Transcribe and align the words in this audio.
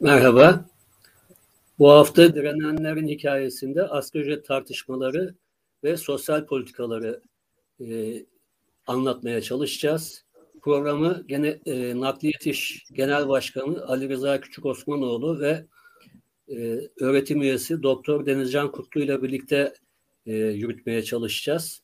Merhaba. 0.00 0.64
Bu 1.78 1.90
hafta 1.90 2.34
direnenlerin 2.34 3.08
hikayesinde 3.08 3.82
asgari 3.82 4.22
ücret 4.22 4.46
tartışmaları 4.46 5.34
ve 5.84 5.96
sosyal 5.96 6.46
politikaları 6.46 7.22
e, 7.80 8.16
anlatmaya 8.86 9.40
çalışacağız. 9.40 10.24
Programı 10.62 11.24
gene 11.28 11.60
e, 11.66 12.00
Nakliyat 12.00 12.46
İş 12.46 12.84
Genel 12.92 13.28
Başkanı 13.28 13.86
Ali 13.86 14.08
Rıza 14.08 14.40
Küçük 14.40 14.66
Osmanoğlu 14.66 15.40
ve 15.40 15.66
e, 16.48 16.80
öğretim 17.00 17.42
üyesi 17.42 17.82
Doktor 17.82 18.26
Denizcan 18.26 18.72
Kutlu 18.72 19.00
ile 19.00 19.22
birlikte 19.22 19.74
e, 20.26 20.32
yürütmeye 20.36 21.02
çalışacağız. 21.02 21.82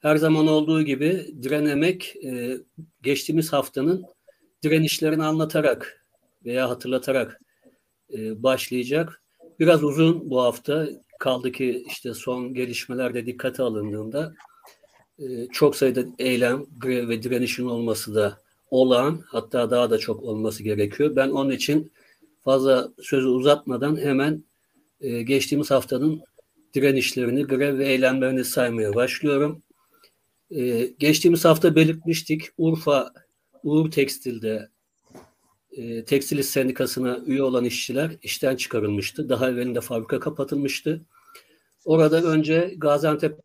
Her 0.00 0.16
zaman 0.16 0.46
olduğu 0.46 0.82
gibi 0.82 1.34
direnemek 1.42 2.16
e, 2.24 2.58
geçtiğimiz 3.02 3.52
haftanın 3.52 4.04
direnişlerini 4.62 5.24
anlatarak 5.24 5.99
veya 6.44 6.70
hatırlatarak 6.70 7.40
e, 8.12 8.42
başlayacak. 8.42 9.22
Biraz 9.58 9.84
uzun 9.84 10.30
bu 10.30 10.42
hafta 10.42 10.88
kaldı 11.18 11.52
ki 11.52 11.84
işte 11.86 12.14
son 12.14 12.54
gelişmelerde 12.54 13.26
dikkate 13.26 13.62
alındığında 13.62 14.34
e, 15.18 15.46
çok 15.52 15.76
sayıda 15.76 16.04
eylem, 16.18 16.66
grev 16.78 17.08
ve 17.08 17.22
direnişin 17.22 17.66
olması 17.66 18.14
da 18.14 18.38
olağan 18.70 19.22
hatta 19.26 19.70
daha 19.70 19.90
da 19.90 19.98
çok 19.98 20.22
olması 20.22 20.62
gerekiyor. 20.62 21.16
Ben 21.16 21.28
onun 21.28 21.50
için 21.50 21.92
fazla 22.44 22.92
sözü 23.02 23.26
uzatmadan 23.26 23.96
hemen 23.96 24.44
e, 25.00 25.22
geçtiğimiz 25.22 25.70
haftanın 25.70 26.20
direnişlerini, 26.74 27.42
grev 27.42 27.78
ve 27.78 27.88
eylemlerini 27.88 28.44
saymaya 28.44 28.94
başlıyorum. 28.94 29.62
E, 30.50 30.86
geçtiğimiz 30.86 31.44
hafta 31.44 31.74
belirtmiştik 31.74 32.42
Urfa 32.58 33.12
Uğur 33.62 33.90
Tekstil'de 33.90 34.68
e, 35.72 36.04
Tekstil 36.04 36.42
Sendikası'na 36.42 37.20
üye 37.26 37.42
olan 37.42 37.64
işçiler 37.64 38.16
işten 38.22 38.56
çıkarılmıştı. 38.56 39.28
Daha 39.28 39.50
evvelinde 39.50 39.80
fabrika 39.80 40.20
kapatılmıştı. 40.20 41.06
Orada 41.84 42.22
önce 42.22 42.74
Gaziantep 42.76 43.38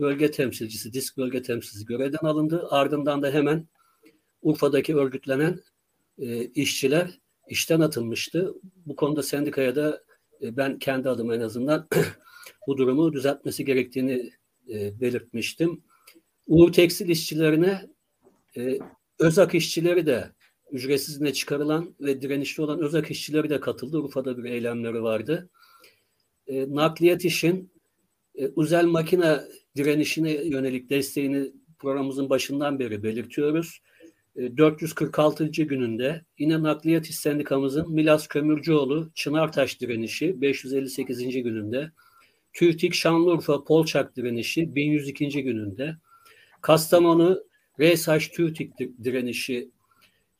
bölge 0.00 0.30
temsilcisi, 0.30 0.92
disk 0.92 1.16
bölge 1.16 1.42
temsilcisi 1.42 1.86
görevden 1.86 2.26
alındı. 2.26 2.66
Ardından 2.70 3.22
da 3.22 3.30
hemen 3.30 3.68
Urfa'daki 4.42 4.96
örgütlenen 4.96 5.60
e, 6.18 6.44
işçiler 6.44 7.20
işten 7.48 7.80
atılmıştı. 7.80 8.54
Bu 8.86 8.96
konuda 8.96 9.22
sendikaya 9.22 9.76
da 9.76 10.02
e, 10.42 10.56
ben 10.56 10.78
kendi 10.78 11.08
adıma 11.08 11.34
en 11.34 11.40
azından 11.40 11.88
bu 12.66 12.76
durumu 12.76 13.12
düzeltmesi 13.12 13.64
gerektiğini 13.64 14.32
e, 14.68 15.00
belirtmiştim. 15.00 15.82
Uğur 16.46 16.72
Tekstil 16.72 17.08
işçilerine 17.08 17.86
e, 18.56 18.78
Özak 19.18 19.54
işçileri 19.54 20.06
de 20.06 20.30
ücretsizine 20.72 21.32
çıkarılan 21.32 21.94
ve 22.00 22.22
direnişli 22.22 22.62
olan 22.62 22.80
Özak 22.80 23.10
işçileri 23.10 23.50
de 23.50 23.60
katıldı. 23.60 23.98
Urfa'da 23.98 24.38
bir 24.38 24.44
eylemleri 24.44 25.02
vardı. 25.02 25.50
E, 26.46 26.74
nakliyat 26.74 27.24
işin 27.24 27.72
e, 28.34 28.50
özel 28.56 28.84
makine 28.84 29.40
direnişine 29.76 30.30
yönelik 30.32 30.90
desteğini 30.90 31.52
programımızın 31.78 32.30
başından 32.30 32.78
beri 32.78 33.02
belirtiyoruz. 33.02 33.80
446. 34.36 35.44
E, 35.44 35.46
gününde 35.46 36.24
yine 36.38 36.62
Nakliyat 36.62 37.06
İş 37.06 37.16
Sendikamızın 37.16 37.92
Milas 37.92 38.26
Kömürcüoğlu 38.26 39.10
Çınartaş 39.14 39.80
direnişi 39.80 40.40
558. 40.40 41.42
gününde, 41.42 41.90
TÜRTİK 42.52 42.94
Şanlıurfa 42.94 43.64
Polçak 43.64 44.16
direnişi 44.16 44.74
1102. 44.74 45.42
gününde, 45.42 45.96
Kastamonu 46.60 47.44
Resaç 47.78 48.28
TÜRTİK 48.28 48.78
direnişi 49.04 49.70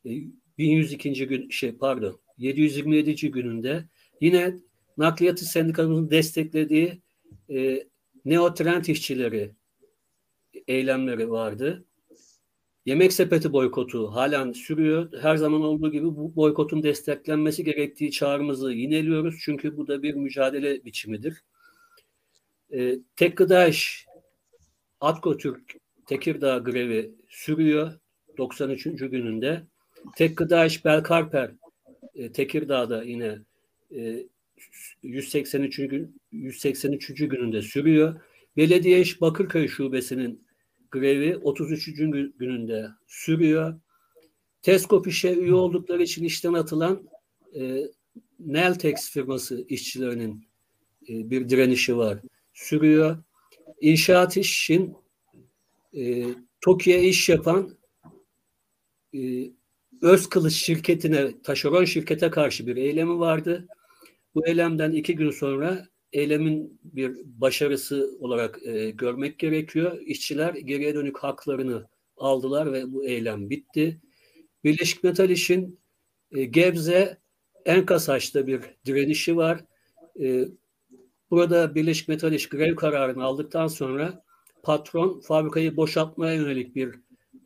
1102. 0.05 1.09
E, 1.09 1.25
gün 1.25 1.49
şey 1.49 1.71
pardon 1.71 2.19
727. 2.37 3.31
gününde 3.31 3.85
yine 4.21 4.55
Nakliyat 4.97 5.41
İş 5.41 5.47
Sendikamızın 5.47 6.09
desteklediği 6.09 7.01
e, 7.49 7.83
neotrend 8.25 8.85
işçileri 8.85 9.55
eylemleri 10.67 11.31
vardı. 11.31 11.85
Yemek 12.85 13.13
sepeti 13.13 13.53
boykotu 13.53 14.07
halen 14.07 14.51
sürüyor. 14.51 15.21
Her 15.21 15.37
zaman 15.37 15.61
olduğu 15.61 15.91
gibi 15.91 16.05
bu 16.05 16.35
boykotun 16.35 16.83
desteklenmesi 16.83 17.63
gerektiği 17.63 18.11
çağrımızı 18.11 18.71
yineliyoruz. 18.71 19.35
Çünkü 19.41 19.77
bu 19.77 19.87
da 19.87 20.03
bir 20.03 20.13
mücadele 20.13 20.85
biçimidir. 20.85 21.43
Ee, 22.73 22.99
tek 23.15 23.37
gıda 23.37 23.67
iş 23.67 24.05
Atko 24.99 25.37
Türk 25.37 25.75
Tekirdağ 26.05 26.57
grevi 26.57 27.11
sürüyor 27.29 27.93
93. 28.37 28.83
gününde. 28.83 29.63
Tek 30.15 30.37
gıda 30.37 30.67
Belkarper 30.85 31.51
e, 32.15 32.31
Tekirdağ'da 32.31 33.03
yine 33.03 33.39
e, 33.95 34.25
183. 35.03 35.75
gün 35.75 36.21
183. 36.31 37.07
gününde 37.07 37.61
sürüyor. 37.61 38.21
Belediye 38.57 39.01
İş 39.01 39.21
Bakırköy 39.21 39.67
Şubesi'nin 39.67 40.43
grevi 40.91 41.37
33. 41.37 41.85
gününde 42.39 42.89
sürüyor. 43.07 43.79
Teskop 44.61 45.07
işe 45.07 45.33
üye 45.33 45.53
oldukları 45.53 46.03
için 46.03 46.23
işten 46.23 46.53
atılan 46.53 47.09
e, 47.55 47.83
Neltex 48.39 49.09
firması 49.09 49.65
işçilerinin 49.69 50.47
e, 51.09 51.29
bir 51.29 51.49
direnişi 51.49 51.97
var. 51.97 52.19
Sürüyor. 52.53 53.23
İnşaat 53.81 54.37
işin 54.37 54.95
e, 55.93 56.25
TOKİ'ye 56.61 57.03
iş 57.03 57.29
yapan 57.29 57.77
e, 59.13 59.19
Özkılıç 60.01 60.53
şirketine, 60.53 61.41
taşeron 61.41 61.85
şirkete 61.85 62.29
karşı 62.29 62.67
bir 62.67 62.75
eylemi 62.75 63.19
vardı. 63.19 63.67
Bu 64.35 64.47
eylemden 64.47 64.91
iki 64.91 65.15
gün 65.15 65.31
sonra 65.31 65.87
eylemin 66.13 66.79
bir 66.83 67.17
başarısı 67.25 68.17
olarak 68.19 68.59
e, 68.67 68.89
görmek 68.89 69.39
gerekiyor. 69.39 69.97
İşçiler 70.01 70.53
geriye 70.53 70.95
dönük 70.95 71.17
haklarını 71.17 71.87
aldılar 72.17 72.73
ve 72.73 72.93
bu 72.93 73.05
eylem 73.05 73.49
bitti. 73.49 74.01
Birleşik 74.63 75.03
Metal 75.03 75.29
İş'in 75.29 75.79
e, 76.31 76.45
Gebze 76.45 77.17
Enkasaç'ta 77.65 78.47
bir 78.47 78.61
direnişi 78.85 79.37
var. 79.37 79.65
E, 80.21 80.45
burada 81.29 81.75
Birleşik 81.75 82.07
Metal 82.07 82.33
İş 82.33 82.49
grev 82.49 82.75
kararını 82.75 83.23
aldıktan 83.23 83.67
sonra 83.67 84.23
patron 84.63 85.19
fabrikayı 85.19 85.77
boşaltmaya 85.77 86.33
yönelik 86.33 86.75
bir 86.75 86.95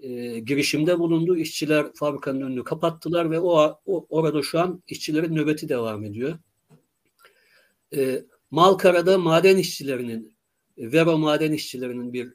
e, 0.03 0.39
girişimde 0.39 0.99
bulundu. 0.99 1.37
İşçiler 1.37 1.93
fabrikanın 1.93 2.41
önünü 2.41 2.63
kapattılar 2.63 3.31
ve 3.31 3.39
o, 3.39 3.79
o 3.85 4.05
orada 4.09 4.41
şu 4.41 4.59
an 4.59 4.83
işçilerin 4.87 5.35
nöbeti 5.35 5.69
devam 5.69 6.03
ediyor. 6.03 6.37
E, 7.95 8.23
Malkara'da 8.51 9.17
maden 9.17 9.57
işçilerinin, 9.57 10.33
Vero 10.77 11.17
maden 11.17 11.51
işçilerinin 11.51 12.13
bir 12.13 12.33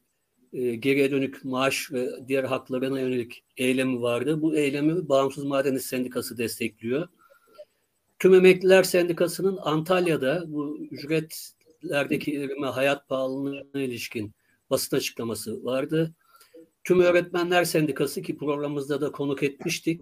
e, 0.52 0.74
geriye 0.74 1.10
dönük 1.10 1.44
maaş 1.44 1.92
ve 1.92 2.08
diğer 2.28 2.44
haklarına 2.44 3.00
yönelik 3.00 3.44
eylemi 3.56 4.02
vardı. 4.02 4.42
Bu 4.42 4.56
eylemi 4.56 5.08
Bağımsız 5.08 5.44
Maden 5.44 5.74
İş 5.76 5.82
Sendikası 5.82 6.38
destekliyor. 6.38 7.08
Tüm 8.18 8.34
Emekliler 8.34 8.82
Sendikası'nın 8.82 9.58
Antalya'da 9.62 10.44
bu 10.46 10.78
ücretlerdeki 10.90 12.36
erime 12.36 12.66
hayat 12.66 13.08
pahalılığına 13.08 13.80
ilişkin 13.80 14.32
basın 14.70 14.96
açıklaması 14.96 15.64
vardı. 15.64 16.14
Tüm 16.88 17.00
Öğretmenler 17.00 17.64
Sendikası 17.64 18.22
ki 18.22 18.36
programımızda 18.36 19.00
da 19.00 19.12
konuk 19.12 19.42
etmiştik. 19.42 20.00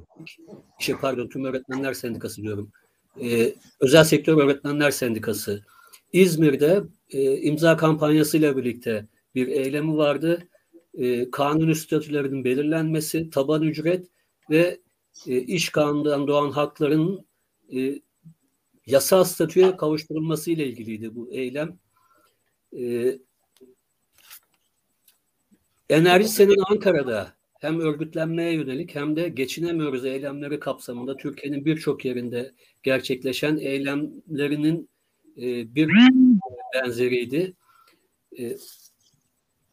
Şey 0.78 0.94
pardon 0.96 1.28
Tüm 1.28 1.44
Öğretmenler 1.44 1.94
Sendikası 1.94 2.42
diyorum. 2.42 2.72
Ee, 3.20 3.54
Özel 3.80 4.04
Sektör 4.04 4.38
Öğretmenler 4.38 4.90
Sendikası 4.90 5.64
İzmir'de 6.12 6.82
e, 7.10 7.36
imza 7.36 7.76
kampanyasıyla 7.76 8.56
birlikte 8.56 9.06
bir 9.34 9.48
eylemi 9.48 9.96
vardı. 9.96 10.48
E, 10.94 11.30
kanun 11.30 11.72
statülerinin 11.72 12.44
belirlenmesi, 12.44 13.30
taban 13.30 13.62
ücret 13.62 14.06
ve 14.50 14.80
e, 15.26 15.38
iş 15.38 15.68
kanunundan 15.68 16.26
doğan 16.26 16.50
hakların 16.50 17.26
e, 17.76 18.00
yasal 18.86 19.24
statüye 19.24 19.76
kavuşturulması 19.76 20.50
ile 20.50 20.66
ilgiliydi 20.66 21.14
bu 21.14 21.32
eylem. 21.32 21.78
E, 22.78 23.18
Enerji 25.88 26.28
Senin 26.28 26.56
Ankara'da 26.70 27.36
hem 27.60 27.80
örgütlenmeye 27.80 28.52
yönelik 28.52 28.94
hem 28.94 29.16
de 29.16 29.28
geçinemiyoruz 29.28 30.04
eylemleri 30.04 30.60
kapsamında 30.60 31.16
Türkiye'nin 31.16 31.64
birçok 31.64 32.04
yerinde 32.04 32.52
gerçekleşen 32.82 33.56
eylemlerinin 33.56 34.90
e, 35.36 35.74
bir 35.74 35.90
benzeriydi. 36.74 37.54
E, 38.38 38.56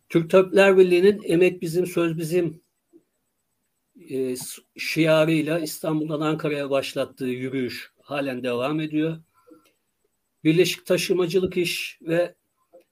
Türk 0.09 0.29
Tabipler 0.29 0.77
Birliği'nin 0.77 1.21
emek 1.23 1.61
bizim 1.61 1.87
söz 1.87 2.17
bizim 2.17 2.61
e, 4.09 4.35
şiarıyla 4.77 5.59
İstanbul'dan 5.59 6.21
Ankara'ya 6.21 6.69
başlattığı 6.69 7.25
yürüyüş 7.25 7.91
halen 8.01 8.43
devam 8.43 8.79
ediyor. 8.79 9.17
Birleşik 10.43 10.85
Taşımacılık 10.85 11.57
İş 11.57 11.99
ve 12.01 12.35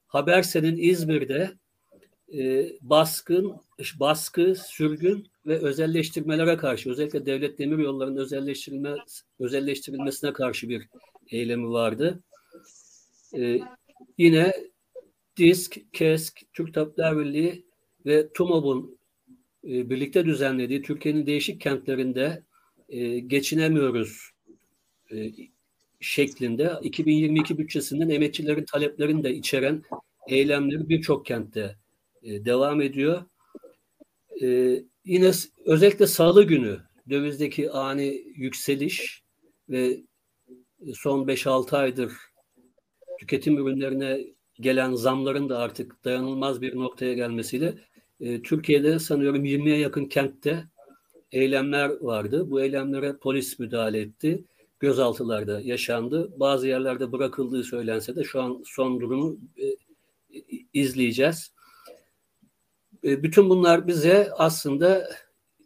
Habersen'in 0.08 0.78
İzmir'de 0.78 1.61
e, 2.38 2.72
baskın, 2.82 3.56
baskı, 4.00 4.56
sürgün 4.56 5.28
ve 5.46 5.58
özelleştirmelere 5.58 6.58
karşı 6.58 6.90
özellikle 6.90 7.26
devlet 7.26 7.60
demir 7.60 7.78
yollarının 7.78 8.18
özelleştirilme, 8.18 8.96
özelleştirilmesine 9.40 10.34
karşı 10.34 10.70
bir 10.70 10.88
eylemi 11.28 11.70
vardı. 11.70 12.24
E, 13.38 13.60
yine 14.18 14.54
DISK, 15.38 15.78
KESK, 15.94 16.42
Türk 16.54 16.74
Tabipler 16.74 17.18
Birliği 17.18 17.66
ve 18.06 18.34
TUMOB'un 18.34 19.00
e, 19.64 19.90
birlikte 19.90 20.26
düzenlediği 20.26 20.82
Türkiye'nin 20.82 21.26
değişik 21.26 21.62
kentlerinde 21.62 22.44
e, 22.90 23.20
geçinemiyoruz 23.20 24.32
e, 25.12 25.32
şeklinde 26.00 26.72
2022 26.84 27.58
bütçesinden 27.58 28.10
emekçilerin 28.10 28.66
taleplerini 28.66 29.24
de 29.24 29.34
içeren 29.34 29.84
eylemleri 30.28 30.90
birçok 30.90 31.26
kentte 31.26 31.81
e, 32.24 32.46
devam 32.46 32.82
ediyor. 32.82 33.26
E, 34.42 34.80
yine 35.06 35.32
özellikle 35.66 36.08
salı 36.08 36.44
günü 36.44 36.80
dövizdeki 37.10 37.72
ani 37.72 38.24
yükseliş 38.36 39.24
ve 39.70 39.98
son 40.94 41.28
5-6 41.28 41.78
aydır 41.78 42.12
tüketim 43.20 43.58
ürünlerine 43.58 44.28
gelen 44.60 44.94
zamların 44.94 45.50
da 45.50 45.58
artık 45.58 46.06
dayanılmaz 46.06 46.62
bir 46.62 46.76
noktaya 46.76 47.14
gelmesiyle 47.14 47.76
e, 48.20 48.42
Türkiye'de 48.42 49.00
sanıyorum 49.00 49.46
20'ye 49.46 49.78
yakın 49.78 50.06
kentte 50.06 50.68
eylemler 51.32 51.90
vardı. 52.02 52.52
Bu 52.52 52.62
eylemlere 52.62 53.18
polis 53.18 53.60
müdahale 53.60 54.00
etti. 54.00 54.44
Gözaltılarda 54.80 55.62
yaşandı. 55.62 56.32
Bazı 56.40 56.68
yerlerde 56.68 57.12
bırakıldığı 57.12 57.64
söylense 57.64 58.16
de 58.16 58.24
şu 58.24 58.42
an 58.42 58.64
son 58.66 59.02
durumu 59.02 59.38
e, 59.58 59.66
izleyeceğiz. 60.74 61.54
E, 63.04 63.24
bütün 63.24 63.50
bunlar 63.50 63.88
bize 63.88 64.30
aslında 64.38 65.10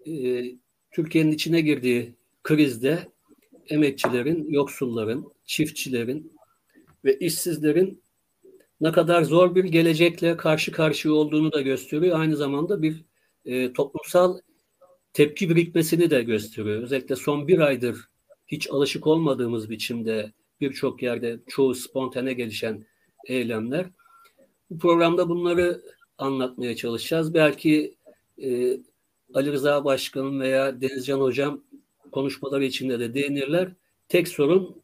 e, 0.07 0.43
Türkiye'nin 0.91 1.31
içine 1.31 1.61
girdiği 1.61 2.15
krizde 2.43 3.11
emekçilerin, 3.69 4.49
yoksulların, 4.49 5.33
çiftçilerin 5.45 6.33
ve 7.05 7.19
işsizlerin 7.19 8.03
ne 8.81 8.91
kadar 8.91 9.23
zor 9.23 9.55
bir 9.55 9.63
gelecekle 9.63 10.37
karşı 10.37 10.71
karşıya 10.71 11.13
olduğunu 11.13 11.51
da 11.51 11.61
gösteriyor. 11.61 12.19
Aynı 12.19 12.35
zamanda 12.35 12.81
bir 12.81 13.05
e, 13.45 13.73
toplumsal 13.73 14.39
tepki 15.13 15.49
birikmesini 15.49 16.09
de 16.09 16.23
gösteriyor. 16.23 16.83
Özellikle 16.83 17.15
son 17.15 17.47
bir 17.47 17.59
aydır 17.59 18.09
hiç 18.47 18.69
alışık 18.69 19.07
olmadığımız 19.07 19.69
biçimde 19.69 20.33
birçok 20.61 21.03
yerde 21.03 21.39
çoğu 21.47 21.75
spontane 21.75 22.33
gelişen 22.33 22.85
eylemler. 23.27 23.89
Bu 24.69 24.77
programda 24.77 25.29
bunları 25.29 25.81
anlatmaya 26.17 26.75
çalışacağız. 26.75 27.33
Belki 27.33 27.95
e, 28.43 28.77
Ali 29.33 29.51
Rıza 29.51 29.85
Başkanım 29.85 30.39
veya 30.39 30.81
Denizcan 30.81 31.19
Hocam 31.19 31.63
konuşmaları 32.11 32.65
içinde 32.65 32.99
de 32.99 33.13
değinirler. 33.13 33.71
Tek 34.09 34.27
sorun 34.27 34.83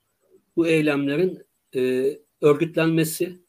bu 0.55 0.67
eylemlerin 0.67 1.43
e, 1.75 2.13
örgütlenmesi, 2.41 3.39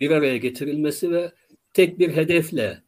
bir 0.00 0.10
araya 0.10 0.36
getirilmesi 0.36 1.10
ve 1.10 1.32
tek 1.72 1.98
bir 1.98 2.10
hedefle 2.10 2.82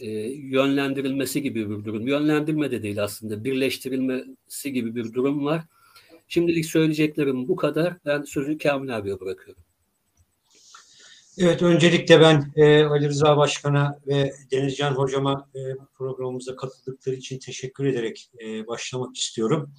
e, 0.00 0.10
yönlendirilmesi 0.30 1.42
gibi 1.42 1.70
bir 1.70 1.84
durum. 1.84 2.06
Yönlendirme 2.06 2.70
de 2.70 2.82
değil 2.82 3.02
aslında, 3.02 3.44
birleştirilmesi 3.44 4.72
gibi 4.72 4.94
bir 4.94 5.12
durum 5.12 5.44
var. 5.44 5.62
Şimdilik 6.28 6.66
söyleyeceklerim 6.66 7.48
bu 7.48 7.56
kadar. 7.56 7.96
Ben 8.04 8.22
sözü 8.22 8.58
Kamil 8.58 8.96
abiye 8.96 9.20
bırakıyorum. 9.20 9.67
Evet, 11.40 11.62
öncelikle 11.62 12.20
ben 12.20 12.52
e, 12.56 12.84
Ali 12.84 13.08
Rıza 13.08 13.36
Başkan'a 13.36 14.00
ve 14.06 14.32
Denizcan 14.52 14.92
Hocama 14.94 15.50
e, 15.54 15.60
programımıza 15.94 16.56
katıldıkları 16.56 17.16
için 17.16 17.38
teşekkür 17.38 17.86
ederek 17.86 18.30
e, 18.44 18.66
başlamak 18.66 19.16
istiyorum. 19.16 19.74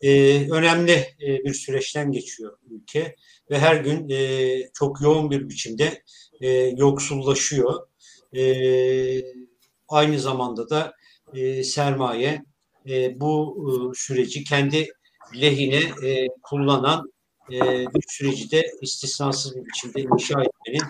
E, 0.00 0.10
önemli 0.50 0.92
e, 0.92 1.44
bir 1.44 1.54
süreçten 1.54 2.12
geçiyor 2.12 2.58
ülke 2.70 3.16
ve 3.50 3.58
her 3.58 3.76
gün 3.76 4.08
e, 4.08 4.70
çok 4.74 5.00
yoğun 5.00 5.30
bir 5.30 5.48
biçimde 5.48 6.02
e, 6.40 6.48
yoksullaşıyor. 6.76 7.86
E, 8.36 8.42
aynı 9.88 10.20
zamanda 10.20 10.70
da 10.70 10.94
e, 11.34 11.64
sermaye 11.64 12.44
e, 12.88 13.20
bu 13.20 13.56
e, 13.68 13.72
süreci 13.94 14.44
kendi 14.44 14.88
lehine 15.40 16.08
e, 16.08 16.28
kullanan 16.42 17.12
e, 17.52 17.60
bir 17.94 18.04
süreci 18.08 18.50
de 18.50 18.66
istisnasız 18.82 19.56
bir 19.56 19.64
biçimde 19.64 20.02
inşa 20.02 20.42
etmenin 20.42 20.82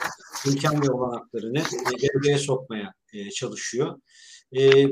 imkan 0.46 0.82
ve 0.82 0.90
olanaklarını 0.90 1.58
e, 1.58 2.02
devreye 2.02 2.38
sokmaya 2.38 2.94
e, 3.12 3.30
çalışıyor. 3.30 4.00
E, 4.56 4.86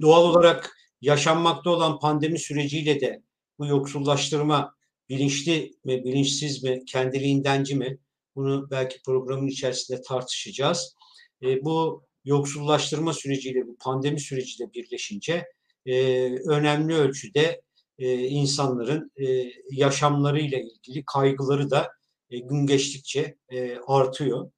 doğal 0.00 0.24
olarak 0.24 0.76
yaşanmakta 1.00 1.70
olan 1.70 1.98
pandemi 1.98 2.38
süreciyle 2.38 3.00
de 3.00 3.22
bu 3.58 3.66
yoksullaştırma 3.66 4.74
bilinçli 5.08 5.72
mi, 5.84 6.04
bilinçsiz 6.04 6.62
mi, 6.62 6.84
kendiliğindenci 6.84 7.74
mi? 7.74 7.98
Bunu 8.36 8.70
belki 8.70 9.02
programın 9.02 9.46
içerisinde 9.46 10.02
tartışacağız. 10.02 10.94
E, 11.42 11.64
bu 11.64 12.04
yoksullaştırma 12.24 13.12
süreciyle 13.12 13.66
bu 13.66 13.76
pandemi 13.80 14.20
süreciyle 14.20 14.72
birleşince 14.72 15.46
e, 15.86 16.24
önemli 16.48 16.94
ölçüde 16.94 17.62
e, 17.98 18.14
insanların 18.14 19.12
e, 19.16 19.52
yaşamlarıyla 19.70 20.58
ilgili 20.58 21.04
kaygıları 21.04 21.70
da 21.70 21.92
e, 22.30 22.38
gün 22.38 22.66
geçtikçe 22.66 23.36
e, 23.48 23.78
artıyor. 23.86 24.50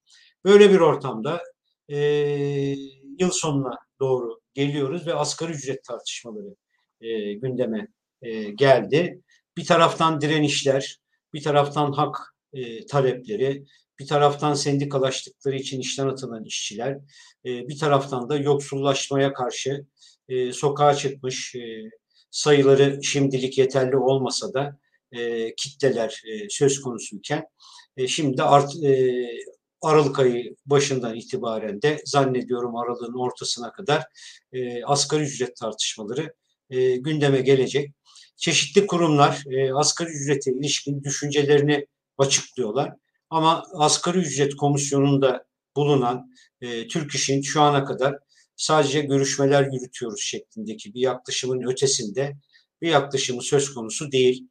Böyle 0.44 0.70
bir 0.70 0.80
ortamda 0.80 1.42
e, 1.88 1.96
yıl 3.18 3.30
sonuna 3.30 3.78
doğru 4.00 4.40
geliyoruz 4.54 5.06
ve 5.06 5.14
asgari 5.14 5.52
ücret 5.52 5.84
tartışmaları 5.84 6.56
e, 7.00 7.32
gündeme 7.34 7.88
e, 8.22 8.42
geldi. 8.50 9.22
Bir 9.56 9.66
taraftan 9.66 10.20
direnişler, 10.20 10.98
bir 11.34 11.42
taraftan 11.42 11.92
hak 11.92 12.34
e, 12.52 12.86
talepleri, 12.86 13.64
bir 13.98 14.06
taraftan 14.06 14.54
sendikalaştıkları 14.54 15.56
için 15.56 15.80
işten 15.80 16.06
atılan 16.06 16.44
işçiler, 16.44 16.98
e, 17.44 17.68
bir 17.68 17.78
taraftan 17.78 18.28
da 18.28 18.36
yoksullaşmaya 18.36 19.32
karşı 19.32 19.86
e, 20.28 20.52
sokağa 20.52 20.94
çıkmış, 20.94 21.54
e, 21.54 21.90
sayıları 22.30 23.02
şimdilik 23.02 23.58
yeterli 23.58 23.96
olmasa 23.96 24.54
da 24.54 24.78
e, 25.12 25.54
kitleler 25.54 26.22
e, 26.26 26.48
söz 26.48 26.80
konusuyken 26.80 27.44
e, 27.96 28.08
şimdi 28.08 28.42
art, 28.42 28.84
e, 28.84 29.26
Aralık 29.82 30.18
ayı 30.18 30.56
başından 30.66 31.16
itibaren 31.16 31.82
de 31.82 32.02
zannediyorum 32.04 32.76
aralığın 32.76 33.18
ortasına 33.18 33.72
kadar 33.72 34.04
e, 34.52 34.84
asgari 34.84 35.22
ücret 35.22 35.56
tartışmaları 35.56 36.34
e, 36.70 36.96
gündeme 36.96 37.40
gelecek. 37.40 37.92
Çeşitli 38.36 38.86
kurumlar 38.86 39.42
e, 39.50 39.72
asgari 39.74 40.10
ücrete 40.10 40.52
ilişkin 40.52 41.04
düşüncelerini 41.04 41.86
açıklıyorlar. 42.18 42.92
Ama 43.30 43.64
asgari 43.74 44.18
ücret 44.18 44.56
komisyonunda 44.56 45.44
bulunan 45.76 46.30
e, 46.60 46.88
Türk 46.88 47.14
İş'in 47.14 47.42
şu 47.42 47.62
ana 47.62 47.84
kadar 47.84 48.18
sadece 48.60 49.00
görüşmeler 49.00 49.72
yürütüyoruz 49.72 50.20
şeklindeki 50.20 50.94
bir 50.94 51.00
yaklaşımın 51.00 51.62
ötesinde 51.62 52.36
bir 52.82 52.88
yaklaşımı 52.88 53.42
söz 53.42 53.74
konusu 53.74 54.12
değil. 54.12 54.48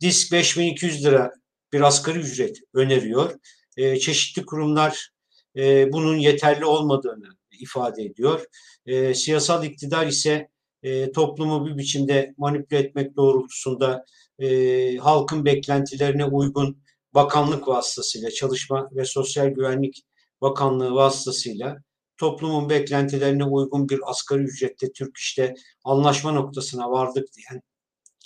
Disk 0.00 0.32
5200 0.32 1.04
lira 1.04 1.30
bir 1.72 1.80
asgari 1.80 2.18
ücret 2.18 2.56
öneriyor. 2.74 3.34
E, 3.76 3.98
çeşitli 3.98 4.46
kurumlar 4.46 5.10
e, 5.56 5.92
bunun 5.92 6.16
yeterli 6.16 6.64
olmadığını 6.64 7.28
ifade 7.60 8.02
ediyor. 8.02 8.46
E, 8.86 9.14
siyasal 9.14 9.64
iktidar 9.64 10.06
ise 10.06 10.48
e, 10.82 11.12
toplumu 11.12 11.66
bir 11.66 11.78
biçimde 11.78 12.34
manipüle 12.36 12.78
etmek 12.78 13.16
doğrultusunda 13.16 14.04
e, 14.38 14.96
halkın 14.96 15.44
beklentilerine 15.44 16.24
uygun 16.24 16.82
bakanlık 17.14 17.68
vasıtasıyla, 17.68 18.30
Çalışma 18.30 18.88
ve 18.92 19.04
Sosyal 19.04 19.48
Güvenlik 19.48 20.02
Bakanlığı 20.40 20.94
vasıtasıyla 20.94 21.76
toplumun 22.22 22.68
beklentilerine 22.68 23.44
uygun 23.44 23.88
bir 23.88 24.00
asgari 24.10 24.42
ücrette 24.42 24.92
Türk 24.92 25.16
işte 25.16 25.54
anlaşma 25.84 26.32
noktasına 26.32 26.90
vardık 26.90 27.28
diyen 27.36 27.62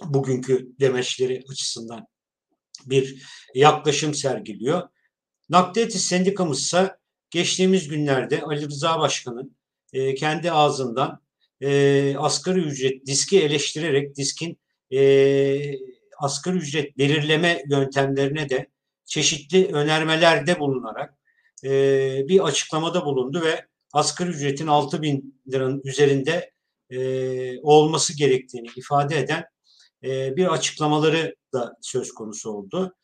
bugünkü 0.04 0.68
demeçleri 0.80 1.44
açısından 1.50 2.06
bir 2.86 3.22
yaklaşım 3.54 4.14
sergiliyor. 4.14 4.82
Nakliyetis 5.48 6.04
sendikamız 6.04 6.60
ise 6.60 6.96
geçtiğimiz 7.30 7.88
günlerde 7.88 8.42
Ali 8.42 8.68
Rıza 8.68 9.00
Başkan'ın 9.00 9.56
e, 9.92 10.14
kendi 10.14 10.52
ağzından 10.52 11.20
e, 11.60 12.16
asgari 12.18 12.60
ücret 12.60 13.06
diski 13.06 13.42
eleştirerek 13.42 14.16
diskin 14.16 14.58
e, 14.92 15.00
asgari 16.18 16.56
ücret 16.56 16.98
belirleme 16.98 17.62
yöntemlerine 17.70 18.48
de 18.48 18.70
çeşitli 19.04 19.66
önermelerde 19.66 20.60
bulunarak 20.60 21.14
e, 21.64 21.70
bir 22.28 22.40
açıklamada 22.40 23.04
bulundu 23.04 23.42
ve 23.44 23.66
asgari 23.96 24.30
ücretin 24.30 24.66
6 24.66 25.02
bin 25.02 25.42
liranın 25.52 25.80
üzerinde 25.84 26.50
e, 26.90 27.60
olması 27.60 28.16
gerektiğini 28.18 28.68
ifade 28.76 29.18
eden 29.18 29.44
e, 30.04 30.36
bir 30.36 30.52
açıklamaları 30.52 31.36
da 31.52 31.72
söz 31.80 32.12
konusu 32.12 32.50
oldu. 32.50 32.94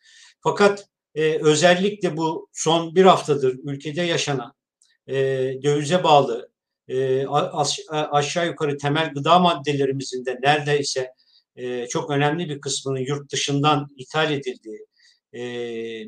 Fakat 0.40 0.86
e, 1.14 1.38
özellikle 1.42 2.16
bu 2.16 2.48
son 2.52 2.94
bir 2.94 3.04
haftadır 3.04 3.58
ülkede 3.64 4.02
yaşanan 4.02 4.52
e, 5.06 5.14
dövize 5.62 6.04
bağlı 6.04 6.52
e, 6.88 7.26
aşağı 7.90 8.46
yukarı 8.46 8.76
temel 8.78 9.12
gıda 9.14 9.38
maddelerimizin 9.38 10.24
de 10.24 10.38
neredeyse 10.42 11.10
e, 11.56 11.86
çok 11.86 12.10
önemli 12.10 12.48
bir 12.48 12.60
kısmının 12.60 13.00
yurt 13.00 13.32
dışından 13.32 13.88
ithal 13.96 14.32
edildiği 14.32 14.86
e, 15.34 15.42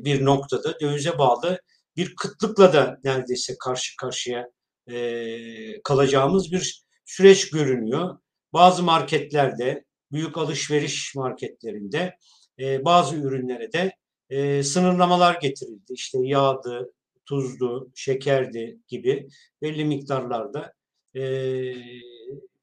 bir 0.05 0.25
noktada 0.25 0.79
dövize 0.79 1.17
bağlı 1.17 1.61
bir 1.97 2.15
kıtlıkla 2.15 2.73
da 2.73 2.99
neredeyse 3.03 3.55
karşı 3.59 3.97
karşıya 3.97 4.47
e, 4.87 5.81
kalacağımız 5.83 6.51
bir 6.51 6.81
süreç 7.05 7.49
görünüyor. 7.49 8.17
Bazı 8.53 8.83
marketlerde, 8.83 9.85
büyük 10.11 10.37
alışveriş 10.37 11.15
marketlerinde 11.15 12.17
e, 12.59 12.85
bazı 12.85 13.15
ürünlere 13.15 13.73
de 13.73 13.95
e, 14.29 14.63
sınırlamalar 14.63 15.39
getirildi. 15.41 15.93
İşte 15.93 16.17
yağdı, 16.21 16.93
tuzlu, 17.25 17.91
şekerdi 17.95 18.79
gibi 18.87 19.27
belli 19.61 19.85
miktarlarda 19.85 20.73
e, 21.15 21.23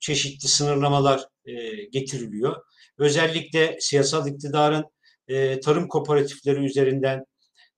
çeşitli 0.01 0.49
sınırlamalar 0.49 1.25
e, 1.45 1.85
getiriliyor. 1.85 2.57
Özellikle 2.99 3.77
siyasal 3.81 4.29
iktidarın 4.29 4.85
e, 5.29 5.61
tarım 5.61 5.89
kooperatifleri 5.89 6.65
üzerinden, 6.65 7.25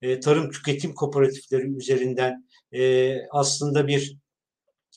e, 0.02 0.20
tarım 0.20 0.50
tüketim 0.50 0.94
kooperatifleri 0.94 1.76
üzerinden 1.76 2.48
e, 2.72 3.16
aslında 3.30 3.86
bir 3.86 4.16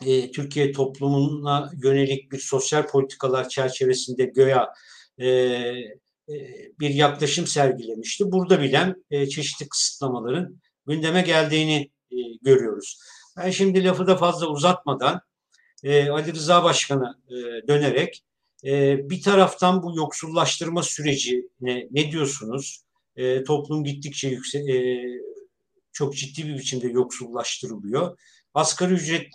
e, 0.05 0.31
Türkiye 0.31 0.71
toplumuna 0.71 1.71
yönelik 1.83 2.31
bir 2.31 2.39
sosyal 2.39 2.87
politikalar 2.87 3.49
çerçevesinde 3.49 4.25
göya 4.25 4.73
e, 5.17 5.27
e, 5.27 6.35
bir 6.79 6.89
yaklaşım 6.89 7.47
sergilemişti. 7.47 8.31
Burada 8.31 8.61
bilen 8.61 9.05
e, 9.11 9.29
çeşitli 9.29 9.69
kısıtlamaların 9.69 10.61
gündeme 10.87 11.21
geldiğini 11.21 11.91
e, 12.11 12.15
görüyoruz. 12.41 12.99
Ben 13.37 13.51
şimdi 13.51 13.83
lafı 13.83 14.07
da 14.07 14.17
fazla 14.17 14.47
uzatmadan 14.47 15.21
e, 15.83 16.09
Ali 16.09 16.33
Rıza 16.33 16.63
Başkan'a 16.63 17.15
e, 17.29 17.67
dönerek 17.67 18.23
e, 18.65 18.97
bir 19.09 19.21
taraftan 19.21 19.83
bu 19.83 19.95
yoksullaştırma 19.95 20.83
süreci 20.83 21.49
ne, 21.61 22.11
diyorsunuz? 22.11 22.83
E, 23.15 23.43
toplum 23.43 23.83
gittikçe 23.83 24.27
yüksek, 24.27 24.69
e, 24.69 25.03
çok 25.91 26.15
ciddi 26.15 26.47
bir 26.47 26.57
biçimde 26.57 26.87
yoksullaştırılıyor. 26.87 28.19
Asgari 28.53 28.93
ücret 28.93 29.27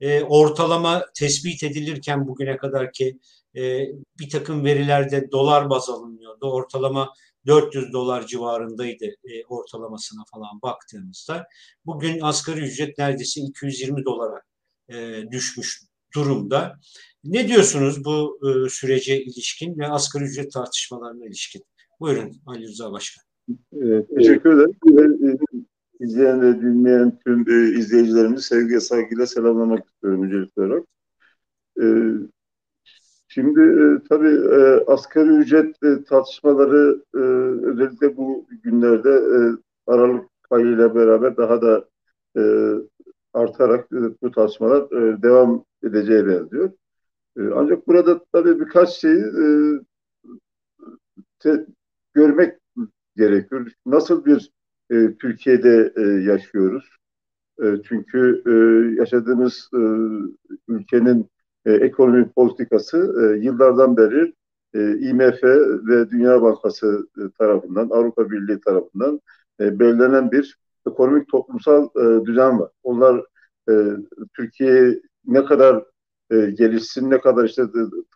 e, 0.00 0.22
ortalama 0.22 1.04
tespit 1.14 1.62
edilirken 1.62 2.28
bugüne 2.28 2.56
kadar 2.56 2.92
ki 2.92 3.18
e, 3.56 3.80
bir 4.20 4.30
takım 4.30 4.64
verilerde 4.64 5.30
dolar 5.32 5.70
baz 5.70 5.90
alınıyordu. 5.90 6.50
Ortalama 6.50 7.12
400 7.46 7.92
dolar 7.92 8.26
civarındaydı 8.26 9.04
e, 9.06 9.44
ortalamasına 9.48 10.20
falan 10.32 10.62
baktığımızda. 10.62 11.46
Bugün 11.86 12.20
asgari 12.20 12.60
ücret 12.60 12.98
neredeyse 12.98 13.40
220 13.40 14.04
dolara 14.04 14.42
e, 14.88 15.24
düşmüş 15.30 15.82
durumda. 16.14 16.78
Ne 17.24 17.48
diyorsunuz 17.48 18.04
bu 18.04 18.38
e, 18.42 18.68
sürece 18.68 19.22
ilişkin 19.22 19.78
ve 19.78 19.88
asgari 19.88 20.24
ücret 20.24 20.52
tartışmalarına 20.52 21.26
ilişkin? 21.26 21.62
Buyurun 22.00 22.32
Ali 22.46 22.68
Rıza 22.68 22.92
Başkan. 22.92 23.22
Teşekkür 24.16 24.50
ederim. 24.56 24.76
E, 24.88 25.38
izleyen 26.00 26.40
ve 26.42 26.60
dinleyen 26.60 27.18
tüm 27.26 27.50
e, 27.50 27.78
izleyicilerimizi 27.78 28.42
sevgiyle 28.42 28.80
saygıyla 28.80 29.26
selamlamak 29.26 29.86
istiyorum 29.86 30.22
öncelikli 30.22 30.62
olarak. 30.62 30.84
E, 31.82 31.84
şimdi 33.28 33.60
e, 33.60 34.08
tabii 34.08 34.28
e, 34.28 34.84
asgari 34.86 35.28
ücret 35.28 35.82
e, 35.82 36.04
tartışmaları 36.04 37.02
e, 37.14 37.18
özellikle 37.68 38.16
bu 38.16 38.46
günlerde 38.62 39.10
e, 39.10 39.38
Aralık 39.92 40.30
ayıyla 40.50 40.94
beraber 40.94 41.36
daha 41.36 41.62
da 41.62 41.88
e, 42.36 42.42
artarak 43.32 43.92
e, 43.92 43.96
bu 44.22 44.30
tartışmalar 44.30 44.82
e, 44.82 45.22
devam 45.22 45.64
edeceği 45.84 46.26
benziyor. 46.26 46.70
E, 47.38 47.40
ancak 47.54 47.88
burada 47.88 48.24
tabii 48.32 48.60
birkaç 48.60 48.90
şeyi 48.90 49.20
e, 49.20 49.44
te, 51.38 51.66
görmek 52.14 52.58
gerekiyor. 53.16 53.72
Nasıl 53.86 54.24
bir 54.24 54.50
e, 54.90 55.14
Türkiye'de 55.20 55.92
e, 55.96 56.02
yaşıyoruz? 56.02 56.84
E, 57.62 57.64
çünkü 57.88 58.42
e, 58.46 58.52
yaşadığımız 59.00 59.70
e, 59.74 59.80
ülkenin 60.68 61.30
e, 61.66 61.72
ekonomi 61.72 62.28
politikası 62.28 62.96
e, 62.96 63.44
yıllardan 63.44 63.96
beri 63.96 64.34
e, 64.74 64.98
IMF 64.98 65.42
ve 65.88 66.10
Dünya 66.10 66.42
Bankası 66.42 67.08
e, 67.18 67.20
tarafından, 67.38 67.88
Avrupa 67.90 68.30
Birliği 68.30 68.60
tarafından 68.60 69.20
e, 69.60 69.78
belirlenen 69.78 70.30
bir 70.32 70.58
ekonomik 70.86 71.28
toplumsal 71.28 71.88
e, 71.96 72.26
düzen 72.26 72.58
var. 72.58 72.70
Onlar 72.82 73.24
e, 73.70 73.72
Türkiye 74.36 75.00
ne 75.26 75.44
kadar 75.44 75.84
e, 76.30 76.36
gelişsin, 76.50 77.10
ne 77.10 77.20
kadar 77.20 77.44
işte 77.44 77.62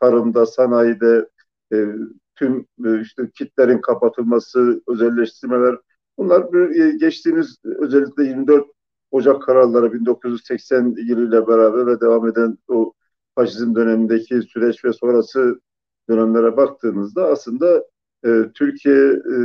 tarımda, 0.00 0.46
sanayide 0.46 1.28
e, 1.72 1.86
tüm 2.34 2.66
e, 2.84 3.00
işte 3.00 3.30
kitlerin 3.34 3.80
kapatılması, 3.80 4.82
özelleştirmeler 4.88 5.76
bunlar 6.18 6.70
e, 6.74 6.96
geçtiğimiz 6.96 7.56
özellikle 7.64 8.24
24 8.24 8.66
Ocak 9.10 9.42
kararları 9.42 9.92
1980 9.92 10.94
yılıyla 11.06 11.46
beraber 11.48 11.86
ve 11.86 12.00
devam 12.00 12.28
eden 12.28 12.58
o 12.68 12.92
faşizm 13.34 13.74
dönemindeki 13.74 14.42
süreç 14.42 14.84
ve 14.84 14.92
sonrası 14.92 15.60
dönemlere 16.08 16.56
baktığımızda 16.56 17.26
aslında 17.26 17.84
e, 18.24 18.50
Türkiye 18.54 19.12
e, 19.12 19.36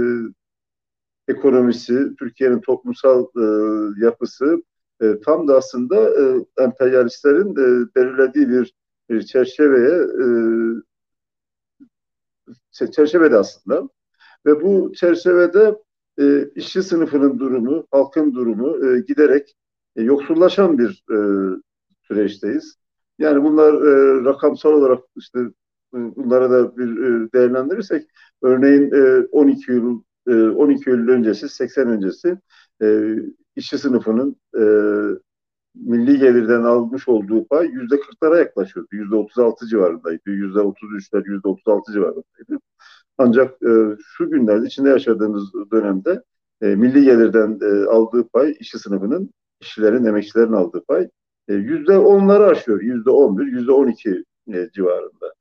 ekonomisi, 1.27 2.15
Türkiye'nin 2.19 2.62
toplumsal 2.62 3.24
e, 3.24 3.45
yapısı 4.05 4.63
e, 5.01 5.19
tam 5.25 5.47
da 5.47 5.57
aslında 5.57 5.95
e, 5.95 6.45
emperyalistlerin 6.63 7.51
e, 7.51 7.95
belirlediği 7.95 8.50
bir, 8.50 8.74
bir 9.09 9.21
çerçeveye 9.21 9.95
e, 10.00 10.27
çerçevede 12.91 13.38
aslında. 13.38 13.89
Ve 14.45 14.62
bu 14.62 14.93
çerçevede 14.93 15.75
e, 16.19 16.50
işçi 16.55 16.83
sınıfının 16.83 17.39
durumu, 17.39 17.88
halkın 17.91 18.33
durumu 18.33 18.88
e, 18.88 19.00
giderek 19.01 19.55
e, 19.95 20.03
yoksullaşan 20.03 20.77
bir 20.77 21.03
e, 21.12 21.17
süreçteyiz. 22.01 22.75
Yani 23.19 23.43
bunlar 23.43 23.74
e, 23.74 24.25
rakamsal 24.25 24.74
olarak 24.74 25.00
işte 25.15 25.39
e, 25.93 25.97
bunlara 26.15 26.50
da 26.51 26.77
bir 26.77 26.97
e, 26.97 27.31
değerlendirirsek 27.33 28.07
örneğin 28.41 28.91
e, 28.91 29.27
12 29.31 29.71
yıl 29.71 30.01
e, 30.27 30.33
12 30.33 30.89
yıl 30.89 31.07
öncesi 31.07 31.50
80 31.50 31.88
öncesi 31.88 32.38
e, 32.81 33.15
işçi 33.55 33.77
sınıfının 33.77 34.36
e, 34.59 34.63
milli 35.86 36.19
gelirden 36.19 36.63
almış 36.63 37.07
olduğu 37.07 37.48
pay 37.48 37.67
yüzde 37.67 38.00
kırklara 38.00 38.38
yaklaşıyordu. 38.38 38.89
Yüzde 38.91 39.15
otuz 39.15 39.39
altı 39.39 39.67
civarındaydı. 39.67 40.29
Yüzde 40.29 40.60
otuz 40.60 40.89
üçler, 40.98 41.24
yüzde 41.25 41.48
otuz 41.48 41.67
altı 41.67 41.93
civarındaydı. 41.93 42.60
Ancak 43.17 43.63
e, 43.63 43.98
şu 44.00 44.29
günlerde 44.29 44.67
içinde 44.67 44.89
yaşadığımız 44.89 45.53
dönemde 45.72 46.24
e, 46.62 46.75
milli 46.75 47.03
gelirden 47.03 47.60
e, 47.62 47.86
aldığı 47.86 48.27
pay 48.27 48.55
işçi 48.60 48.79
sınıfının, 48.79 49.29
işçilerin, 49.62 50.05
emekçilerin 50.05 50.53
aldığı 50.53 50.84
pay 50.84 51.10
e, 51.48 51.53
yüzde 51.53 51.98
onları 51.98 52.46
aşıyor. 52.46 52.81
Yüzde 52.81 53.10
on 53.10 53.38
bir, 53.38 53.46
yüzde 53.46 53.72
on 53.72 53.88
iki 53.88 54.24
e, 54.53 54.69
civarında. 54.74 55.34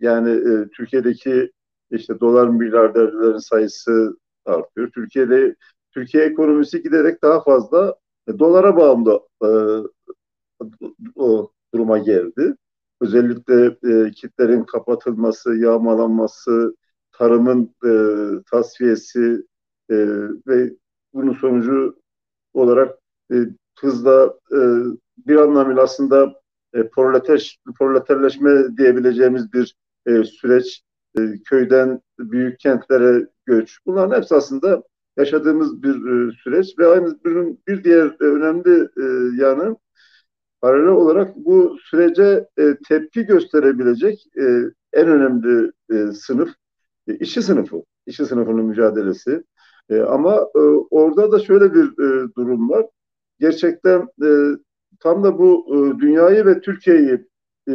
Yani 0.00 0.30
e, 0.30 0.68
Türkiye'deki 0.76 1.50
işte 1.90 2.20
dolar 2.20 2.48
milyarderlerin 2.48 3.38
sayısı 3.38 4.16
artıyor. 4.44 4.90
Türkiye'de 4.90 5.54
Türkiye 5.94 6.24
ekonomisi 6.24 6.82
giderek 6.82 7.22
daha 7.22 7.42
fazla 7.42 7.94
dolara 8.38 8.76
bağımlı 8.76 9.20
e, 9.42 9.48
o 11.16 11.50
duruma 11.74 11.98
geldi. 11.98 12.56
Özellikle 13.00 13.64
e, 13.66 14.10
kitlerin 14.10 14.64
kapatılması, 14.64 15.56
yağmalanması, 15.56 16.76
tarımın 17.12 17.74
e, 17.84 17.92
tasfiyesi 18.50 19.46
e, 19.90 19.96
ve 20.46 20.72
bunun 21.14 21.32
sonucu 21.32 21.96
olarak 22.54 22.98
e, 23.32 23.34
hızla 23.80 24.34
e, 24.52 24.58
bir 25.26 25.36
anlamıyla 25.36 25.82
aslında 25.82 26.34
e, 26.74 26.88
proleter, 26.88 27.58
proleterleşme 27.78 28.76
diyebileceğimiz 28.76 29.52
bir 29.52 29.74
e, 30.06 30.24
süreç, 30.24 30.82
e, 31.18 31.20
köyden 31.44 32.00
büyük 32.18 32.60
kentlere 32.60 33.26
göç. 33.46 33.78
Bunların 33.86 34.16
hepsi 34.16 34.34
aslında 34.34 34.82
yaşadığımız 35.18 35.82
bir 35.82 35.94
e, 35.94 36.32
süreç 36.42 36.78
ve 36.78 36.86
aynı 36.86 37.24
bir, 37.24 37.56
bir 37.68 37.84
diğer 37.84 38.06
e, 38.06 38.24
önemli 38.24 38.88
e, 38.96 39.36
yanı 39.42 39.76
paralel 40.60 40.88
olarak 40.88 41.36
bu 41.36 41.76
sürece 41.82 42.48
tepki 42.88 43.22
gösterebilecek 43.22 44.26
en 44.92 45.08
önemli 45.08 45.72
sınıf 46.12 46.50
işçi 47.06 47.42
sınıfı, 47.42 47.82
işçi 48.06 48.26
sınıfının 48.26 48.64
mücadelesi. 48.64 49.44
Ama 50.08 50.46
orada 50.90 51.32
da 51.32 51.38
şöyle 51.38 51.74
bir 51.74 51.96
durum 52.36 52.70
var. 52.70 52.86
Gerçekten 53.40 54.08
tam 55.00 55.24
da 55.24 55.38
bu 55.38 55.66
dünyayı 56.00 56.46
ve 56.46 56.60
Türkiye'yi 56.60 57.26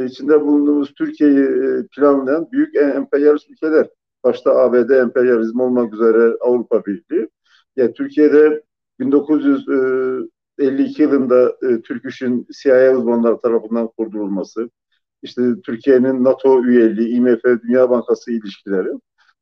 içinde 0.05 0.41
bulunduğumuz 0.41 0.93
Türkiye'yi 0.93 1.47
planlayan 1.87 2.51
büyük 2.51 2.75
emperyalist 2.75 3.49
ülkeler 3.49 3.87
başta 4.23 4.55
ABD 4.55 4.89
emperyalizm 4.89 5.59
olmak 5.59 5.93
üzere 5.93 6.37
Avrupa 6.41 6.85
Birliği. 6.85 7.29
Yani 7.75 7.93
Türkiye'de 7.93 8.63
1900 8.99 9.69
e, 9.69 10.63
52 10.63 11.01
yılında 11.01 11.49
e, 11.49 11.81
Türk 11.81 12.05
İş'in 12.05 12.47
CIA 12.61 12.97
uzmanları 12.97 13.41
tarafından 13.41 13.87
kurdurulması, 13.87 14.69
işte 15.21 15.41
Türkiye'nin 15.65 16.23
NATO 16.23 16.63
üyeliği, 16.63 17.15
IMF, 17.15 17.43
Dünya 17.63 17.89
Bankası 17.89 18.31
ilişkileri. 18.31 18.89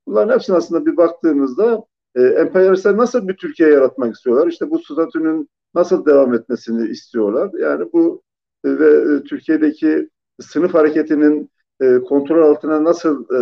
Bunların 0.07 0.33
hepsine 0.33 0.55
aslında 0.55 0.85
bir 0.85 0.97
baktığımızda 0.97 1.83
e, 2.15 2.21
emperyalistler 2.21 2.97
nasıl 2.97 3.27
bir 3.27 3.35
Türkiye 3.37 3.69
yaratmak 3.69 4.15
istiyorlar? 4.15 4.47
İşte 4.47 4.69
bu 4.69 4.79
statünün 4.79 5.49
nasıl 5.75 6.05
devam 6.05 6.33
etmesini 6.33 6.89
istiyorlar? 6.89 7.51
Yani 7.59 7.85
bu 7.93 8.21
e, 8.65 8.69
ve 8.79 9.15
e, 9.15 9.23
Türkiye'deki 9.23 10.09
sınıf 10.39 10.73
hareketinin 10.73 11.49
e, 11.81 11.99
kontrol 11.99 12.51
altına 12.51 12.83
nasıl 12.83 13.23
e, 13.23 13.41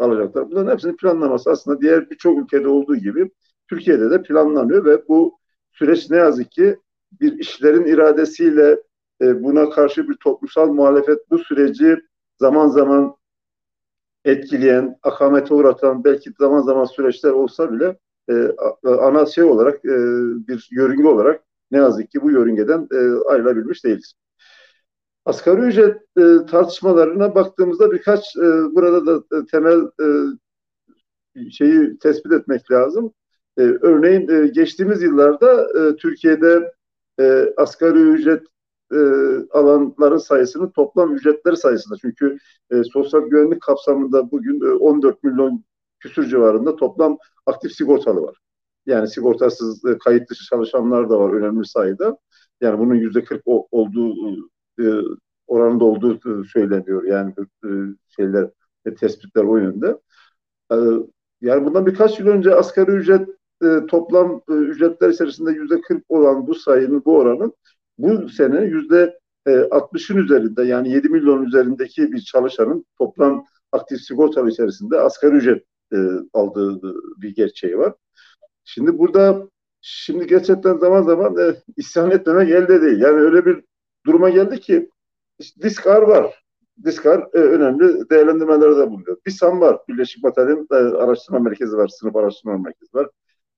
alacaklar? 0.00 0.50
Bunların 0.50 0.72
hepsinin 0.72 0.96
planlaması 0.96 1.50
aslında 1.50 1.80
diğer 1.80 2.10
birçok 2.10 2.38
ülkede 2.38 2.68
olduğu 2.68 2.96
gibi 2.96 3.30
Türkiye'de 3.68 4.10
de 4.10 4.22
planlanıyor 4.22 4.84
ve 4.84 5.08
bu 5.08 5.38
süreç 5.72 6.10
ne 6.10 6.16
yazık 6.16 6.50
ki 6.52 6.76
bir 7.20 7.38
işlerin 7.38 7.84
iradesiyle 7.84 8.82
e, 9.22 9.42
buna 9.42 9.70
karşı 9.70 10.08
bir 10.08 10.16
toplumsal 10.16 10.68
muhalefet 10.72 11.30
bu 11.30 11.38
süreci 11.38 11.96
zaman 12.38 12.68
zaman 12.68 13.16
etkileyen, 14.24 14.98
akamete 15.02 15.54
uğratan 15.54 16.04
belki 16.04 16.32
zaman 16.38 16.60
zaman 16.60 16.84
süreçler 16.84 17.30
olsa 17.30 17.72
bile 17.72 17.98
e, 18.30 18.34
ana 18.84 19.26
şey 19.26 19.44
olarak 19.44 19.84
e, 19.84 19.96
bir 20.48 20.68
yörünge 20.70 21.08
olarak 21.08 21.42
ne 21.70 21.78
yazık 21.78 22.10
ki 22.10 22.22
bu 22.22 22.30
yörüngeden 22.30 22.88
e, 22.92 23.30
ayrılabilmiş 23.30 23.84
değiliz. 23.84 24.14
Asgari 25.30 25.60
ücret 25.60 25.96
e, 26.18 26.46
tartışmalarına 26.50 27.34
baktığımızda 27.34 27.92
birkaç 27.92 28.36
e, 28.36 28.40
burada 28.74 29.06
da 29.06 29.36
e, 29.36 29.46
temel 29.46 29.80
e, 30.02 31.50
şeyi 31.50 31.98
tespit 31.98 32.32
etmek 32.32 32.70
lazım. 32.70 33.12
E, 33.58 33.62
örneğin 33.62 34.28
e, 34.28 34.46
geçtiğimiz 34.46 35.02
yıllarda 35.02 35.62
e, 35.62 35.96
Türkiye'de 35.96 36.72
e, 37.20 37.54
asgari 37.56 37.98
ücret 37.98 38.42
e, 38.92 38.98
alanların 39.50 40.18
sayısının 40.18 40.70
toplam 40.70 41.14
ücretleri 41.14 41.56
sayısında. 41.56 41.96
Çünkü 42.00 42.38
e, 42.70 42.84
sosyal 42.84 43.20
güvenlik 43.20 43.62
kapsamında 43.62 44.30
bugün 44.30 44.60
e, 44.60 44.72
14 44.72 45.24
milyon 45.24 45.64
küsür 46.00 46.28
civarında 46.28 46.76
toplam 46.76 47.18
aktif 47.46 47.72
sigortalı 47.72 48.22
var. 48.22 48.36
Yani 48.86 49.08
sigortasız 49.08 49.84
e, 49.84 49.98
kayıt 49.98 50.30
dışı 50.30 50.44
çalışanlar 50.44 51.10
da 51.10 51.20
var 51.20 51.32
önemli 51.32 51.66
sayıda. 51.66 52.18
Yani 52.60 52.78
bunun 52.78 52.94
yüzde 52.94 53.24
40 53.24 53.42
olduğu 53.46 54.14
e, 54.80 55.02
oranında 55.46 55.84
olduğu 55.84 56.14
e, 56.14 56.44
söyleniyor. 56.44 57.04
Yani 57.04 57.34
e, 57.64 57.68
şeyler 58.16 58.50
e, 58.86 58.94
tespitler 58.94 59.44
o 59.44 59.56
yönde. 59.56 59.96
E, 60.72 60.76
yani 61.40 61.64
bundan 61.64 61.86
birkaç 61.86 62.20
yıl 62.20 62.26
önce 62.26 62.54
asgari 62.54 62.90
ücret 62.90 63.28
toplam 63.88 64.42
ücretler 64.48 65.08
içerisinde 65.08 65.52
yüzde 65.52 65.80
40 65.80 66.04
olan 66.08 66.46
bu 66.46 66.54
sayının, 66.54 67.04
bu 67.04 67.16
oranın 67.16 67.52
bu 67.98 68.28
sene 68.28 68.64
yüzde 68.64 69.18
60'ın 69.46 70.18
e, 70.18 70.20
üzerinde 70.20 70.62
yani 70.62 70.90
7 70.90 71.08
milyon 71.08 71.46
üzerindeki 71.46 72.12
bir 72.12 72.20
çalışanın 72.20 72.84
toplam 72.98 73.46
aktif 73.72 74.00
sigortalı 74.00 74.50
içerisinde 74.50 75.00
asgari 75.00 75.36
ücret 75.36 75.64
aldığı 76.32 76.82
bir 77.22 77.34
gerçeği 77.34 77.78
var. 77.78 77.94
Şimdi 78.64 78.98
burada 78.98 79.48
şimdi 79.80 80.26
gerçekten 80.26 80.78
zaman 80.78 81.02
zaman 81.02 81.36
e, 81.36 81.56
isyan 81.76 82.10
etmemek 82.10 82.50
elde 82.50 82.82
değil. 82.82 83.00
Yani 83.00 83.20
öyle 83.20 83.46
bir 83.46 83.64
duruma 84.06 84.30
geldi 84.30 84.60
ki 84.60 84.90
işte 85.38 85.62
Diskar 85.62 86.02
var. 86.02 86.44
Diskar 86.84 87.28
e, 87.32 87.38
önemli 87.38 88.10
değerlendirmelerde 88.10 88.76
de 88.76 88.90
bulunuyor. 88.90 89.16
BİSAM 89.26 89.60
var. 89.60 89.78
Birleşik 89.88 90.22
Batalyon 90.22 90.66
e, 90.72 90.74
Araştırma 90.74 91.38
Merkezi 91.38 91.76
var. 91.76 91.88
Sınıf 91.88 92.16
Araştırma 92.16 92.58
Merkezi 92.58 92.94
var. 92.94 93.10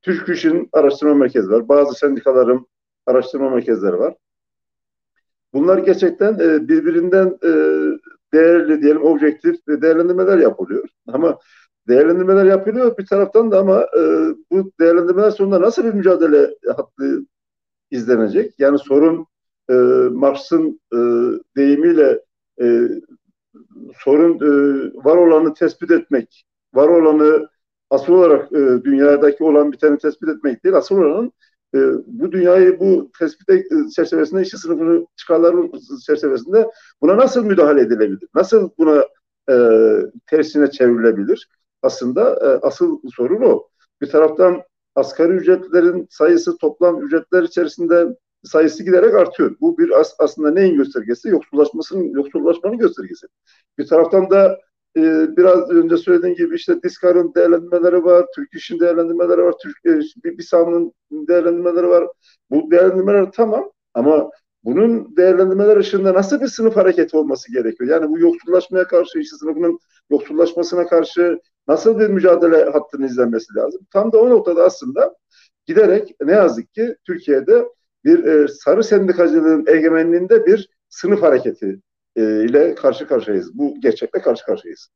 Türk 0.02 0.28
İş'in 0.28 0.68
araştırma 0.72 1.14
merkezi 1.14 1.50
var. 1.50 1.68
Bazı 1.68 1.94
sendikaların 1.94 2.66
araştırma 3.06 3.50
merkezleri 3.50 3.98
var. 3.98 4.14
Bunlar 5.52 5.78
gerçekten 5.78 6.34
e, 6.34 6.68
birbirinden 6.68 7.38
e, 7.44 7.50
değerli 8.32 8.82
diyelim 8.82 9.02
objektif 9.02 9.56
değerlendirmeler 9.68 10.38
yapılıyor. 10.38 10.88
Ama 11.08 11.38
değerlendirmeler 11.88 12.44
yapılıyor 12.44 12.98
bir 12.98 13.06
taraftan 13.06 13.50
da 13.50 13.58
ama 13.58 13.80
e, 13.82 14.00
bu 14.50 14.72
değerlendirmeler 14.80 15.30
sonunda 15.30 15.60
nasıl 15.60 15.84
bir 15.84 15.94
mücadele 15.94 16.54
hattı 16.76 17.26
izlenecek? 17.90 18.54
Yani 18.58 18.78
sorun 18.78 19.26
e, 19.72 20.08
Marx'ın 20.08 20.80
e, 20.92 20.98
deyimiyle 21.56 22.20
e, 22.62 22.88
sorun 23.98 24.34
e, 24.34 24.50
var 25.04 25.16
olanı 25.16 25.54
tespit 25.54 25.90
etmek, 25.90 26.44
var 26.74 26.88
olanı 26.88 27.48
asıl 27.90 28.12
olarak 28.12 28.52
e, 28.52 28.84
dünyadaki 28.84 29.44
olan 29.44 29.72
biteni 29.72 29.98
tespit 29.98 30.28
etmek 30.28 30.64
değil, 30.64 30.76
asıl 30.76 30.96
olanın 30.96 31.32
e, 31.74 31.78
bu 32.06 32.32
dünyayı 32.32 32.80
bu 32.80 33.10
tespit 33.18 33.50
e, 33.50 33.64
çerçevesinde 33.96 34.42
işçi 34.42 34.58
sınıfını 34.58 35.06
çıkarları 35.16 35.70
çerçevesinde 36.06 36.70
buna 37.00 37.16
nasıl 37.16 37.44
müdahale 37.44 37.80
edilebilir? 37.80 38.28
Nasıl 38.34 38.70
buna 38.78 39.04
e, 39.50 39.54
tersine 40.26 40.70
çevrilebilir? 40.70 41.48
Aslında 41.82 42.30
e, 42.30 42.66
asıl 42.66 43.00
sorun 43.16 43.42
o. 43.42 43.68
Bir 44.00 44.06
taraftan 44.10 44.62
asgari 44.94 45.32
ücretlerin 45.32 46.06
sayısı 46.10 46.56
toplam 46.58 47.02
ücretler 47.06 47.42
içerisinde 47.42 48.16
sayısı 48.44 48.84
giderek 48.84 49.14
artıyor. 49.14 49.56
Bu 49.60 49.78
bir 49.78 50.00
as, 50.00 50.14
aslında 50.18 50.50
neyin 50.50 50.76
göstergesi? 50.76 51.28
Yoksullaşmasının, 51.28 52.04
yoksullaşmanın 52.04 52.78
göstergesi. 52.78 53.26
Bir 53.78 53.86
taraftan 53.86 54.30
da 54.30 54.58
e, 54.96 55.36
biraz 55.36 55.70
önce 55.70 55.96
söylediğim 55.96 56.36
gibi 56.36 56.54
işte 56.54 56.82
Diskar'ın 56.82 57.34
değerlendirmeleri 57.34 58.04
var, 58.04 58.26
Türk 58.34 58.54
İş'in 58.54 58.80
değerlendirmeleri 58.80 59.42
var, 59.42 59.54
Türk 59.62 59.76
e, 59.86 60.38
BİSAM'ın 60.38 60.92
değerlendirmeleri 61.10 61.88
var. 61.88 62.08
Bu 62.50 62.70
değerlendirmeler 62.70 63.32
tamam 63.32 63.70
ama 63.94 64.30
bunun 64.64 65.16
değerlendirmeler 65.16 65.76
ışığında 65.76 66.14
nasıl 66.14 66.40
bir 66.40 66.46
sınıf 66.46 66.76
hareketi 66.76 67.16
olması 67.16 67.52
gerekiyor? 67.52 67.90
Yani 67.90 68.08
bu 68.08 68.18
yoksullaşmaya 68.18 68.86
karşı, 68.86 69.18
işçi 69.18 69.36
sınıfının 69.36 69.78
yoksullaşmasına 70.10 70.86
karşı 70.86 71.38
nasıl 71.68 71.98
bir 71.98 72.08
mücadele 72.08 72.64
hattının 72.64 73.06
izlenmesi 73.06 73.54
lazım? 73.54 73.86
Tam 73.92 74.12
da 74.12 74.18
o 74.18 74.30
noktada 74.30 74.64
aslında 74.64 75.14
giderek 75.66 76.16
ne 76.24 76.32
yazık 76.32 76.74
ki 76.74 76.96
Türkiye'de 77.06 77.68
bir 78.04 78.24
e, 78.24 78.48
sarı 78.48 78.84
sendikacılığın 78.84 79.64
egemenliğinde 79.66 80.46
bir 80.46 80.68
sınıf 80.88 81.22
hareketi 81.22 81.80
e, 82.16 82.44
ile 82.44 82.74
karşı 82.74 83.06
karşıyayız. 83.06 83.58
Bu 83.58 83.80
gerçekle 83.80 84.20
karşı 84.20 84.44
karşıyayız. 84.44 84.88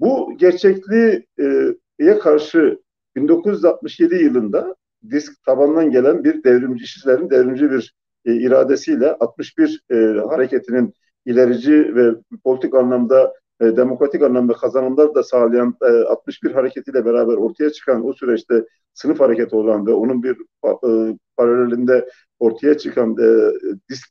Bu 0.00 0.36
gerçekliğe 0.36 2.18
karşı 2.20 2.78
1967 3.16 4.14
yılında 4.14 4.76
disk 5.10 5.44
tabandan 5.44 5.90
gelen 5.90 6.24
bir 6.24 6.44
devrimci 6.44 6.84
işçilerin 6.84 7.30
devrimci 7.30 7.70
bir 7.70 7.94
e, 8.24 8.34
iradesiyle 8.34 9.12
61 9.12 9.82
e, 9.90 9.94
hareketinin 10.28 10.94
ilerici 11.26 11.94
ve 11.94 12.10
politik 12.44 12.74
anlamda 12.74 13.32
e, 13.60 13.76
demokratik 13.76 14.22
anlamda 14.22 14.52
kazanımlar 14.52 15.14
da 15.14 15.22
sağlayan 15.22 15.74
e, 15.82 15.86
61 15.86 16.50
hareketiyle 16.50 17.04
beraber 17.04 17.34
ortaya 17.34 17.70
çıkan 17.70 18.06
o 18.06 18.12
süreçte 18.12 18.64
sınıf 18.94 19.20
hareketi 19.20 19.56
olan 19.56 19.86
ve 19.86 19.92
onun 19.92 20.22
bir 20.22 20.36
e, 20.64 21.18
paralelinde 21.36 22.08
ortaya 22.38 22.78
çıkan 22.78 23.16
e, 23.20 23.52
disk 23.88 24.08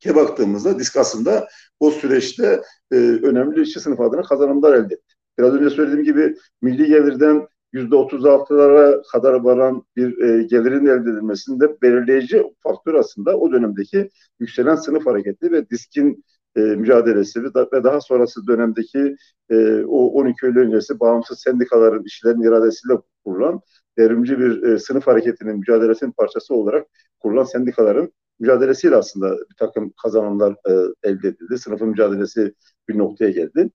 ke 0.00 0.16
baktığımızda 0.16 0.78
disk 0.78 0.96
aslında 0.96 1.48
o 1.80 1.90
süreçte 1.90 2.62
e, 2.92 2.96
önemli 2.96 3.62
işçi 3.62 3.80
sınıf 3.80 4.00
adına 4.00 4.22
kazanımlar 4.22 4.74
elde 4.74 4.94
etti. 4.94 5.14
Biraz 5.38 5.54
önce 5.54 5.70
söylediğim 5.70 6.04
gibi 6.04 6.34
milli 6.62 6.86
gelirden 6.86 7.48
yüzde 7.72 7.96
otuz 7.96 8.26
altılara 8.26 9.02
kadar 9.12 9.32
varan 9.32 9.82
bir 9.96 10.18
e, 10.18 10.42
gelirin 10.42 10.86
elde 10.86 11.10
edilmesinde 11.10 11.80
belirleyici 11.82 12.44
faktör 12.62 12.94
aslında 12.94 13.38
o 13.38 13.52
dönemdeki 13.52 14.10
yükselen 14.40 14.76
sınıf 14.76 15.06
hareketi 15.06 15.52
ve 15.52 15.70
diskin 15.70 16.24
e, 16.56 16.60
mücadelesi 16.60 17.44
ve, 17.44 17.54
da, 17.54 17.68
ve 17.72 17.84
daha 17.84 18.00
sonrası 18.00 18.46
dönemdeki 18.46 19.16
e, 19.50 19.84
o 19.84 20.06
12 20.06 20.46
Eylül 20.46 20.60
öncesi 20.60 21.00
bağımsız 21.00 21.40
sendikaların 21.40 22.04
işlerin 22.04 22.42
iradesiyle 22.42 22.94
kurulan 23.24 23.60
devrimci 23.98 24.38
bir 24.38 24.62
e, 24.62 24.78
sınıf 24.78 25.06
hareketinin 25.06 25.58
mücadelesinin 25.58 26.12
parçası 26.12 26.54
olarak 26.54 26.86
kurulan 27.20 27.44
sendikaların 27.44 28.12
mücadelesiyle 28.40 28.96
aslında 28.96 29.30
bir 29.32 29.56
takım 29.58 29.92
kazanımlar 30.02 30.52
e, 30.52 30.72
elde 31.02 31.28
edildi. 31.28 31.58
Sınıfın 31.58 31.88
mücadelesi 31.88 32.54
bir 32.88 32.98
noktaya 32.98 33.30
geldi. 33.30 33.70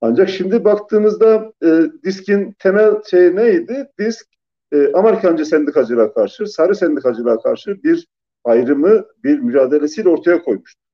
Ancak 0.00 0.28
şimdi 0.28 0.64
baktığımızda 0.64 1.52
e, 1.64 1.82
diskin 2.04 2.56
temel 2.58 3.02
şey 3.10 3.36
neydi? 3.36 3.88
Disk 3.98 4.26
e, 4.72 4.92
Amerikancı 4.92 5.44
sendikacılığa 5.44 6.14
karşı, 6.14 6.46
sarı 6.46 6.74
sendikacılığa 6.74 7.40
karşı 7.40 7.82
bir 7.82 8.06
ayrımı, 8.44 9.04
bir 9.24 9.38
mücadelesiyle 9.38 10.08
ortaya 10.08 10.42
koymuştu. 10.42 10.87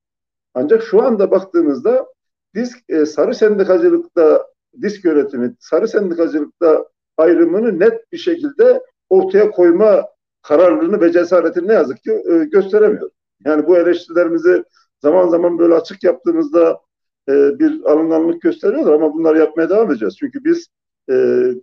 Ancak 0.54 0.82
şu 0.82 1.02
anda 1.02 1.30
baktığımızda 1.30 2.06
disk 2.54 2.78
e, 2.88 3.06
sarı 3.06 3.34
sendikacılıkta 3.34 4.46
disk 4.82 5.04
yönetimi, 5.04 5.54
sarı 5.58 5.88
sendikacılıkta 5.88 6.88
ayrımını 7.16 7.80
net 7.80 8.12
bir 8.12 8.18
şekilde 8.18 8.82
ortaya 9.08 9.50
koyma 9.50 10.08
kararlılığını 10.42 11.00
ve 11.00 11.12
cesaretini 11.12 11.68
ne 11.68 11.72
yazık 11.72 12.02
ki 12.02 12.12
e, 12.12 12.44
gösteremiyor. 12.44 13.10
Yani 13.44 13.66
bu 13.66 13.76
eleştirilerimizi 13.76 14.64
zaman 15.02 15.28
zaman 15.28 15.58
böyle 15.58 15.74
açık 15.74 16.04
yaptığımızda 16.04 16.80
e, 17.28 17.58
bir 17.58 17.82
alınganlık 17.84 18.42
gösteriyorlar 18.42 18.92
ama 18.92 19.14
bunları 19.14 19.38
yapmaya 19.38 19.70
devam 19.70 19.90
edeceğiz. 19.90 20.16
Çünkü 20.18 20.44
biz 20.44 20.68
e, 21.10 21.14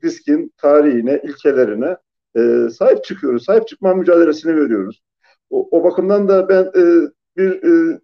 diskin 0.01 0.53
tarihine, 0.57 1.21
ilkelerine 1.23 1.97
e, 2.35 2.69
sahip 2.69 3.03
çıkıyoruz. 3.03 3.43
Sahip 3.43 3.67
çıkma 3.67 3.93
mücadelesini 3.93 4.55
veriyoruz. 4.55 5.01
O, 5.49 5.67
o 5.71 5.83
bakımdan 5.83 6.27
da 6.27 6.49
ben 6.49 6.63
e, 6.63 7.09
bir 7.37 7.63
e, 7.63 7.99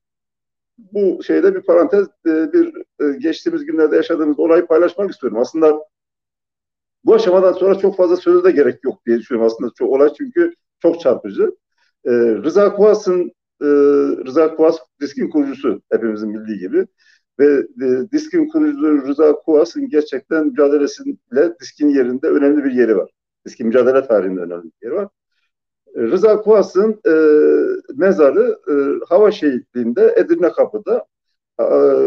bu 0.78 1.24
şeyde 1.24 1.56
bir 1.56 1.62
parantez, 1.62 2.08
e, 2.28 2.54
bir 2.54 2.74
e, 3.00 3.18
geçtiğimiz 3.18 3.66
günlerde 3.66 3.96
yaşadığımız 3.96 4.40
olayı 4.40 4.66
paylaşmak 4.66 5.12
istiyorum. 5.12 5.40
Aslında 5.40 5.80
bu 7.06 7.14
aşamadan 7.16 7.54
sonra 7.54 7.80
çok 7.80 7.98
fazla 7.98 8.16
söze 8.18 8.44
de 8.44 8.52
gerek 8.52 8.84
yok 8.84 9.06
diye 9.06 9.20
düşünüyorum 9.20 9.52
aslında. 9.52 9.72
Çok 9.78 9.90
olay 9.90 10.10
çünkü 10.18 10.54
çok 10.82 11.02
çarpıcı. 11.02 11.52
E, 12.06 12.12
Rıza 12.12 12.76
Kuvas'ın 12.76 13.32
Rıza 14.26 14.56
Kuvas 14.56 14.78
diskin 15.02 15.30
kurucusu 15.30 15.82
hepimizin 15.92 16.34
bildiği 16.34 16.60
gibi 16.60 16.88
ve 17.40 17.64
diskin 18.12 18.48
kurucusu 18.48 19.08
Rıza 19.08 19.34
Kuvas'ın 19.34 19.90
gerçekten 19.90 20.48
mücadelesiyle 20.48 21.54
diskin 21.62 21.90
yerinde 21.90 22.28
önemli 22.28 22.64
bir 22.64 22.72
yeri 22.72 22.98
var. 22.98 23.12
Diskin 23.46 23.68
mücadele 23.68 24.08
tarihinde 24.08 24.40
önemli 24.42 24.64
bir 24.64 24.88
yeri 24.88 24.96
var. 24.96 25.08
Rıza 25.98 26.42
Kuvas'ın 26.42 27.02
e, 27.06 27.14
mezarı 27.96 28.60
e, 28.70 28.74
hava 29.10 29.32
şehitliğinde 29.32 30.14
Edirne 30.18 30.52
Kapı'da 30.52 31.06
e, 31.60 31.66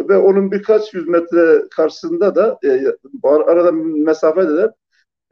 ve 0.08 0.16
onun 0.16 0.50
birkaç 0.50 0.94
yüz 0.94 1.08
metre 1.08 1.62
karşısında 1.70 2.34
da 2.34 2.58
e, 2.64 2.86
arada 3.24 3.72
mesafede 3.72 4.56
de 4.56 4.72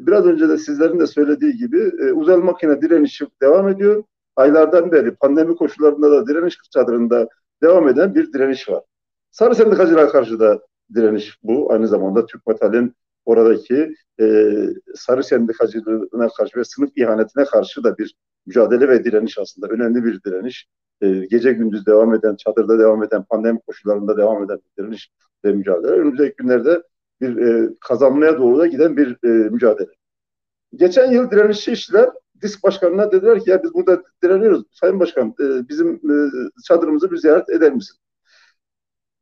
biraz 0.01 0.27
önce 0.27 0.49
de 0.49 0.59
sizlerin 0.59 1.01
de 1.01 1.07
söylediği 1.07 1.57
gibi 1.57 1.93
e, 2.01 2.13
uzay 2.13 2.37
makine 2.37 2.83
direnişi 2.83 3.27
devam 3.43 3.69
ediyor. 3.69 4.05
Aylardan 4.37 4.93
beri 4.93 5.15
pandemi 5.15 5.57
koşullarında 5.57 6.11
da 6.11 6.27
direniş 6.27 6.59
çadırında 6.73 7.29
devam 7.63 7.89
eden 7.89 8.15
bir 8.15 8.33
direniş 8.33 8.69
var. 8.69 8.83
Sarı 9.31 9.55
sendikacılığa 9.55 10.09
karşı 10.09 10.41
da 10.41 10.61
direniş 10.95 11.39
bu. 11.43 11.73
Aynı 11.73 11.89
zamanda 11.89 12.27
Türk 12.27 12.47
Metal'in 12.47 12.95
oradaki 13.29 13.95
e, 14.21 14.55
sarı 14.95 15.25
sendikacılığına 15.25 16.29
karşı 16.29 16.59
ve 16.59 16.65
sınıf 16.65 16.91
ihanetine 16.97 17.45
karşı 17.45 17.85
da 17.85 17.99
bir 17.99 18.15
mücadele 18.47 18.89
ve 18.89 19.05
direniş 19.05 19.39
aslında. 19.39 19.67
Önemli 19.69 20.05
bir 20.05 20.23
direniş. 20.23 20.67
E, 21.01 21.09
gece 21.11 21.53
gündüz 21.53 21.87
devam 21.87 22.15
eden, 22.15 22.37
çadırda 22.37 22.79
devam 22.79 23.03
eden, 23.03 23.25
pandemi 23.25 23.61
koşullarında 23.67 24.17
devam 24.17 24.45
eden 24.45 24.59
bir 24.59 24.83
direniş 24.83 25.11
ve 25.45 25.53
mücadele. 25.53 25.93
Önümüzdeki 25.93 26.37
günlerde 26.37 26.83
bir 27.21 27.37
e, 27.37 27.71
kazanmaya 27.81 28.39
doğru 28.39 28.59
da 28.59 28.67
giden 28.67 28.97
bir 28.97 29.17
e, 29.25 29.29
mücadele. 29.29 29.91
Geçen 30.75 31.11
yıl 31.11 31.31
direnişçi 31.31 31.73
işçiler 31.73 32.11
disk 32.43 32.65
başkanına 32.65 33.13
dediler 33.13 33.45
ki 33.45 33.51
ya 33.51 33.63
biz 33.63 33.75
burada 33.75 34.03
direniyoruz. 34.23 34.65
Sayın 34.73 35.01
Başkan 35.01 35.35
e, 35.41 35.69
bizim 35.69 35.95
e, 35.95 36.31
çadırımızı 36.65 37.11
bir 37.11 37.17
ziyaret 37.17 37.51
eder 37.51 37.73
misin? 37.73 37.97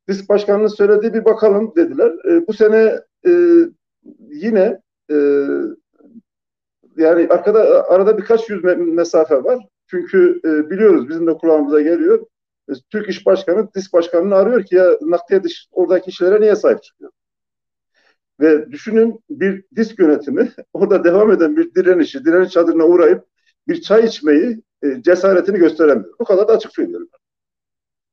Disk 0.09 0.29
başkanının 0.29 0.67
söylediği 0.67 1.15
bir 1.15 1.25
bakalım 1.25 1.73
dediler. 1.77 2.13
E, 2.31 2.47
bu 2.47 2.53
sene 2.53 3.01
e, 3.27 3.31
yine 4.19 4.81
e, 5.11 5.17
yani 6.97 7.27
arkada 7.31 7.89
arada 7.89 8.19
birkaç 8.19 8.51
yüz 8.51 8.65
mesafe 8.79 9.45
var. 9.45 9.67
Çünkü 9.87 10.41
e, 10.45 10.71
biliyoruz 10.71 11.09
bizim 11.09 11.27
de 11.27 11.35
kulağımıza 11.35 11.81
geliyor. 11.81 12.27
E, 12.71 12.73
Türk 12.91 13.09
İş 13.09 13.27
Başkanı 13.27 13.69
disk 13.75 13.93
başkanını 13.93 14.35
arıyor 14.35 14.65
ki 14.65 14.77
ya 14.77 14.99
nakliye 15.01 15.43
dış 15.43 15.67
oradaki 15.73 16.11
işlere 16.11 16.41
niye 16.41 16.57
sahip 16.57 16.83
çıkıyor? 16.83 17.11
Ve 18.41 18.71
düşünün 18.73 19.21
bir 19.31 19.65
disk 19.77 19.99
yönetimi 19.99 20.53
orada 20.73 21.05
devam 21.05 21.31
eden 21.33 21.57
bir 21.57 21.75
direnişi, 21.75 22.25
direniş 22.25 22.51
çadırına 22.51 22.87
uğrayıp 22.87 23.25
bir 23.69 23.81
çay 23.81 24.05
içmeyi 24.05 24.63
e, 24.83 25.03
cesaretini 25.03 25.59
gösteremiyor. 25.59 26.15
Bu 26.21 26.25
kadar 26.25 26.49
da 26.49 26.53
açık 26.53 26.73
söylüyorum. 26.73 27.09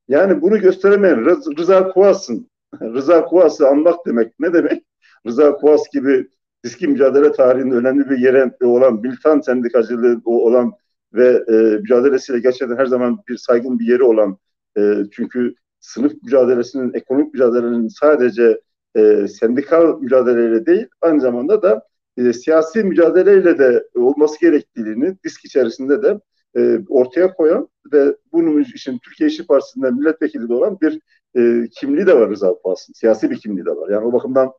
Yani 0.08 0.42
bunu 0.42 0.60
gösteremeyen 0.60 1.26
Rıza 1.58 1.88
Kuvas'ın, 1.88 2.50
Rıza 2.82 3.26
Kuvas'ı 3.26 3.68
anmak 3.68 4.06
demek 4.06 4.40
ne 4.40 4.54
demek? 4.54 4.84
Rıza 5.28 5.56
Kuvas 5.56 5.90
gibi 5.94 6.28
diski 6.64 6.88
mücadele 6.88 7.32
tarihinde 7.32 7.76
önemli 7.76 8.10
bir 8.10 8.18
yere 8.18 8.52
olan 8.64 9.02
militant 9.02 9.46
sendikacılığı 9.46 10.22
olan 10.26 10.74
ve 11.14 11.44
e, 11.48 11.54
mücadelesiyle 11.54 12.40
gerçekten 12.40 12.78
her 12.78 12.86
zaman 12.86 13.20
bir 13.28 13.38
saygın 13.38 13.80
bir 13.80 13.86
yeri 13.86 14.04
olan 14.04 14.38
e, 14.78 14.96
çünkü 15.12 15.56
sınıf 15.80 16.14
mücadelesinin, 16.24 16.94
ekonomik 16.94 17.34
mücadelenin 17.34 17.88
sadece 17.88 18.62
e, 18.96 19.28
sendikal 19.28 20.00
mücadeleyle 20.00 20.66
değil 20.66 20.88
aynı 21.02 21.22
zamanda 21.22 21.62
da 21.62 21.88
e, 22.18 22.34
siyasi 22.34 22.84
mücadeleyle 22.84 23.58
de 23.58 23.88
olması 23.96 24.40
gerektiğini 24.40 25.18
disk 25.24 25.46
içerisinde 25.46 26.04
de 26.04 26.20
e, 26.58 26.80
ortaya 26.90 27.34
koyan 27.34 27.68
ve 27.94 28.16
bunun 28.34 28.62
için 28.62 29.00
Türkiye 29.04 29.30
İşçi 29.30 29.48
Partisi'nden 29.48 29.94
milletvekili 29.96 30.50
de 30.50 30.54
olan 30.54 30.78
bir 30.82 31.00
e, 31.38 31.68
kimliği 31.70 32.08
de 32.08 32.20
var 32.20 32.30
Rıza 32.30 32.50
Kupas'ın. 32.50 32.94
Siyasi 32.94 33.30
bir 33.30 33.38
kimliği 33.38 33.66
de 33.66 33.72
var. 33.72 33.90
Yani 33.90 34.06
o 34.06 34.14
bakımdan 34.14 34.52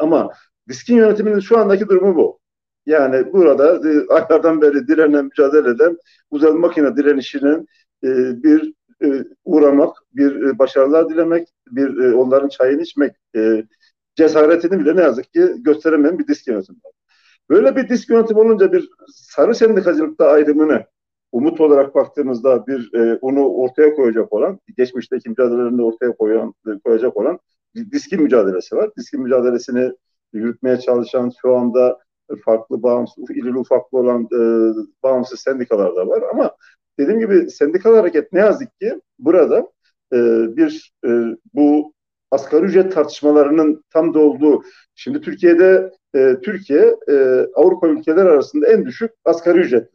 ama 0.00 0.30
diskin 0.68 0.96
yönetiminin 0.96 1.40
şu 1.40 1.58
andaki 1.58 1.88
durumu 1.88 2.16
bu. 2.16 2.38
Yani 2.86 3.32
burada 3.32 3.90
e, 3.90 4.06
aylardan 4.14 4.62
beri 4.62 4.88
direnen, 4.88 5.24
mücadele 5.24 5.70
eden 5.70 5.96
uzay 6.30 6.52
makine 6.52 6.96
direnişinin 6.96 7.68
e, 8.04 8.08
bir 8.42 8.72
e, 9.04 9.24
uğramak, 9.44 9.96
bir 10.12 10.42
e, 10.42 10.58
başarılar 10.58 11.08
dilemek, 11.08 11.48
bir 11.70 11.98
e, 11.98 12.14
onların 12.14 12.48
çayını 12.48 12.82
içmek 12.82 13.16
e, 13.36 13.64
cesaretini 14.16 14.80
bile 14.80 14.96
ne 14.96 15.02
yazık 15.02 15.32
ki 15.32 15.54
gösteremeyen 15.56 16.18
bir 16.18 16.26
disk 16.26 16.46
yönetimi 16.48 16.78
var. 16.84 16.92
Böyle 17.50 17.76
bir 17.76 17.88
disk 17.88 18.10
yönetimi 18.10 18.40
olunca 18.40 18.72
bir 18.72 18.88
sarı 19.08 19.54
sendikacılıkta 19.54 20.28
ayrımını 20.28 20.84
umut 21.32 21.60
olarak 21.60 21.94
baktığımızda 21.94 22.66
bir 22.66 22.94
e, 22.94 23.18
onu 23.20 23.48
ortaya 23.48 23.94
koyacak 23.94 24.32
olan, 24.32 24.60
geçmişteki 24.76 25.28
mücadelelerinde 25.28 25.82
ortaya 25.82 26.12
koyan, 26.12 26.54
koyacak 26.84 27.16
olan 27.16 27.38
diskin 27.74 28.22
mücadelesi 28.22 28.76
var. 28.76 28.90
Diskin 28.96 29.22
mücadelesini 29.22 29.92
yürütmeye 30.32 30.80
çalışan 30.80 31.32
şu 31.42 31.56
anda 31.56 31.98
farklı 32.44 32.82
bağımsız, 32.82 33.30
irili 33.30 33.58
ufaklı 33.58 33.98
olan 33.98 34.22
e, 34.22 34.38
bağımsız 35.02 35.40
sendikalar 35.40 35.96
da 35.96 36.08
var 36.08 36.22
ama 36.32 36.56
dediğim 36.98 37.20
gibi 37.20 37.50
sendikal 37.50 37.94
hareket 37.94 38.32
ne 38.32 38.40
yazık 38.40 38.80
ki 38.80 39.00
burada 39.18 39.68
e, 40.12 40.16
bir 40.56 40.92
e, 41.06 41.08
bu 41.54 41.92
asgari 42.30 42.64
ücret 42.64 42.92
tartışmalarının 42.92 43.84
tam 43.90 44.14
da 44.14 44.18
olduğu. 44.18 44.62
Şimdi 44.94 45.20
Türkiye'de 45.20 45.92
e, 46.14 46.36
Türkiye 46.42 46.96
e, 47.08 47.46
Avrupa 47.54 47.88
ülkeler 47.88 48.26
arasında 48.26 48.66
en 48.66 48.86
düşük 48.86 49.10
asgari 49.24 49.58
ücret. 49.58 49.90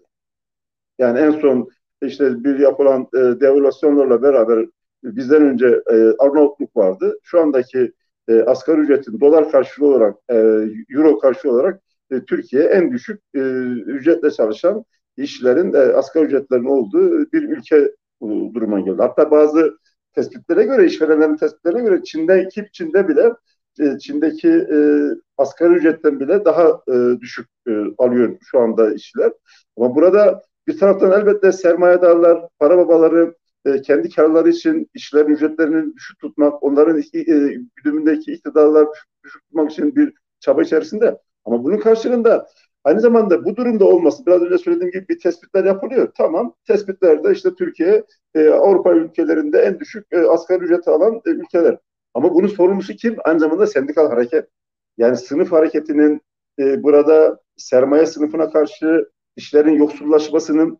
Yani 1.00 1.20
en 1.20 1.32
son 1.32 1.70
işte 2.02 2.44
bir 2.44 2.60
yapılan 2.60 3.08
e, 3.14 3.18
devalüasyonlarla 3.18 4.22
beraber 4.22 4.66
bizden 5.04 5.42
önce 5.42 5.82
e, 5.92 5.96
Arnavutluk 6.20 6.78
vardı. 6.78 7.20
Şu 7.24 7.40
andaki 7.42 7.92
e, 8.28 8.42
asgari 8.42 8.82
ücretin 8.82 9.20
dolar 9.20 9.52
karşılığı 9.52 9.88
olarak, 9.88 10.16
e, 10.30 10.36
euro 10.90 11.20
karşılığı 11.20 11.52
olarak 11.52 11.82
e, 12.12 12.20
Türkiye 12.26 12.64
en 12.64 12.92
düşük 12.92 13.22
e, 13.36 13.40
ücretle 13.86 14.32
çalışan 14.32 14.86
işçilerin 15.18 15.74
e, 15.74 15.78
asgari 15.78 16.26
ücretlerin 16.26 16.66
olduğu 16.66 17.32
bir 17.32 17.44
ülke 17.44 17.78
e, 17.78 18.26
duruma 18.54 18.80
geldi. 18.80 19.02
Hatta 19.02 19.32
bazı 19.32 19.78
tespitlere 20.16 20.64
göre, 20.64 20.86
işverenlerin 20.86 21.36
tespitlerine 21.36 21.82
göre 21.82 22.04
Çin'deki 22.04 22.66
Çin'de 22.74 23.08
bile 23.08 23.34
e, 23.80 23.98
Çin'deki 24.00 24.50
e, 24.50 24.78
asgari 25.38 25.74
ücretten 25.74 26.20
bile 26.20 26.46
daha 26.46 26.82
e, 26.92 27.20
düşük 27.22 27.48
e, 27.68 27.72
alıyor 27.98 28.38
şu 28.42 28.60
anda 28.60 28.94
işçiler. 28.94 29.32
Ama 29.78 29.96
burada 29.96 30.42
bir 30.68 30.78
taraftan 30.78 31.12
elbette 31.12 31.52
sermayedarlar, 31.52 32.48
para 32.60 32.78
babaları 32.78 33.36
e, 33.66 33.82
kendi 33.82 34.10
karları 34.10 34.50
için 34.50 34.90
işlerin 34.94 35.30
ücretlerini 35.30 35.96
düşük 35.96 36.20
tutmak, 36.20 36.64
onların 36.64 37.00
e, 37.14 37.24
güdümündeki 37.76 38.34
iktidarlar 38.34 38.88
düşük 39.24 39.44
tutmak 39.44 39.72
için 39.72 39.96
bir 39.96 40.14
çaba 40.40 40.62
içerisinde. 40.62 41.18
Ama 41.46 41.64
bunun 41.64 41.78
karşılığında 41.78 42.48
Aynı 42.84 43.00
zamanda 43.02 43.46
bu 43.46 43.56
durumda 43.56 43.86
olması, 43.86 44.26
biraz 44.26 44.42
önce 44.42 44.58
söylediğim 44.58 44.92
gibi 44.92 45.08
bir 45.10 45.20
tespitler 45.20 45.64
yapılıyor. 45.64 46.12
Tamam, 46.18 46.56
tespitlerde 46.68 47.32
işte 47.32 47.56
Türkiye, 47.56 48.04
e, 48.36 48.50
Avrupa 48.50 48.94
ülkelerinde 48.94 49.60
en 49.60 49.80
düşük 49.80 50.08
e, 50.12 50.20
asgari 50.20 50.64
ücreti 50.64 50.90
alan 50.90 51.22
e, 51.26 51.30
ülkeler. 51.30 51.78
Ama 52.14 52.34
bunun 52.34 52.48
sorumlusu 52.48 52.94
kim? 52.94 53.16
Aynı 53.24 53.40
zamanda 53.40 53.68
sendikal 53.68 54.10
hareket. 54.10 54.50
Yani 54.98 55.18
sınıf 55.18 55.52
hareketinin 55.52 56.22
e, 56.60 56.84
burada 56.84 57.40
sermaye 57.58 58.06
sınıfına 58.06 58.52
karşı 58.52 59.10
işlerin 59.36 59.74
yoksullaşmasının 59.74 60.80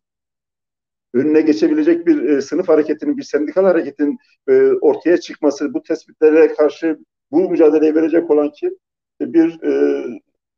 önüne 1.14 1.42
geçebilecek 1.42 2.08
bir 2.08 2.24
e, 2.24 2.42
sınıf 2.42 2.70
hareketinin, 2.70 3.18
bir 3.18 3.24
sendikal 3.24 3.64
hareketin 3.64 4.18
e, 4.50 4.72
ortaya 4.82 5.18
çıkması, 5.18 5.74
bu 5.74 5.84
tespitlere 5.84 6.54
karşı 6.54 7.00
bu 7.32 7.50
mücadeleyi 7.50 7.96
verecek 7.96 8.32
olan 8.32 8.52
kim? 8.52 8.76
E, 9.22 9.34
bir 9.34 9.64
e, 9.64 10.04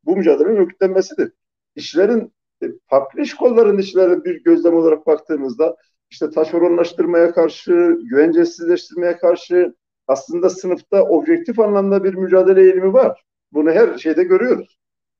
bu 0.04 0.16
mücadelenin 0.16 0.56
örgütlenmesidir. 0.56 1.32
İşlerin 1.74 2.32
e, 2.62 2.66
farklı 2.86 3.20
iş 3.20 3.34
kollarının 3.34 3.78
işlerin 3.78 4.24
bir 4.24 4.44
gözlem 4.44 4.74
olarak 4.74 5.06
baktığımızda 5.06 5.76
işte 6.10 6.30
taşeronlaştırmaya 6.30 7.32
karşı, 7.32 7.98
güvencesizleştirmeye 8.10 9.16
karşı 9.16 9.74
aslında 10.06 10.50
sınıfta 10.50 11.02
objektif 11.02 11.58
anlamda 11.60 12.04
bir 12.04 12.14
mücadele 12.14 12.62
eğilimi 12.62 12.92
var. 12.92 13.22
Bunu 13.52 13.70
her 13.70 13.98
şeyde 13.98 14.24
görüyoruz. 14.24 14.78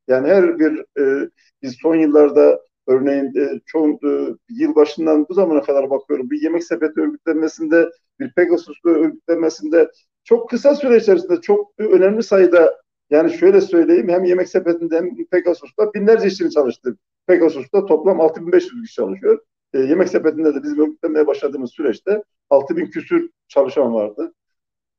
Yani 0.09 0.29
her 0.29 0.59
bir 0.59 0.85
e, 1.01 1.31
biz 1.63 1.77
son 1.83 1.95
yıllarda 1.95 2.61
örneğin 2.93 3.25
e, 3.25 3.61
çoğu 3.67 3.99
e, 4.05 4.11
yıl 4.49 4.75
başından 4.75 5.27
bu 5.29 5.35
zamana 5.35 5.63
kadar 5.63 5.91
bakıyorum 5.91 6.31
bir 6.31 6.43
yemek 6.43 6.65
sepeti 6.65 7.01
örgütlenmesinde, 7.01 7.91
bir 8.21 8.33
Pegasus'lu 8.33 8.91
örgütlenmesinde 8.91 9.91
çok 10.25 10.51
kısa 10.51 10.75
süre 10.75 10.97
içerisinde 10.97 11.41
çok 11.41 11.73
önemli 11.79 12.23
sayıda 12.23 12.83
yani 13.11 13.33
şöyle 13.33 13.61
söyleyeyim 13.61 14.09
hem 14.09 14.25
Yemek 14.25 14.49
Sepeti'nde 14.49 14.97
hem 14.97 15.27
Pegasus'ta 15.31 15.95
binlerce 15.95 16.27
işçinin 16.27 16.51
çalıştı. 16.51 16.97
Pegasus'ta 17.27 17.87
toplam 17.87 18.21
6500 18.21 18.83
kişi 18.83 18.95
çalışıyor. 18.95 19.39
e, 19.75 19.79
yemek 19.79 20.09
sepetinde 20.09 20.55
de 20.55 20.63
bizim 20.63 20.81
örgütlenmeye 20.81 21.27
başladığımız 21.27 21.71
süreçte 21.71 22.23
6 22.51 22.77
bin 22.77 22.87
küsür 22.87 23.31
çalışan 23.49 23.95
vardı. 23.95 24.35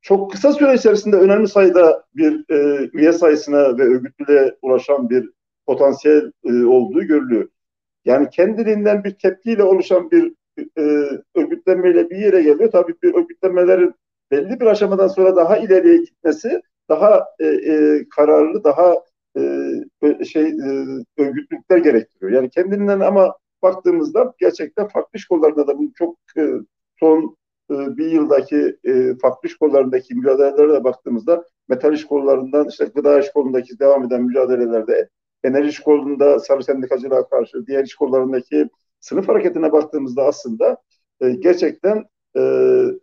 Çok 0.01 0.31
kısa 0.31 0.53
süre 0.53 0.73
içerisinde 0.73 1.15
önemli 1.15 1.47
sayıda 1.47 2.03
bir 2.15 2.45
e, 2.49 2.89
üye 2.93 3.13
sayısına 3.13 3.77
ve 3.77 3.83
örgütlülüğe 3.83 4.57
ulaşan 4.61 5.09
bir 5.09 5.29
potansiyel 5.65 6.31
e, 6.45 6.65
olduğu 6.65 7.03
görülüyor. 7.03 7.49
Yani 8.05 8.29
kendiliğinden 8.29 9.03
bir 9.03 9.11
tepkiyle 9.11 9.63
oluşan 9.63 10.11
bir 10.11 10.33
e, 10.77 10.81
örgütlenmeyle 11.35 12.09
bir 12.09 12.17
yere 12.17 12.41
geliyor. 12.41 12.71
Tabii 12.71 12.95
bir 13.03 13.13
örgütlenmelerin 13.13 13.93
belli 14.31 14.59
bir 14.59 14.65
aşamadan 14.65 15.07
sonra 15.07 15.35
daha 15.35 15.57
ileriye 15.57 15.97
gitmesi 15.97 16.61
daha 16.89 17.25
e, 17.39 17.45
e, 17.47 18.05
kararlı, 18.15 18.63
daha 18.63 18.95
e, 19.37 20.25
şey 20.25 20.43
e, 20.43 20.85
örgütlülükler 21.17 21.77
gerektiriyor. 21.77 22.31
Yani 22.31 22.49
kendinden 22.49 22.99
ama 22.99 23.35
baktığımızda 23.63 24.33
gerçekten 24.37 24.87
farklı 24.87 25.17
iş 25.17 25.25
kollarında 25.25 25.67
da 25.67 25.77
bu 25.77 25.93
çok 25.95 26.17
e, 26.37 26.49
son 26.99 27.37
e, 27.71 27.97
bir 27.97 28.11
yıldaki 28.11 28.77
e, 28.83 29.15
farklı 29.21 29.49
kollarındaki 29.59 30.15
mücadelelere 30.15 30.73
de 30.73 30.83
baktığımızda 30.83 31.43
metal 31.69 31.97
kollarından 32.09 32.67
işte 32.67 32.85
gıda 32.85 33.21
kolundaki 33.33 33.79
devam 33.79 34.03
eden 34.03 34.23
mücadelelerde 34.23 35.09
enerji 35.43 35.69
iş 35.69 35.79
kolunda 35.79 36.39
sarı 36.39 36.63
sendikacılığa 36.63 37.29
karşı 37.29 37.67
diğer 37.67 37.83
iş 37.83 37.95
kollarındaki 37.95 38.69
sınıf 38.99 39.27
hareketine 39.27 39.71
baktığımızda 39.71 40.23
aslında 40.23 40.77
e, 41.21 41.29
gerçekten 41.29 42.03
e, 42.37 42.41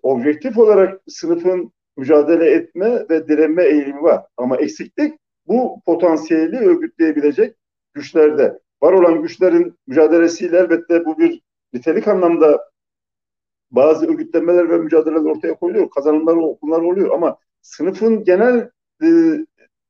objektif 0.03 0.59
olarak 0.59 1.00
sınıfın 1.09 1.72
mücadele 1.96 2.50
etme 2.50 3.07
ve 3.11 3.29
direnme 3.29 3.64
eğilimi 3.64 4.03
var. 4.03 4.24
Ama 4.37 4.57
eksiklik 4.57 5.14
bu 5.46 5.81
potansiyeli 5.87 6.57
örgütleyebilecek 6.57 7.57
güçlerde. 7.94 8.59
Var 8.83 8.92
olan 8.92 9.22
güçlerin 9.22 9.79
mücadelesiyle 9.87 10.59
elbette 10.59 11.05
bu 11.05 11.18
bir 11.18 11.42
nitelik 11.72 12.09
anlamda 12.09 12.70
bazı 13.70 14.07
örgütlenmeler 14.07 14.70
ve 14.70 14.79
mücadeleler 14.79 15.31
ortaya 15.31 15.55
koyuluyor. 15.55 15.90
Kazanımlar 15.90 16.37
bunlar 16.62 16.81
oluyor 16.81 17.14
ama 17.14 17.38
sınıfın 17.62 18.24
genel 18.24 18.70
e, 19.03 19.09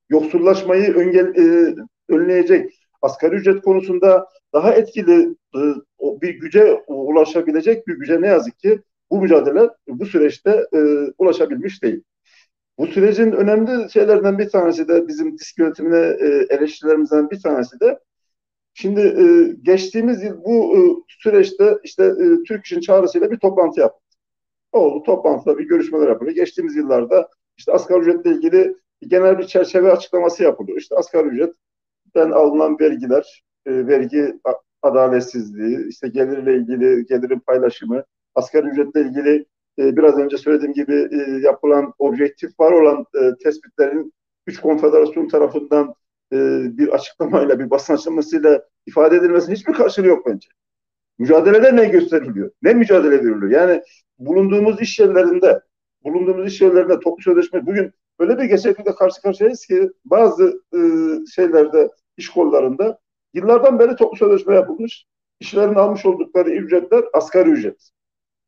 yoksullaşmayı 0.08 0.94
öngel, 0.94 1.34
e, 1.36 1.74
önleyecek 2.10 2.80
asgari 3.02 3.34
ücret 3.34 3.62
konusunda 3.62 4.26
daha 4.52 4.74
etkili 4.74 5.36
e, 5.54 5.60
bir 6.00 6.34
güce 6.34 6.84
ulaşabilecek 6.86 7.86
bir 7.86 7.94
güce 7.94 8.20
ne 8.20 8.26
yazık 8.26 8.58
ki 8.58 8.82
bu 9.10 9.20
mücadele 9.20 9.70
bu 9.88 10.06
süreçte 10.06 10.66
e, 10.74 10.78
ulaşabilmiş 11.18 11.82
değil. 11.82 12.02
Bu 12.78 12.86
sürecin 12.86 13.32
önemli 13.32 13.90
şeylerden 13.90 14.38
bir 14.38 14.48
tanesi 14.48 14.88
de 14.88 15.08
bizim 15.08 15.38
disk 15.38 15.58
yönetimine 15.58 16.16
e, 16.20 16.46
eleştirilerimizden 16.50 17.30
bir 17.30 17.40
tanesi 17.40 17.80
de 17.80 17.98
şimdi 18.74 19.14
geçtiğimiz 19.62 20.22
yıl 20.22 20.44
bu 20.44 21.04
süreçte 21.08 21.78
işte 21.84 22.04
e, 22.04 22.42
Türk 22.48 22.66
İş'in 22.66 22.80
çağrısıyla 22.80 23.30
bir 23.30 23.38
toplantı 23.38 23.80
yaptık. 23.80 24.02
Oldu 24.72 25.02
toplantıda 25.02 25.58
bir 25.58 25.68
görüşmeler 25.68 26.08
yapılıyor. 26.08 26.36
Geçtiğimiz 26.36 26.76
yıllarda 26.76 27.28
işte 27.56 27.72
asgari 27.72 28.00
ücretle 28.00 28.30
ilgili 28.30 28.76
genel 29.00 29.38
bir 29.38 29.44
çerçeve 29.44 29.92
açıklaması 29.92 30.42
yapılıyor. 30.42 30.78
İşte 30.78 30.96
asgari 30.96 31.28
ücretten 32.10 32.30
alınan 32.30 32.78
vergiler, 32.80 33.44
e, 33.66 33.86
vergi 33.86 34.34
adaletsizliği, 34.82 35.88
işte 35.88 36.08
gelirle 36.08 36.56
ilgili 36.56 37.06
gelirin 37.06 37.40
paylaşımı, 37.40 38.04
asgari 38.34 38.66
ücretle 38.66 39.00
ilgili 39.00 39.46
e, 39.78 39.96
biraz 39.96 40.18
önce 40.18 40.38
söylediğim 40.38 40.72
gibi 40.72 41.08
e, 41.12 41.40
yapılan 41.40 41.94
objektif 41.98 42.60
var 42.60 42.72
olan 42.72 43.06
e, 43.14 43.30
tespitlerin 43.44 44.12
üç 44.46 44.60
konfederasyon 44.60 45.28
tarafından 45.28 45.94
e, 46.32 46.36
bir 46.78 46.88
açıklamayla, 46.88 47.58
bir 47.58 47.70
basın 47.70 47.94
açıklamasıyla 47.94 48.62
ifade 48.86 49.16
edilmesinin 49.16 49.56
hiçbir 49.56 49.72
karşılığı 49.72 50.06
yok 50.06 50.26
bence. 50.26 50.48
Mücadelede 51.18 51.76
ne 51.76 51.84
gösteriliyor? 51.84 52.50
Ne 52.62 52.74
mücadele 52.74 53.24
veriliyor? 53.24 53.50
Yani 53.50 53.82
bulunduğumuz 54.18 54.80
iş 54.80 55.00
yerlerinde, 55.00 55.60
bulunduğumuz 56.04 56.52
iş 56.52 56.60
yerlerinde 56.60 57.00
toplu 57.00 57.22
sözleşme 57.22 57.66
bugün 57.66 57.92
böyle 58.20 58.38
bir 58.38 58.44
gerçeklikle 58.44 58.94
karşı 58.94 59.22
karşıyayız 59.22 59.66
ki 59.66 59.90
bazı 60.04 60.62
e, 60.74 60.78
şeylerde, 61.34 61.90
iş 62.16 62.28
kollarında 62.28 62.98
yıllardan 63.34 63.78
beri 63.78 63.96
toplu 63.96 64.16
sözleşme 64.16 64.54
yapılmış. 64.54 65.06
İşlerin 65.40 65.74
almış 65.74 66.06
oldukları 66.06 66.50
ücretler 66.50 67.04
asgari 67.12 67.50
ücret. 67.50 67.90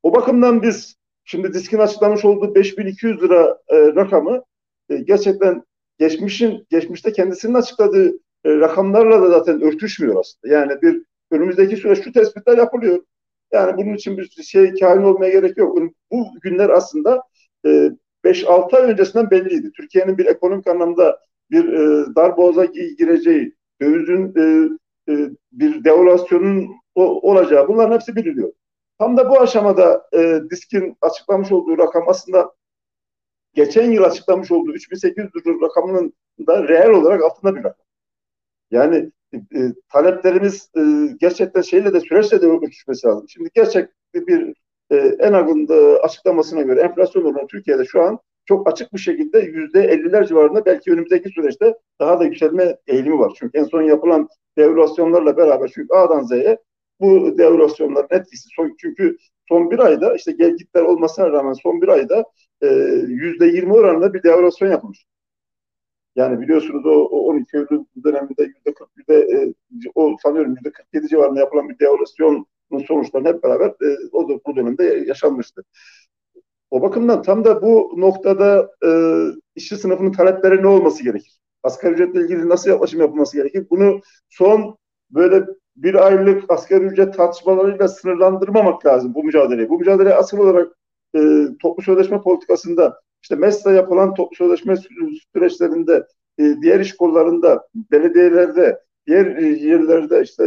O 0.02 0.14
bakımdan 0.14 0.62
biz 0.62 0.96
şimdi 1.24 1.52
diskin 1.52 1.78
açıklamış 1.78 2.24
olduğu 2.24 2.54
5200 2.54 3.22
lira 3.22 3.58
e, 3.68 3.76
rakamı 3.76 4.42
e, 4.88 4.96
gerçekten 4.96 5.64
geçmişin 5.98 6.66
geçmişte 6.70 7.12
kendisinin 7.12 7.54
açıkladığı 7.54 8.08
e, 8.44 8.50
rakamlarla 8.58 9.22
da 9.22 9.30
zaten 9.30 9.62
örtüşmüyor 9.62 10.20
aslında. 10.20 10.54
Yani 10.54 10.82
bir 10.82 11.02
önümüzdeki 11.30 11.76
süreç 11.76 12.04
şu 12.04 12.12
tespitler 12.12 12.58
yapılıyor. 12.58 12.98
Yani 13.52 13.76
bunun 13.76 13.94
için 13.94 14.18
bir 14.18 14.28
şey 14.42 14.74
kain 14.74 15.02
olmaya 15.02 15.30
gerek 15.30 15.56
yok. 15.56 15.78
Bu 16.10 16.26
günler 16.42 16.68
aslında 16.70 17.22
e, 17.66 17.90
5-6 18.24 18.76
ay 18.76 18.90
öncesinden 18.90 19.30
belliydi. 19.30 19.72
Türkiye'nin 19.72 20.18
bir 20.18 20.26
ekonomik 20.26 20.66
anlamda 20.66 21.20
bir 21.50 21.72
e, 21.72 22.14
darboğaza 22.16 22.64
gireceği, 22.98 23.54
dövizin 23.80 24.34
e, 24.36 24.68
e, 25.12 25.30
bir 25.52 25.84
devalüasyonun 25.84 26.68
olacağı 26.94 27.68
bunların 27.68 27.94
hepsi 27.94 28.16
biliniyor. 28.16 28.52
Tam 28.98 29.16
da 29.16 29.30
bu 29.30 29.40
aşamada 29.40 30.08
e, 30.14 30.40
diskin 30.50 30.96
açıklamış 31.00 31.52
olduğu 31.52 31.78
rakam 31.78 32.04
aslında 32.08 32.52
geçen 33.54 33.90
yıl 33.90 34.02
açıklamış 34.02 34.50
olduğu 34.50 34.72
3800 34.72 35.46
lira 35.46 35.66
rakamının 35.66 36.12
da 36.46 36.68
reel 36.68 36.90
olarak 36.90 37.22
altında 37.22 37.56
bir 37.56 37.64
rakam. 37.64 37.86
Yani 38.70 39.10
e, 39.34 39.58
taleplerimiz 39.88 40.70
e, 40.76 40.80
gerçekten 41.20 41.62
şeyle 41.62 41.92
de 41.92 42.00
süreçle 42.00 42.42
de 42.42 42.46
örtüşmesi 42.46 43.06
lazım. 43.06 43.28
Şimdi 43.28 43.50
gerçek 43.54 43.90
bir 44.14 44.54
e, 44.90 44.96
en 44.96 45.32
akıllı 45.32 46.00
açıklamasına 46.02 46.62
göre 46.62 46.80
enflasyon 46.80 47.24
oranı 47.24 47.46
Türkiye'de 47.46 47.84
şu 47.84 48.02
an 48.02 48.18
çok 48.44 48.72
açık 48.72 48.92
bir 48.94 48.98
şekilde 48.98 49.38
yüzde 49.38 49.82
elliler 49.82 50.26
civarında 50.26 50.64
belki 50.66 50.92
önümüzdeki 50.92 51.28
süreçte 51.28 51.74
daha 52.00 52.20
da 52.20 52.24
yükselme 52.24 52.76
eğilimi 52.86 53.18
var. 53.18 53.32
Çünkü 53.38 53.58
en 53.58 53.64
son 53.64 53.82
yapılan 53.82 54.28
devalüasyonlarla 54.58 55.36
beraber 55.36 55.70
çünkü 55.74 55.94
A'dan 55.94 56.22
Z'ye 56.22 56.58
bu 57.00 57.38
devalüasyonların 57.38 58.08
etkisi 58.10 58.48
son, 58.56 58.76
çünkü 58.78 59.16
son 59.48 59.70
bir 59.70 59.78
ayda 59.78 60.14
işte 60.14 60.32
gel 60.32 60.56
gitler 60.56 60.82
olmasına 60.82 61.32
rağmen 61.32 61.52
son 61.52 61.82
bir 61.82 61.88
ayda 61.88 62.24
e, 62.62 62.66
yüzde 63.06 63.46
yirmi 63.46 63.72
oranında 63.72 64.14
bir 64.14 64.22
devalüasyon 64.22 64.70
yapılmış. 64.70 65.06
Yani 66.16 66.40
biliyorsunuz 66.40 66.86
o, 66.86 66.90
o 66.90 67.26
12 67.26 67.56
Eylül 67.56 67.84
döneminde 68.04 68.42
yüzde 68.42 68.74
40 68.74 68.88
yüzde 68.96 69.14
e, 69.14 69.54
o 69.94 70.16
sanıyorum 70.22 70.54
yüzde 70.54 70.70
47 70.72 71.08
civarında 71.08 71.40
yapılan 71.40 71.68
bir 71.68 71.78
devalüasyonun 72.72 73.02
sonuçlarını 73.02 73.28
hep 73.28 73.42
beraber 73.42 73.68
e, 73.68 73.98
o 74.12 74.28
da 74.28 74.40
bu 74.46 74.56
dönemde 74.56 74.84
yaşanmıştı. 74.84 75.64
O 76.70 76.82
bakımdan 76.82 77.22
tam 77.22 77.44
da 77.44 77.62
bu 77.62 77.94
noktada 77.96 78.70
e, 78.84 78.90
işçi 79.54 79.76
sınıfının 79.76 80.12
talepleri 80.12 80.62
ne 80.62 80.66
olması 80.66 81.04
gerekir? 81.04 81.38
Asgari 81.62 81.94
ücretle 81.94 82.20
ilgili 82.20 82.48
nasıl 82.48 82.70
yaklaşım 82.70 83.00
yapılması 83.00 83.36
gerekir? 83.36 83.66
Bunu 83.70 84.00
son 84.28 84.76
böyle 85.10 85.46
bir 85.76 85.94
aylık 86.06 86.50
asgari 86.50 86.84
ücret 86.84 87.14
tartışmalarıyla 87.14 87.88
sınırlandırmamak 87.88 88.86
lazım 88.86 89.14
bu 89.14 89.24
mücadeleyi. 89.24 89.68
Bu 89.68 89.78
mücadele 89.78 90.14
asıl 90.14 90.38
olarak 90.38 90.72
e, 91.16 91.20
toplu 91.62 91.82
sözleşme 91.82 92.20
politikasında 92.20 93.00
işte 93.22 93.36
MES'le 93.36 93.66
yapılan 93.66 94.14
toplu 94.14 94.36
sözleşme 94.36 94.74
süreçlerinde 95.32 96.06
e, 96.38 96.54
diğer 96.62 96.80
iş 96.80 96.96
kollarında, 96.96 97.68
belediyelerde, 97.74 98.78
diğer 99.06 99.36
e, 99.36 99.46
yerlerde 99.46 100.22
işte 100.22 100.44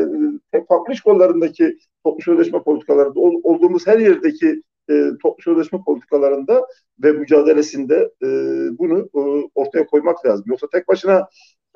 e, 0.53 0.65
farklı 0.65 0.93
iş 0.93 1.01
kollarındaki 1.01 1.77
toplu 2.03 2.23
sözleşme 2.23 2.63
politikalarında 2.63 3.19
ol, 3.19 3.33
olduğumuz 3.43 3.87
her 3.87 3.99
yerdeki 3.99 4.61
e, 4.89 5.09
toplu 5.23 5.43
sözleşme 5.43 5.79
politikalarında 5.85 6.67
ve 7.03 7.11
mücadelesinde 7.11 8.11
e, 8.23 8.27
bunu 8.79 9.09
e, 9.15 9.49
ortaya 9.55 9.85
koymak 9.87 10.25
lazım. 10.25 10.45
Yoksa 10.47 10.67
tek 10.71 10.87
başına 10.87 11.27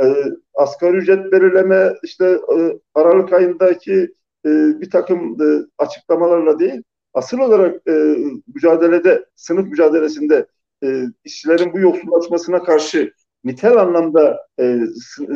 e, 0.01 0.05
asgari 0.53 0.97
ücret 0.97 1.31
belirleme 1.31 1.93
işte 2.03 2.25
e, 2.25 2.79
Aralık 2.95 3.33
ayındaki 3.33 4.13
e, 4.45 4.49
bir 4.81 4.89
takım 4.89 5.41
e, 5.41 5.45
açıklamalarla 5.77 6.59
değil, 6.59 6.83
asıl 7.13 7.39
olarak 7.39 7.87
e, 7.87 8.15
mücadelede, 8.53 9.25
sınıf 9.35 9.67
mücadelesinde 9.67 10.47
e, 10.83 11.03
işçilerin 11.23 11.73
bu 11.73 11.79
yoksullaşmasına 11.79 12.63
karşı 12.63 13.13
nitel 13.43 13.77
anlamda 13.77 14.37
e, 14.59 14.77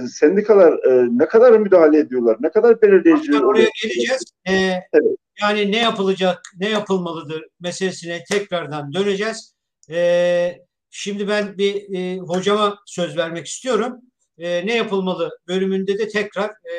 sendikalar 0.07 0.73
e, 0.73 1.07
ne 1.11 1.27
kadar 1.27 1.51
müdahale 1.51 1.99
ediyorlar, 1.99 2.37
ne 2.39 2.51
kadar 2.51 2.81
belirleyici 2.81 3.31
Başkan 3.31 3.47
oraya 3.47 3.69
geleceğiz. 3.83 4.23
Ee, 4.47 4.53
evet. 4.93 5.17
Yani 5.41 5.71
ne 5.71 5.77
yapılacak, 5.77 6.41
ne 6.59 6.69
yapılmalıdır 6.69 7.45
meselesine 7.59 8.23
tekrardan 8.31 8.93
döneceğiz. 8.93 9.55
Ee, 9.89 10.57
şimdi 10.89 11.27
ben 11.27 11.57
bir 11.57 11.95
e, 11.95 12.17
hocama 12.17 12.79
söz 12.85 13.17
vermek 13.17 13.47
istiyorum. 13.47 14.01
E, 14.37 14.67
ne 14.67 14.75
yapılmalı 14.75 15.39
bölümünde 15.47 15.99
de 15.99 16.07
tekrar 16.07 16.49
e, 16.49 16.75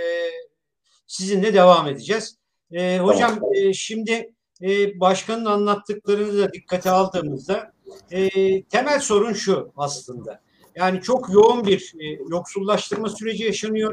sizinle 1.07 1.55
devam 1.55 1.89
edeceğiz. 1.89 2.37
E, 2.73 2.99
hocam 2.99 3.41
e, 3.55 3.73
şimdi 3.73 4.33
e, 4.63 5.01
başkanın 5.01 5.45
anlattıklarını 5.45 6.39
da 6.39 6.53
dikkate 6.53 6.91
aldığımızda 6.91 7.73
e, 8.11 8.63
temel 8.63 9.01
sorun 9.01 9.33
şu 9.33 9.73
aslında. 9.77 10.44
Yani 10.77 11.01
çok 11.01 11.33
yoğun 11.33 11.67
bir 11.67 11.93
e, 12.01 12.07
yoksullaştırma 12.31 13.09
süreci 13.09 13.45
yaşanıyor. 13.45 13.93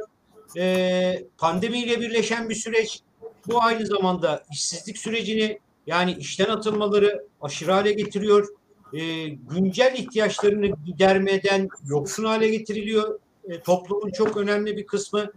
E, 0.58 1.24
pandemiyle 1.38 2.02
birleşen 2.02 2.50
bir 2.50 2.56
süreç. 2.56 3.00
Bu 3.48 3.64
aynı 3.64 3.86
zamanda 3.86 4.44
işsizlik 4.52 4.98
sürecini 4.98 5.60
yani 5.88 6.14
işten 6.14 6.46
atılmaları 6.46 7.26
aşırı 7.42 7.72
hale 7.72 7.94
getiriyor. 7.94 8.48
E, 8.94 9.28
güncel 9.28 9.94
ihtiyaçlarını 9.98 10.68
gidermeden 10.86 11.70
yoksun 11.90 12.24
hale 12.24 12.50
getiriliyor. 12.50 13.20
E, 13.50 13.62
toplumun 13.62 14.12
çok 14.12 14.38
önemli 14.38 14.78
bir 14.78 14.86
kısmı 14.86 15.32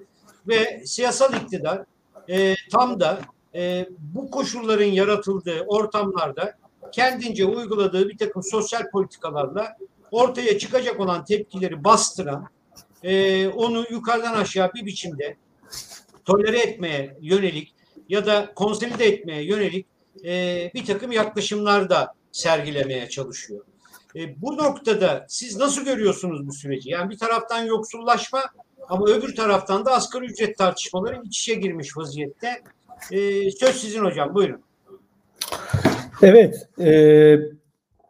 ve 0.49 0.83
siyasal 0.87 1.35
iktidar 1.35 1.85
e, 2.29 2.55
tam 2.71 3.01
da 3.01 3.21
e, 3.55 3.89
bu 4.15 4.31
koşulların 4.31 4.85
yaratıldığı 4.85 5.61
ortamlarda 5.67 6.59
kendince 6.93 7.45
uyguladığı 7.45 8.09
bir 8.09 8.19
takım 8.19 8.43
sosyal 8.43 8.91
politikalarla 8.91 9.77
ortaya 10.15 10.59
çıkacak 10.59 11.01
olan 11.01 11.25
tepkileri 11.25 11.85
bastıran, 11.85 12.49
e, 13.03 13.49
onu 13.49 13.87
yukarıdan 13.91 14.35
aşağı 14.35 14.75
bir 14.75 14.87
biçimde 14.87 15.37
tolere 16.25 16.59
etmeye 16.59 17.17
yönelik 17.21 17.75
ya 18.09 18.27
da 18.27 18.53
konsolide 18.55 19.07
etmeye 19.07 19.43
yönelik 19.43 19.87
e, 20.25 20.71
bir 20.75 20.87
takım 20.87 21.13
yaklaşımlar 21.13 21.91
da 21.91 22.15
sergilemeye 22.33 23.09
çalışıyor. 23.09 23.65
E, 24.17 24.43
bu 24.43 24.57
noktada 24.57 25.27
siz 25.29 25.57
nasıl 25.57 25.85
görüyorsunuz 25.85 26.47
bu 26.47 26.53
süreci? 26.53 26.91
Yani 26.91 27.11
bir 27.11 27.19
taraftan 27.19 27.65
yoksullaşma 27.65 28.43
ama 28.89 29.07
öbür 29.07 29.37
taraftan 29.37 29.85
da 29.85 29.93
asgari 29.93 30.25
ücret 30.25 30.59
tartışmaları 30.59 31.23
iç 31.25 31.39
içe 31.39 31.55
girmiş 31.55 31.97
vaziyette. 31.97 32.63
E, 33.11 33.51
söz 33.51 33.77
sizin 33.77 34.05
hocam, 34.05 34.35
buyurun. 34.35 34.63
Evet, 36.23 36.69
e, 36.81 37.37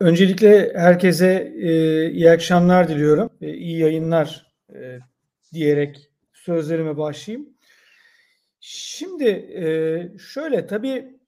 öncelikle 0.04 0.72
herkese 0.74 1.52
e, 1.56 2.10
iyi 2.10 2.30
akşamlar 2.30 2.88
diliyorum. 2.88 3.30
E, 3.40 3.54
iyi 3.54 3.78
yayınlar 3.78 4.54
e, 4.74 4.98
diyerek 5.52 6.10
sözlerime 6.32 6.96
başlayayım. 6.96 7.48
Şimdi 8.60 9.28
e, 9.28 9.64
şöyle 10.18 10.66
tabii 10.66 11.18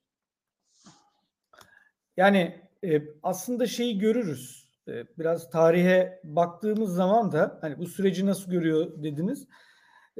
yani 2.17 2.61
e, 2.83 3.01
aslında 3.23 3.67
şeyi 3.67 3.97
görürüz. 3.99 4.69
E, 4.87 4.91
biraz 5.19 5.49
tarihe 5.49 6.21
baktığımız 6.23 6.95
zaman 6.95 7.31
da 7.31 7.57
hani 7.61 7.79
bu 7.79 7.87
süreci 7.87 8.25
nasıl 8.25 8.51
görüyor 8.51 9.03
dediniz. 9.03 9.47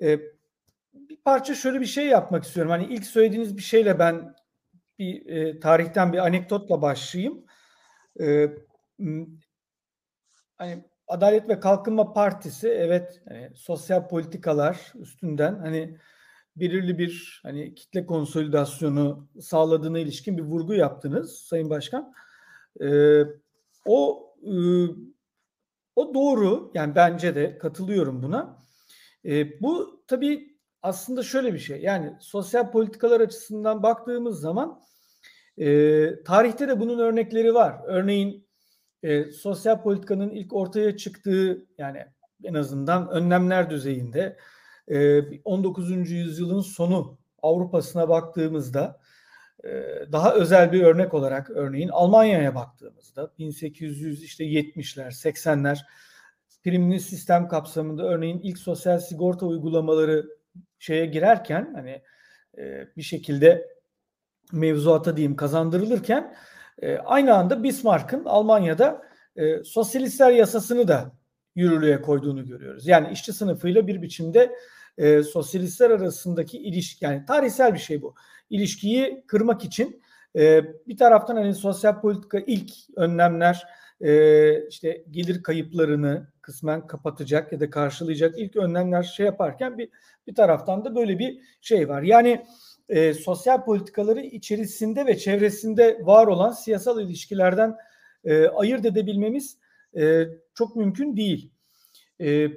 E, 0.02 0.20
bir 0.94 1.18
parça 1.26 1.56
şöyle 1.56 1.82
bir 1.82 1.86
şey 1.86 2.08
yapmak 2.08 2.44
istiyorum. 2.44 2.72
Hani 2.72 2.86
ilk 2.86 3.06
söylediğiniz 3.06 3.58
bir 3.58 3.62
şeyle 3.62 4.00
ben 4.00 4.36
bir 5.00 5.26
e, 5.26 5.60
tarihten 5.60 6.14
bir 6.14 6.18
anekdotla 6.18 6.82
başlayayım. 6.82 7.47
E, 8.20 8.50
hani 10.58 10.84
Adalet 11.08 11.50
ve 11.50 11.60
Kalkınma 11.60 12.14
Partisi 12.14 12.68
evet 12.68 13.22
hani, 13.30 13.52
sosyal 13.56 14.08
politikalar 14.08 14.94
üstünden 14.96 15.56
hani 15.60 15.98
belirli 16.56 16.98
bir 16.98 17.40
hani 17.44 17.76
kitle 17.76 18.06
konsolidasyonu 18.06 19.28
sağladığına 19.42 20.00
ilişkin 20.00 20.38
bir 20.38 20.44
vurgu 20.44 20.74
yaptınız 20.74 21.36
Sayın 21.36 21.70
Başkan. 21.70 22.14
Ee, 22.82 23.22
o 23.86 24.34
e, 24.44 24.54
o 25.96 26.14
doğru 26.14 26.72
yani 26.74 26.96
bence 26.96 27.36
de 27.36 27.58
katılıyorum 27.58 28.24
buna. 28.24 28.58
E, 29.26 29.62
bu 29.62 30.04
tabii 30.08 30.58
aslında 30.82 31.24
şöyle 31.24 31.54
bir 31.54 31.60
şey 31.60 31.82
yani 31.82 32.14
sosyal 32.20 32.72
politikalar 32.72 33.22
açısından 33.22 33.84
baktığımız 33.84 34.40
zaman 34.40 34.82
e, 35.58 36.24
tarihte 36.24 36.68
de 36.68 36.80
bunun 36.80 37.00
örnekleri 37.00 37.54
var. 37.54 37.82
Örneğin 37.86 38.48
e, 39.04 39.32
sosyal 39.32 39.82
politikanın 39.82 40.30
ilk 40.30 40.54
ortaya 40.54 40.98
çıktığı 40.98 41.66
yani 41.78 42.06
en 42.44 42.54
azından 42.54 43.10
önlemler 43.10 43.70
düzeyinde 43.70 44.38
19. 45.44 46.12
yüzyılın 46.12 46.62
sonu 46.62 47.18
Avrupa'sına 47.42 48.10
baktığımızda 48.10 49.00
daha 50.12 50.34
özel 50.34 50.72
bir 50.72 50.82
örnek 50.82 51.14
olarak 51.14 51.50
örneğin 51.50 51.90
Almanya'ya 51.90 52.56
baktığımızda 52.56 53.32
1800 53.40 54.24
işte 54.24 54.44
70'ler 54.44 55.08
80'ler 55.08 55.80
primli 56.64 57.00
sistem 57.00 57.48
kapsamında 57.48 58.04
örneğin 58.04 58.40
ilk 58.40 58.58
sosyal 58.58 59.00
sigorta 59.00 59.46
uygulamaları 59.46 60.26
şeye 60.80 61.06
girerken 61.06 61.74
hani 61.76 62.02
bir 62.98 63.02
şekilde 63.02 63.77
mevzuata 64.52 65.18
diyeyim 65.18 65.36
kazandırılırken 65.36 66.36
aynı 67.06 67.34
anda 67.34 67.64
Bismarck'ın 67.64 68.26
Almanya'da 68.26 69.02
sosyalistler 69.64 70.32
yasasını 70.32 70.88
da 70.88 71.12
yürürlüğe 71.56 72.02
koyduğunu 72.02 72.46
görüyoruz. 72.46 72.88
Yani 72.88 73.12
işçi 73.12 73.34
sınıfıyla 73.34 73.88
bir 73.88 74.02
biçimde 74.02 74.56
e, 74.98 75.24
sosyalistler 75.24 75.90
arasındaki 75.90 76.58
ilişki 76.58 77.06
yani 77.06 77.26
tarihsel 77.26 77.74
bir 77.74 77.80
şey 77.80 78.02
bu. 78.02 78.16
İlişkiyi 78.50 79.24
kırmak 79.28 79.66
için 79.66 80.02
e, 80.36 80.64
bir 80.88 80.98
taraftan 80.98 81.36
hani 81.36 81.56
sosyal 81.56 82.02
politika 82.02 82.40
ilk 82.40 82.72
önlemler 82.96 83.68
e, 84.02 84.68
işte 84.68 85.04
gelir 85.12 85.44
kayıplarını 85.44 86.28
kısmen 86.42 86.88
kapatacak 86.88 87.52
ya 87.52 87.60
da 87.60 87.70
karşılayacak 87.70 88.40
ilk 88.40 88.56
önlemler 88.56 89.04
şey 89.04 89.26
yaparken 89.26 89.78
bir 89.78 89.90
bir 90.28 90.36
taraftan 90.36 90.86
da 90.86 90.96
böyle 90.96 91.20
bir 91.20 91.40
şey 91.62 91.90
var. 91.90 92.02
Yani 92.02 92.46
e, 92.90 93.14
sosyal 93.14 93.66
politikaları 93.66 94.22
içerisinde 94.22 95.06
ve 95.06 95.18
çevresinde 95.18 96.02
var 96.04 96.28
olan 96.28 96.52
siyasal 96.52 97.02
ilişkilerden 97.02 97.76
e, 98.24 98.48
ayırt 98.48 98.86
edebilmemiz 98.86 99.58
e, 99.98 100.28
çok 100.54 100.76
mümkün 100.76 101.18
değil. 101.18 101.52
E, 102.22 102.48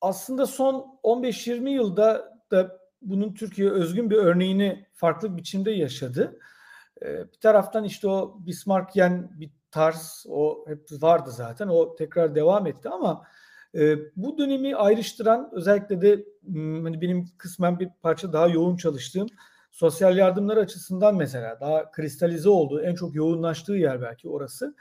aslında 0.00 0.46
son 0.46 0.98
15-20 1.02 1.68
yılda 1.68 2.38
da 2.50 2.78
bunun 3.02 3.34
Türkiye 3.34 3.70
özgün 3.70 4.10
bir 4.10 4.16
örneğini 4.16 4.86
farklı 4.94 5.32
bir 5.32 5.36
biçimde 5.36 5.70
yaşadı. 5.70 6.38
Ee, 7.02 7.32
bir 7.32 7.40
taraftan 7.40 7.84
işte 7.84 8.08
o 8.08 8.36
Bismarckyen 8.46 9.30
bir 9.40 9.50
tarz 9.70 10.26
o 10.28 10.64
hep 10.68 11.02
vardı 11.02 11.30
zaten 11.30 11.68
o 11.68 11.96
tekrar 11.96 12.34
devam 12.34 12.66
etti 12.66 12.88
ama 12.88 13.24
e, 13.74 13.96
bu 14.16 14.38
dönemi 14.38 14.76
ayrıştıran 14.76 15.50
özellikle 15.52 16.00
de 16.00 16.24
hani 16.54 17.00
benim 17.00 17.28
kısmen 17.38 17.80
bir 17.80 17.88
parça 18.02 18.32
daha 18.32 18.48
yoğun 18.48 18.76
çalıştığım 18.76 19.28
sosyal 19.76 20.16
yardımlar 20.16 20.56
açısından 20.56 21.16
mesela 21.16 21.60
daha 21.60 21.90
kristalize 21.90 22.48
olduğu 22.48 22.82
en 22.82 22.94
çok 22.94 23.14
yoğunlaştığı 23.14 23.72
yer 23.72 24.02
belki 24.02 24.28
orası. 24.28 24.74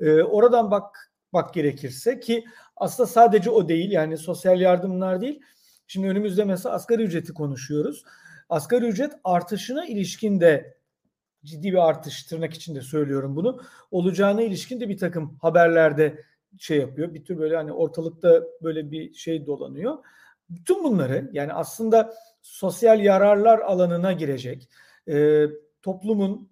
E, 0.00 0.22
oradan 0.22 0.70
bak 0.70 1.12
bak 1.32 1.54
gerekirse 1.54 2.20
ki 2.20 2.44
aslında 2.76 3.06
sadece 3.06 3.50
o 3.50 3.68
değil 3.68 3.90
yani 3.90 4.18
sosyal 4.18 4.60
yardımlar 4.60 5.20
değil. 5.20 5.40
Şimdi 5.86 6.08
önümüzde 6.08 6.44
mesela 6.44 6.74
asgari 6.74 7.02
ücreti 7.02 7.32
konuşuyoruz. 7.34 8.04
Asgari 8.48 8.84
ücret 8.86 9.12
artışına 9.24 9.86
ilişkin 9.86 10.40
de 10.40 10.78
ciddi 11.44 11.72
bir 11.72 11.88
artış 11.88 12.22
tırnak 12.22 12.54
içinde 12.54 12.80
söylüyorum 12.80 13.36
bunu. 13.36 13.62
Olacağına 13.90 14.42
ilişkin 14.42 14.80
de 14.80 14.88
bir 14.88 14.98
takım 14.98 15.38
haberlerde 15.42 16.24
şey 16.58 16.78
yapıyor. 16.78 17.14
Bir 17.14 17.24
tür 17.24 17.38
böyle 17.38 17.56
hani 17.56 17.72
ortalıkta 17.72 18.42
böyle 18.62 18.90
bir 18.90 19.14
şey 19.14 19.46
dolanıyor. 19.46 19.98
Bütün 20.50 20.84
bunları 20.84 21.30
yani 21.32 21.52
aslında 21.52 22.14
sosyal 22.42 23.00
yararlar 23.00 23.58
alanına 23.58 24.12
girecek. 24.12 24.68
E, 25.08 25.46
toplumun 25.82 26.50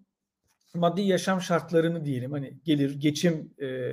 maddi 0.75 1.03
yaşam 1.03 1.41
şartlarını 1.41 2.05
diyelim 2.05 2.33
hani 2.33 2.55
gelir, 2.65 3.01
geçim 3.01 3.55
e, 3.61 3.93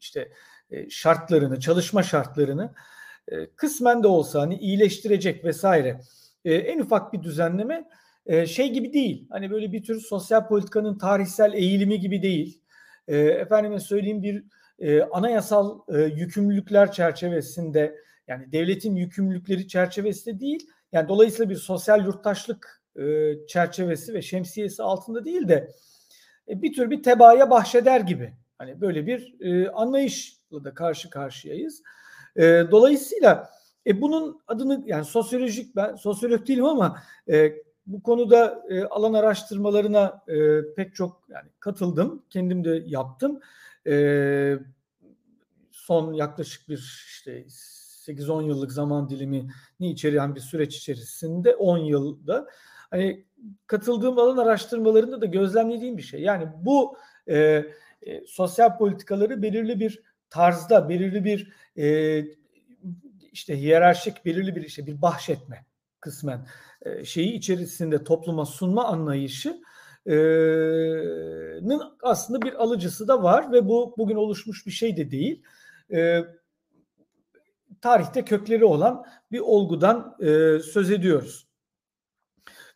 işte 0.00 0.32
e, 0.70 0.90
şartlarını, 0.90 1.60
çalışma 1.60 2.02
şartlarını 2.02 2.74
e, 3.28 3.46
kısmen 3.46 4.02
de 4.02 4.06
olsa 4.06 4.40
hani 4.40 4.58
iyileştirecek 4.58 5.44
vesaire 5.44 6.00
e, 6.44 6.54
en 6.54 6.78
ufak 6.78 7.12
bir 7.12 7.22
düzenleme 7.22 7.88
şey 8.46 8.72
gibi 8.72 8.92
değil. 8.92 9.26
Hani 9.30 9.50
böyle 9.50 9.72
bir 9.72 9.82
tür 9.82 10.00
sosyal 10.00 10.48
politikanın 10.48 10.98
tarihsel 10.98 11.52
eğilimi 11.52 12.00
gibi 12.00 12.22
değil. 12.22 12.60
Efendime 13.08 13.80
söyleyeyim 13.80 14.22
bir 14.22 14.44
anayasal 15.12 15.80
yükümlülükler 16.16 16.92
çerçevesinde 16.92 17.96
yani 18.28 18.52
devletin 18.52 18.96
yükümlülükleri 18.96 19.68
çerçevesinde 19.68 20.40
değil. 20.40 20.68
Yani 20.94 21.08
dolayısıyla 21.08 21.50
bir 21.50 21.56
sosyal 21.56 22.04
yurttaşlık 22.04 22.82
çerçevesi 23.48 24.14
ve 24.14 24.22
şemsiyesi 24.22 24.82
altında 24.82 25.24
değil 25.24 25.48
de 25.48 25.72
bir 26.48 26.72
tür 26.72 26.90
bir 26.90 27.02
tebaaya 27.02 27.50
bahşeder 27.50 28.00
gibi. 28.00 28.34
Hani 28.58 28.80
böyle 28.80 29.06
bir 29.06 29.34
anlayış 29.82 30.38
da 30.52 30.74
karşı 30.74 31.10
karşıyayız. 31.10 31.82
E, 32.36 32.42
dolayısıyla 32.70 33.50
e, 33.86 34.00
bunun 34.00 34.40
adını 34.46 34.82
yani 34.86 35.04
sosyolojik 35.04 35.76
ben 35.76 35.96
sosyolog 35.96 36.46
değilim 36.46 36.64
ama 36.64 37.02
e, 37.28 37.52
bu 37.86 38.02
konuda 38.02 38.62
e, 38.68 38.84
alan 38.84 39.12
araştırmalarına 39.14 40.22
e, 40.28 40.60
pek 40.74 40.94
çok 40.94 41.22
yani 41.28 41.48
katıldım. 41.60 42.22
Kendim 42.30 42.64
de 42.64 42.82
yaptım. 42.86 43.40
E, 43.86 44.56
son 45.70 46.12
yaklaşık 46.12 46.68
bir 46.68 47.04
işte 47.06 47.44
8-10 48.06 48.46
yıllık 48.46 48.72
zaman 48.72 49.08
dilimini 49.08 49.50
içeren 49.80 50.34
bir 50.34 50.40
süreç 50.40 50.76
içerisinde 50.76 51.54
10 51.54 51.78
yılda 51.78 52.48
hani 52.90 53.24
katıldığım 53.66 54.18
alan 54.18 54.36
araştırmalarında 54.36 55.20
da 55.20 55.26
gözlemlediğim 55.26 55.98
bir 55.98 56.02
şey. 56.02 56.20
Yani 56.20 56.48
bu 56.56 56.96
e, 57.26 57.64
e, 58.02 58.26
sosyal 58.26 58.78
politikaları 58.78 59.42
belirli 59.42 59.80
bir 59.80 60.02
tarzda 60.30 60.88
belirli 60.88 61.24
bir 61.24 61.52
e, 61.76 62.18
işte 63.32 63.60
hiyerarşik 63.60 64.24
belirli 64.24 64.56
bir 64.56 64.62
işte 64.62 64.86
bir 64.86 65.02
bahşetme 65.02 65.66
kısmen 66.00 66.46
e, 66.82 67.04
şeyi 67.04 67.32
içerisinde 67.32 68.04
topluma 68.04 68.46
sunma 68.46 68.84
anlayışı 68.84 69.60
aslında 72.02 72.42
bir 72.42 72.62
alıcısı 72.62 73.08
da 73.08 73.22
var 73.22 73.52
ve 73.52 73.68
bu 73.68 73.94
bugün 73.98 74.16
oluşmuş 74.16 74.66
bir 74.66 74.70
şey 74.70 74.96
de 74.96 75.10
değil. 75.10 75.42
Tarihte 77.84 78.24
kökleri 78.24 78.64
olan 78.64 79.04
bir 79.32 79.40
olgudan 79.40 80.16
söz 80.72 80.90
ediyoruz. 80.90 81.48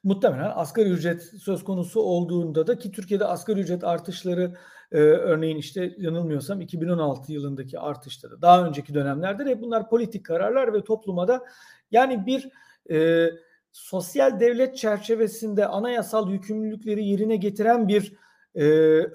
Muhtemelen 0.04 0.52
asgari 0.54 0.88
ücret 0.88 1.22
söz 1.22 1.64
konusu 1.64 2.00
olduğunda 2.00 2.66
da 2.66 2.78
ki 2.78 2.92
Türkiye'de 2.92 3.24
asgari 3.24 3.60
ücret 3.60 3.84
artışları 3.84 4.56
e, 4.92 4.98
örneğin 4.98 5.56
işte 5.56 5.94
yanılmıyorsam 5.98 6.60
2016 6.60 7.32
yılındaki 7.32 7.78
artışta 7.78 8.30
da 8.30 8.42
daha 8.42 8.66
önceki 8.66 8.94
dönemlerde 8.94 9.46
de 9.46 9.62
bunlar 9.62 9.88
politik 9.88 10.26
kararlar 10.26 10.74
ve 10.74 10.84
topluma 10.84 11.28
da 11.28 11.44
yani 11.90 12.26
bir 12.26 12.48
e, 12.90 13.30
sosyal 13.72 14.40
devlet 14.40 14.76
çerçevesinde 14.76 15.66
anayasal 15.66 16.30
yükümlülükleri 16.30 17.04
yerine 17.04 17.36
getiren 17.36 17.88
bir 17.88 18.12
e, 18.54 18.64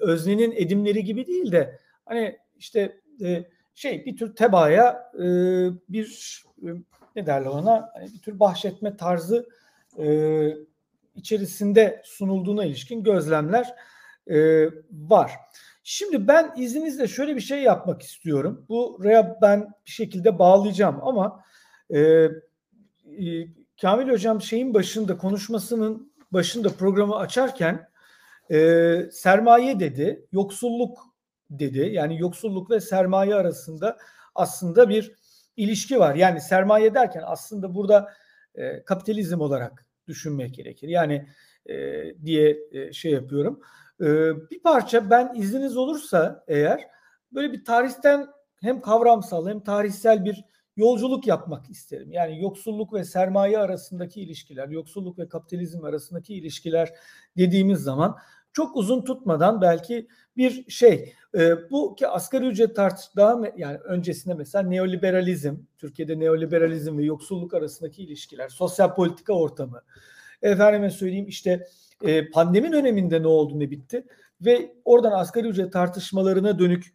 öznenin 0.00 0.52
edimleri 0.52 1.04
gibi 1.04 1.26
değil 1.26 1.52
de 1.52 1.80
hani 2.04 2.38
işte 2.56 3.00
e, 3.20 3.44
şey 3.74 4.04
bir 4.06 4.16
tür 4.16 4.36
tebaaya 4.36 5.12
e, 5.14 5.26
bir 5.88 6.42
e, 6.62 6.68
ne 7.16 7.26
derler 7.26 7.46
ona 7.46 7.92
bir 8.14 8.22
tür 8.22 8.40
bahşetme 8.40 8.96
tarzı 8.96 9.48
e, 9.98 10.06
içerisinde 11.14 12.02
sunulduğuna 12.04 12.64
ilişkin 12.64 13.02
gözlemler 13.02 13.74
e, 14.30 14.68
var. 14.90 15.32
Şimdi 15.82 16.28
ben 16.28 16.52
izninizle 16.56 17.08
şöyle 17.08 17.36
bir 17.36 17.40
şey 17.40 17.62
yapmak 17.62 18.02
istiyorum. 18.02 18.66
Buraya 18.68 19.38
ben 19.42 19.72
bir 19.86 19.90
şekilde 19.90 20.38
bağlayacağım 20.38 21.00
ama 21.02 21.44
e, 21.90 22.00
e, 22.00 22.30
Kamil 23.80 24.08
Hocam 24.08 24.42
şeyin 24.42 24.74
başında 24.74 25.18
konuşmasının 25.18 26.12
başında 26.30 26.68
programı 26.68 27.16
açarken 27.16 27.88
e, 28.50 28.98
sermaye 29.12 29.80
dedi, 29.80 30.26
yoksulluk 30.32 31.13
dedi. 31.58 31.90
Yani 31.92 32.20
yoksulluk 32.20 32.70
ve 32.70 32.80
sermaye 32.80 33.34
arasında 33.34 33.96
aslında 34.34 34.88
bir 34.88 35.14
ilişki 35.56 35.98
var. 35.98 36.14
Yani 36.14 36.40
sermaye 36.40 36.94
derken 36.94 37.22
aslında 37.26 37.74
burada 37.74 38.12
e, 38.54 38.84
kapitalizm 38.84 39.40
olarak 39.40 39.86
düşünmek 40.08 40.54
gerekir. 40.54 40.88
Yani 40.88 41.26
e, 41.66 42.04
diye 42.24 42.58
e, 42.72 42.92
şey 42.92 43.12
yapıyorum. 43.12 43.60
E, 44.00 44.06
bir 44.50 44.62
parça 44.62 45.10
ben 45.10 45.34
izniniz 45.34 45.76
olursa 45.76 46.44
eğer 46.48 46.88
böyle 47.32 47.52
bir 47.52 47.64
tarihten 47.64 48.26
hem 48.60 48.80
kavramsal 48.80 49.48
hem 49.48 49.60
tarihsel 49.60 50.24
bir 50.24 50.44
yolculuk 50.76 51.26
yapmak 51.26 51.70
isterim. 51.70 52.12
Yani 52.12 52.42
yoksulluk 52.42 52.92
ve 52.92 53.04
sermaye 53.04 53.58
arasındaki 53.58 54.20
ilişkiler, 54.20 54.68
yoksulluk 54.68 55.18
ve 55.18 55.28
kapitalizm 55.28 55.84
arasındaki 55.84 56.34
ilişkiler 56.34 56.92
dediğimiz 57.36 57.80
zaman 57.80 58.16
çok 58.52 58.76
uzun 58.76 59.04
tutmadan 59.04 59.60
belki 59.60 60.08
bir 60.36 60.70
şey 60.70 61.14
e, 61.34 61.70
bu 61.70 61.94
ki 61.94 62.08
asgari 62.08 62.46
ücret 62.46 62.76
tartış 62.76 63.16
daha 63.16 63.40
yani 63.56 63.78
öncesinde 63.78 64.34
mesela 64.34 64.68
neoliberalizm 64.68 65.54
Türkiye'de 65.78 66.18
neoliberalizm 66.18 66.98
ve 66.98 67.04
yoksulluk 67.04 67.54
arasındaki 67.54 68.02
ilişkiler 68.02 68.48
sosyal 68.48 68.94
politika 68.94 69.32
ortamı 69.32 69.82
efendime 70.42 70.90
söyleyeyim 70.90 71.28
işte 71.28 71.66
e, 72.02 72.30
pandemi 72.30 72.72
döneminde 72.72 73.22
ne 73.22 73.26
oldu 73.26 73.60
ne 73.60 73.70
bitti 73.70 74.04
ve 74.40 74.72
oradan 74.84 75.12
asgari 75.12 75.48
ücret 75.48 75.72
tartışmalarına 75.72 76.58
dönük 76.58 76.94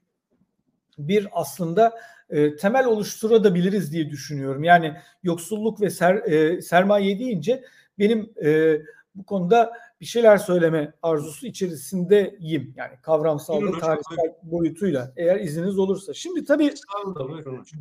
bir 0.97 1.27
aslında 1.31 1.93
e, 2.29 2.55
temel 2.55 2.85
oluşturabiliriz 2.85 3.93
diye 3.93 4.09
düşünüyorum. 4.09 4.63
Yani 4.63 4.93
yoksulluk 5.23 5.81
ve 5.81 5.89
ser, 5.89 6.15
e, 6.15 6.61
sermaye 6.61 7.19
deyince 7.19 7.63
benim 7.99 8.33
e, 8.45 8.77
bu 9.19 9.25
konuda 9.25 9.73
bir 10.01 10.05
şeyler 10.05 10.37
söyleme 10.37 10.93
arzusu 11.01 11.47
içerisindeyim. 11.47 12.73
Yani 12.77 12.93
kavramsal 13.01 13.61
ve 13.61 13.79
tarihsel 13.79 14.35
boyutuyla 14.43 15.13
eğer 15.17 15.39
izniniz 15.39 15.79
olursa. 15.79 16.13
Şimdi 16.13 16.45
tabii 16.45 16.73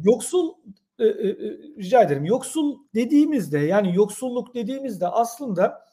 yoksul 0.04 0.54
e, 0.98 1.06
e, 1.06 1.08
e, 1.08 1.34
rica 1.78 2.02
ederim. 2.02 2.24
Yoksul 2.24 2.78
dediğimizde 2.94 3.58
yani 3.58 3.96
yoksulluk 3.96 4.54
dediğimizde 4.54 5.06
aslında 5.06 5.86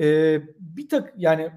e, 0.00 0.38
bir 0.58 0.88
tak 0.88 1.14
yani 1.16 1.50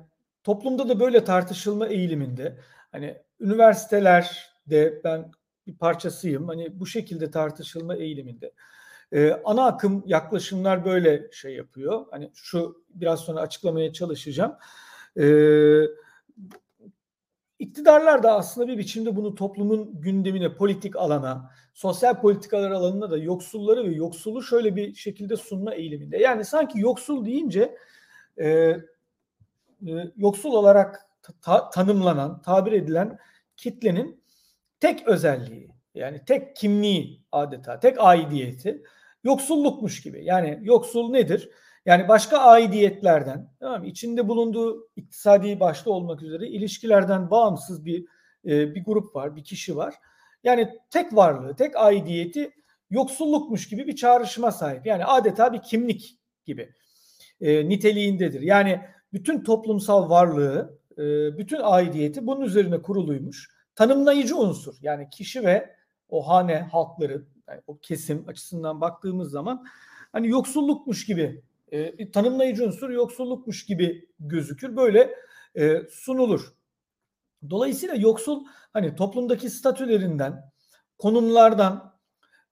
toplumda 0.44 0.90
da 0.90 1.00
böyle 1.00 1.24
tartışılma 1.24 1.88
eğiliminde 1.88 2.58
hani 2.92 3.18
üniversitelerde 3.40 5.02
ben 5.04 5.32
bir 5.68 5.78
parçasıyım. 5.78 6.48
Hani 6.48 6.80
bu 6.80 6.86
şekilde 6.86 7.32
tartışılma 7.32 7.96
eğiliminde. 7.96 8.52
Ee, 9.14 9.42
ana 9.46 9.66
akım 9.66 10.04
yaklaşımlar 10.06 10.86
böyle 10.86 11.32
şey 11.32 11.56
yapıyor. 11.56 12.06
Hani 12.12 12.32
şu 12.34 12.84
biraz 12.90 13.20
sonra 13.20 13.42
açıklamaya 13.42 13.94
çalışacağım. 13.94 14.56
Ee, 15.18 15.82
iktidarlar 17.60 18.24
da 18.24 18.36
aslında 18.36 18.68
bir 18.68 18.78
biçimde 18.78 19.16
bunu 19.16 19.36
toplumun 19.36 20.02
gündemine, 20.02 20.56
politik 20.56 20.96
alana, 20.96 21.52
sosyal 21.74 22.22
politikalar 22.22 22.72
alanına 22.72 23.12
da 23.12 23.18
yoksulları 23.18 23.84
ve 23.84 23.96
yoksulu 23.96 24.44
şöyle 24.44 24.76
bir 24.76 24.96
şekilde 24.96 25.38
sunma 25.38 25.74
eğiliminde. 25.74 26.18
Yani 26.18 26.46
sanki 26.46 26.80
yoksul 26.80 27.26
deyince 27.26 27.78
e, 28.38 28.48
e, 28.48 28.82
yoksul 30.18 30.54
olarak 30.54 31.02
ta- 31.42 31.70
tanımlanan, 31.70 32.42
tabir 32.42 32.72
edilen 32.72 33.20
kitlenin 33.58 34.24
tek 34.80 35.08
özelliği 35.08 35.70
yani 35.96 36.26
tek 36.26 36.56
kimliği 36.56 37.24
adeta, 37.32 37.80
tek 37.80 37.98
aidiyeti 38.00 38.84
yoksullukmuş 39.24 40.02
gibi. 40.02 40.26
Yani 40.26 40.60
yoksul 40.62 41.12
nedir? 41.12 41.50
Yani 41.86 42.08
başka 42.08 42.38
aidiyetlerden, 42.38 43.50
tamam 43.60 43.82
mı? 43.82 43.88
içinde 43.88 44.28
bulunduğu 44.28 44.90
iktisadi 44.96 45.60
başta 45.60 45.92
olmak 45.92 46.22
üzere 46.22 46.48
ilişkilerden 46.48 47.32
bağımsız 47.32 47.86
bir 47.86 48.06
e, 48.46 48.76
bir 48.76 48.84
grup 48.84 49.16
var, 49.16 49.36
bir 49.36 49.44
kişi 49.44 49.76
var. 49.76 49.96
Yani 50.44 50.70
tek 50.90 51.16
varlığı, 51.16 51.56
tek 51.56 51.76
aidiyeti 51.76 52.52
yoksullukmuş 52.90 53.70
gibi 53.70 53.88
bir 53.88 53.96
çağrışıma 53.96 54.52
sahip. 54.52 54.86
Yani 54.86 55.06
adeta 55.06 55.54
bir 55.54 55.62
kimlik 55.62 56.20
gibi 56.46 56.74
e, 57.42 57.70
niteliğindedir. 57.70 58.42
Yani 58.42 58.82
bütün 59.14 59.44
toplumsal 59.44 60.10
varlığı, 60.10 60.80
e, 60.98 61.04
bütün 61.38 61.60
aidiyeti 61.64 62.28
bunun 62.28 62.42
üzerine 62.42 62.82
kuruluymuş. 62.82 63.50
Tanımlayıcı 63.76 64.38
unsur 64.38 64.76
yani 64.82 65.10
kişi 65.10 65.44
ve 65.44 65.76
o 66.10 66.28
hane 66.28 66.60
halkları, 66.60 67.26
yani 67.50 67.62
o 67.68 67.78
kesim 67.78 68.26
açısından 68.28 68.82
baktığımız 68.82 69.32
zaman 69.32 69.66
hani 70.12 70.30
yoksullukmuş 70.30 71.06
gibi 71.06 71.44
e, 71.72 72.12
tanımlayıcı 72.12 72.66
unsur 72.66 72.90
yoksullukmuş 72.90 73.66
gibi 73.66 74.10
gözükür. 74.20 74.76
Böyle 74.76 75.16
e, 75.56 75.82
sunulur. 75.90 76.54
Dolayısıyla 77.50 77.96
yoksul 77.96 78.46
hani 78.74 78.96
toplumdaki 78.96 79.50
statülerinden, 79.50 80.52
konumlardan 80.98 81.94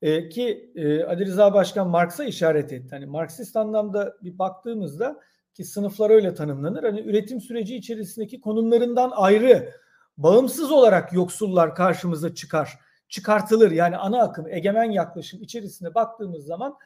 e, 0.02 0.30
ki 0.30 0.72
e, 0.76 1.04
Ali 1.04 1.26
Rıza 1.26 1.54
Başkan 1.54 1.90
Marx'a 1.90 2.24
işaret 2.24 2.74
etti. 2.74 2.96
Hani 2.96 3.06
Marksist 3.06 3.56
anlamda 3.56 4.18
bir 4.22 4.40
baktığımızda 4.40 5.20
ki 5.54 5.64
sınıflar 5.64 6.10
öyle 6.10 6.34
tanımlanır. 6.34 6.84
Hani 6.84 7.02
üretim 7.02 7.42
süreci 7.42 7.76
içerisindeki 7.76 8.42
konumlarından 8.42 9.12
ayrı, 9.16 9.72
bağımsız 10.18 10.72
olarak 10.72 11.14
yoksullar 11.14 11.76
karşımıza 11.76 12.36
çıkar, 12.36 12.80
çıkartılır. 13.12 13.72
Yani 13.72 13.98
ana 13.98 14.22
akım, 14.22 14.48
egemen 14.48 14.92
yaklaşım 14.92 15.42
içerisinde 15.42 15.96
baktığımız 15.96 16.46
zaman 16.46 16.78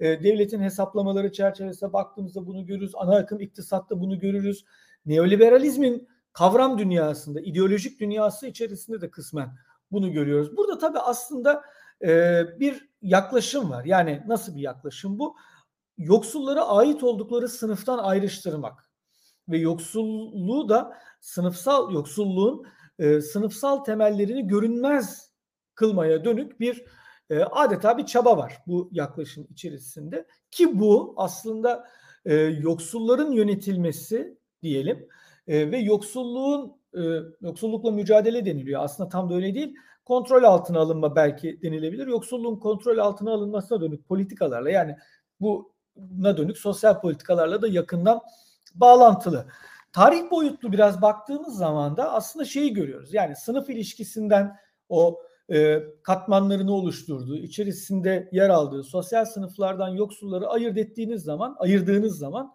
e, 0.00 0.24
devletin 0.24 0.62
hesaplamaları 0.62 1.32
çerçevesinde 1.32 1.92
baktığımızda 1.92 2.46
bunu 2.46 2.66
görürüz. 2.66 2.92
Ana 2.94 3.16
akım 3.16 3.40
iktisatta 3.40 4.00
bunu 4.00 4.18
görürüz. 4.18 4.64
Neoliberalizmin 5.06 6.08
kavram 6.32 6.78
dünyasında, 6.78 7.40
ideolojik 7.40 8.00
dünyası 8.00 8.46
içerisinde 8.46 9.00
de 9.00 9.10
kısmen 9.10 9.48
bunu 9.90 10.12
görüyoruz. 10.12 10.56
Burada 10.56 10.78
tabii 10.78 10.98
aslında 10.98 11.62
e, 12.02 12.44
bir 12.60 12.88
yaklaşım 13.02 13.70
var. 13.70 13.84
Yani 13.84 14.22
nasıl 14.26 14.56
bir 14.56 14.60
yaklaşım 14.60 15.18
bu? 15.18 15.36
Yoksullara 15.98 16.68
ait 16.68 17.02
oldukları 17.02 17.48
sınıftan 17.48 17.98
ayrıştırmak 17.98 18.90
ve 19.48 19.58
yoksulluğu 19.58 20.68
da 20.68 20.98
sınıfsal 21.20 21.92
yoksulluğun 21.92 22.66
e, 22.98 23.20
sınıfsal 23.20 23.84
temellerini 23.84 24.46
görünmez 24.46 25.31
kılmaya 25.74 26.24
dönük 26.24 26.60
bir 26.60 26.84
e, 27.30 27.38
adeta 27.38 27.98
bir 27.98 28.06
çaba 28.06 28.36
var 28.36 28.58
bu 28.66 28.88
yaklaşım 28.92 29.46
içerisinde 29.50 30.26
ki 30.50 30.80
bu 30.80 31.14
aslında 31.16 31.84
e, 32.24 32.34
yoksulların 32.34 33.32
yönetilmesi 33.32 34.38
diyelim 34.62 35.08
e, 35.46 35.70
ve 35.70 35.78
yoksulluğun 35.78 36.76
e, 36.94 37.00
yoksullukla 37.40 37.90
mücadele 37.90 38.44
deniliyor. 38.44 38.84
Aslında 38.84 39.08
tam 39.08 39.30
da 39.30 39.34
öyle 39.34 39.54
değil. 39.54 39.74
Kontrol 40.04 40.42
altına 40.42 40.80
alınma 40.80 41.16
belki 41.16 41.62
denilebilir. 41.62 42.06
Yoksulluğun 42.06 42.56
kontrol 42.56 42.98
altına 42.98 43.32
alınmasına 43.32 43.80
dönük 43.80 44.08
politikalarla 44.08 44.70
yani 44.70 44.96
buna 45.40 46.36
dönük 46.36 46.58
sosyal 46.58 47.00
politikalarla 47.00 47.62
da 47.62 47.68
yakından 47.68 48.20
bağlantılı. 48.74 49.46
Tarih 49.92 50.30
boyutlu 50.30 50.72
biraz 50.72 51.02
baktığımız 51.02 51.56
zaman 51.56 51.96
da 51.96 52.12
aslında 52.12 52.44
şeyi 52.44 52.72
görüyoruz. 52.72 53.14
Yani 53.14 53.36
sınıf 53.36 53.70
ilişkisinden 53.70 54.56
o 54.88 55.20
e, 55.50 55.82
katmanlarını 56.02 56.72
oluşturduğu, 56.72 57.36
içerisinde 57.36 58.28
yer 58.32 58.50
aldığı 58.50 58.84
sosyal 58.84 59.24
sınıflardan 59.24 59.88
yoksulları 59.88 60.48
ayırt 60.48 60.78
ettiğiniz 60.78 61.22
zaman, 61.22 61.56
ayırdığınız 61.58 62.18
zaman 62.18 62.54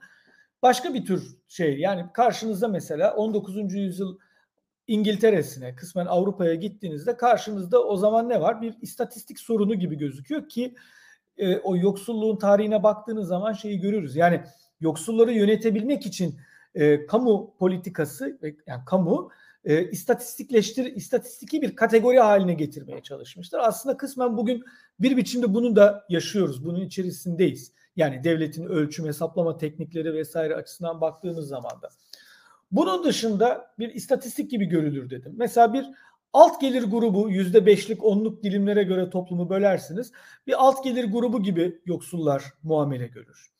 başka 0.61 0.93
bir 0.93 1.05
tür 1.05 1.37
şey. 1.47 1.79
Yani 1.79 2.05
karşınızda 2.13 2.67
mesela 2.67 3.15
19. 3.15 3.73
yüzyıl 3.73 4.17
İngiltere'sine, 4.87 5.75
kısmen 5.75 6.05
Avrupa'ya 6.05 6.55
gittiğinizde 6.55 7.17
karşınızda 7.17 7.83
o 7.83 7.97
zaman 7.97 8.29
ne 8.29 8.41
var? 8.41 8.61
Bir 8.61 8.75
istatistik 8.81 9.39
sorunu 9.39 9.75
gibi 9.75 9.97
gözüküyor 9.97 10.49
ki 10.49 10.75
e, 11.37 11.57
o 11.57 11.77
yoksulluğun 11.77 12.37
tarihine 12.37 12.83
baktığınız 12.83 13.27
zaman 13.27 13.53
şeyi 13.53 13.79
görürüz. 13.79 14.15
Yani 14.15 14.41
yoksulları 14.81 15.31
yönetebilmek 15.33 16.05
için 16.05 16.39
e, 16.75 17.05
kamu 17.05 17.53
politikası 17.59 18.39
yani 18.67 18.85
kamu 18.85 19.31
e, 19.67 19.91
istatistikleştir 19.91 20.85
istatistiki 20.95 21.61
bir 21.61 21.75
kategori 21.75 22.19
haline 22.19 22.53
getirmeye 22.53 23.03
çalışmıştır. 23.03 23.59
Aslında 23.61 23.97
kısmen 23.97 24.37
bugün 24.37 24.63
bir 24.99 25.17
biçimde 25.17 25.53
bunu 25.53 25.75
da 25.75 26.05
yaşıyoruz. 26.09 26.65
Bunun 26.65 26.81
içerisindeyiz. 26.81 27.71
Yani 27.95 28.23
devletin 28.23 28.65
ölçüm, 28.65 29.05
hesaplama 29.05 29.57
teknikleri 29.57 30.13
vesaire 30.13 30.55
açısından 30.55 31.01
baktığımız 31.01 31.47
zaman 31.47 31.81
da. 31.81 31.89
Bunun 32.71 33.03
dışında 33.03 33.73
bir 33.79 33.89
istatistik 33.93 34.51
gibi 34.51 34.65
görülür 34.65 35.09
dedim. 35.09 35.33
Mesela 35.37 35.73
bir 35.73 35.85
alt 36.33 36.61
gelir 36.61 36.83
grubu 36.83 37.29
yüzde 37.29 37.65
beşlik 37.65 38.03
onluk 38.03 38.43
dilimlere 38.43 38.83
göre 38.83 39.09
toplumu 39.09 39.49
bölersiniz. 39.49 40.11
Bir 40.47 40.65
alt 40.65 40.83
gelir 40.83 41.11
grubu 41.11 41.43
gibi 41.43 41.81
yoksullar 41.85 42.43
muamele 42.63 43.07
görür. 43.07 43.51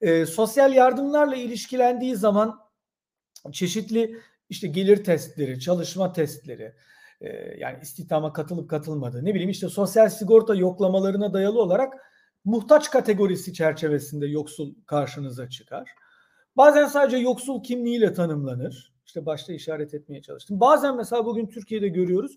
E, 0.00 0.26
sosyal 0.26 0.72
yardımlarla 0.72 1.36
ilişkilendiği 1.36 2.16
zaman 2.16 2.60
çeşitli 3.52 4.18
işte 4.52 4.68
gelir 4.68 5.04
testleri, 5.04 5.60
çalışma 5.60 6.12
testleri, 6.12 6.74
e, 7.20 7.28
yani 7.58 7.78
istihdama 7.82 8.32
katılıp 8.32 8.70
katılmadığı, 8.70 9.24
ne 9.24 9.34
bileyim 9.34 9.50
işte 9.50 9.68
sosyal 9.68 10.08
sigorta 10.08 10.54
yoklamalarına 10.54 11.32
dayalı 11.32 11.62
olarak 11.62 11.94
muhtaç 12.44 12.90
kategorisi 12.90 13.52
çerçevesinde 13.52 14.26
yoksul 14.26 14.74
karşınıza 14.86 15.48
çıkar. 15.48 15.90
Bazen 16.56 16.86
sadece 16.86 17.16
yoksul 17.16 17.62
kimliğiyle 17.62 18.12
tanımlanır. 18.12 18.92
İşte 19.06 19.26
başta 19.26 19.52
işaret 19.52 19.94
etmeye 19.94 20.22
çalıştım. 20.22 20.60
Bazen 20.60 20.96
mesela 20.96 21.26
bugün 21.26 21.46
Türkiye'de 21.46 21.88
görüyoruz 21.88 22.36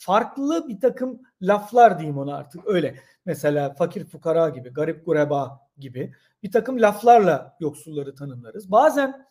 farklı 0.00 0.68
bir 0.68 0.80
takım 0.80 1.22
laflar 1.42 1.98
diyeyim 1.98 2.18
ona 2.18 2.36
artık 2.36 2.66
öyle. 2.66 2.96
Mesela 3.24 3.74
fakir 3.74 4.04
fukara 4.04 4.48
gibi, 4.48 4.68
garip 4.68 5.06
gureba 5.06 5.60
gibi 5.78 6.14
bir 6.42 6.52
takım 6.52 6.82
laflarla 6.82 7.56
yoksulları 7.60 8.14
tanımlarız. 8.14 8.70
Bazen 8.70 9.26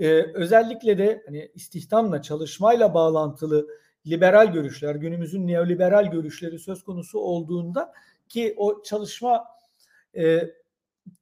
e, 0.00 0.06
özellikle 0.34 0.98
de 0.98 1.22
hani 1.26 1.50
istihdamla, 1.54 2.22
çalışmayla 2.22 2.94
bağlantılı 2.94 3.66
liberal 4.06 4.52
görüşler, 4.52 4.94
günümüzün 4.94 5.46
neoliberal 5.46 6.10
görüşleri 6.10 6.58
söz 6.58 6.84
konusu 6.84 7.18
olduğunda 7.18 7.92
ki 8.28 8.54
o 8.56 8.82
çalışma 8.82 9.44
e, 10.16 10.50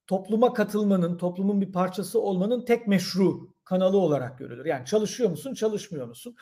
topluma 0.06 0.52
katılmanın, 0.52 1.18
toplumun 1.18 1.60
bir 1.60 1.72
parçası 1.72 2.20
olmanın 2.20 2.64
tek 2.64 2.86
meşru 2.86 3.48
kanalı 3.64 3.98
olarak 3.98 4.38
görülür. 4.38 4.64
Yani 4.64 4.86
çalışıyor 4.86 5.30
musun, 5.30 5.54
çalışmıyor 5.54 6.06
musun? 6.06 6.36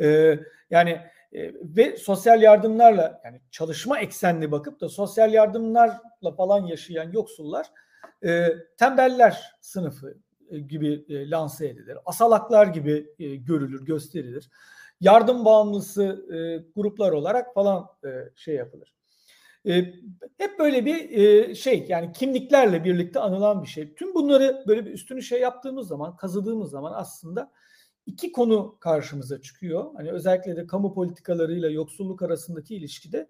Ee, 0.00 0.38
yani 0.70 0.90
e, 1.32 1.52
ve 1.62 1.96
sosyal 1.96 2.42
yardımlarla 2.42 3.20
yani 3.24 3.40
çalışma 3.50 3.98
eksenli 4.00 4.52
bakıp 4.52 4.80
da 4.80 4.88
sosyal 4.88 5.32
yardımlarla 5.32 6.32
falan 6.36 6.66
yaşayan 6.66 7.12
yoksullar 7.12 7.66
e, 8.24 8.48
tembeller 8.78 9.56
sınıfı 9.60 10.14
gibi 10.58 11.04
e, 11.08 11.30
lanse 11.30 11.68
edilir. 11.68 11.98
Asalaklar 12.06 12.66
gibi 12.66 13.06
e, 13.18 13.36
görülür, 13.36 13.84
gösterilir. 13.84 14.50
Yardım 15.00 15.44
bağımlısı 15.44 16.26
e, 16.34 16.36
gruplar 16.76 17.12
olarak 17.12 17.54
falan 17.54 17.86
e, 18.04 18.08
şey 18.36 18.54
yapılır. 18.54 18.94
E, 19.66 19.94
hep 20.38 20.58
böyle 20.58 20.84
bir 20.86 21.10
e, 21.10 21.54
şey 21.54 21.86
yani 21.88 22.12
kimliklerle 22.12 22.84
birlikte 22.84 23.20
anılan 23.20 23.62
bir 23.62 23.68
şey. 23.68 23.94
Tüm 23.94 24.14
bunları 24.14 24.64
böyle 24.66 24.86
bir 24.86 24.90
üstünü 24.90 25.22
şey 25.22 25.40
yaptığımız 25.40 25.88
zaman, 25.88 26.16
kazıdığımız 26.16 26.70
zaman 26.70 26.92
aslında 26.94 27.52
iki 28.06 28.32
konu 28.32 28.76
karşımıza 28.80 29.40
çıkıyor. 29.40 29.90
Hani 29.96 30.10
özellikle 30.10 30.56
de 30.56 30.66
kamu 30.66 30.94
politikalarıyla 30.94 31.70
yoksulluk 31.70 32.22
arasındaki 32.22 32.76
ilişkide. 32.76 33.28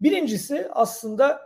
Birincisi 0.00 0.68
aslında 0.70 1.40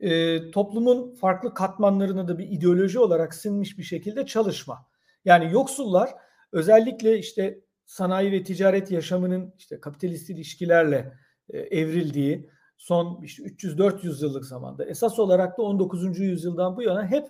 e, 0.00 0.50
toplumun 0.50 1.14
farklı 1.14 1.54
katmanlarına 1.54 2.28
da 2.28 2.38
bir 2.38 2.48
ideoloji 2.48 2.98
olarak 2.98 3.34
sinmiş 3.34 3.78
bir 3.78 3.82
şekilde 3.82 4.26
çalışma. 4.26 4.86
Yani 5.24 5.52
yoksullar 5.52 6.10
özellikle 6.52 7.18
işte 7.18 7.60
sanayi 7.84 8.32
ve 8.32 8.42
ticaret 8.42 8.90
yaşamının 8.90 9.54
işte 9.58 9.80
kapitalist 9.80 10.30
ilişkilerle 10.30 11.12
e, 11.48 11.58
evrildiği 11.58 12.50
son 12.76 13.22
işte 13.22 13.42
300-400 13.42 14.24
yıllık 14.24 14.44
zamanda 14.44 14.84
esas 14.84 15.18
olarak 15.18 15.58
da 15.58 15.62
19. 15.62 16.18
yüzyıldan 16.18 16.76
bu 16.76 16.82
yana 16.82 17.06
hep 17.06 17.26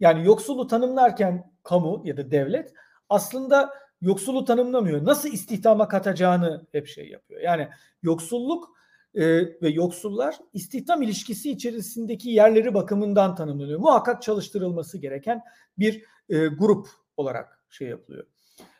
yani 0.00 0.26
yoksulu 0.26 0.66
tanımlarken 0.66 1.52
kamu 1.62 2.02
ya 2.04 2.16
da 2.16 2.30
devlet 2.30 2.72
aslında 3.08 3.70
yoksulu 4.00 4.44
tanımlamıyor. 4.44 5.04
Nasıl 5.04 5.28
istihdama 5.28 5.88
katacağını 5.88 6.66
hep 6.72 6.86
şey 6.86 7.08
yapıyor. 7.08 7.40
Yani 7.40 7.68
yoksulluk 8.02 8.79
e, 9.14 9.22
ve 9.62 9.68
yoksullar 9.68 10.36
istihdam 10.52 11.02
ilişkisi 11.02 11.50
içerisindeki 11.50 12.30
yerleri 12.30 12.74
bakımından 12.74 13.34
tanımlanıyor. 13.34 13.80
Muhakkak 13.80 14.22
çalıştırılması 14.22 14.98
gereken 14.98 15.42
bir 15.78 16.04
e, 16.28 16.46
grup 16.46 16.88
olarak 17.16 17.64
şey 17.70 17.88
yapılıyor. 17.88 18.26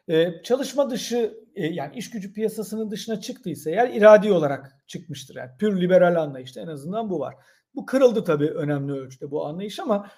E, 0.08 0.42
çalışma 0.42 0.90
dışı 0.90 1.34
e, 1.54 1.66
yani 1.66 1.96
iş 1.96 2.10
gücü 2.10 2.32
piyasasının 2.32 2.90
dışına 2.90 3.20
çıktıysa 3.20 3.70
eğer 3.70 3.88
iradi 3.88 4.32
olarak 4.32 4.76
çıkmıştır. 4.86 5.36
Yani 5.36 5.50
pür 5.58 5.80
liberal 5.80 6.22
anlayışta 6.22 6.60
en 6.60 6.66
azından 6.66 7.10
bu 7.10 7.20
var. 7.20 7.34
Bu 7.74 7.86
kırıldı 7.86 8.24
tabii 8.24 8.48
önemli 8.48 8.92
ölçüde 8.92 9.30
bu 9.30 9.46
anlayış 9.46 9.80
ama 9.80 10.10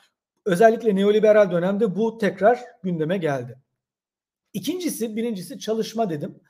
özellikle 0.44 0.96
neoliberal 0.96 1.50
dönemde 1.50 1.96
bu 1.96 2.18
tekrar 2.18 2.60
gündeme 2.82 3.18
geldi. 3.18 3.58
İkincisi, 4.52 5.16
birincisi 5.16 5.58
çalışma 5.58 6.10
dedim. 6.10 6.40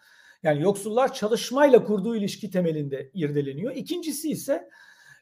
Yani 0.43 0.63
yoksullar 0.63 1.15
çalışmayla 1.15 1.85
kurduğu 1.85 2.17
ilişki 2.17 2.51
temelinde 2.51 3.11
irdeleniyor. 3.15 3.77
İkincisi 3.77 4.31
ise 4.31 4.69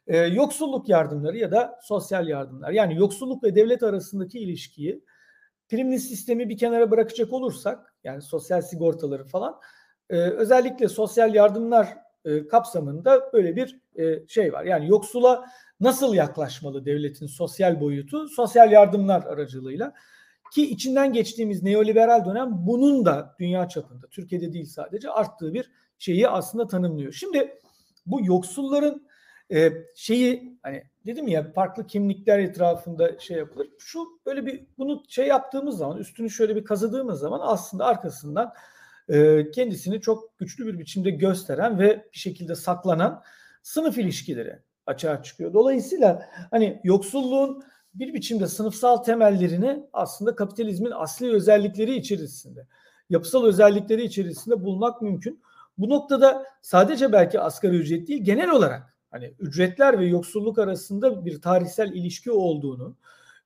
e, 0.06 0.16
yoksulluk 0.18 0.88
yardımları 0.88 1.38
ya 1.38 1.50
da 1.50 1.78
sosyal 1.82 2.28
yardımlar. 2.28 2.70
Yani 2.70 2.96
yoksulluk 2.96 3.44
ve 3.44 3.54
devlet 3.54 3.82
arasındaki 3.82 4.38
ilişkiyi 4.38 5.04
primli 5.68 6.00
sistemi 6.00 6.48
bir 6.48 6.58
kenara 6.58 6.90
bırakacak 6.90 7.32
olursak 7.32 7.94
yani 8.04 8.22
sosyal 8.22 8.62
sigortaları 8.62 9.24
falan 9.24 9.60
e, 10.10 10.16
özellikle 10.16 10.88
sosyal 10.88 11.34
yardımlar 11.34 11.88
e, 12.24 12.48
kapsamında 12.48 13.32
böyle 13.32 13.56
bir 13.56 13.80
e, 13.96 14.28
şey 14.28 14.52
var. 14.52 14.64
Yani 14.64 14.88
yoksula 14.88 15.46
nasıl 15.80 16.14
yaklaşmalı 16.14 16.84
devletin 16.84 17.26
sosyal 17.26 17.80
boyutu 17.80 18.28
sosyal 18.28 18.72
yardımlar 18.72 19.22
aracılığıyla 19.22 19.92
ki 20.54 20.70
içinden 20.70 21.12
geçtiğimiz 21.12 21.62
neoliberal 21.62 22.24
dönem 22.24 22.48
bunun 22.52 23.04
da 23.04 23.36
dünya 23.38 23.68
çapında 23.68 24.06
Türkiye'de 24.06 24.52
değil 24.52 24.66
sadece 24.66 25.10
arttığı 25.10 25.54
bir 25.54 25.70
şeyi 25.98 26.28
aslında 26.28 26.66
tanımlıyor. 26.66 27.12
Şimdi 27.12 27.58
bu 28.06 28.24
yoksulların 28.24 29.06
e, 29.52 29.72
şeyi 29.94 30.58
hani 30.62 30.82
dedim 31.06 31.28
ya 31.28 31.52
farklı 31.52 31.86
kimlikler 31.86 32.38
etrafında 32.38 33.18
şey 33.18 33.36
yapılır. 33.36 33.68
Şu 33.78 34.06
böyle 34.26 34.46
bir 34.46 34.66
bunu 34.78 35.02
şey 35.08 35.26
yaptığımız 35.26 35.78
zaman 35.78 35.98
üstünü 35.98 36.30
şöyle 36.30 36.56
bir 36.56 36.64
kazıdığımız 36.64 37.20
zaman 37.20 37.40
aslında 37.42 37.84
arkasından 37.86 38.52
e, 39.08 39.50
kendisini 39.50 40.00
çok 40.00 40.38
güçlü 40.38 40.66
bir 40.66 40.78
biçimde 40.78 41.10
gösteren 41.10 41.78
ve 41.78 42.06
bir 42.12 42.18
şekilde 42.18 42.54
saklanan 42.54 43.22
sınıf 43.62 43.98
ilişkileri 43.98 44.58
açığa 44.86 45.22
çıkıyor. 45.22 45.54
Dolayısıyla 45.54 46.28
hani 46.50 46.80
yoksulluğun 46.84 47.64
bir 47.94 48.14
biçimde 48.14 48.46
sınıfsal 48.46 48.96
temellerini 48.96 49.82
aslında 49.92 50.36
kapitalizmin 50.36 50.92
asli 50.94 51.32
özellikleri 51.32 51.96
içerisinde, 51.96 52.66
yapısal 53.10 53.44
özellikleri 53.44 54.02
içerisinde 54.02 54.64
bulmak 54.64 55.02
mümkün. 55.02 55.42
Bu 55.78 55.88
noktada 55.88 56.44
sadece 56.62 57.12
belki 57.12 57.40
asgari 57.40 57.76
ücret 57.76 58.08
değil 58.08 58.24
genel 58.24 58.50
olarak 58.50 58.94
hani 59.10 59.34
ücretler 59.38 59.98
ve 59.98 60.06
yoksulluk 60.06 60.58
arasında 60.58 61.24
bir 61.24 61.40
tarihsel 61.40 61.92
ilişki 61.92 62.30
olduğunu, 62.30 62.96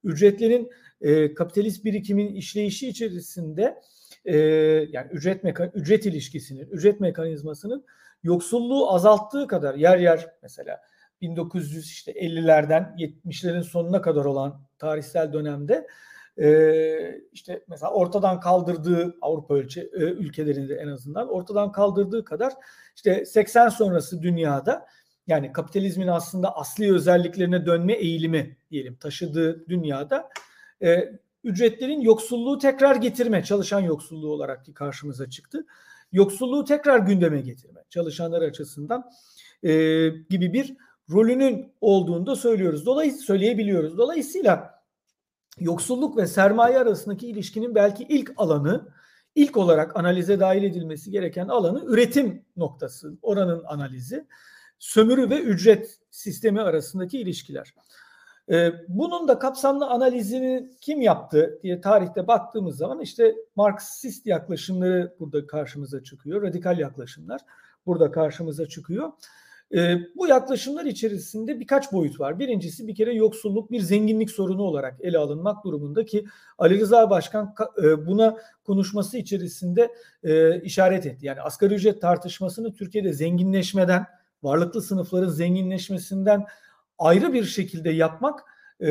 ücretlerin 0.04 0.70
e, 1.00 1.34
kapitalist 1.34 1.84
birikimin 1.84 2.34
işleyişi 2.34 2.88
içerisinde 2.88 3.80
e, 4.24 4.36
yani 4.90 5.08
ücret 5.12 5.44
mekan 5.44 5.70
ücret 5.74 6.06
ilişkisinin, 6.06 6.66
ücret 6.66 7.00
mekanizmasının 7.00 7.84
yoksulluğu 8.22 8.92
azalttığı 8.92 9.46
kadar 9.46 9.74
yer 9.74 9.98
yer 9.98 10.26
mesela 10.42 10.80
1900 11.30 11.90
işte 11.90 12.12
50'lerden 12.12 12.96
70'lerin 12.98 13.62
sonuna 13.62 14.02
kadar 14.02 14.24
olan 14.24 14.60
tarihsel 14.78 15.32
dönemde 15.32 15.86
e, 16.38 17.20
işte 17.32 17.64
mesela 17.68 17.92
ortadan 17.92 18.40
kaldırdığı 18.40 19.16
Avrupa 19.22 19.54
ölçü, 19.54 19.80
e, 19.80 20.00
ülkelerinde 20.00 20.74
en 20.74 20.88
azından 20.88 21.28
ortadan 21.28 21.72
kaldırdığı 21.72 22.24
kadar 22.24 22.52
işte 22.96 23.24
80 23.24 23.68
sonrası 23.68 24.22
dünyada 24.22 24.86
yani 25.26 25.52
kapitalizmin 25.52 26.06
aslında 26.06 26.56
asli 26.56 26.94
özelliklerine 26.94 27.66
dönme 27.66 27.92
eğilimi 27.92 28.56
diyelim 28.70 28.96
taşıdığı 28.96 29.68
dünyada 29.68 30.28
e, 30.82 31.12
ücretlerin 31.44 32.00
yoksulluğu 32.00 32.58
tekrar 32.58 32.96
getirme, 32.96 33.44
çalışan 33.44 33.80
yoksulluğu 33.80 34.32
olarak 34.32 34.64
ki 34.64 34.74
karşımıza 34.74 35.30
çıktı. 35.30 35.66
Yoksulluğu 36.12 36.64
tekrar 36.64 36.98
gündeme 36.98 37.40
getirme 37.40 37.80
çalışanlar 37.90 38.42
açısından 38.42 39.10
e, 39.62 39.70
gibi 40.08 40.52
bir 40.52 40.76
rolünün 41.10 41.72
olduğunu 41.80 42.26
da 42.26 42.36
söylüyoruz. 42.36 42.86
Dolayısıyla 42.86 43.24
söyleyebiliyoruz. 43.24 43.98
Dolayısıyla 43.98 44.82
yoksulluk 45.60 46.16
ve 46.16 46.26
sermaye 46.26 46.78
arasındaki 46.78 47.28
ilişkinin 47.28 47.74
belki 47.74 48.04
ilk 48.04 48.32
alanı, 48.36 48.88
ilk 49.34 49.56
olarak 49.56 49.96
analize 49.96 50.40
dahil 50.40 50.62
edilmesi 50.62 51.10
gereken 51.10 51.48
alanı 51.48 51.84
üretim 51.84 52.42
noktası, 52.56 53.14
oranın 53.22 53.64
analizi, 53.64 54.26
sömürü 54.78 55.30
ve 55.30 55.40
ücret 55.40 55.98
sistemi 56.10 56.60
arasındaki 56.60 57.18
ilişkiler. 57.18 57.74
Ee, 58.50 58.72
bunun 58.88 59.28
da 59.28 59.38
kapsamlı 59.38 59.86
analizini 59.86 60.70
kim 60.80 61.00
yaptı 61.00 61.58
diye 61.62 61.80
tarihte 61.80 62.26
baktığımız 62.26 62.76
zaman 62.76 63.00
işte 63.00 63.34
Marksist 63.56 64.26
yaklaşımları 64.26 65.14
burada 65.20 65.46
karşımıza 65.46 66.02
çıkıyor, 66.02 66.42
radikal 66.42 66.78
yaklaşımlar 66.78 67.40
burada 67.86 68.10
karşımıza 68.10 68.68
çıkıyor. 68.68 69.12
E, 69.74 69.98
bu 70.16 70.26
yaklaşımlar 70.26 70.84
içerisinde 70.84 71.60
birkaç 71.60 71.92
boyut 71.92 72.20
var. 72.20 72.38
Birincisi 72.38 72.88
bir 72.88 72.94
kere 72.94 73.14
yoksulluk 73.14 73.70
bir 73.70 73.80
zenginlik 73.80 74.30
sorunu 74.30 74.62
olarak 74.62 75.00
ele 75.00 75.18
alınmak 75.18 75.64
durumunda 75.64 76.04
ki 76.04 76.24
Ali 76.58 76.80
Rıza 76.80 77.10
Başkan 77.10 77.54
e, 77.82 78.06
buna 78.06 78.36
konuşması 78.64 79.18
içerisinde 79.18 79.94
e, 80.22 80.60
işaret 80.60 81.06
etti. 81.06 81.26
Yani 81.26 81.40
asgari 81.40 81.74
ücret 81.74 82.00
tartışmasını 82.00 82.74
Türkiye'de 82.74 83.12
zenginleşmeden, 83.12 84.06
varlıklı 84.42 84.82
sınıfların 84.82 85.28
zenginleşmesinden 85.28 86.44
ayrı 86.98 87.32
bir 87.32 87.44
şekilde 87.44 87.90
yapmak 87.90 88.40
e, 88.80 88.88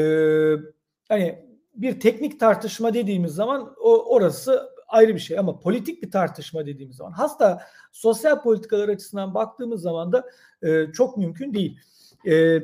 hani 1.08 1.46
bir 1.76 2.00
teknik 2.00 2.40
tartışma 2.40 2.94
dediğimiz 2.94 3.32
zaman 3.32 3.76
orası 3.84 4.73
ayrı 4.88 5.16
bir 5.16 5.20
şey 5.20 5.40
ama 5.40 5.60
politik 5.60 6.04
bir 6.04 6.12
tartışma 6.12 6.66
dediğimiz 6.66 6.96
zaman 6.96 7.12
hasta 7.12 7.62
sosyal 7.92 8.42
politikalar 8.42 8.90
açısından 8.90 9.34
baktığımız 9.34 9.82
zaman 9.82 10.12
da 10.12 10.30
e, 10.64 10.92
çok 10.94 11.18
mümkün 11.18 11.54
değil 11.54 11.80
e, 12.28 12.60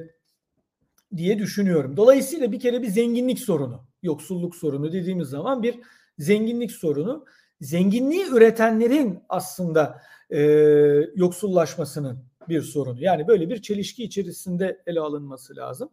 diye 1.17 1.39
düşünüyorum. 1.39 1.97
Dolayısıyla 1.97 2.51
bir 2.51 2.59
kere 2.59 2.82
bir 2.82 2.88
zenginlik 2.88 3.39
sorunu, 3.39 3.84
yoksulluk 4.03 4.55
sorunu 4.55 4.91
dediğimiz 4.91 5.30
zaman 5.30 5.63
bir 5.63 5.80
zenginlik 6.17 6.72
sorunu. 6.72 7.26
Zenginliği 7.61 8.26
üretenlerin 8.26 9.20
aslında 9.30 10.01
e, 10.30 10.39
yoksullaşmasının 11.15 12.20
bir 12.49 12.61
sorunu. 12.61 13.01
Yani 13.01 13.28
böyle 13.28 13.49
bir 13.49 13.61
çelişki 13.61 14.03
içerisinde 14.03 14.82
ele 14.88 14.99
alınması 14.99 15.55
lazım. 15.55 15.89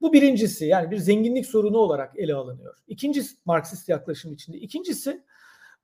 Bu 0.00 0.12
birincisi 0.12 0.66
yani 0.66 0.90
bir 0.90 0.98
zenginlik 0.98 1.46
sorunu 1.46 1.78
olarak 1.78 2.18
ele 2.18 2.34
alınıyor. 2.34 2.76
İkinci 2.88 3.22
Marksist 3.44 3.88
yaklaşım 3.88 4.32
içinde. 4.32 4.58
İkincisi 4.58 5.22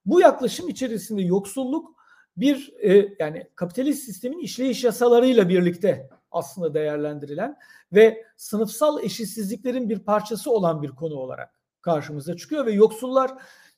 bu 0.07 0.21
yaklaşım 0.21 0.69
içerisinde 0.69 1.23
yoksulluk 1.23 1.97
bir 2.37 2.75
e, 2.83 3.17
yani 3.19 3.47
kapitalist 3.55 4.05
sistemin 4.05 4.39
işleyiş 4.39 4.85
yasalarıyla 4.85 5.49
birlikte 5.49 6.11
aslında 6.31 6.75
değerlendirilen 6.75 7.57
ve 7.93 8.25
sınıfsal 8.37 9.05
eşitsizliklerin 9.05 9.89
bir 9.89 9.99
parçası 9.99 10.51
olan 10.51 10.83
bir 10.83 10.91
konu 10.91 11.15
olarak 11.15 11.61
karşımıza 11.81 12.37
çıkıyor 12.37 12.67
ve 12.67 12.73
yoksullar 12.73 13.31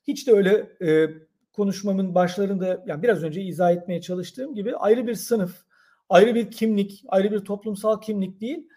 hiç 0.07 0.26
de 0.26 0.33
öyle 0.33 0.76
e, 0.83 1.11
konuşmamın 1.53 2.14
başlarında 2.14 2.85
yani 2.87 3.03
biraz 3.03 3.22
önce 3.22 3.43
izah 3.43 3.72
etmeye 3.72 4.01
çalıştığım 4.01 4.55
gibi 4.55 4.76
ayrı 4.76 5.07
bir 5.07 5.14
sınıf, 5.14 5.64
ayrı 6.09 6.35
bir 6.35 6.51
kimlik, 6.51 7.05
ayrı 7.09 7.33
bir 7.33 7.41
toplumsal 7.41 8.01
kimlik 8.01 8.41
değil, 8.41 8.68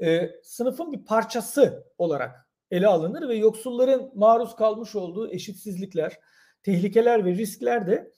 e, 0.00 0.30
sınıfın 0.42 0.92
bir 0.92 1.04
parçası 1.04 1.84
olarak 1.98 2.48
ele 2.70 2.86
alınır 2.86 3.28
ve 3.28 3.34
yoksulların 3.34 4.10
maruz 4.14 4.56
kalmış 4.56 4.94
olduğu 4.94 5.30
eşitsizlikler, 5.30 6.18
tehlikeler 6.62 7.24
ve 7.24 7.34
riskler 7.34 7.86
de 7.86 8.12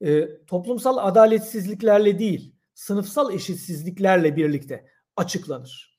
e, 0.00 0.44
toplumsal 0.46 0.96
adaletsizliklerle 0.96 2.18
değil, 2.18 2.54
sınıfsal 2.74 3.34
eşitsizliklerle 3.34 4.36
birlikte 4.36 4.86
açıklanır. 5.16 5.98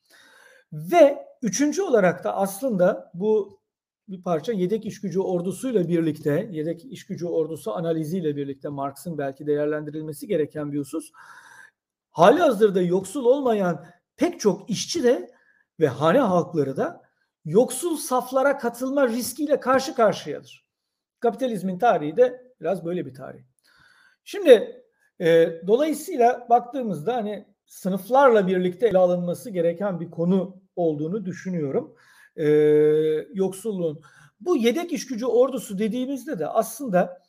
Ve 0.73 1.25
üçüncü 1.41 1.81
olarak 1.81 2.23
da 2.23 2.35
aslında 2.35 3.11
bu 3.13 3.59
bir 4.07 4.21
parça 4.21 4.53
yedek 4.53 4.85
iş 4.85 5.01
gücü 5.01 5.19
ordusuyla 5.19 5.87
birlikte, 5.87 6.49
yedek 6.51 6.85
iş 6.85 7.05
gücü 7.05 7.25
ordusu 7.25 7.73
analiziyle 7.73 8.35
birlikte 8.35 8.69
Marx'ın 8.69 9.17
belki 9.17 9.47
değerlendirilmesi 9.47 10.27
gereken 10.27 10.71
bir 10.71 10.79
husus. 10.79 11.11
Hali 12.11 12.39
hazırda 12.39 12.81
yoksul 12.81 13.25
olmayan 13.25 13.85
pek 14.15 14.39
çok 14.39 14.69
işçi 14.69 15.03
de 15.03 15.31
ve 15.79 15.87
hane 15.87 16.19
halkları 16.19 16.77
da 16.77 17.01
yoksul 17.45 17.97
saflara 17.97 18.57
katılma 18.57 19.07
riskiyle 19.07 19.59
karşı 19.59 19.95
karşıyadır. 19.95 20.64
Kapitalizmin 21.25 21.79
tarihi 21.79 22.17
de 22.17 22.41
biraz 22.61 22.85
böyle 22.85 23.05
bir 23.05 23.13
tarih. 23.13 23.39
Şimdi 24.23 24.83
e, 25.19 25.51
dolayısıyla 25.67 26.47
baktığımızda 26.49 27.15
hani 27.15 27.45
sınıflarla 27.65 28.47
birlikte 28.47 28.87
ele 28.87 28.97
alınması 28.97 29.49
gereken 29.49 29.99
bir 29.99 30.11
konu 30.11 30.61
olduğunu 30.75 31.25
düşünüyorum. 31.25 31.95
E, 32.35 32.47
yoksulluğun. 33.33 34.01
Bu 34.39 34.57
yedek 34.57 34.93
iş 34.93 35.07
gücü 35.07 35.25
ordusu 35.25 35.79
dediğimizde 35.79 36.39
de 36.39 36.47
aslında 36.47 37.21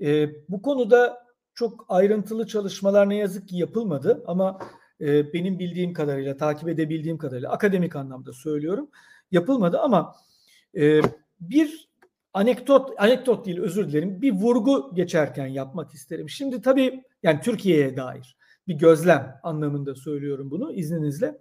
e, 0.00 0.28
bu 0.48 0.62
konuda 0.62 1.24
çok 1.54 1.86
ayrıntılı 1.88 2.46
çalışmalar 2.46 3.08
ne 3.08 3.16
yazık 3.16 3.48
ki 3.48 3.56
yapılmadı 3.56 4.24
ama 4.26 4.58
e, 5.00 5.32
benim 5.32 5.58
bildiğim 5.58 5.92
kadarıyla, 5.92 6.36
takip 6.36 6.68
edebildiğim 6.68 7.18
kadarıyla 7.18 7.50
akademik 7.50 7.96
anlamda 7.96 8.32
söylüyorum 8.32 8.90
yapılmadı 9.30 9.78
ama 9.80 10.14
e, 10.76 11.00
bir 11.40 11.93
anekdot, 12.34 12.90
anekdot 12.98 13.46
değil 13.46 13.60
özür 13.60 13.88
dilerim 13.88 14.22
bir 14.22 14.32
vurgu 14.32 14.94
geçerken 14.94 15.46
yapmak 15.46 15.94
isterim. 15.94 16.28
Şimdi 16.28 16.62
tabii 16.62 17.02
yani 17.22 17.40
Türkiye'ye 17.40 17.96
dair 17.96 18.36
bir 18.68 18.74
gözlem 18.74 19.40
anlamında 19.42 19.94
söylüyorum 19.94 20.50
bunu 20.50 20.72
izninizle. 20.72 21.38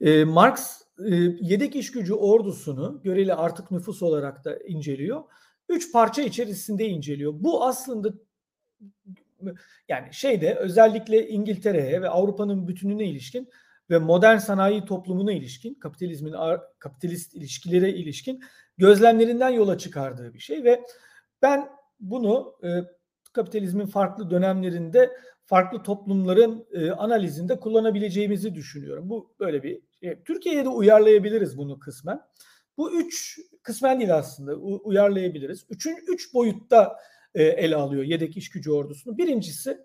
E, 0.00 0.24
Marx 0.24 0.82
e, 1.06 1.14
yedek 1.40 1.76
iş 1.76 1.90
gücü 1.90 2.14
ordusunu 2.14 3.00
göreli 3.04 3.34
artık 3.34 3.70
nüfus 3.70 4.02
olarak 4.02 4.44
da 4.44 4.58
inceliyor. 4.58 5.22
Üç 5.68 5.92
parça 5.92 6.22
içerisinde 6.22 6.88
inceliyor. 6.88 7.32
Bu 7.36 7.64
aslında 7.64 8.14
yani 9.88 10.08
şeyde 10.12 10.54
özellikle 10.54 11.28
İngiltere'ye 11.28 12.02
ve 12.02 12.08
Avrupa'nın 12.08 12.68
bütününe 12.68 13.04
ilişkin 13.04 13.48
ve 13.90 13.98
modern 13.98 14.38
sanayi 14.38 14.84
toplumuna 14.84 15.32
ilişkin, 15.32 15.74
kapitalizmin 15.74 16.34
kapitalist 16.78 17.34
ilişkilere 17.34 17.92
ilişkin 17.92 18.40
gözlemlerinden 18.78 19.50
yola 19.50 19.78
çıkardığı 19.78 20.34
bir 20.34 20.38
şey 20.38 20.64
ve 20.64 20.82
ben 21.42 21.68
bunu 22.00 22.54
e, 22.64 22.68
kapitalizmin 23.32 23.86
farklı 23.86 24.30
dönemlerinde 24.30 25.12
farklı 25.44 25.82
toplumların 25.82 26.66
e, 26.72 26.90
analizinde 26.90 27.60
kullanabileceğimizi 27.60 28.54
düşünüyorum. 28.54 29.08
Bu 29.08 29.34
böyle 29.40 29.62
bir 29.62 29.80
şey. 30.00 30.22
Türkiye'ye 30.24 30.64
de 30.64 30.68
uyarlayabiliriz 30.68 31.58
bunu 31.58 31.78
kısmen. 31.78 32.20
Bu 32.76 32.92
üç 32.92 33.38
kısmen 33.62 33.98
değil 33.98 34.16
aslında 34.16 34.54
uyarlayabiliriz. 34.56 35.66
Üçün 35.70 35.96
üç 36.08 36.34
boyutta 36.34 36.96
e, 37.34 37.42
ele 37.42 37.76
alıyor 37.76 38.02
yedek 38.02 38.36
iş 38.36 38.50
gücü 38.50 38.70
ordusunu. 38.70 39.18
Birincisi 39.18 39.78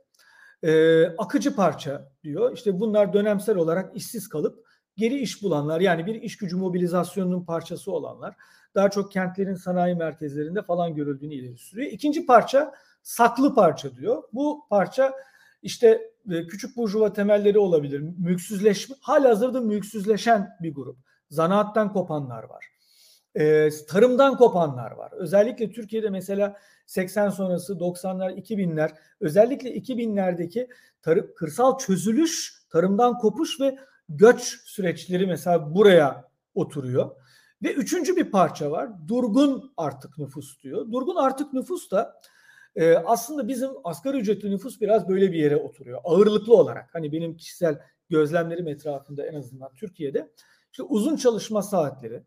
e, 0.64 1.04
akıcı 1.06 1.56
parça 1.56 2.12
diyor. 2.24 2.54
İşte 2.54 2.80
bunlar 2.80 3.14
dönemsel 3.14 3.58
olarak 3.58 3.96
işsiz 3.96 4.30
kalıp 4.30 4.66
geri 5.00 5.20
iş 5.20 5.44
bulanlar 5.44 5.82
yani 5.82 6.06
bir 6.06 6.16
iş 6.16 6.38
gücü 6.38 6.58
mobilizasyonunun 6.58 7.46
parçası 7.46 7.92
olanlar 7.92 8.36
daha 8.76 8.90
çok 8.90 9.12
kentlerin 9.12 9.56
sanayi 9.56 9.96
merkezlerinde 9.96 10.62
falan 10.62 10.96
görüldüğünü 10.96 11.34
ileri 11.34 11.58
sürüyor. 11.58 11.92
İkinci 11.92 12.26
parça 12.26 12.74
saklı 13.04 13.56
parça 13.56 13.96
diyor. 13.96 14.24
Bu 14.34 14.66
parça 14.70 15.14
işte 15.62 16.12
e, 16.32 16.48
küçük 16.48 16.78
burjuva 16.78 17.14
temelleri 17.14 17.60
olabilir. 17.60 18.00
Mülksüzleşme, 18.00 18.96
hazırda 19.02 19.62
mülksüzleşen 19.62 20.50
bir 20.62 20.76
grup. 20.76 20.98
Zanaattan 21.30 21.94
kopanlar 21.94 22.44
var. 22.44 22.66
E, 23.36 23.70
tarımdan 23.90 24.38
kopanlar 24.38 24.92
var. 24.92 25.12
Özellikle 25.12 25.72
Türkiye'de 25.72 26.10
mesela 26.10 26.58
80 26.86 27.30
sonrası 27.30 27.74
90'lar 27.74 28.36
2000'ler 28.36 28.92
özellikle 29.20 29.76
2000'lerdeki 29.76 30.68
tarım, 31.02 31.32
kırsal 31.36 31.78
çözülüş, 31.78 32.54
tarımdan 32.70 33.18
kopuş 33.18 33.60
ve 33.60 33.78
göç 34.10 34.42
süreçleri 34.66 35.28
mesela 35.28 35.76
buraya 35.76 36.30
oturuyor. 36.56 37.12
Ve 37.64 37.74
üçüncü 37.74 38.16
bir 38.16 38.32
parça 38.32 38.72
var. 38.72 38.90
Durgun 39.08 39.74
artık 39.78 40.18
nüfus 40.18 40.62
diyor. 40.64 40.92
Durgun 40.92 41.16
artık 41.16 41.54
nüfus 41.54 41.92
da 41.92 42.22
e, 42.76 42.94
aslında 42.96 43.48
bizim 43.48 43.70
asgari 43.84 44.18
ücretli 44.18 44.52
nüfus 44.52 44.82
biraz 44.82 45.10
böyle 45.10 45.32
bir 45.32 45.38
yere 45.38 45.56
oturuyor. 45.56 46.02
Ağırlıklı 46.04 46.56
olarak. 46.56 46.90
Hani 46.96 47.12
benim 47.12 47.38
kişisel 47.38 47.80
gözlemlerim 48.10 48.68
etrafında 48.68 49.26
en 49.26 49.36
azından 49.36 49.76
Türkiye'de. 49.76 50.32
İşte 50.72 50.84
uzun 50.84 51.16
çalışma 51.16 51.62
saatleri, 51.62 52.24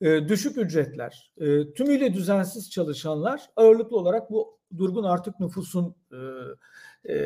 e, 0.00 0.28
düşük 0.28 0.58
ücretler, 0.58 1.32
e, 1.38 1.72
tümüyle 1.74 2.14
düzensiz 2.14 2.70
çalışanlar 2.70 3.50
ağırlıklı 3.56 3.96
olarak 3.96 4.30
bu 4.30 4.58
durgun 4.76 5.04
artık 5.04 5.40
nüfusun 5.40 5.94
e, 6.12 7.12
e, 7.12 7.18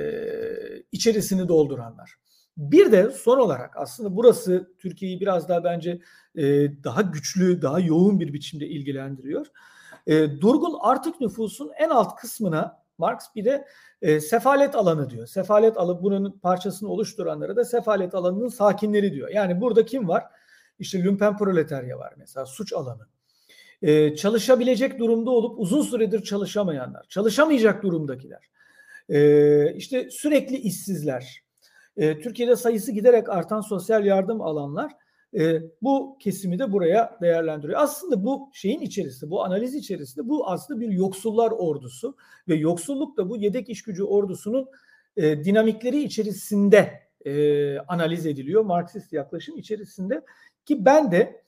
içerisini 0.93 1.49
dolduranlar. 1.49 2.15
Bir 2.57 2.93
de 2.93 3.11
son 3.11 3.39
olarak 3.39 3.77
aslında 3.77 4.17
burası 4.17 4.75
Türkiye'yi 4.79 5.21
biraz 5.21 5.49
daha 5.49 5.65
bence 5.65 6.01
e, 6.37 6.45
daha 6.85 7.03
güçlü, 7.03 7.63
daha 7.63 7.81
yoğun 7.81 8.21
bir 8.21 8.33
biçimde 8.33 8.67
ilgilendiriyor. 8.67 9.47
E, 10.07 10.41
durgun 10.41 10.77
artık 10.81 11.21
nüfusun 11.21 11.71
en 11.79 11.89
alt 11.89 12.17
kısmına 12.17 12.81
Marx 12.99 13.19
bir 13.37 13.45
de 13.45 13.67
e, 14.03 14.21
sefalet 14.21 14.75
alanı 14.75 15.11
diyor. 15.11 15.27
Sefalet 15.27 15.77
alıp 15.77 16.03
bunun 16.03 16.39
parçasını 16.39 16.89
oluşturanlara 16.89 17.57
da 17.57 17.65
sefalet 17.65 18.15
alanının 18.15 18.49
sakinleri 18.49 19.13
diyor. 19.13 19.29
Yani 19.29 19.61
burada 19.61 19.85
kim 19.85 20.09
var? 20.09 20.25
İşte 20.79 21.05
lümpen 21.05 21.37
proletarya 21.37 21.99
var 21.99 22.15
mesela 22.17 22.47
suç 22.47 22.73
alanı. 22.73 23.07
Ee, 23.83 24.15
çalışabilecek 24.15 24.99
durumda 24.99 25.31
olup 25.31 25.61
uzun 25.61 25.83
süredir 25.83 26.23
çalışamayanlar, 26.23 27.07
çalışamayacak 27.09 27.83
durumdakiler, 27.83 28.51
ee, 29.09 29.75
işte 29.75 30.11
sürekli 30.11 30.57
işsizler, 30.57 31.43
ee, 32.01 32.21
Türkiye'de 32.21 32.57
sayısı 32.57 32.93
giderek 32.93 33.29
artan 33.29 33.61
sosyal 33.61 34.05
yardım 34.05 34.41
alanlar 34.41 34.93
e, 35.39 35.63
bu 35.83 36.19
kesimi 36.21 36.59
de 36.59 36.73
buraya 36.73 37.19
değerlendiriyor. 37.21 37.81
Aslında 37.81 38.25
bu 38.25 38.51
şeyin 38.55 38.81
içerisinde, 38.81 39.31
bu 39.31 39.45
analiz 39.45 39.75
içerisinde 39.75 40.29
bu 40.29 40.49
aslında 40.49 40.81
bir 40.81 40.89
yoksullar 40.89 41.51
ordusu 41.51 42.17
ve 42.49 42.55
yoksulluk 42.55 43.17
da 43.17 43.31
bu 43.31 43.37
yedek 43.37 43.69
iş 43.69 43.83
gücü 43.83 44.03
ordusunun 44.03 44.69
e, 45.17 45.45
dinamikleri 45.45 46.03
içerisinde 46.03 47.01
e, 47.25 47.79
analiz 47.79 48.27
ediliyor. 48.27 48.65
Marksist 48.65 49.13
yaklaşım 49.13 49.59
içerisinde 49.59 50.23
ki 50.67 50.85
ben 50.85 51.13
de 51.13 51.43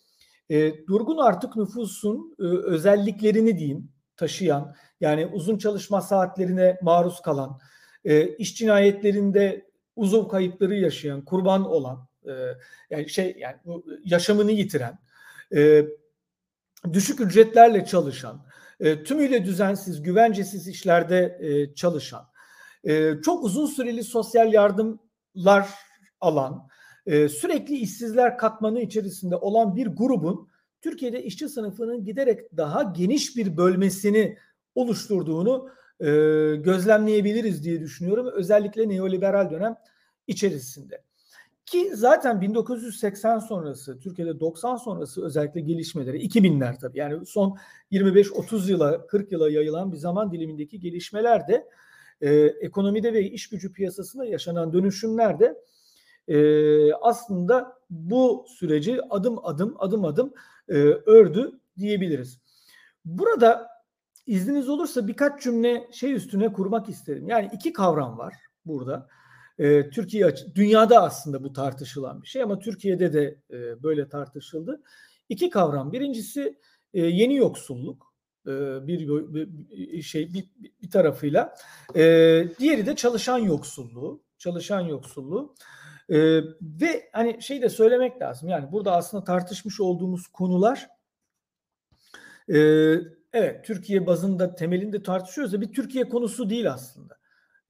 e, 0.50 0.86
durgun 0.86 1.16
artık 1.16 1.56
nüfusun 1.56 2.34
e, 2.38 2.42
özelliklerini 2.44 3.58
diyeyim 3.58 3.88
taşıyan 4.16 4.74
yani 5.00 5.26
uzun 5.26 5.58
çalışma 5.58 6.00
saatlerine 6.00 6.78
maruz 6.82 7.20
kalan, 7.20 7.58
e, 8.04 8.28
iş 8.28 8.56
cinayetlerinde 8.56 9.71
uzun 9.96 10.28
kayıpları 10.28 10.74
yaşayan, 10.74 11.24
kurban 11.24 11.70
olan, 11.70 12.08
e, 12.26 12.32
yani 12.90 13.08
şey 13.08 13.36
yani 13.38 13.56
bu 13.64 13.84
yaşamını 14.04 14.52
yitiren, 14.52 14.98
e, 15.56 15.86
düşük 16.92 17.20
ücretlerle 17.20 17.84
çalışan, 17.84 18.46
e, 18.80 19.04
tümüyle 19.04 19.44
düzensiz, 19.44 20.02
güvencesiz 20.02 20.68
işlerde 20.68 21.38
e, 21.40 21.74
çalışan, 21.74 22.28
e, 22.84 23.14
çok 23.24 23.44
uzun 23.44 23.66
süreli 23.66 24.04
sosyal 24.04 24.52
yardımlar 24.52 25.68
alan, 26.20 26.68
e, 27.06 27.28
sürekli 27.28 27.76
işsizler 27.76 28.38
katmanı 28.38 28.80
içerisinde 28.80 29.36
olan 29.36 29.76
bir 29.76 29.86
grubun 29.86 30.48
Türkiye'de 30.80 31.22
işçi 31.22 31.48
sınıfının 31.48 32.04
giderek 32.04 32.56
daha 32.56 32.82
geniş 32.82 33.36
bir 33.36 33.56
bölmesini 33.56 34.38
oluşturduğunu 34.74 35.70
e, 36.00 36.06
gözlemleyebiliriz 36.56 37.64
diye 37.64 37.80
düşünüyorum. 37.80 38.26
Özellikle 38.26 38.88
neoliberal 38.88 39.50
dönem 39.50 39.76
içerisinde. 40.26 41.02
Ki 41.66 41.90
zaten 41.94 42.40
1980 42.40 43.38
sonrası, 43.38 43.98
Türkiye'de 43.98 44.40
90 44.40 44.76
sonrası 44.76 45.24
özellikle 45.24 45.60
gelişmeleri, 45.60 46.26
2000'ler 46.26 46.78
tabii 46.80 46.98
yani 46.98 47.26
son 47.26 47.58
25-30 47.92 48.70
yıla, 48.70 49.06
40 49.06 49.32
yıla 49.32 49.50
yayılan 49.50 49.92
bir 49.92 49.96
zaman 49.96 50.32
dilimindeki 50.32 50.80
gelişmeler 50.80 51.48
de 51.48 51.68
e, 52.20 52.34
ekonomide 52.44 53.12
ve 53.12 53.30
iş 53.30 53.48
gücü 53.48 53.72
piyasasında 53.72 54.24
yaşanan 54.24 54.72
dönüşümler 54.72 55.38
de 55.38 55.62
e, 56.28 56.94
aslında 56.94 57.78
bu 57.90 58.46
süreci 58.48 59.00
adım 59.10 59.46
adım 59.46 59.74
adım 59.78 60.04
adım 60.04 60.32
e, 60.68 60.74
ördü 61.06 61.60
diyebiliriz. 61.78 62.38
Burada 63.04 63.71
izniniz 64.26 64.68
olursa 64.68 65.08
birkaç 65.08 65.42
cümle 65.42 65.88
şey 65.92 66.12
üstüne 66.12 66.52
kurmak 66.52 66.88
isterim. 66.88 67.28
Yani 67.28 67.50
iki 67.52 67.72
kavram 67.72 68.18
var 68.18 68.34
burada. 68.64 69.08
E, 69.58 69.90
Türkiye 69.90 70.34
dünyada 70.54 71.02
aslında 71.02 71.44
bu 71.44 71.52
tartışılan 71.52 72.22
bir 72.22 72.26
şey 72.26 72.42
ama 72.42 72.58
Türkiye'de 72.58 73.12
de 73.12 73.38
e, 73.50 73.82
böyle 73.82 74.08
tartışıldı. 74.08 74.82
İki 75.28 75.50
kavram. 75.50 75.92
Birincisi 75.92 76.58
e, 76.94 77.00
yeni 77.00 77.36
yoksulluk 77.36 78.14
e, 78.46 78.50
bir, 78.86 80.02
şey 80.02 80.34
bir, 80.34 80.50
bir 80.82 80.90
tarafıyla. 80.90 81.54
Diğeri 82.58 82.86
de 82.86 82.96
çalışan 82.96 83.38
yoksulluğu. 83.38 84.22
Çalışan 84.38 84.80
yoksulluğu. 84.80 85.54
Ve 86.62 87.10
hani 87.12 87.42
şey 87.42 87.62
de 87.62 87.68
söylemek 87.68 88.22
lazım. 88.22 88.48
Yani 88.48 88.72
burada 88.72 88.92
aslında 88.92 89.24
tartışmış 89.24 89.80
olduğumuz 89.80 90.26
konular 90.26 90.88
evet 93.32 93.64
Türkiye 93.64 94.06
bazında 94.06 94.54
temelinde 94.54 95.02
tartışıyoruz 95.02 95.52
da 95.52 95.60
bir 95.60 95.72
Türkiye 95.72 96.08
konusu 96.08 96.50
değil 96.50 96.72
aslında. 96.72 97.18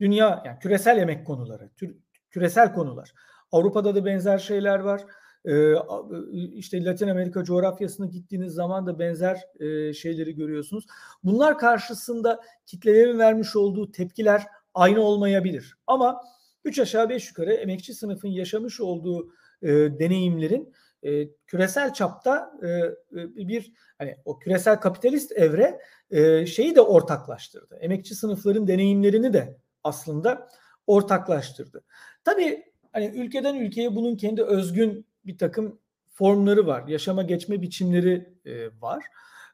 Dünya 0.01 0.43
yani 0.47 0.59
küresel 0.59 0.99
emek 0.99 1.27
konuları, 1.27 1.71
tür, 1.77 1.97
küresel 2.31 2.75
konular. 2.75 3.13
Avrupa'da 3.53 3.95
da 3.95 4.05
benzer 4.05 4.39
şeyler 4.39 4.79
var. 4.79 5.03
Ee, 5.45 5.75
işte 6.33 6.85
Latin 6.85 7.09
Amerika 7.09 7.45
coğrafyasına 7.45 8.07
gittiğiniz 8.07 8.53
zaman 8.53 8.87
da 8.87 8.99
benzer 8.99 9.41
e, 9.61 9.93
şeyleri 9.93 10.35
görüyorsunuz. 10.35 10.87
Bunlar 11.25 11.59
karşısında 11.59 12.41
kitlelerin 12.67 13.19
vermiş 13.19 13.57
olduğu 13.57 13.93
tepkiler 13.93 14.47
aynı 14.75 15.01
olmayabilir. 15.01 15.77
Ama 15.87 16.21
üç 16.65 16.79
aşağı 16.79 17.09
beş 17.09 17.29
yukarı 17.29 17.53
emekçi 17.53 17.95
sınıfın 17.95 18.29
yaşamış 18.29 18.81
olduğu 18.81 19.33
e, 19.63 19.69
deneyimlerin 19.73 20.73
e, 21.03 21.29
küresel 21.47 21.93
çapta 21.93 22.53
e, 22.63 22.69
e, 22.69 22.95
bir 23.37 23.73
hani 23.99 24.17
o 24.25 24.39
küresel 24.39 24.81
kapitalist 24.81 25.33
evre 25.33 25.81
e, 26.11 26.47
şeyi 26.47 26.75
de 26.75 26.81
ortaklaştırdı. 26.81 27.77
Emekçi 27.77 28.15
sınıfların 28.15 28.69
deneyimlerini 28.69 29.33
de 29.33 29.59
aslında 29.85 30.49
ortaklaştırdı. 30.87 31.85
Tabii 32.25 32.65
hani 32.93 33.07
ülkeden 33.07 33.55
ülkeye 33.55 33.97
bunun 33.97 34.17
kendi 34.17 34.43
özgün 34.43 35.07
bir 35.27 35.39
takım 35.39 35.81
formları 36.11 36.67
var. 36.67 36.89
Yaşama 36.89 37.23
geçme 37.23 37.63
biçimleri 37.63 38.35
e, 38.45 38.81
var. 38.81 39.05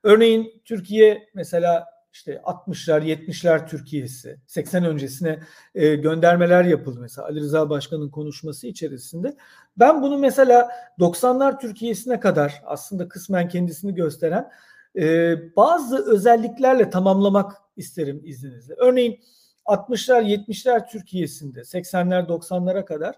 Örneğin 0.03 0.63
Türkiye 0.65 1.29
mesela 1.35 1.87
işte 2.13 2.41
60'lar 2.45 3.03
70'ler 3.03 3.69
Türkiye'si 3.69 4.41
80 4.47 4.85
öncesine 4.85 5.41
e, 5.75 5.97
göndermeler 5.97 6.65
yapıldı 6.65 7.01
mesela 7.01 7.29
Ali 7.29 7.41
Rıza 7.41 7.71
Başkan'ın 7.71 8.11
konuşması 8.11 8.67
içerisinde. 8.67 9.37
Ben 9.77 10.03
bunu 10.03 10.19
mesela 10.19 10.69
90'lar 10.99 11.61
Türkiye'sine 11.61 12.21
kadar 12.21 12.63
aslında 12.67 13.09
kısmen 13.09 13.49
kendisini 13.49 13.95
gösteren 13.95 14.51
e, 14.97 15.37
bazı 15.57 16.13
özelliklerle 16.13 16.91
tamamlamak 16.91 17.53
isterim 17.77 18.21
izninizle. 18.25 18.75
Örneğin 18.75 19.21
60'lar 19.67 20.23
70'ler 20.23 20.91
Türkiye'sinde 20.91 21.61
80'ler 21.61 22.27
90'lara 22.27 22.85
kadar 22.85 23.15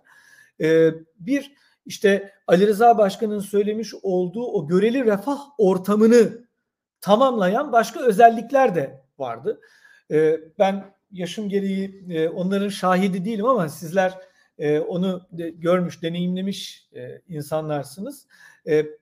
e, 0.61 0.91
bir 1.19 1.53
işte 1.87 2.33
Ali 2.47 2.67
Rıza 2.67 2.99
Başkan'ın 2.99 3.41
söylemiş 3.41 3.95
olduğu 4.03 4.47
o 4.47 4.67
göreli 4.67 5.05
refah 5.05 5.39
ortamını 5.59 6.50
tamamlayan 7.01 7.73
başka 7.73 8.01
özellikler 8.01 8.75
de 8.75 9.03
vardı. 9.19 9.61
E, 10.11 10.41
ben 10.59 10.95
yaşım 11.13 11.49
gereği 11.49 12.05
e, 12.11 12.29
onların 12.29 12.69
şahidi 12.69 13.25
değilim 13.25 13.47
ama 13.47 13.69
sizler 13.69 14.19
e, 14.59 14.81
onu 14.81 15.29
görmüş, 15.55 16.03
deneyimlemiş 16.03 16.89
e, 16.93 17.21
insanlarsınız. 17.29 18.27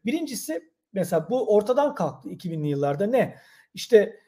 Birincisi 0.04 0.70
mesela 0.92 1.26
bu 1.30 1.54
ortadan 1.54 1.94
kalktı 1.94 2.28
2000'li 2.28 2.68
yıllarda 2.68 3.06
ne? 3.06 3.36
İşte 3.74 4.20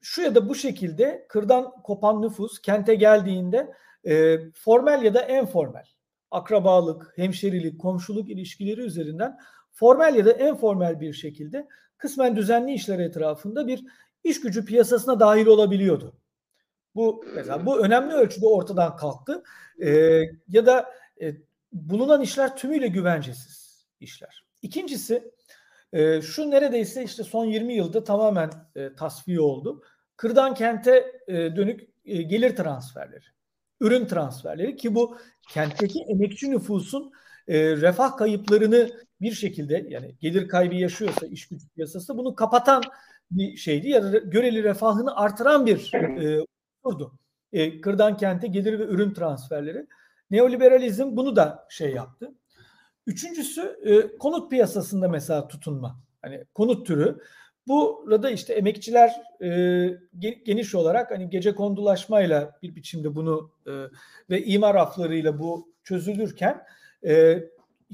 şu 0.00 0.22
ya 0.22 0.34
da 0.34 0.48
bu 0.48 0.54
şekilde 0.54 1.26
kırdan 1.28 1.82
kopan 1.82 2.22
nüfus 2.22 2.62
kente 2.62 2.94
geldiğinde 2.94 3.72
e, 4.04 4.38
formel 4.54 5.02
ya 5.02 5.14
da 5.14 5.26
informal 5.26 5.84
akrabalık, 6.30 7.12
hemşerilik, 7.16 7.80
komşuluk 7.80 8.30
ilişkileri 8.30 8.80
üzerinden 8.80 9.38
formel 9.72 10.14
ya 10.14 10.24
da 10.24 10.32
informal 10.32 11.00
bir 11.00 11.12
şekilde 11.12 11.68
kısmen 12.04 12.36
düzenli 12.36 12.72
işler 12.72 12.98
etrafında 12.98 13.66
bir 13.66 13.84
iş 14.24 14.40
gücü 14.40 14.64
piyasasına 14.64 15.20
dahil 15.20 15.46
olabiliyordu. 15.46 16.12
Bu 16.94 17.24
mesela 17.34 17.66
bu 17.66 17.84
önemli 17.84 18.14
ölçüde 18.14 18.46
ortadan 18.46 18.96
kalktı. 18.96 19.42
Ee, 19.82 20.22
ya 20.48 20.66
da 20.66 20.94
e, 21.20 21.34
bulunan 21.72 22.20
işler 22.20 22.56
tümüyle 22.56 22.88
güvencesiz 22.88 23.86
işler. 24.00 24.46
İkincisi 24.62 25.32
e, 25.92 26.22
şu 26.22 26.50
neredeyse 26.50 27.04
işte 27.04 27.24
son 27.24 27.44
20 27.44 27.74
yılda 27.74 28.04
tamamen 28.04 28.50
e, 28.76 28.94
tasfiye 28.94 29.40
oldu. 29.40 29.82
Kırdan 30.16 30.54
kente 30.54 31.22
e, 31.28 31.34
dönük 31.34 31.88
e, 32.04 32.22
gelir 32.22 32.56
transferleri, 32.56 33.24
ürün 33.80 34.06
transferleri 34.06 34.76
ki 34.76 34.94
bu 34.94 35.18
kentteki 35.48 36.02
emekçi 36.08 36.50
nüfusun 36.50 37.12
e, 37.48 37.76
refah 37.76 38.16
kayıplarını 38.16 38.90
bir 39.24 39.32
şekilde 39.32 39.86
yani 39.88 40.14
gelir 40.20 40.48
kaybı 40.48 40.74
yaşıyorsa 40.74 41.26
iş 41.26 41.48
gücü 41.48 41.68
piyasası 41.68 42.18
bunu 42.18 42.34
kapatan 42.34 42.82
bir 43.30 43.56
şeydi 43.56 43.88
ya 43.88 44.02
da 44.02 44.18
göreli 44.18 44.64
refahını 44.64 45.16
artıran 45.16 45.66
bir 45.66 45.94
e, 45.94 46.46
olurdu. 46.82 47.18
E, 47.52 47.80
kırdan 47.80 48.16
kente 48.16 48.46
gelir 48.46 48.78
ve 48.78 48.84
ürün 48.84 49.14
transferleri. 49.14 49.86
Neoliberalizm 50.30 51.16
bunu 51.16 51.36
da 51.36 51.66
şey 51.70 51.90
yaptı. 51.90 52.34
Üçüncüsü 53.06 53.80
e, 53.84 54.18
konut 54.18 54.50
piyasasında 54.50 55.08
mesela 55.08 55.48
tutunma. 55.48 56.00
Hani 56.22 56.44
konut 56.54 56.86
türü. 56.86 57.18
Burada 57.66 58.30
işte 58.30 58.54
emekçiler 58.54 59.10
e, 59.42 59.88
geniş 60.44 60.74
olarak 60.74 61.10
hani 61.10 61.30
gece 61.30 61.54
kondulaşmayla 61.54 62.58
bir 62.62 62.76
biçimde 62.76 63.14
bunu 63.14 63.50
e, 63.66 63.72
ve 64.30 64.44
imar 64.44 64.74
raflarıyla 64.74 65.38
bu 65.38 65.74
çözülürken 65.84 66.64
e, 67.06 67.44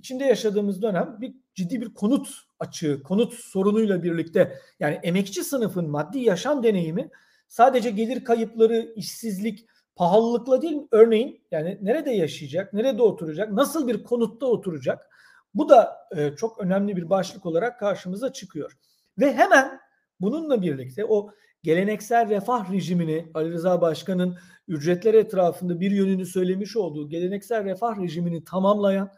içinde 0.00 0.24
yaşadığımız 0.24 0.82
dönem 0.82 1.16
bir 1.20 1.34
ciddi 1.54 1.80
bir 1.80 1.94
konut 1.94 2.28
açığı, 2.58 3.02
konut 3.02 3.34
sorunuyla 3.34 4.02
birlikte 4.02 4.58
yani 4.80 4.94
emekçi 5.02 5.44
sınıfın 5.44 5.90
maddi 5.90 6.18
yaşam 6.18 6.62
deneyimi 6.62 7.10
sadece 7.48 7.90
gelir 7.90 8.24
kayıpları, 8.24 8.92
işsizlik, 8.96 9.66
pahalılıkla 9.96 10.62
değil 10.62 10.78
örneğin 10.90 11.42
yani 11.50 11.78
nerede 11.82 12.10
yaşayacak, 12.10 12.72
nerede 12.72 13.02
oturacak, 13.02 13.52
nasıl 13.52 13.88
bir 13.88 14.02
konutta 14.02 14.46
oturacak 14.46 15.10
bu 15.54 15.68
da 15.68 15.96
e, 16.16 16.36
çok 16.36 16.58
önemli 16.58 16.96
bir 16.96 17.10
başlık 17.10 17.46
olarak 17.46 17.80
karşımıza 17.80 18.32
çıkıyor. 18.32 18.78
Ve 19.18 19.32
hemen 19.32 19.80
bununla 20.20 20.62
birlikte 20.62 21.04
o 21.04 21.30
geleneksel 21.62 22.28
refah 22.28 22.72
rejimini 22.72 23.30
Ali 23.34 23.52
Rıza 23.52 23.80
Başkan'ın 23.80 24.38
ücretler 24.68 25.14
etrafında 25.14 25.80
bir 25.80 25.90
yönünü 25.90 26.26
söylemiş 26.26 26.76
olduğu 26.76 27.08
geleneksel 27.08 27.64
refah 27.64 28.00
rejimini 28.00 28.44
tamamlayan 28.44 29.10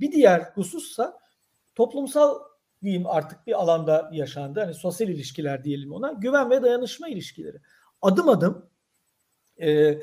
bir 0.00 0.12
diğer 0.12 0.40
husussa 0.40 1.18
toplumsal 1.74 2.38
diyeyim 2.82 3.06
artık 3.06 3.46
bir 3.46 3.60
alanda 3.60 4.10
yaşandı. 4.12 4.60
Hani 4.60 4.74
sosyal 4.74 5.10
ilişkiler 5.10 5.64
diyelim 5.64 5.92
ona. 5.92 6.12
Güven 6.12 6.50
ve 6.50 6.62
dayanışma 6.62 7.08
ilişkileri. 7.08 7.56
Adım 8.02 8.28
adım 8.28 8.70
e, 9.56 9.70
e 9.70 10.00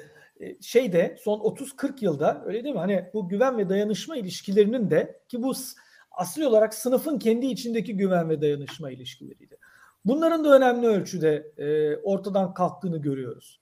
şeyde 0.61 1.17
son 1.19 1.39
30-40 1.39 2.03
yılda 2.05 2.43
öyle 2.45 2.63
değil 2.63 2.75
mi? 2.75 2.79
Hani 2.79 3.09
bu 3.13 3.29
güven 3.29 3.57
ve 3.57 3.69
dayanışma 3.69 4.17
ilişkilerinin 4.17 4.89
de 4.89 5.21
ki 5.29 5.43
bu 5.43 5.53
asli 6.11 6.47
olarak 6.47 6.73
sınıfın 6.73 7.19
kendi 7.19 7.45
içindeki 7.45 7.97
güven 7.97 8.29
ve 8.29 8.41
dayanışma 8.41 8.91
ilişkileriydi. 8.91 9.57
Bunların 10.05 10.45
da 10.45 10.55
önemli 10.55 10.87
ölçüde 10.87 11.51
e, 11.57 11.97
ortadan 11.97 12.53
kalktığını 12.53 12.97
görüyoruz. 12.97 13.61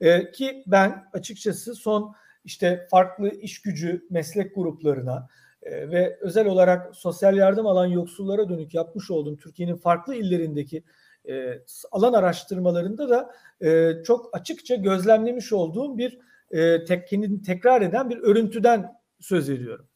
E, 0.00 0.30
ki 0.30 0.64
ben 0.66 1.04
açıkçası 1.12 1.74
son 1.74 2.14
işte 2.44 2.86
farklı 2.90 3.28
iş 3.28 3.62
gücü 3.62 4.06
meslek 4.10 4.54
gruplarına 4.54 5.28
e, 5.64 5.90
ve 5.90 6.18
özel 6.20 6.46
olarak 6.46 6.96
sosyal 6.96 7.36
yardım 7.36 7.66
alan 7.66 7.86
yoksullara 7.86 8.48
dönük 8.48 8.74
yapmış 8.74 9.10
olduğum 9.10 9.36
Türkiye'nin 9.36 9.76
farklı 9.76 10.14
illerindeki 10.14 10.82
e, 11.28 11.62
alan 11.92 12.12
araştırmalarında 12.12 13.08
da 13.08 13.34
e, 13.60 13.92
çok 14.02 14.36
açıkça 14.36 14.74
gözlemlemiş 14.74 15.52
olduğum 15.52 15.98
bir 15.98 16.18
e, 16.50 16.84
tek, 16.84 17.08
kendini 17.08 17.42
tekrar 17.42 17.82
eden 17.82 18.10
bir 18.10 18.18
örüntüden 18.18 18.92
söz 19.20 19.50
ediyorum. 19.50 19.88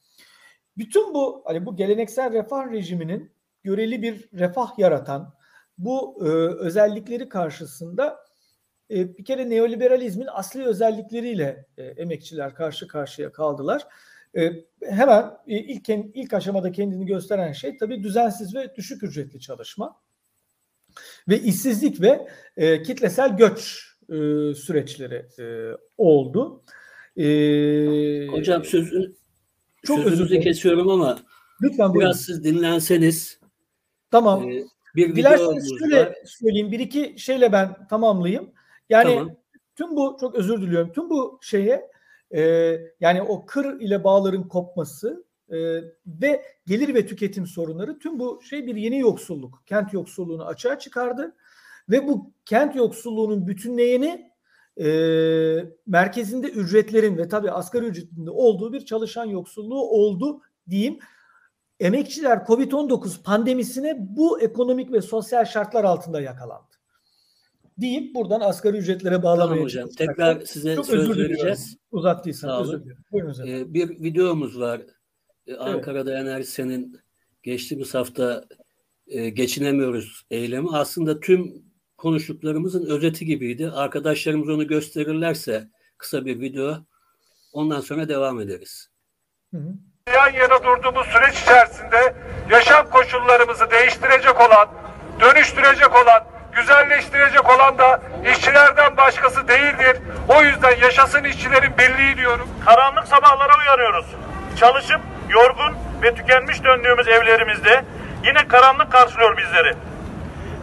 Bütün 0.77 1.15
bu 1.15 1.43
hani 1.47 1.67
bu 1.67 1.77
geleneksel 1.77 2.33
refah 2.33 2.73
rejiminin 2.73 3.33
göreli 3.63 4.03
bir 4.03 4.29
refah 4.33 4.79
yaratan 4.79 5.35
bu 5.79 6.19
e, 6.21 6.29
özellikleri 6.65 7.29
karşısında 7.29 8.19
e, 8.91 9.19
bir 9.19 9.25
kere 9.25 9.51
neoliberalizmin 9.51 10.29
asli 10.33 10.65
özellikleriyle 10.65 11.67
e, 11.77 11.83
emekçiler 11.83 12.55
karşı 12.55 12.89
karşıya 12.89 13.33
kaldılar. 13.33 13.87
E, 14.37 14.53
hemen 14.83 15.23
e, 15.47 15.59
ilk 15.59 15.89
ilk 15.89 16.35
aşamada 16.35 16.73
kendini 16.73 17.07
gösteren 17.07 17.53
şey 17.53 17.77
tabii 17.77 18.03
düzensiz 18.03 18.55
ve 18.55 18.77
düşük 18.77 19.03
ücretli 19.03 19.41
çalışma 19.41 19.97
ve 21.29 21.41
işsizlik 21.41 22.01
ve 22.01 22.29
e, 22.57 22.83
kitlesel 22.83 23.37
göç 23.37 23.89
e, 24.09 24.15
süreçleri 24.55 25.27
e, 25.39 25.45
oldu. 25.99 26.63
E, 27.17 28.27
Hocam 28.27 28.65
sözü 28.65 29.15
çok 29.83 30.07
özür 30.07 30.29
dilerim. 30.29 30.43
kesiyorum 30.43 30.89
ama 30.89 31.19
Lütfen 31.63 31.79
buyurun. 31.79 32.01
biraz 32.01 32.21
siz 32.21 32.45
dinlenseniz. 32.45 33.41
Tamam. 34.11 34.51
E, 34.51 34.65
bir 34.97 35.17
Dilerseniz 35.17 35.71
şöyle 35.79 36.07
var. 36.07 36.15
söyleyeyim. 36.25 36.73
Bir 36.73 36.79
iki 36.81 37.15
şeyle 37.19 37.53
ben 37.53 37.87
tamamlayayım. 37.87 38.51
Yani 38.91 39.15
tamam. 39.15 39.37
tüm 39.77 39.97
bu 39.97 40.17
çok 40.21 40.35
özür 40.35 40.63
diliyorum. 40.63 40.93
Tüm 40.93 41.11
bu 41.11 41.39
şeye 41.43 41.91
e, 42.35 42.75
yani 43.01 43.23
o 43.23 43.47
kır 43.47 43.81
ile 43.81 44.05
bağların 44.05 44.49
kopması 44.49 45.25
e, 45.51 45.57
ve 46.07 46.43
gelir 46.67 46.95
ve 46.95 47.07
tüketim 47.07 47.47
sorunları 47.47 47.99
tüm 47.99 48.19
bu 48.19 48.43
şey 48.43 48.67
bir 48.67 48.77
yeni 48.77 48.99
yoksulluk. 48.99 49.63
Kent 49.67 49.93
yoksulluğunu 49.93 50.45
açığa 50.45 50.79
çıkardı. 50.79 51.35
Ve 51.91 52.09
bu 52.09 52.33
kent 52.45 52.77
yoksulluğunun 52.77 53.47
bütünleyeni 53.47 54.33
e, 54.81 54.89
merkezinde 55.87 56.47
ücretlerin 56.47 57.19
ve 57.19 57.29
tabii 57.29 57.51
asgari 57.51 57.85
ücretinde 57.85 58.31
olduğu 58.31 58.73
bir 58.73 58.85
çalışan 58.85 59.25
yoksulluğu 59.25 59.83
oldu 59.83 60.41
diyeyim. 60.71 60.99
Emekçiler 61.81 62.39
Covid-19 62.39 63.23
pandemisine 63.23 63.97
bu 63.99 64.41
ekonomik 64.41 64.93
ve 64.93 65.01
sosyal 65.01 65.45
şartlar 65.45 65.85
altında 65.85 66.21
yakalandı. 66.21 66.68
Deyip 67.81 68.15
buradan 68.15 68.41
asgari 68.41 68.77
ücretlere 68.77 69.23
bağlamaya 69.23 69.49
tamam 69.49 69.65
hocam. 69.65 69.89
Tekrar 69.99 70.41
size 70.41 70.75
Çok 70.75 70.87
söz 70.87 71.19
vereceğiz. 71.19 71.77
Uzattıysan 71.91 72.63
özür 72.63 72.85
dilerim. 72.85 73.05
Buyurun 73.13 73.29
hocam. 73.29 73.49
Ee, 73.49 73.75
bir 73.75 73.89
videomuz 73.89 74.61
var. 74.61 74.81
Ee, 75.47 75.55
Ankara'da 75.55 76.11
evet. 76.13 76.21
Enerjisen'in 76.23 77.01
geçtiğimiz 77.43 77.95
hafta 77.95 78.45
e, 79.07 79.29
geçinemiyoruz 79.31 80.23
eylemi. 80.31 80.69
Aslında 80.73 81.21
tüm 81.21 81.63
konuştuklarımızın 81.97 82.87
özeti 82.87 83.27
gibiydi. 83.27 83.71
Arkadaşlarımız 83.71 84.49
onu 84.49 84.67
gösterirlerse 84.67 85.69
kısa 85.99 86.25
bir 86.25 86.41
video 86.41 86.77
ondan 87.53 87.81
sonra 87.81 88.09
devam 88.09 88.41
ederiz. 88.41 88.89
Hı 89.55 89.59
hı. 89.59 89.75
Yan 90.15 90.33
yana 90.33 90.65
durduğumuz 90.65 91.07
süreç 91.07 91.43
içerisinde 91.43 92.15
yaşam 92.51 92.91
koşullarımızı 92.91 93.71
değiştirecek 93.71 94.41
olan, 94.41 94.69
dönüştürecek 95.21 95.91
olan, 95.91 96.38
güzelleştirecek 96.59 97.51
olan 97.51 97.79
da 97.79 98.01
işçilerden 98.33 98.97
başkası 98.97 99.49
değildir. 99.49 99.97
O 100.29 100.43
yüzden 100.43 100.77
yaşasın 100.83 101.25
işçilerin 101.25 101.79
birliği 101.79 102.17
diyorum. 102.17 102.49
Karanlık 102.65 103.09
sabahlara 103.09 103.59
uyanıyoruz. 103.59 104.07
Çalışıp 104.57 105.01
yorgun 105.29 105.77
ve 106.03 106.15
tükenmiş 106.15 106.65
döndüğümüz 106.65 107.09
evlerimizde 107.09 107.85
yine 108.25 108.49
karanlık 108.49 108.93
karşılıyor 108.93 109.37
bizleri. 109.37 109.75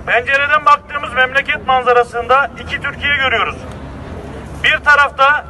Pencereden 0.08 0.66
baktığımız 0.66 1.14
memleket 1.14 1.68
manzarasında 1.68 2.52
iki 2.60 2.82
Türkiye 2.82 3.16
görüyoruz. 3.16 3.56
Bir 4.64 4.78
tarafta 4.78 5.46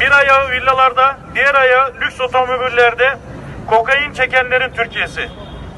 bir 0.00 0.10
ayağı 0.10 0.50
villalarda, 0.50 1.16
diğer 1.34 1.54
ayağı 1.54 1.92
lüks 2.00 2.20
otomobillerde 2.20 3.18
kokain 3.66 4.12
çekenlerin 4.12 4.72
Türkiye'si. 4.74 5.28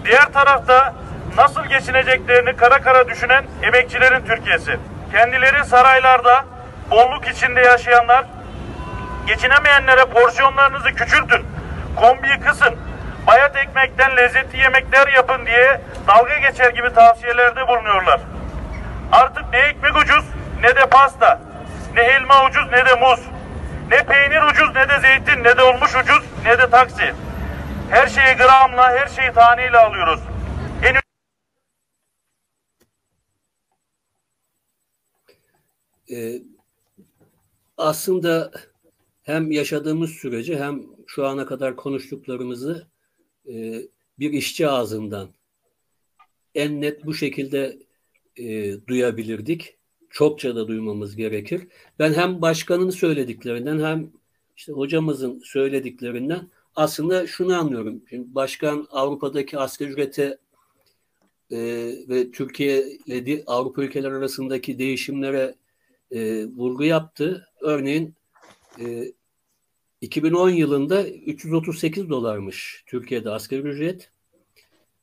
Diğer 0.04 0.32
tarafta 0.32 0.94
nasıl 1.36 1.64
geçineceklerini 1.64 2.56
kara 2.56 2.80
kara 2.80 3.08
düşünen 3.08 3.44
emekçilerin 3.62 4.26
Türkiye'si. 4.26 4.78
Kendileri 5.12 5.64
saraylarda 5.64 6.44
bolluk 6.90 7.28
içinde 7.28 7.60
yaşayanlar, 7.60 8.24
geçinemeyenlere 9.26 10.04
porsiyonlarınızı 10.04 10.88
küçültün, 10.88 11.46
kombiyi 11.96 12.40
kısın, 12.40 12.74
bayat 13.26 13.56
ekmekten 13.56 14.16
lezzetli 14.16 14.58
yemekler 14.58 15.08
yapın 15.08 15.46
diye 15.46 15.80
dalga 16.08 16.38
geçer 16.38 16.70
gibi 16.70 16.92
tavsiyelerde 16.92 17.68
bulunuyorlar. 17.68 18.20
Artık 19.12 19.44
ne 19.52 19.58
ekmek 19.58 19.96
ucuz 19.96 20.24
ne 20.62 20.76
de 20.76 20.86
pasta, 20.86 21.40
ne 21.94 22.02
elma 22.02 22.44
ucuz 22.44 22.70
ne 22.70 22.86
de 22.86 22.94
muz, 22.94 23.20
ne 23.90 24.02
peynir 24.02 24.42
ucuz 24.42 24.74
ne 24.74 24.88
de 24.88 25.00
zeytin 25.00 25.44
ne 25.44 25.56
de 25.56 25.62
olmuş 25.62 25.96
ucuz 25.96 26.22
ne 26.44 26.58
de 26.58 26.70
taksi. 26.70 27.14
Her 27.90 28.06
şeyi 28.06 28.34
gramla, 28.36 28.90
her 28.90 29.06
şeyi 29.08 29.32
taneyle 29.32 29.78
alıyoruz. 29.78 30.20
En 30.82 30.96
ee, 36.10 36.42
aslında 37.76 38.50
hem 39.22 39.50
yaşadığımız 39.50 40.10
süreci 40.10 40.58
hem 40.58 40.82
şu 41.06 41.26
ana 41.26 41.46
kadar 41.46 41.76
konuştuklarımızı 41.76 42.86
e, 43.48 43.82
bir 44.18 44.32
işçi 44.32 44.68
ağzından 44.68 45.28
en 46.54 46.80
net 46.80 47.06
bu 47.06 47.14
şekilde 47.14 47.78
e, 48.36 48.74
duyabilirdik. 48.86 49.76
Çokça 50.10 50.56
da 50.56 50.68
duymamız 50.68 51.16
gerekir. 51.16 51.68
Ben 51.98 52.12
hem 52.12 52.42
başkanın 52.42 52.90
söylediklerinden 52.90 53.78
hem 53.84 54.12
işte 54.56 54.72
hocamızın 54.72 55.40
söylediklerinden 55.44 56.50
aslında 56.76 57.26
şunu 57.26 57.58
anlıyorum. 57.58 58.02
Şimdi 58.10 58.34
başkan 58.34 58.86
Avrupa'daki 58.90 59.58
asgari 59.58 59.90
ücrete 59.90 60.38
e, 61.50 61.58
ve 62.08 62.30
Türkiye 62.30 62.88
ile 63.06 63.42
Avrupa 63.46 63.82
ülkeler 63.82 64.10
arasındaki 64.10 64.78
değişimlere 64.78 65.54
e, 66.10 66.46
vurgu 66.46 66.84
yaptı. 66.84 67.48
Örneğin 67.60 68.14
e, 68.80 69.12
2010 70.00 70.50
yılında 70.50 71.08
338 71.08 72.08
dolarmış 72.08 72.84
Türkiye'de 72.86 73.30
asgari 73.30 73.60
ücret. 73.60 74.10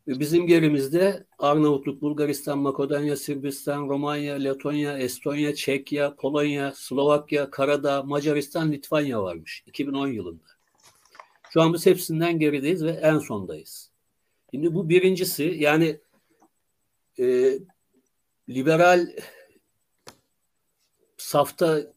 Bizim 0.08 0.48
gerimizde 0.48 1.26
Arnavutluk, 1.40 2.02
Bulgaristan, 2.02 2.60
Makedonya, 2.60 3.18
Sırbistan, 3.18 3.90
Romanya, 3.90 4.36
Letonya, 4.36 4.98
Estonya, 4.98 5.56
Çekya, 5.56 6.16
Polonya, 6.16 6.74
Slovakya, 6.76 7.52
Karadağ, 7.52 8.04
Macaristan, 8.04 8.72
Litvanya 8.72 9.24
varmış 9.24 9.64
2010 9.68 10.08
yılında. 10.08 10.44
Şu 11.50 11.62
an 11.62 11.74
biz 11.74 11.86
hepsinden 11.86 12.40
gerideyiz 12.40 12.84
ve 12.84 12.92
en 12.92 13.20
sondayız. 13.20 13.90
Şimdi 14.52 14.74
bu 14.74 14.90
birincisi 14.90 15.44
yani 15.44 16.00
e, 17.20 17.58
liberal 18.50 19.08
safta 21.24 21.94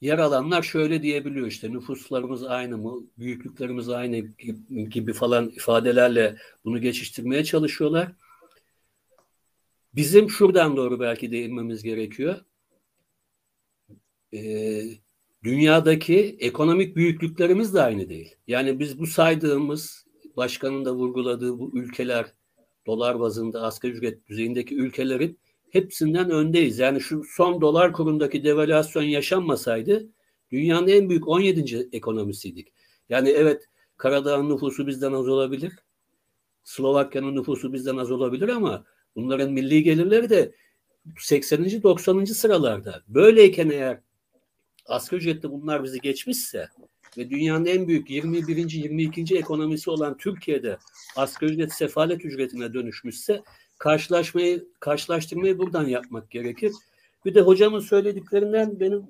yer 0.00 0.18
alanlar 0.18 0.62
şöyle 0.62 1.02
diyebiliyor 1.02 1.46
işte 1.46 1.72
nüfuslarımız 1.72 2.44
aynı 2.44 2.78
mı, 2.78 3.06
büyüklüklerimiz 3.18 3.88
aynı 3.88 4.16
gibi 4.90 5.12
falan 5.12 5.48
ifadelerle 5.48 6.36
bunu 6.64 6.80
geçiştirmeye 6.80 7.44
çalışıyorlar. 7.44 8.12
Bizim 9.94 10.30
şuradan 10.30 10.76
doğru 10.76 11.00
belki 11.00 11.32
değinmemiz 11.32 11.82
gerekiyor. 11.82 12.44
e, 14.34 14.82
dünyadaki 15.44 16.36
ekonomik 16.40 16.96
büyüklüklerimiz 16.96 17.74
de 17.74 17.82
aynı 17.82 18.08
değil. 18.08 18.36
Yani 18.46 18.78
biz 18.78 18.98
bu 18.98 19.06
saydığımız 19.06 20.06
başkanın 20.36 20.84
da 20.84 20.94
vurguladığı 20.94 21.58
bu 21.58 21.70
ülkeler 21.78 22.34
dolar 22.86 23.20
bazında 23.20 23.62
asgari 23.62 23.92
ücret 23.92 24.26
düzeyindeki 24.28 24.76
ülkelerin 24.76 25.38
hepsinden 25.74 26.30
öndeyiz. 26.30 26.78
Yani 26.78 27.00
şu 27.00 27.22
son 27.24 27.60
dolar 27.60 27.92
kurundaki 27.92 28.44
devalüasyon 28.44 29.02
yaşanmasaydı 29.02 30.08
dünyanın 30.52 30.88
en 30.88 31.08
büyük 31.08 31.28
17. 31.28 31.88
ekonomisiydik. 31.92 32.72
Yani 33.08 33.28
evet 33.28 33.68
Karadağ'ın 33.96 34.50
nüfusu 34.50 34.86
bizden 34.86 35.12
az 35.12 35.28
olabilir. 35.28 35.72
Slovakya'nın 36.64 37.36
nüfusu 37.36 37.72
bizden 37.72 37.96
az 37.96 38.10
olabilir 38.10 38.48
ama 38.48 38.84
bunların 39.16 39.52
milli 39.52 39.82
gelirleri 39.82 40.30
de 40.30 40.54
80. 41.18 41.82
90. 41.82 42.24
sıralarda. 42.24 43.02
Böyleyken 43.08 43.70
eğer 43.70 44.00
asgari 44.86 45.20
ücretli 45.20 45.50
bunlar 45.50 45.84
bizi 45.84 46.00
geçmişse 46.00 46.68
ve 47.18 47.30
dünyanın 47.30 47.66
en 47.66 47.88
büyük 47.88 48.10
21. 48.10 48.70
22. 48.70 49.36
ekonomisi 49.36 49.90
olan 49.90 50.16
Türkiye'de 50.16 50.78
asgari 51.16 51.52
ücret 51.52 51.72
sefalet 51.72 52.24
ücretine 52.24 52.74
dönüşmüşse 52.74 53.42
karşılaşmayı 53.84 54.68
karşılaştırmayı 54.80 55.58
buradan 55.58 55.86
yapmak 55.86 56.30
gerekir. 56.30 56.72
Bir 57.24 57.34
de 57.34 57.40
hocamın 57.40 57.80
söylediklerinden 57.80 58.80
benim 58.80 59.02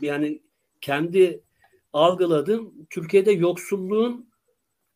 yani 0.00 0.42
kendi 0.80 1.40
algıladığım 1.92 2.86
Türkiye'de 2.90 3.32
yoksulluğun 3.32 4.28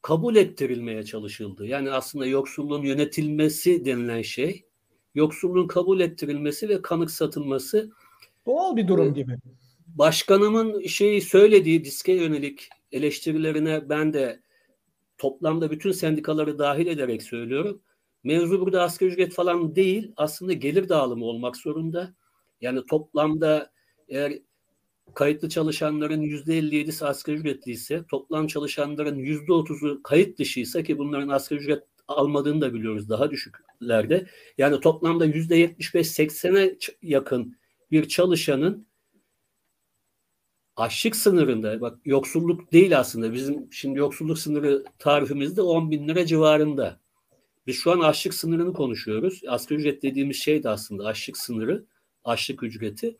kabul 0.03 0.37
ettirilmeye 0.37 1.03
çalışıldı. 1.03 1.67
Yani 1.67 1.91
aslında 1.91 2.27
yoksulluğun 2.27 2.83
yönetilmesi 2.83 3.85
denilen 3.85 4.23
şey, 4.23 4.65
yoksulluğun 5.15 5.67
kabul 5.67 6.01
ettirilmesi 6.01 6.69
ve 6.69 6.83
kanıksatılması 6.83 7.91
doğal 8.47 8.77
bir 8.77 8.89
durum 8.89 9.15
gibi. 9.15 9.37
Başkanımın 9.87 10.87
şeyi 10.87 11.21
söylediği 11.21 11.85
diske 11.85 12.13
yönelik 12.13 12.69
eleştirilerine 12.93 13.89
ben 13.89 14.13
de 14.13 14.43
toplamda 15.19 15.71
bütün 15.71 15.93
sendikaları 15.93 16.59
dahil 16.59 16.87
ederek 16.87 17.23
söylüyorum. 17.23 17.83
Mevzu 18.25 18.61
burada 18.61 18.83
asgari 18.83 19.11
ücret 19.11 19.35
falan 19.35 19.77
değil, 19.77 20.13
aslında 20.17 20.53
gelir 20.53 20.89
dağılımı 20.89 21.25
olmak 21.25 21.57
zorunda. 21.57 22.15
Yani 22.61 22.87
toplamda 22.87 23.73
eğer 24.09 24.33
kayıtlı 25.15 25.49
çalışanların 25.49 26.21
yüzde 26.21 26.59
57'si 26.59 27.07
asgari 27.07 27.37
ücretliyse, 27.37 28.05
toplam 28.11 28.47
çalışanların 28.47 29.17
yüzde 29.17 29.53
30'u 29.53 30.03
kayıt 30.03 30.39
dışıysa 30.39 30.83
ki 30.83 30.99
bunların 30.99 31.29
asgari 31.29 31.61
ücret 31.61 31.83
almadığını 32.09 32.61
da 32.61 32.75
biliyoruz 32.75 33.09
daha 33.09 33.31
düşüklerde. 33.31 34.27
Yani 34.59 34.81
toplamda 34.81 35.25
yüzde 35.25 35.65
75-80'e 35.65 36.79
yakın 37.03 37.57
bir 37.91 38.09
çalışanın 38.09 38.87
açlık 40.77 41.17
sınırında, 41.17 41.81
bak 41.81 41.99
yoksulluk 42.05 42.73
değil 42.73 42.99
aslında 42.99 43.33
bizim 43.33 43.73
şimdi 43.73 43.99
yoksulluk 43.99 44.39
sınırı 44.39 44.85
tarifimizde 44.99 45.63
10 45.63 45.91
bin 45.91 46.09
lira 46.09 46.27
civarında. 46.27 47.02
Biz 47.67 47.77
şu 47.77 47.93
an 47.93 48.01
açlık 48.01 48.35
sınırını 48.35 48.73
konuşuyoruz. 48.73 49.41
Asgari 49.49 49.81
ücret 49.81 50.03
dediğimiz 50.03 50.37
şey 50.37 50.63
de 50.63 50.69
aslında 50.69 51.05
açlık 51.05 51.37
sınırı, 51.37 51.85
açlık 52.25 52.63
ücreti. 52.63 53.17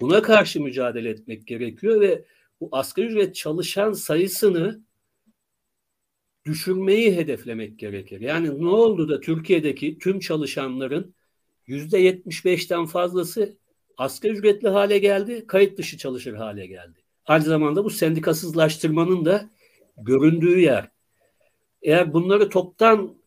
Buna 0.00 0.22
karşı 0.22 0.60
mücadele 0.60 1.10
etmek 1.10 1.46
gerekiyor 1.46 2.00
ve 2.00 2.24
bu 2.60 2.68
asgari 2.72 3.06
ücret 3.06 3.34
çalışan 3.34 3.92
sayısını 3.92 4.80
düşürmeyi 6.44 7.16
hedeflemek 7.16 7.78
gerekir. 7.78 8.20
Yani 8.20 8.60
ne 8.60 8.68
oldu 8.68 9.08
da 9.08 9.20
Türkiye'deki 9.20 9.98
tüm 9.98 10.20
çalışanların 10.20 11.14
yüzde 11.66 12.00
75'ten 12.00 12.86
fazlası 12.86 13.56
asgari 13.96 14.32
ücretli 14.32 14.68
hale 14.68 14.98
geldi, 14.98 15.46
kayıt 15.46 15.78
dışı 15.78 15.98
çalışır 15.98 16.34
hale 16.34 16.66
geldi. 16.66 16.98
Aynı 17.26 17.44
zamanda 17.44 17.84
bu 17.84 17.90
sendikasızlaştırmanın 17.90 19.24
da 19.24 19.50
göründüğü 19.96 20.60
yer. 20.60 20.88
Eğer 21.82 22.12
bunları 22.12 22.48
toptan 22.48 23.21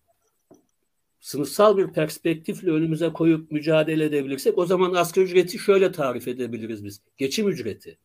sınıfsal 1.26 1.78
bir 1.78 1.88
perspektifle 1.88 2.72
önümüze 2.72 3.10
koyup 3.14 3.52
mücadele 3.52 4.06
edebilirsek 4.06 4.58
o 4.58 4.66
zaman 4.66 4.94
asgari 4.94 5.26
ücreti 5.26 5.60
şöyle 5.60 5.92
tarif 5.92 6.28
edebiliriz 6.28 6.86
biz. 6.86 7.02
Geçim 7.18 7.50
ücreti. 7.50 7.98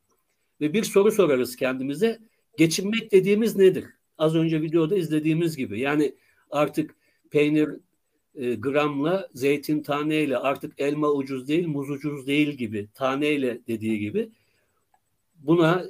Ve 0.61 0.73
bir 0.73 0.83
soru 0.83 1.13
sorarız 1.13 1.57
kendimize. 1.57 2.19
Geçinmek 2.59 3.13
dediğimiz 3.13 3.57
nedir? 3.57 3.85
Az 4.19 4.35
önce 4.35 4.63
videoda 4.63 4.97
izlediğimiz 4.97 5.57
gibi. 5.57 5.81
Yani 5.81 6.15
artık 6.51 6.95
peynir 7.31 7.69
e, 8.35 8.55
gramla, 8.55 9.29
zeytin 9.35 9.83
taneyle, 9.83 10.39
artık 10.39 10.73
elma 10.79 11.11
ucuz 11.11 11.49
değil, 11.49 11.67
muz 11.67 11.91
ucuz 11.91 12.27
değil 12.27 12.49
gibi, 12.49 12.89
taneyle 12.95 13.61
dediği 13.69 13.99
gibi. 13.99 14.31
Buna 15.39 15.85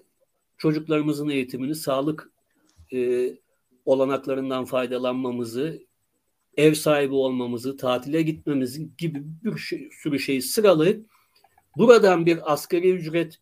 çocuklarımızın 0.58 1.28
eğitimini, 1.28 1.74
sağlık 1.74 2.30
e, 2.92 3.30
olanaklarından 3.84 4.64
faydalanmamızı, 4.64 5.89
ev 6.56 6.74
sahibi 6.74 7.14
olmamızı, 7.14 7.76
tatile 7.76 8.22
gitmemizi 8.22 8.88
gibi 8.98 9.22
bir 9.44 9.58
şey, 9.58 9.88
sürü 9.92 10.18
şeyi 10.18 10.42
sıralayıp 10.42 11.06
buradan 11.76 12.26
bir 12.26 12.52
asgari 12.52 12.90
ücret 12.90 13.38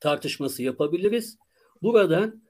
tartışması 0.00 0.62
yapabiliriz. 0.62 1.38
Buradan 1.82 2.42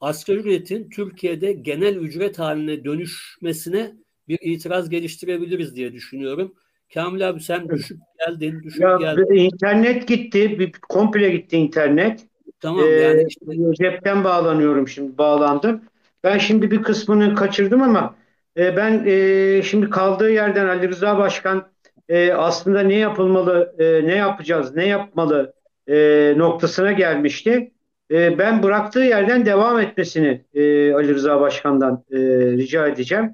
asgari 0.00 0.38
ücretin 0.38 0.90
Türkiye'de 0.90 1.52
genel 1.52 1.96
ücret 1.96 2.38
haline 2.38 2.84
dönüşmesine 2.84 3.92
bir 4.28 4.38
itiraz 4.42 4.90
geliştirebiliriz 4.90 5.76
diye 5.76 5.92
düşünüyorum. 5.92 6.54
Kamil 6.94 7.28
abi 7.28 7.40
sen 7.40 7.68
düşük 7.68 8.00
geldin, 8.18 8.62
düşük 8.62 8.82
ya, 8.82 8.96
geldin. 8.96 9.34
İnternet 9.34 10.08
gitti, 10.08 10.58
bir 10.58 10.72
komple 10.72 11.30
gitti 11.30 11.56
internet. 11.56 12.26
Tamam 12.60 12.84
ee, 12.84 12.90
yani 12.90 13.26
işte. 13.28 13.46
Cepten 13.78 14.24
bağlanıyorum 14.24 14.88
şimdi, 14.88 15.18
bağlandım. 15.18 15.82
Ben 16.24 16.38
şimdi 16.38 16.70
bir 16.70 16.82
kısmını 16.82 17.34
kaçırdım 17.34 17.82
ama 17.82 18.16
e, 18.56 18.76
ben 18.76 19.04
e, 19.06 19.62
şimdi 19.62 19.90
kaldığı 19.90 20.30
yerden 20.30 20.68
Ali 20.68 20.88
Rıza 20.88 21.18
Başkan 21.18 21.72
e, 22.08 22.32
aslında 22.32 22.80
ne 22.80 22.94
yapılmalı, 22.94 23.74
e, 23.78 24.06
ne 24.06 24.14
yapacağız, 24.14 24.74
ne 24.74 24.86
yapmalı 24.86 25.54
e, 25.86 25.94
noktasına 26.36 26.92
gelmişti. 26.92 27.72
E, 28.10 28.38
ben 28.38 28.62
bıraktığı 28.62 29.00
yerden 29.00 29.46
devam 29.46 29.80
etmesini 29.80 30.44
e, 30.54 30.92
Ali 30.92 31.14
Rıza 31.14 31.40
Başkan'dan 31.40 32.04
e, 32.10 32.18
rica 32.52 32.86
edeceğim. 32.86 33.32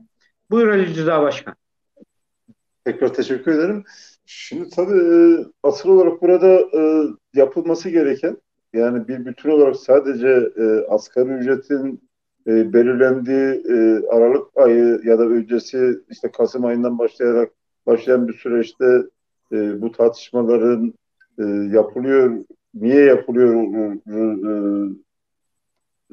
Buyur 0.50 0.68
Ali 0.68 0.94
Rıza 0.94 1.22
Başkan. 1.22 1.54
Tekrar 2.84 3.14
teşekkür 3.14 3.52
ederim. 3.52 3.84
Şimdi 4.26 4.70
tabii 4.70 4.98
e, 4.98 5.44
asıl 5.62 5.88
olarak 5.88 6.22
burada 6.22 6.46
e, 6.48 7.02
yapılması 7.34 7.90
gereken 7.90 8.36
yani 8.72 9.08
bir 9.08 9.24
bütün 9.26 9.50
olarak 9.50 9.76
sadece 9.76 10.28
e, 10.56 10.86
asgari 10.88 11.28
ücretin 11.28 12.07
e, 12.48 12.72
belirlendiği 12.72 13.62
e, 13.68 14.06
Aralık 14.08 14.46
ayı 14.56 15.00
ya 15.04 15.18
da 15.18 15.22
öncesi 15.22 15.98
işte 16.10 16.30
Kasım 16.30 16.64
ayından 16.64 16.98
başlayarak 16.98 17.52
başlayan 17.86 18.28
bir 18.28 18.34
süreçte 18.34 19.02
e, 19.52 19.82
bu 19.82 19.92
tartışmaların 19.92 20.94
e, 21.38 21.44
yapılıyor, 21.72 22.44
niye 22.74 23.04
yapılıyor 23.04 23.54
e, 23.84 24.18
e, 24.48 24.52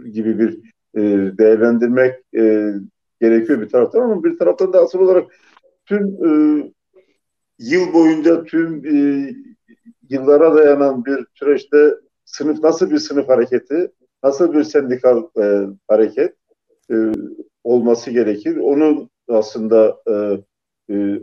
gibi 0.09 0.39
bir 0.39 0.59
e, 0.95 1.01
değerlendirmek 1.37 2.15
e, 2.37 2.73
gerekiyor 3.21 3.61
bir 3.61 3.69
taraftan 3.69 4.01
ama 4.01 4.23
bir 4.23 4.37
taraftan 4.37 4.73
da 4.73 4.79
asıl 4.79 4.99
olarak 4.99 5.31
tüm 5.85 6.07
e, 6.07 6.29
yıl 7.59 7.93
boyunca 7.93 8.43
tüm 8.43 8.85
e, 8.85 9.29
yıllara 10.09 10.55
dayanan 10.55 11.05
bir 11.05 11.25
süreçte 11.33 11.95
sınıf 12.25 12.63
nasıl 12.63 12.91
bir 12.91 12.97
sınıf 12.97 13.29
hareketi, 13.29 13.91
nasıl 14.25 14.53
bir 14.53 14.63
sendikal 14.63 15.23
e, 15.41 15.67
hareket 15.87 16.35
e, 16.91 16.95
olması 17.63 18.11
gerekir. 18.11 18.57
Onun 18.57 19.09
aslında 19.27 19.97
e, 20.07 20.13
e, 20.93 21.19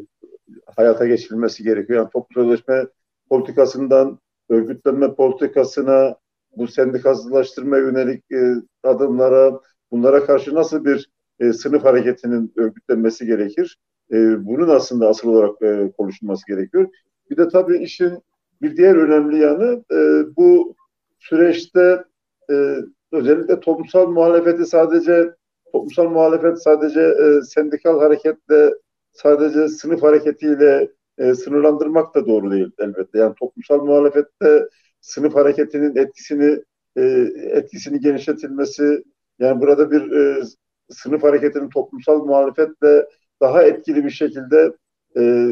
hayata 0.76 1.06
geçirilmesi 1.06 1.62
gerekiyor. 1.62 1.98
Yani 1.98 2.10
toplu 2.12 2.42
sözleşme 2.42 2.86
politikasından 3.28 4.18
örgütlenme 4.48 5.14
politikasına, 5.14 6.16
bu 6.56 6.66
sendikasızlaştırma 6.66 7.78
yönelik 7.78 8.32
e, 8.32 8.54
adımlara, 8.82 9.60
bunlara 9.90 10.24
karşı 10.24 10.54
nasıl 10.54 10.84
bir 10.84 11.10
e, 11.40 11.52
sınıf 11.52 11.84
hareketinin 11.84 12.52
örgütlenmesi 12.56 13.26
gerekir? 13.26 13.78
E, 14.12 14.46
bunun 14.46 14.68
aslında 14.68 15.08
asıl 15.08 15.28
olarak 15.28 15.62
e, 15.62 15.92
konuşulması 15.98 16.46
gerekiyor. 16.46 16.88
Bir 17.30 17.36
de 17.36 17.48
tabii 17.48 17.78
işin 17.78 18.18
bir 18.62 18.76
diğer 18.76 18.96
önemli 18.96 19.38
yanı 19.38 19.84
e, 19.92 20.26
bu 20.36 20.74
süreçte 21.18 22.04
e, 22.50 22.76
özellikle 23.12 23.60
toplumsal 23.60 24.08
muhalefeti 24.08 24.66
sadece 24.66 25.34
toplumsal 25.72 26.10
muhalefet 26.10 26.62
sadece 26.62 27.00
e, 27.00 27.42
sendikal 27.42 28.00
hareketle 28.00 28.74
sadece 29.12 29.68
sınıf 29.68 30.02
hareketiyle 30.02 30.88
e, 31.18 31.34
sınırlandırmak 31.34 32.14
da 32.14 32.26
doğru 32.26 32.50
değil 32.50 32.70
elbette. 32.78 33.18
Yani 33.18 33.34
toplumsal 33.40 33.84
muhalefette 33.84 34.68
sınıf 35.00 35.34
hareketinin 35.34 35.96
etkisini 35.96 36.62
e, 36.96 37.02
etkisini 37.36 38.00
genişletilmesi 38.00 39.04
yani 39.38 39.60
burada 39.60 39.90
bir 39.90 40.12
e, 40.12 40.42
sınıf 40.90 41.22
hareketinin 41.22 41.68
toplumsal 41.68 42.24
muhalefetle 42.24 43.06
daha 43.40 43.62
etkili 43.62 44.04
bir 44.04 44.10
şekilde 44.10 44.72
e, 45.16 45.50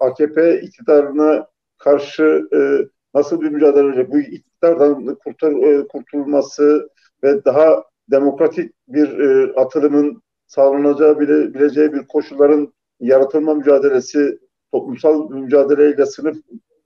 AKP 0.00 0.60
iktidarına 0.60 1.46
karşı 1.78 2.48
e, 2.54 2.58
nasıl 3.14 3.40
bir 3.40 3.48
mücadele? 3.50 4.10
Bu 4.10 4.18
iktidardan 4.18 5.14
kurtar, 5.24 5.52
e, 5.52 5.88
kurtulması 5.88 6.88
ve 7.24 7.44
daha 7.44 7.84
demokratik 8.10 8.72
bir 8.88 9.18
e, 9.18 9.52
atılımın 9.52 10.22
sağlanacağı 10.46 11.20
bile, 11.20 11.54
bileceği 11.54 11.92
bir 11.92 12.06
koşulların 12.06 12.72
yaratılma 13.00 13.54
mücadelesi, 13.54 14.38
toplumsal 14.72 15.30
mücadeleyle, 15.30 16.06
sınıf 16.06 16.36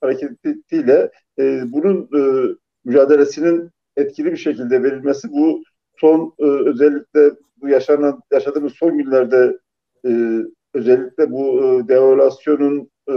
hareketiyle 0.00 1.10
e, 1.38 1.62
bunun 1.72 2.08
e, 2.16 2.54
mücadelesinin 2.84 3.70
etkili 3.96 4.32
bir 4.32 4.36
şekilde 4.36 4.82
verilmesi 4.82 5.32
bu 5.32 5.62
son 5.96 6.34
e, 6.38 6.44
özellikle 6.44 7.30
bu 7.56 7.68
yaşanan 7.68 8.20
yaşadığımız 8.32 8.72
son 8.72 8.98
günlerde 8.98 9.58
e, 10.06 10.40
özellikle 10.74 11.30
bu 11.30 11.64
e, 11.64 11.88
devalüasyonun 11.88 12.90
e, 13.08 13.14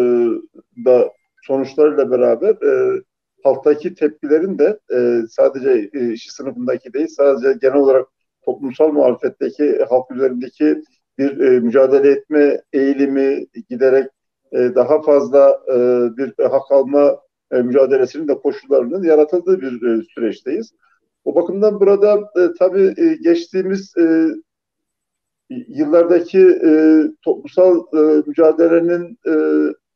da 0.86 1.12
sonuçlarıyla 1.42 2.12
beraber 2.12 2.50
e, 2.50 3.02
halktaki 3.44 3.94
tepkilerin 3.94 4.60
de 4.60 4.80
e, 4.94 5.22
sadece 5.30 5.90
e, 5.94 6.14
işçi 6.14 6.32
sınıfındaki 6.32 6.94
değil 6.94 7.08
sadece 7.08 7.60
genel 7.62 7.76
olarak 7.76 8.08
toplumsal 8.46 8.92
muhalefetteki 8.92 9.86
halk 9.90 10.12
üzerindeki 10.12 10.84
bir 11.18 11.40
e, 11.40 11.60
mücadele 11.60 12.12
etme 12.12 12.62
eğilimi 12.74 13.46
giderek 13.70 14.08
e, 14.52 14.76
daha 14.76 15.02
fazla 15.02 15.60
e, 15.68 15.78
bir 16.18 16.34
hak 16.44 16.72
alma 16.72 17.18
e, 17.52 17.62
mücadelesinin 17.62 18.28
de 18.28 18.34
koşullarının 18.38 19.04
yaratıldığı 19.04 19.62
bir 19.62 19.88
e, 19.88 20.02
süreçteyiz. 20.16 20.72
O 21.26 21.36
bakımdan 21.36 21.80
burada 21.80 22.14
e, 22.16 22.54
tabii 22.60 22.94
e, 22.98 23.16
geçtiğimiz 23.24 23.94
e, 23.98 24.28
yıllardaki 25.50 26.60
e, 26.66 27.02
toplumsal 27.22 27.84
e, 27.94 28.24
mücadelenin 28.28 29.18
e, 29.28 29.34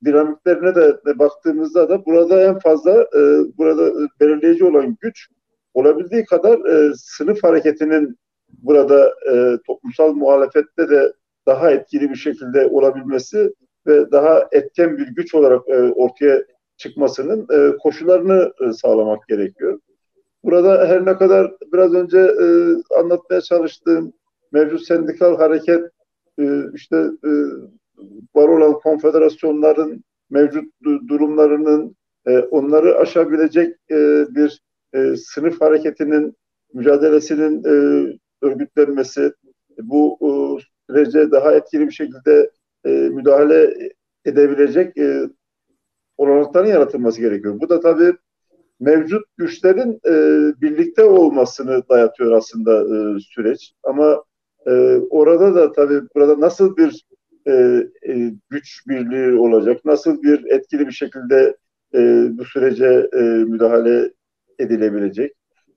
dinamiklerine 0.05 0.75
de, 0.75 1.19
baktığımızda 1.19 1.89
da 1.89 2.05
burada 2.05 2.43
en 2.43 2.59
fazla 2.59 3.01
e, 3.01 3.19
burada 3.57 4.09
belirleyici 4.19 4.65
olan 4.65 4.97
güç 5.01 5.27
olabildiği 5.73 6.25
kadar 6.25 6.59
e, 6.65 6.93
sınıf 6.95 7.43
hareketinin 7.43 8.17
burada 8.49 9.13
e, 9.31 9.57
toplumsal 9.67 10.13
muhalefette 10.13 10.89
de 10.89 11.13
daha 11.45 11.71
etkili 11.71 12.09
bir 12.09 12.15
şekilde 12.15 12.67
olabilmesi 12.67 13.53
ve 13.87 14.11
daha 14.11 14.47
etken 14.51 14.97
bir 14.97 15.07
güç 15.07 15.35
olarak 15.35 15.69
e, 15.69 15.91
ortaya 15.91 16.43
çıkmasının 16.77 17.47
e, 17.53 17.77
koşullarını 17.77 18.53
e, 18.61 18.73
sağlamak 18.73 19.27
gerekiyor. 19.27 19.79
Burada 20.43 20.87
her 20.87 21.05
ne 21.05 21.17
kadar 21.17 21.51
biraz 21.73 21.93
önce 21.93 22.19
e, 22.19 22.45
anlatmaya 22.99 23.41
çalıştığım 23.41 24.13
mevcut 24.51 24.81
sendikal 24.81 25.37
hareket 25.37 25.81
e, 26.39 26.45
işte 26.75 26.97
e, 27.25 27.31
var 28.35 28.47
olan 28.47 28.73
konfederasyonların 28.73 30.03
mevcut 30.29 30.73
durumlarının 30.83 31.95
e, 32.27 32.39
onları 32.39 32.97
aşabilecek 32.97 33.75
e, 33.91 34.25
bir 34.35 34.61
e, 34.93 35.15
sınıf 35.15 35.61
hareketinin 35.61 36.35
mücadelesinin 36.73 37.63
e, 37.63 37.73
örgütlenmesi 38.41 39.33
bu 39.81 40.17
e, 40.21 40.31
sürece 40.89 41.31
daha 41.31 41.53
etkili 41.53 41.87
bir 41.87 41.91
şekilde 41.91 42.51
e, 42.85 42.89
müdahale 42.89 43.73
edebilecek 44.25 44.97
e, 44.97 45.29
olanakların 46.17 46.67
yaratılması 46.67 47.21
gerekiyor. 47.21 47.59
Bu 47.59 47.69
da 47.69 47.79
tabii 47.79 48.13
mevcut 48.79 49.25
güçlerin 49.37 49.99
e, 50.05 50.13
birlikte 50.61 51.03
olmasını 51.03 51.83
dayatıyor 51.89 52.31
aslında 52.31 52.81
e, 52.81 53.19
süreç. 53.19 53.73
Ama 53.83 54.23
e, 54.67 54.71
orada 55.09 55.55
da 55.55 55.71
tabii 55.71 56.01
burada 56.15 56.39
nasıl 56.39 56.77
bir 56.77 57.05
e, 57.47 57.53
e, 58.07 58.33
güç 58.49 58.87
birliği 58.87 59.39
olacak, 59.39 59.85
nasıl 59.85 60.23
bir 60.23 60.45
etkili 60.45 60.87
bir 60.87 60.91
şekilde 60.91 61.57
e, 61.93 62.27
bu 62.37 62.45
sürece 62.45 63.09
e, 63.13 63.21
müdahale 63.21 64.11
edilebilecek. 64.59 65.33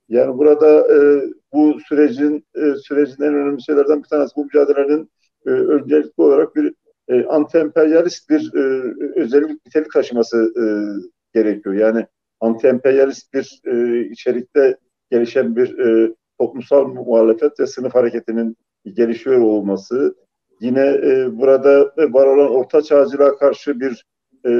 Yani 0.08 0.38
burada 0.38 0.94
e, 0.94 1.22
bu 1.52 1.78
sürecin 1.88 2.46
e, 2.54 2.74
sürecin 2.74 3.22
en 3.22 3.34
önemli 3.34 3.62
şeylerden 3.62 4.02
bir 4.02 4.08
tanesi 4.08 4.36
bu 4.36 4.44
mücadelenin 4.44 5.10
e, 5.46 5.50
öncelikli 5.50 6.22
olarak 6.22 6.56
bir 6.56 6.74
e, 7.08 7.24
anti-emperyalist 7.24 8.30
bir 8.30 8.50
e, 8.54 8.94
özellik 9.20 9.66
nitelik 9.66 9.92
taşıması 9.92 10.52
e, 10.56 10.64
gerekiyor. 11.38 11.74
Yani 11.74 12.06
anti-emperyalist 12.40 13.32
bir 13.34 13.60
e, 13.64 14.04
içerikte 14.04 14.76
gelişen 15.10 15.56
bir 15.56 15.78
e, 15.78 16.14
toplumsal 16.38 16.86
muhalefet 16.86 17.60
ve 17.60 17.66
sınıf 17.66 17.94
hareketinin 17.94 18.56
gelişiyor 18.84 19.40
olması, 19.40 20.14
yine 20.64 20.80
e, 20.80 21.38
burada 21.38 21.92
var 21.98 22.26
olan 22.26 22.50
orta 22.50 22.82
çağcılığa 22.82 23.36
karşı 23.36 23.80
bir 23.80 24.06
e, 24.46 24.50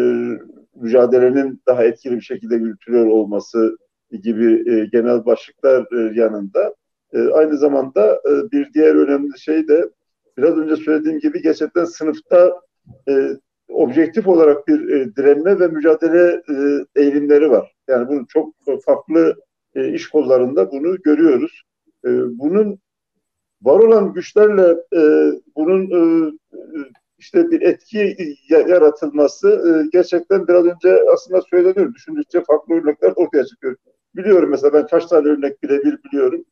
mücadelenin 0.75 1.63
daha 1.67 1.85
etkili 1.85 2.17
bir 2.17 2.21
şekilde 2.21 2.55
yürütülüyor 2.55 3.07
olması 3.07 3.77
gibi 4.23 4.71
e, 4.71 4.87
genel 4.93 5.25
başlıklar 5.27 5.87
e, 5.93 6.21
yanında 6.21 6.75
e, 7.13 7.29
aynı 7.29 7.59
zamanda 7.59 8.15
e, 8.15 8.51
bir 8.53 8.73
diğer 8.75 8.95
önemli 8.95 9.39
şey 9.39 9.69
de 9.69 9.91
biraz 10.39 10.59
önce 10.59 10.77
söylediğim 10.77 11.19
gibi 11.19 11.43
gerçekten 11.43 11.85
sınıfta 11.85 12.61
e, 13.09 13.29
objektif 13.69 14.29
olarak 14.29 14.69
bir 14.69 14.89
e, 14.89 15.17
direnme 15.17 15.61
ve 15.61 15.69
mücadele 15.69 16.43
e, 16.49 16.55
eğilimleri 17.03 17.51
var. 17.51 17.75
Yani 17.89 18.09
bunu 18.09 18.27
çok 18.29 18.55
farklı 18.85 19.35
e, 19.75 19.93
iş 19.93 20.09
kollarında 20.09 20.73
bunu 20.73 21.03
görüyoruz. 21.03 21.63
E, 22.05 22.09
bunun 22.39 22.79
var 23.65 23.79
olan 23.79 24.13
güçlerle 24.13 24.77
e, 24.97 25.33
bunun 25.57 25.91
e, 25.91 26.33
işte 27.19 27.51
bir 27.51 27.61
etki 27.61 28.17
yaratılması 28.49 29.49
e, 29.49 29.89
gerçekten 29.93 30.49
biraz 30.49 30.65
önce 30.65 31.03
aslında 31.13 31.43
söyleniyor. 31.51 31.95
Düşündükçe 31.95 32.43
farklı 32.45 32.75
örnekler 32.75 33.13
ortaya 33.17 33.45
çıkıyor. 33.45 33.77
Biliyorum 34.17 34.51
mesela 34.51 34.73
ben 34.73 34.87
kaç 34.87 35.07
tane 35.07 35.29
örnek 35.29 35.63
birebir 35.63 35.99
biliyorum. 36.05 36.45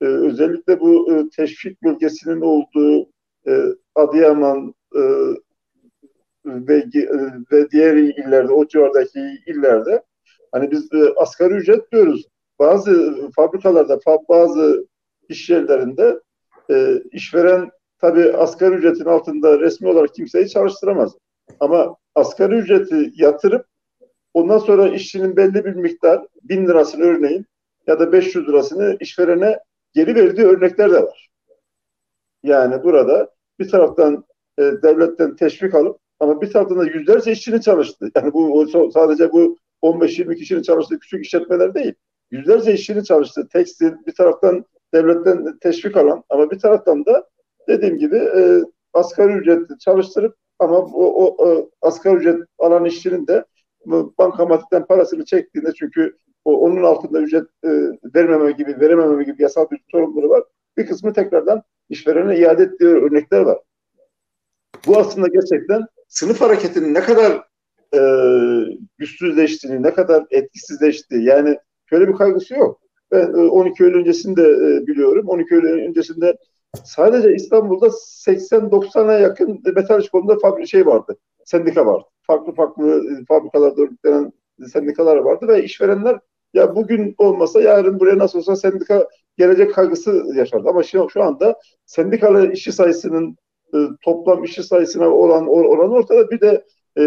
E, 0.00 0.04
özellikle 0.04 0.80
bu 0.80 1.12
e, 1.12 1.28
teşvik 1.36 1.82
bölgesinin 1.82 2.40
olduğu 2.40 3.10
e, 3.46 3.64
Adıyaman 3.94 4.74
e, 4.96 5.00
ve, 6.46 6.76
e, 6.94 7.08
ve 7.52 7.70
diğer 7.70 7.96
illerde, 7.96 8.52
o 8.52 8.68
civardaki 8.68 9.20
illerde 9.46 10.02
hani 10.52 10.70
biz 10.70 10.92
e, 10.92 11.14
asgari 11.16 11.54
ücret 11.54 11.92
diyoruz. 11.92 12.26
Bazı 12.58 13.14
fabrikalarda, 13.36 14.00
bazı 14.28 14.86
iş 15.28 15.50
yerlerinde 15.50 16.20
e, 16.70 17.02
işveren 17.12 17.70
tabii 18.00 18.32
asgari 18.32 18.74
ücretin 18.74 19.04
altında 19.04 19.60
resmi 19.60 19.88
olarak 19.88 20.14
kimseyi 20.14 20.48
çalıştıramaz. 20.48 21.16
Ama 21.60 21.96
asgari 22.14 22.54
ücreti 22.54 23.12
yatırıp 23.16 23.66
ondan 24.34 24.58
sonra 24.58 24.88
işçinin 24.88 25.36
belli 25.36 25.64
bir 25.64 25.74
miktar 25.74 26.26
bin 26.42 26.66
lirasını 26.66 27.04
örneğin 27.04 27.46
ya 27.86 28.00
da 28.00 28.12
500 28.12 28.48
lirasını 28.48 28.96
işverene 29.00 29.58
geri 29.94 30.14
verdiği 30.14 30.46
örnekler 30.46 30.90
de 30.90 31.02
var. 31.02 31.30
Yani 32.42 32.82
burada 32.84 33.30
bir 33.58 33.68
taraftan 33.68 34.24
e, 34.58 34.62
devletten 34.62 35.36
teşvik 35.36 35.74
alıp 35.74 36.00
ama 36.20 36.40
bir 36.40 36.50
taraftan 36.50 36.78
da 36.78 36.84
yüzlerce 36.84 37.32
işçinin 37.32 37.60
çalıştı. 37.60 38.10
Yani 38.16 38.32
bu 38.32 38.68
sadece 38.94 39.32
bu 39.32 39.56
15-20 39.82 40.36
kişinin 40.36 40.62
çalıştığı 40.62 40.98
küçük 40.98 41.24
işletmeler 41.24 41.74
değil. 41.74 41.94
Yüzlerce 42.30 42.74
işçinin 42.74 43.02
çalıştığı 43.02 43.48
tekstil 43.48 43.92
bir 44.06 44.14
taraftan 44.14 44.64
devletten 44.94 45.58
teşvik 45.58 45.96
alan 45.96 46.24
ama 46.28 46.50
bir 46.50 46.58
taraftan 46.58 47.06
da 47.06 47.28
dediğim 47.68 47.98
gibi 47.98 48.16
e, 48.16 48.60
asgari 48.92 49.32
ücret 49.32 49.80
çalıştırıp 49.80 50.36
ama 50.58 50.78
o, 50.78 51.04
o, 51.04 51.46
o 51.46 51.70
asgari 51.82 52.16
ücret 52.16 52.40
alan 52.58 52.84
işçinin 52.84 53.26
de 53.26 53.44
bankamatikten 54.18 54.86
parasını 54.86 55.24
çektiğinde 55.24 55.72
çünkü 55.78 56.16
o, 56.44 56.60
onun 56.60 56.82
altında 56.82 57.20
ücret 57.20 57.46
e, 57.64 57.68
vermeme 58.14 58.52
gibi 58.52 58.80
verememe 58.80 59.24
gibi 59.24 59.42
yasal 59.42 59.70
bir 59.70 59.80
sorumluluğu 59.90 60.28
var. 60.28 60.42
Bir 60.76 60.86
kısmı 60.86 61.12
tekrardan 61.12 61.62
işverene 61.88 62.38
iade 62.38 62.62
ettiği 62.62 62.88
örnekler 62.88 63.40
var. 63.40 63.58
Bu 64.86 64.98
aslında 64.98 65.28
gerçekten 65.28 65.86
sınıf 66.08 66.40
hareketinin 66.40 66.94
ne 66.94 67.00
kadar 67.00 67.44
e, 67.94 68.00
güçsüzleştiğini, 68.98 69.82
ne 69.82 69.94
kadar 69.94 70.26
etkisizleştiği 70.30 71.24
yani 71.24 71.58
şöyle 71.86 72.08
bir 72.08 72.14
kaygısı 72.14 72.54
yok. 72.54 72.79
Ben 73.12 73.32
12 73.32 73.82
e, 73.82 73.86
Eylül 73.86 73.98
öncesinde 73.98 74.42
e, 74.42 74.86
biliyorum. 74.86 75.28
12 75.28 75.54
Eylül 75.54 75.88
öncesinde 75.88 76.36
sadece 76.84 77.34
İstanbul'da 77.34 77.86
80-90'a 77.86 79.18
yakın 79.18 79.62
metal 79.76 80.00
iş 80.00 80.08
kolunda 80.08 80.38
fabrik 80.38 80.68
şey 80.68 80.86
vardı. 80.86 81.16
Sendika 81.44 81.86
vardı. 81.86 82.04
Farklı 82.22 82.54
farklı 82.54 82.88
e, 82.88 83.24
fabrikalarda 83.24 83.82
örgütlenen 83.82 84.32
sendikalar 84.72 85.16
vardı 85.16 85.48
ve 85.48 85.64
işverenler 85.64 86.18
ya 86.54 86.76
bugün 86.76 87.14
olmasa 87.18 87.60
yarın 87.60 88.00
buraya 88.00 88.18
nasıl 88.18 88.38
olsa 88.38 88.56
sendika 88.56 89.08
gelecek 89.38 89.74
kaygısı 89.74 90.24
yaşardı. 90.34 90.68
Ama 90.68 90.82
şu, 90.82 91.08
şu 91.10 91.22
anda 91.22 91.60
sendikalı 91.86 92.52
işçi 92.52 92.72
sayısının 92.72 93.36
toplam 94.02 94.44
işçi 94.44 94.62
sayısına 94.62 95.08
olan 95.08 95.48
oran 95.48 95.90
ortada. 95.90 96.30
Bir 96.30 96.40
de 96.40 96.64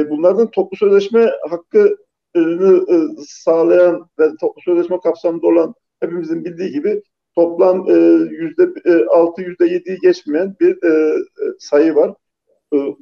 bunlardan 0.09 0.51
toplu 0.51 0.77
sözleşme 0.77 1.31
hakkı 1.49 1.97
sağlayan 3.27 4.09
ve 4.19 4.29
toplu 4.41 4.61
sözleşme 4.61 4.99
kapsamında 4.99 5.47
olan 5.47 5.75
hepimizin 6.03 6.45
bildiği 6.45 6.71
gibi 6.71 7.01
toplam 7.35 7.89
e, 7.89 7.93
yüzde 8.31 8.69
e, 8.85 9.05
altı 9.05 9.41
yüzde 9.41 9.65
yediyi 9.65 9.97
geçmeyen 10.01 10.55
bir 10.59 10.83
e, 10.83 11.17
sayı 11.59 11.95
var. 11.95 12.13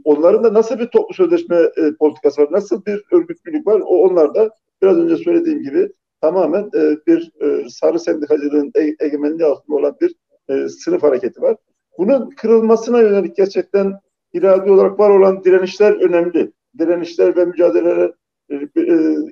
Onların 0.03 0.43
da 0.43 0.53
nasıl 0.53 0.79
bir 0.79 0.87
toplu 0.87 1.13
sözleşme 1.13 1.57
politikası 1.99 2.41
var, 2.41 2.51
nasıl 2.51 2.85
bir 2.85 3.03
örgütlülük 3.11 3.67
var, 3.67 3.81
o 3.85 3.97
onlar 3.97 4.35
da 4.35 4.49
biraz 4.81 4.97
önce 4.97 5.17
söylediğim 5.17 5.63
gibi 5.63 5.89
tamamen 6.21 6.71
bir 7.07 7.31
sarı 7.69 7.99
sendikacılığın 7.99 8.71
egemenliği 8.99 9.45
altında 9.45 9.77
olan 9.77 9.95
bir 10.01 10.15
sınıf 10.69 11.03
hareketi 11.03 11.41
var. 11.41 11.55
Bunun 11.97 12.29
kırılmasına 12.29 13.01
yönelik 13.01 13.35
gerçekten 13.35 13.93
iradi 14.33 14.71
olarak 14.71 14.99
var 14.99 15.09
olan 15.09 15.43
direnişler 15.43 15.91
önemli. 15.93 16.51
Direnişler 16.79 17.35
ve 17.35 17.45
mücadeleler 17.45 18.11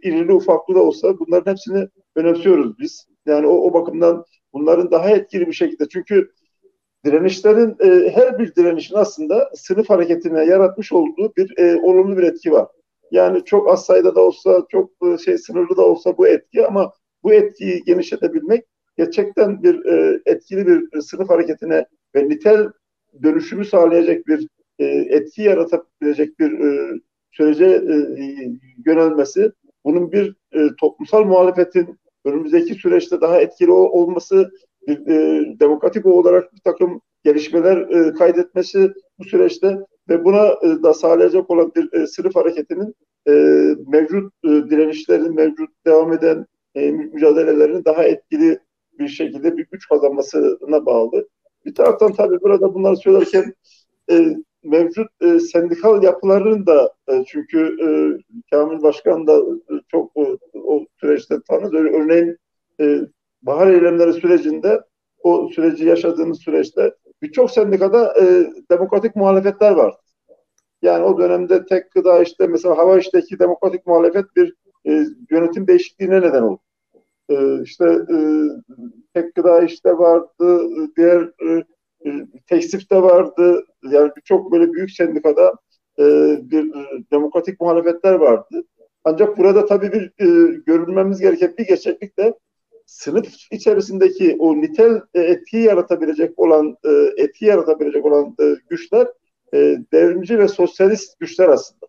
irili 0.03 0.33
ufaklı 0.33 0.75
da 0.75 0.79
olsa 0.79 1.19
bunların 1.19 1.51
hepsini 1.51 1.87
önemsiyoruz 2.15 2.79
biz. 2.79 3.07
Yani 3.29 3.47
o, 3.47 3.51
o 3.51 3.73
bakımdan 3.73 4.25
bunların 4.53 4.91
daha 4.91 5.09
etkili 5.09 5.47
bir 5.47 5.53
şekilde 5.53 5.87
çünkü 5.89 6.31
direnişlerin 7.05 7.75
e, 7.79 8.09
her 8.09 8.39
bir 8.39 8.55
direnişin 8.55 8.95
aslında 8.95 9.51
sınıf 9.55 9.89
hareketine 9.89 10.45
yaratmış 10.45 10.91
olduğu 10.91 11.33
bir 11.37 11.57
e, 11.57 11.81
olumlu 11.81 12.17
bir 12.17 12.23
etki 12.23 12.51
var. 12.51 12.67
Yani 13.11 13.45
çok 13.45 13.69
az 13.69 13.85
sayıda 13.85 14.15
da 14.15 14.21
olsa, 14.21 14.65
çok 14.69 14.91
e, 15.03 15.17
şey 15.17 15.37
sınırlı 15.37 15.77
da 15.77 15.81
olsa 15.81 16.17
bu 16.17 16.27
etki 16.27 16.67
ama 16.67 16.93
bu 17.23 17.33
etkiyi 17.33 17.83
genişletebilmek 17.83 18.65
gerçekten 18.97 19.63
bir 19.63 19.85
e, 19.85 20.21
etkili 20.25 20.67
bir 20.67 21.01
sınıf 21.01 21.29
hareketine 21.29 21.85
ve 22.15 22.29
nitel 22.29 22.67
dönüşümü 23.23 23.65
sağlayacak 23.65 24.27
bir 24.27 24.47
e, 24.79 24.85
etki 24.85 25.41
yaratabilecek 25.41 26.39
bir 26.39 26.59
e, 26.59 26.99
sürece 27.31 27.65
e, 27.65 27.95
yönelmesi, 28.85 29.51
bunun 29.85 30.11
bir 30.11 30.35
e, 30.53 30.67
toplumsal 30.79 31.23
muhalefetin 31.23 31.99
önümüzdeki 32.25 32.75
süreçte 32.75 33.21
daha 33.21 33.41
etkili 33.41 33.71
olması, 33.71 34.51
bir, 34.87 35.07
e, 35.07 35.59
demokratik 35.59 36.05
olarak 36.05 36.53
bir 36.53 36.61
takım 36.63 37.01
gelişmeler 37.23 37.77
e, 37.77 38.13
kaydetmesi 38.13 38.93
bu 39.19 39.23
süreçte 39.23 39.77
ve 40.09 40.25
buna 40.25 40.47
e, 40.47 40.83
da 40.83 40.93
sağlayacak 40.93 41.49
olan 41.49 41.71
bir 41.75 41.93
e, 41.93 42.07
sınıf 42.07 42.35
hareketinin 42.35 42.95
e, 43.27 43.31
mevcut 43.87 44.33
e, 44.43 44.47
direnişlerin, 44.47 45.35
mevcut 45.35 45.69
devam 45.85 46.13
eden 46.13 46.45
e, 46.75 46.91
mücadelelerin 46.91 47.85
daha 47.85 48.03
etkili 48.03 48.59
bir 48.99 49.07
şekilde 49.07 49.57
bir 49.57 49.67
güç 49.71 49.87
kazanmasına 49.87 50.85
bağlı. 50.85 51.27
Bir 51.65 51.75
taraftan 51.75 52.13
tabii 52.13 52.41
burada 52.41 52.73
bunları 52.73 52.97
söylerken 52.97 53.53
e, 54.11 54.35
mevcut 54.63 55.07
e, 55.21 55.39
sendikal 55.39 56.03
yapıların 56.03 56.65
da 56.65 56.93
e, 57.09 57.23
çünkü 57.27 57.77
e, 57.81 57.87
Kamil 58.51 58.81
Başkan 58.83 59.27
da 59.27 59.37
e, 59.37 59.73
çok 59.87 60.11
o, 60.17 60.37
o 60.53 60.85
süreçte 60.99 61.35
tanır. 61.47 61.73
Örneğin 61.73 62.37
e, 62.79 62.99
bahar 63.41 63.67
eylemleri 63.67 64.13
sürecinde 64.13 64.81
o 65.23 65.49
süreci 65.55 65.85
yaşadığımız 65.85 66.39
süreçte 66.39 66.95
birçok 67.21 67.51
sendikada 67.51 68.13
e, 68.21 68.53
demokratik 68.71 69.15
muhalefetler 69.15 69.71
var. 69.71 69.95
Yani 70.81 71.03
o 71.03 71.17
dönemde 71.17 71.65
tek 71.65 71.91
gıda 71.91 72.23
işte 72.23 72.47
mesela 72.47 72.77
hava 72.77 72.97
işteki 72.97 73.39
demokratik 73.39 73.87
muhalefet 73.87 74.25
bir 74.35 74.53
e, 74.87 75.05
yönetim 75.31 75.67
değişikliğine 75.67 76.21
neden 76.21 76.41
oldu. 76.41 76.61
E, 77.29 77.61
işte 77.63 77.85
e, 77.85 78.17
tek 79.13 79.35
gıda 79.35 79.61
işte 79.61 79.97
vardı, 79.97 80.69
diğer 80.97 81.21
e, 81.21 81.63
e 82.05 82.09
tekstifte 82.47 83.01
vardı. 83.01 83.65
Yani 83.83 84.11
birçok 84.17 84.51
böyle 84.51 84.73
büyük 84.73 84.91
sendikada 84.91 85.53
e, 85.99 86.03
bir 86.41 86.75
e, 86.75 87.03
demokratik 87.11 87.61
muhalefetler 87.61 88.13
vardı. 88.13 88.63
Ancak 89.03 89.37
burada 89.37 89.65
tabii 89.65 89.91
bir 89.91 90.05
e, 90.19 90.55
görülmemiz 90.65 91.19
gereken 91.19 91.53
bir 91.57 91.67
gerçeklik 91.67 92.17
de 92.17 92.33
sınıf 92.85 93.27
içerisindeki 93.51 94.35
o 94.39 94.61
nitel 94.61 95.01
e, 95.13 95.21
etki 95.21 95.57
yaratabilecek 95.57 96.39
olan 96.39 96.77
e, 96.85 96.89
etki 97.23 97.45
yaratabilecek 97.45 98.05
olan 98.05 98.35
e, 98.41 98.55
güçler 98.69 99.07
e, 99.53 99.77
devrimci 99.93 100.39
ve 100.39 100.47
sosyalist 100.47 101.19
güçler 101.19 101.47
aslında. 101.47 101.87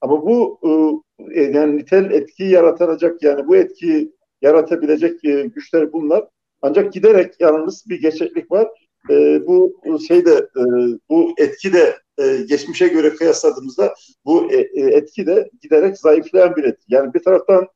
Ama 0.00 0.22
bu 0.22 0.60
e, 0.64 1.40
e 1.40 1.42
yani 1.42 1.76
nitel 1.76 2.10
etki 2.10 2.44
yaratacak 2.44 3.22
yani 3.22 3.48
bu 3.48 3.56
etkiyi 3.56 4.12
yaratabilecek 4.42 5.24
e, 5.24 5.42
güçler 5.42 5.92
bunlar. 5.92 6.28
Ancak 6.62 6.92
giderek 6.92 7.40
yalnız 7.40 7.84
bir 7.88 8.00
gerçeklik 8.00 8.50
var. 8.50 8.68
E, 9.10 9.46
bu 9.46 9.74
şeyde 10.08 10.48
e, 10.56 10.62
bu 11.10 11.34
etki 11.38 11.72
de 11.72 11.96
e, 12.18 12.36
geçmişe 12.48 12.88
göre 12.88 13.14
kıyasladığımızda 13.14 13.94
bu 14.24 14.52
e, 14.52 14.56
e, 14.56 14.80
etki 14.80 15.26
de 15.26 15.50
giderek 15.62 15.98
zayıflayan 15.98 16.56
bir 16.56 16.64
etki. 16.64 16.84
Yani 16.88 17.14
bir 17.14 17.22
taraftan 17.22 17.66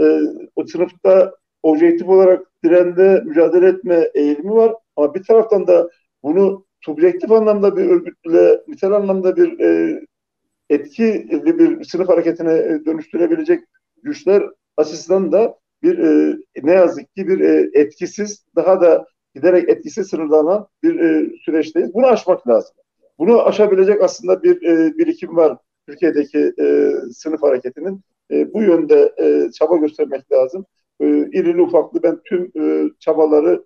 e, 0.00 0.20
o 0.56 0.66
sınıfta 0.66 1.34
objektif 1.62 2.08
olarak 2.08 2.46
dirende 2.64 3.22
mücadele 3.26 3.68
etme 3.68 4.10
eğilimi 4.14 4.54
var 4.54 4.74
ama 4.96 5.14
bir 5.14 5.22
taraftan 5.22 5.66
da 5.66 5.90
bunu 6.22 6.66
subjektif 6.80 7.30
anlamda 7.32 7.76
bir 7.76 7.84
örgütle 7.84 8.62
nitel 8.68 8.92
anlamda 8.92 9.36
bir 9.36 9.60
e, 9.60 10.00
etkili 10.70 11.58
bir 11.58 11.84
sınıf 11.84 12.08
hareketine 12.08 12.52
e, 12.52 12.84
dönüştürebilecek 12.84 13.64
güçler 14.02 14.42
açısından 14.76 15.32
da 15.32 15.58
bir 15.82 15.98
e, 15.98 16.36
ne 16.62 16.72
yazık 16.72 17.14
ki 17.14 17.28
bir 17.28 17.40
e, 17.40 17.70
etkisiz 17.80 18.44
daha 18.56 18.80
da 18.80 19.06
giderek 19.36 19.68
etkisiz 19.68 20.06
sınırlanan 20.06 20.66
bir 20.82 21.00
e, 21.00 21.30
süreçteyiz. 21.44 21.94
Bunu 21.94 22.06
aşmak 22.06 22.48
lazım. 22.48 22.76
Bunu 23.18 23.42
aşabilecek 23.42 24.02
aslında 24.02 24.42
bir 24.42 24.62
e, 24.62 24.98
birikim 24.98 25.36
var 25.36 25.58
Türkiye'deki 25.88 26.52
e, 26.60 26.92
sınıf 27.12 27.42
hareketinin. 27.42 28.00
E, 28.30 28.52
bu 28.54 28.62
yönde 28.62 29.12
e, 29.20 29.50
çaba 29.52 29.76
göstermek 29.76 30.32
lazım. 30.32 30.66
E, 31.00 31.06
irili 31.08 31.62
ufaklı 31.62 32.02
ben 32.02 32.18
tüm 32.24 32.52
e, 32.60 32.90
çabaları 33.00 33.64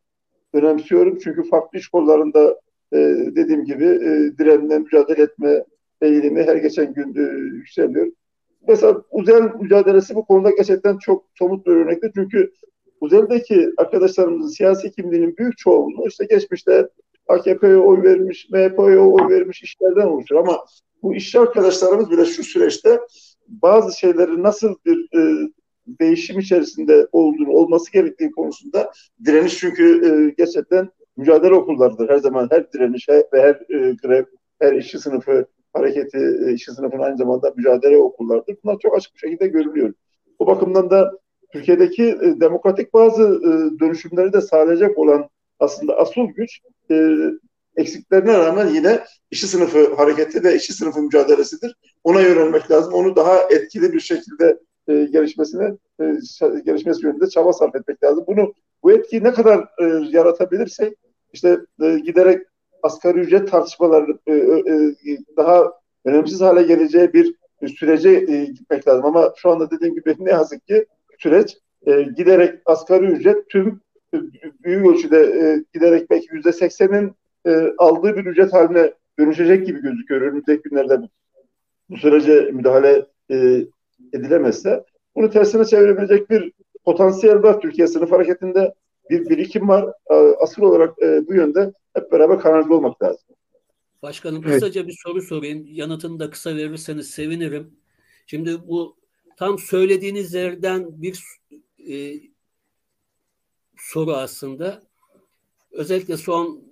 önemsiyorum. 0.52 1.18
Çünkü 1.18 1.48
farklı 1.48 1.78
iş 1.78 1.88
kollarında 1.88 2.60
e, 2.92 2.98
dediğim 3.36 3.64
gibi 3.64 3.84
e, 3.84 4.38
direnle 4.38 4.78
mücadele 4.78 5.22
etme 5.22 5.64
eğilimi 6.02 6.42
her 6.42 6.56
geçen 6.56 6.94
gün 6.94 7.14
e, 7.14 7.56
yükseliyor. 7.56 8.06
Mesela 8.68 9.02
Uzel 9.10 9.42
mücadelesi 9.60 10.14
bu 10.14 10.24
konuda 10.24 10.50
gerçekten 10.50 10.98
çok 10.98 11.24
somut 11.34 11.66
bir 11.66 11.72
örnekte. 11.72 12.10
Çünkü 12.14 12.52
Uzel'deki 13.00 13.72
arkadaşlarımızın 13.76 14.50
siyasi 14.50 14.92
kimliğinin 14.92 15.36
büyük 15.36 15.58
çoğunluğu 15.58 16.08
işte 16.08 16.24
geçmişte 16.24 16.88
AKP'ye 17.28 17.76
oy 17.76 18.02
vermiş, 18.02 18.48
MHP'ye 18.50 18.98
oy 18.98 19.28
vermiş 19.30 19.62
işlerden 19.62 20.06
oluşur. 20.06 20.36
Ama 20.36 20.64
bu 21.02 21.14
işçi 21.14 21.40
arkadaşlarımız 21.40 22.10
bile 22.10 22.24
şu 22.24 22.44
süreçte 22.44 23.00
bazı 23.48 23.98
şeyleri 23.98 24.42
nasıl 24.42 24.74
bir 24.86 25.18
e, 25.18 25.48
değişim 25.86 26.38
içerisinde 26.38 27.06
olduğunu, 27.12 27.50
olması 27.50 27.92
gerektiği 27.92 28.30
konusunda 28.30 28.92
direniş 29.24 29.58
çünkü 29.58 30.06
e, 30.06 30.34
gerçekten 30.38 30.88
mücadele 31.16 31.54
okullarıdır. 31.54 32.08
Her 32.08 32.18
zaman 32.18 32.48
her 32.50 32.72
direniş 32.72 33.08
ve 33.08 33.24
her 33.32 33.54
e, 33.54 33.96
grev, 34.02 34.24
her 34.60 34.72
işçi 34.72 34.98
sınıfı 34.98 35.46
hareketi, 35.72 36.18
e, 36.18 36.52
işçi 36.52 36.72
sınıfının 36.72 37.02
aynı 37.02 37.16
zamanda 37.16 37.52
mücadele 37.56 37.96
okullarıdır. 37.96 38.56
Bunlar 38.64 38.78
çok 38.78 38.96
açık 38.96 39.14
bir 39.14 39.18
şekilde 39.18 39.46
görülüyor. 39.46 39.94
Bu 40.40 40.46
bakımdan 40.46 40.90
da 40.90 41.18
Türkiye'deki 41.52 42.04
e, 42.04 42.40
demokratik 42.40 42.94
bazı 42.94 43.22
e, 43.22 43.80
dönüşümleri 43.80 44.32
de 44.32 44.40
sağlayacak 44.40 44.98
olan 44.98 45.28
aslında 45.58 45.96
asıl 45.96 46.26
güç 46.26 46.60
e, 46.90 47.16
eksiklerine 47.76 48.38
rağmen 48.38 48.68
yine 48.68 49.00
işçi 49.30 49.46
sınıfı 49.46 49.94
hareketi 49.94 50.44
ve 50.44 50.56
işçi 50.56 50.72
sınıfı 50.72 51.02
mücadelesidir. 51.02 51.76
Ona 52.04 52.20
yönelmek 52.20 52.70
lazım. 52.70 52.94
Onu 52.94 53.16
daha 53.16 53.38
etkili 53.50 53.92
bir 53.92 54.00
şekilde 54.00 54.58
e, 54.88 55.04
gelişmesine 55.04 55.76
e, 56.00 56.04
gelişmesi 56.64 57.06
yönünde 57.06 57.28
çaba 57.28 57.52
sarf 57.52 57.74
etmek 57.74 58.04
lazım. 58.04 58.24
Bunu 58.26 58.52
bu 58.82 58.92
etkiyi 58.92 59.24
ne 59.24 59.32
kadar 59.32 59.58
e, 59.58 59.84
yaratabilirsek 60.10 60.94
işte 61.32 61.60
e, 61.82 61.98
giderek 61.98 62.46
asgari 62.82 63.18
ücret 63.18 63.50
tartışmaları 63.50 64.18
e, 64.26 64.32
e, 64.32 64.94
daha 65.36 65.72
önemsiz 66.04 66.40
hale 66.40 66.62
geleceği 66.62 67.12
bir 67.12 67.34
sürece 67.78 68.10
e, 68.10 68.44
gitmek 68.44 68.88
lazım. 68.88 69.04
Ama 69.04 69.32
şu 69.36 69.50
anda 69.50 69.70
dediğim 69.70 69.94
gibi 69.94 70.16
ne 70.18 70.30
yazık 70.30 70.66
ki 70.66 70.86
süreç 71.22 71.56
e, 71.86 72.02
giderek 72.02 72.54
asgari 72.66 73.06
ücret 73.06 73.48
tüm 73.48 73.80
e, 74.14 74.18
büyük 74.64 74.86
ölçüde 74.86 75.18
e, 75.18 75.64
giderek 75.74 76.10
belki 76.10 76.26
yüzde 76.34 76.52
seksenin 76.52 77.12
e, 77.46 77.72
aldığı 77.78 78.16
bir 78.16 78.26
ücret 78.26 78.52
haline 78.52 78.94
dönüşecek 79.18 79.66
gibi 79.66 79.82
gözüküyor 79.82 80.20
önümüzdeki 80.20 80.62
günlerde 80.62 81.02
bu, 81.02 81.08
bu 81.90 81.96
sürece 81.96 82.50
müdahale 82.52 83.06
e, 83.30 83.64
edilemezse. 84.12 84.84
Bunu 85.16 85.30
tersine 85.30 85.64
çevirebilecek 85.64 86.30
bir 86.30 86.52
potansiyel 86.84 87.42
var 87.42 87.60
Türkiye 87.60 87.86
sınıf 87.86 88.12
hareketinde 88.12 88.74
bir 89.10 89.28
birikim 89.28 89.68
var. 89.68 89.92
Asıl 90.40 90.62
olarak 90.62 91.02
e, 91.02 91.26
bu 91.28 91.34
yönde 91.34 91.72
hep 91.94 92.12
beraber 92.12 92.38
kararlı 92.38 92.74
olmak 92.74 93.02
lazım. 93.02 93.24
Başkanım 94.02 94.42
evet. 94.44 94.54
kısaca 94.54 94.86
bir 94.86 94.98
soru 95.04 95.22
sorayım. 95.22 95.66
Yanıtını 95.66 96.20
da 96.20 96.30
kısa 96.30 96.56
verirseniz 96.56 97.10
sevinirim. 97.10 97.70
Şimdi 98.26 98.68
bu 98.68 98.99
tam 99.40 99.58
söylediğiniz 99.58 100.34
yerden 100.34 101.02
bir 101.02 101.24
e, 101.90 102.14
soru 103.76 104.14
aslında. 104.14 104.82
Özellikle 105.70 106.16
son 106.16 106.64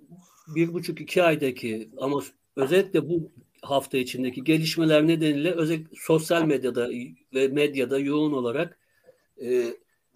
bir 0.55 0.73
buçuk 0.73 1.01
iki 1.01 1.23
aydaki 1.23 1.89
ama 1.97 2.21
özellikle 2.55 3.09
bu 3.09 3.31
hafta 3.61 3.97
içindeki 3.97 4.43
gelişmeler 4.43 5.07
nedeniyle 5.07 5.51
özellikle 5.51 5.97
sosyal 5.99 6.45
medyada 6.45 6.89
ve 7.33 7.47
medyada 7.47 7.99
yoğun 7.99 8.33
olarak 8.33 8.79
e, 9.41 9.65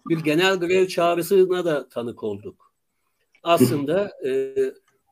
bir 0.08 0.18
genel 0.18 0.56
grev 0.56 0.86
çağrısına 0.86 1.64
da 1.64 1.88
tanık 1.88 2.22
olduk. 2.22 2.72
Aslında 3.42 4.12
e, 4.26 4.54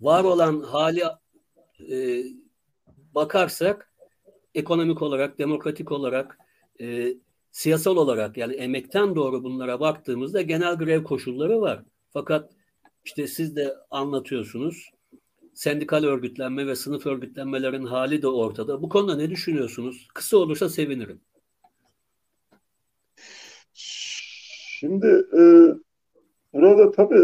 var 0.01 0.25
olan 0.25 0.61
hali 0.61 1.03
e, 1.91 2.25
bakarsak 3.15 3.93
ekonomik 4.55 5.03
olarak, 5.03 5.39
demokratik 5.39 5.93
olarak 5.93 6.39
e, 6.81 7.15
siyasal 7.53 7.97
olarak 7.97 8.37
yani 8.37 8.55
emekten 8.55 9.17
doğru 9.17 9.45
bunlara 9.45 9.81
baktığımızda 9.81 10.43
genel 10.43 10.77
grev 10.77 11.03
koşulları 11.05 11.61
var. 11.61 11.83
Fakat 12.11 12.53
işte 13.05 13.27
siz 13.27 13.57
de 13.57 13.75
anlatıyorsunuz. 13.91 14.91
Sendikal 15.55 16.05
örgütlenme 16.05 16.67
ve 16.67 16.77
sınıf 16.77 17.07
örgütlenmelerin 17.07 17.85
hali 17.85 18.23
de 18.23 18.29
ortada. 18.29 18.83
Bu 18.83 18.89
konuda 18.89 19.17
ne 19.17 19.31
düşünüyorsunuz? 19.31 20.09
Kısa 20.15 20.37
olursa 20.37 20.69
sevinirim. 20.69 21.21
Şimdi 23.73 25.07
e, 25.39 25.43
burada 26.53 26.91
tabii 26.91 27.19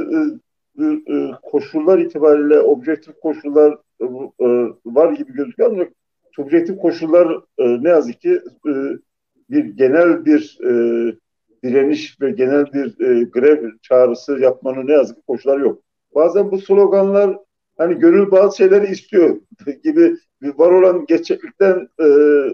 e, 0.80 0.84
e, 0.84 1.30
koşullar 1.42 1.98
itibariyle 1.98 2.60
objektif 2.60 3.20
koşullar 3.20 3.78
e, 4.00 4.05
e 4.40 4.46
var 4.86 5.12
gibi 5.12 5.32
gözüküyor 5.32 5.72
ancak 5.72 5.92
subjektif 6.32 6.78
koşullar 6.78 7.42
e, 7.59 7.82
ne 7.82 7.88
yazık 7.88 8.20
ki 8.20 8.40
e, 8.68 8.72
bir 9.51 9.65
genel 9.65 10.25
bir 10.25 10.59
e, 10.65 10.70
direniş 11.65 12.20
ve 12.20 12.31
genel 12.31 12.73
bir 12.73 13.01
e, 13.01 13.25
grev 13.25 13.70
çağrısı 13.83 14.39
yapmanın 14.39 14.87
ne 14.87 14.93
yazık 14.93 15.16
ki 15.16 15.23
koşullar 15.27 15.59
yok. 15.59 15.83
Bazen 16.15 16.51
bu 16.51 16.59
sloganlar 16.59 17.39
hani 17.79 17.99
gönül 17.99 18.31
bazı 18.31 18.57
şeyleri 18.57 18.93
istiyor 18.93 19.41
gibi 19.85 20.16
var 20.43 20.70
olan 20.70 21.05
gerçeklikten 21.09 21.89
e, 22.01 22.07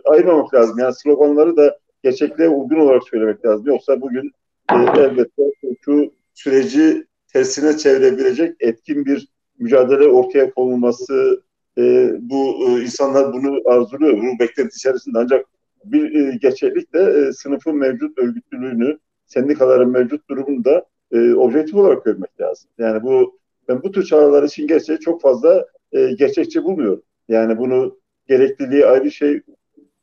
ayırmamak 0.05 0.55
lazım. 0.55 0.79
Yani 0.79 0.95
sloganları 0.95 1.57
da 1.57 1.79
gerçekliğe 2.03 2.49
uygun 2.49 2.77
olarak 2.77 3.03
söylemek 3.11 3.47
lazım. 3.47 3.67
Yoksa 3.67 4.01
bugün 4.01 4.33
e, 4.73 4.77
elbette 5.01 5.43
şu 5.85 6.13
süreci 6.35 7.07
tersine 7.33 7.77
çevirebilecek 7.77 8.57
etkin 8.61 9.05
bir 9.05 9.29
mücadele 9.59 10.09
ortaya 10.09 10.51
konulması 10.51 11.43
e, 11.79 12.13
bu 12.21 12.69
e, 12.69 12.83
insanlar 12.83 13.33
bunu 13.33 13.71
arzuluyor. 13.71 14.19
Bu 14.19 14.39
beklenti 14.41 14.77
içerisinde 14.77 15.19
ancak 15.19 15.47
bir 15.85 16.15
e, 16.15 16.37
gerçeklik 16.37 16.95
de 16.95 17.01
e, 17.01 17.33
sınıfın 17.33 17.77
mevcut 17.77 18.19
örgütlülüğünü, 18.19 18.99
sendikaların 19.27 19.91
mevcut 19.91 20.31
durumunu 20.31 20.65
da 20.65 20.85
e, 21.13 21.35
objektif 21.35 21.75
olarak 21.75 22.05
görmek 22.05 22.41
lazım. 22.41 22.71
Yani 22.79 23.03
bu 23.03 23.39
ben 23.69 23.83
bu 23.83 23.91
tür 23.91 24.05
çağrılar 24.05 24.43
için 24.43 24.67
gerçeği 24.67 24.99
çok 24.99 25.23
fazla 25.23 25.67
e, 25.93 26.13
gerçekçi 26.13 26.65
bulmuyorum. 26.65 27.03
Yani 27.29 27.59
bunu 27.59 27.99
gerekliliği 28.29 28.87
ayrı 28.87 29.11
şey 29.11 29.41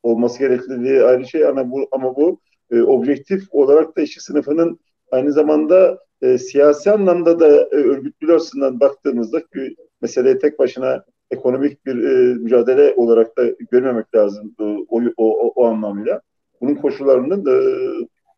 olması 0.03 0.39
gerekliliği 0.39 1.03
ayrı 1.03 1.27
şey 1.27 1.45
ama 1.45 1.71
bu 1.71 1.87
ama 1.91 2.15
bu 2.15 2.39
e, 2.71 2.81
objektif 2.81 3.43
olarak 3.51 3.97
da 3.97 4.01
işçi 4.01 4.21
sınıfının 4.21 4.79
aynı 5.11 5.31
zamanda 5.31 5.99
e, 6.21 6.37
siyasi 6.37 6.91
anlamda 6.91 7.39
da 7.39 7.47
e, 7.47 7.75
örgütlülüğü 7.75 8.33
açısından 8.33 8.79
baktığımızda 8.79 9.39
ki 9.39 9.75
meseleye 10.01 10.39
tek 10.39 10.59
başına 10.59 11.05
ekonomik 11.31 11.85
bir 11.85 12.03
e, 12.03 12.33
mücadele 12.33 12.93
olarak 12.95 13.37
da 13.37 13.43
görmemek 13.71 14.15
lazım 14.15 14.55
e, 14.59 14.63
o, 14.63 15.01
o, 15.17 15.47
o 15.55 15.65
anlamıyla. 15.65 16.21
Bunun 16.61 16.75
koşullarının 16.75 17.45
da 17.45 17.51
e, 17.51 17.71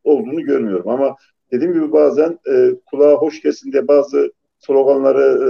olduğunu 0.04 0.42
görmüyorum 0.42 0.90
ama 0.90 1.16
dediğim 1.52 1.74
gibi 1.74 1.92
bazen 1.92 2.40
e, 2.50 2.70
kulağa 2.86 3.14
hoş 3.14 3.42
gelsin 3.42 3.72
diye 3.72 3.88
bazı 3.88 4.32
sloganları 4.60 5.44
e, 5.44 5.50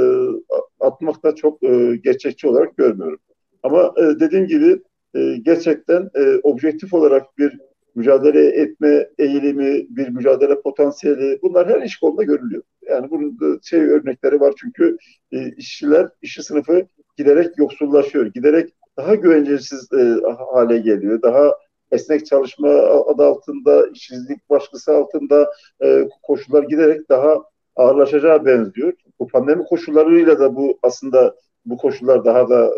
atmak 0.80 1.24
da 1.24 1.36
çok 1.36 1.64
e, 1.64 1.96
gerçekçi 2.04 2.48
olarak 2.48 2.78
görmüyorum. 2.78 3.20
Ama 3.64 3.94
e, 3.98 4.20
dediğim 4.20 4.48
gibi 4.48 4.82
e, 5.16 5.38
gerçekten 5.42 6.10
e, 6.16 6.40
objektif 6.44 6.94
olarak 6.94 7.38
bir 7.38 7.60
mücadele 7.96 8.48
etme 8.62 9.10
eğilimi, 9.18 9.86
bir 9.90 10.10
mücadele 10.10 10.62
potansiyeli 10.62 11.40
bunlar 11.42 11.70
her 11.70 11.82
iş 11.82 11.98
kolunda 11.98 12.24
görülüyor. 12.24 12.64
Yani 12.90 13.10
bunun 13.10 13.40
da 13.40 13.60
şey 13.64 13.80
örnekleri 13.80 14.40
var 14.40 14.54
çünkü 14.58 14.98
e, 15.32 15.52
işçiler, 15.52 16.10
işçi 16.22 16.44
sınıfı 16.44 16.88
giderek 17.18 17.58
yoksullaşıyor, 17.58 18.26
giderek 18.26 18.74
daha 18.98 19.16
güvencesiz 19.16 19.94
e, 19.94 20.16
hale 20.52 20.78
geliyor, 20.78 21.22
daha 21.22 21.52
esnek 21.92 22.26
çalışma 22.26 22.70
adı 23.08 23.24
altında, 23.24 23.88
işsizlik 23.88 24.50
baskısı 24.50 24.96
altında 24.96 25.52
e, 25.84 26.08
koşullar 26.24 26.64
giderek 26.64 27.10
daha 27.10 27.44
ağırlaşacağı 27.76 28.46
benziyor. 28.46 28.94
Bu 29.20 29.28
pandemi 29.28 29.64
koşullarıyla 29.64 30.40
da 30.40 30.56
bu 30.56 30.80
aslında 30.84 31.36
bu 31.66 31.78
koşullar 31.78 32.26
daha 32.26 32.50
da 32.50 32.74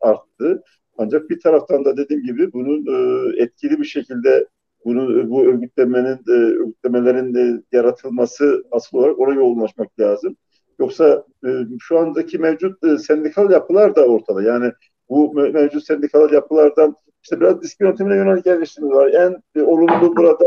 arttı. 0.00 0.62
Ancak 1.04 1.30
bir 1.30 1.40
taraftan 1.40 1.84
da 1.84 1.96
dediğim 1.96 2.22
gibi 2.22 2.52
bunun 2.52 2.86
e, 2.86 3.42
etkili 3.42 3.80
bir 3.80 3.84
şekilde 3.84 4.46
bunu 4.84 5.30
bu 5.30 5.44
örgütlemenin 5.44 6.18
e, 6.28 6.32
örgütlemelerin 6.32 7.34
de 7.34 7.62
yaratılması 7.72 8.64
asıl 8.70 8.98
olarak 8.98 9.18
oraya 9.18 9.34
yoğunlaşmak 9.34 10.00
lazım. 10.00 10.36
Yoksa 10.78 11.24
e, 11.46 11.48
şu 11.80 11.98
andaki 11.98 12.38
mevcut 12.38 12.84
e, 12.84 12.98
sendikal 12.98 13.50
yapılar 13.50 13.96
da 13.96 14.06
ortada. 14.06 14.42
Yani 14.42 14.72
bu 15.08 15.32
mevcut 15.34 15.84
sendikal 15.84 16.32
yapılardan 16.32 16.96
işte 17.22 17.40
biraz 17.40 17.62
disk 17.62 17.80
yönetimine 17.80 18.16
yönelik 18.16 18.46
yerleştirme 18.46 18.88
var. 18.88 19.08
En 19.08 19.60
e, 19.60 19.62
olumlu 19.62 20.16
burada 20.16 20.44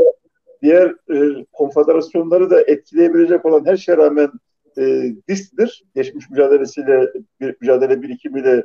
diğer 0.61 0.95
e, 1.13 1.45
konfederasyonları 1.53 2.49
da 2.49 2.61
etkileyebilecek 2.61 3.45
olan 3.45 3.65
her 3.65 3.77
şeye 3.77 3.97
rağmen 3.97 4.31
e, 4.77 5.03
DİSK'tir. 5.27 5.83
Geçmiş 5.95 6.29
mücadelesiyle, 6.29 7.13
bir, 7.41 7.55
mücadele 7.61 8.01
birikimiyle 8.01 8.51
e, 8.51 8.63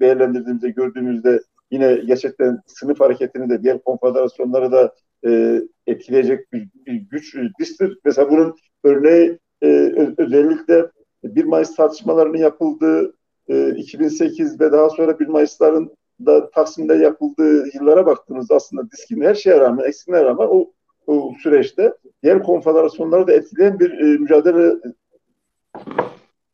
değerlendirdiğimizde, 0.00 0.70
gördüğümüzde 0.70 1.40
yine 1.70 1.94
gerçekten 1.94 2.58
sınıf 2.66 3.00
hareketini 3.00 3.50
de 3.50 3.62
diğer 3.62 3.78
konfederasyonları 3.82 4.72
da 4.72 4.94
e, 5.26 5.62
etkileyecek 5.86 6.52
bir, 6.52 6.68
bir 6.86 6.92
güç 6.92 7.36
DİSK'tir. 7.58 7.98
Mesela 8.04 8.30
bunun 8.30 8.54
örneği 8.84 9.38
e, 9.62 9.92
özellikle 10.18 10.90
1 11.24 11.44
Mayıs 11.44 11.76
tartışmalarının 11.76 12.38
yapıldığı 12.38 13.14
e, 13.48 13.74
2008 13.74 14.60
ve 14.60 14.72
daha 14.72 14.90
sonra 14.90 15.20
1 15.20 15.26
Mayıs'ların 15.26 15.90
da 16.26 16.50
Taksim'de 16.50 16.94
yapıldığı 16.94 17.64
yıllara 17.74 18.06
baktığımızda 18.06 18.54
aslında 18.54 18.90
diskin 18.90 19.20
her 19.20 19.34
şeye 19.34 19.60
rağmen, 19.60 19.84
eksikliğine 19.84 20.24
rağmen 20.24 20.48
o, 20.50 20.72
o 21.06 21.32
süreçte 21.42 21.92
diğer 22.22 22.42
konfederasyonları 22.42 23.26
da 23.26 23.32
etkileyen 23.32 23.78
bir 23.78 23.90
e, 23.90 24.18
mücadele 24.18 24.74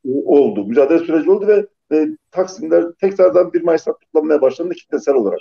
e, 0.04 0.10
oldu. 0.24 0.64
Mücadele 0.66 0.98
süreci 0.98 1.30
oldu 1.30 1.46
ve 1.46 1.66
e, 1.92 2.08
Taksim'de 2.30 2.84
tekrardan 3.00 3.52
1 3.52 3.62
Mayıs'ta 3.62 3.92
kutlanmaya 3.92 4.40
başlandı 4.40 4.74
kitlesel 4.74 5.14
olarak. 5.14 5.40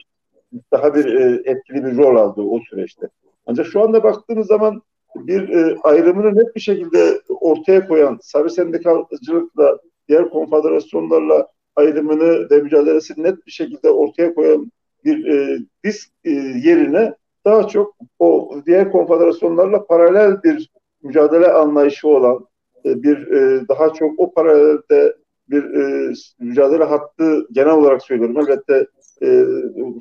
Daha 0.72 0.96
bir 0.96 1.06
e, 1.06 1.42
etkili 1.52 1.86
bir 1.86 1.98
rol 1.98 2.16
aldı 2.16 2.42
o 2.42 2.60
süreçte. 2.70 3.10
Ancak 3.46 3.68
şu 3.68 3.82
anda 3.82 4.04
baktığımız 4.04 4.48
zaman 4.48 4.82
bir 5.16 5.50
e, 5.50 5.78
ayrımını 5.84 6.36
net 6.36 6.56
bir 6.56 6.62
şekilde 6.62 7.22
ortaya 7.30 7.88
koyan 7.88 8.20
sarı 8.22 8.50
sendikalcılıkla 8.50 9.78
diğer 10.10 10.30
konfederasyonlarla 10.30 11.48
ayrımını 11.76 12.50
ve 12.50 12.62
mücadelesini 12.62 13.24
net 13.24 13.48
bir 13.48 13.52
şekilde 13.52 13.90
ortaya 13.90 14.34
koyan 14.34 14.72
bir 15.06 15.26
e, 15.26 15.60
disk 15.84 16.10
e, 16.24 16.32
yerine 16.64 17.14
daha 17.46 17.68
çok 17.68 17.96
o 18.20 18.56
diğer 18.66 18.92
konfederasyonlarla 18.92 19.86
paralel 19.86 20.44
bir 20.44 20.72
mücadele 21.04 21.48
anlayışı 21.48 22.08
olan 22.08 22.48
e, 22.86 23.04
bir 23.04 23.28
e, 23.28 23.68
daha 23.68 23.94
çok 23.94 24.20
o 24.20 24.34
paralelde 24.34 25.16
bir 25.50 25.64
e, 25.64 26.14
mücadele 26.40 26.84
hattı 26.84 27.48
genel 27.52 27.74
olarak 27.74 28.04
söylüyorum. 28.04 28.40
Elbette 28.40 28.88
e, 29.22 29.46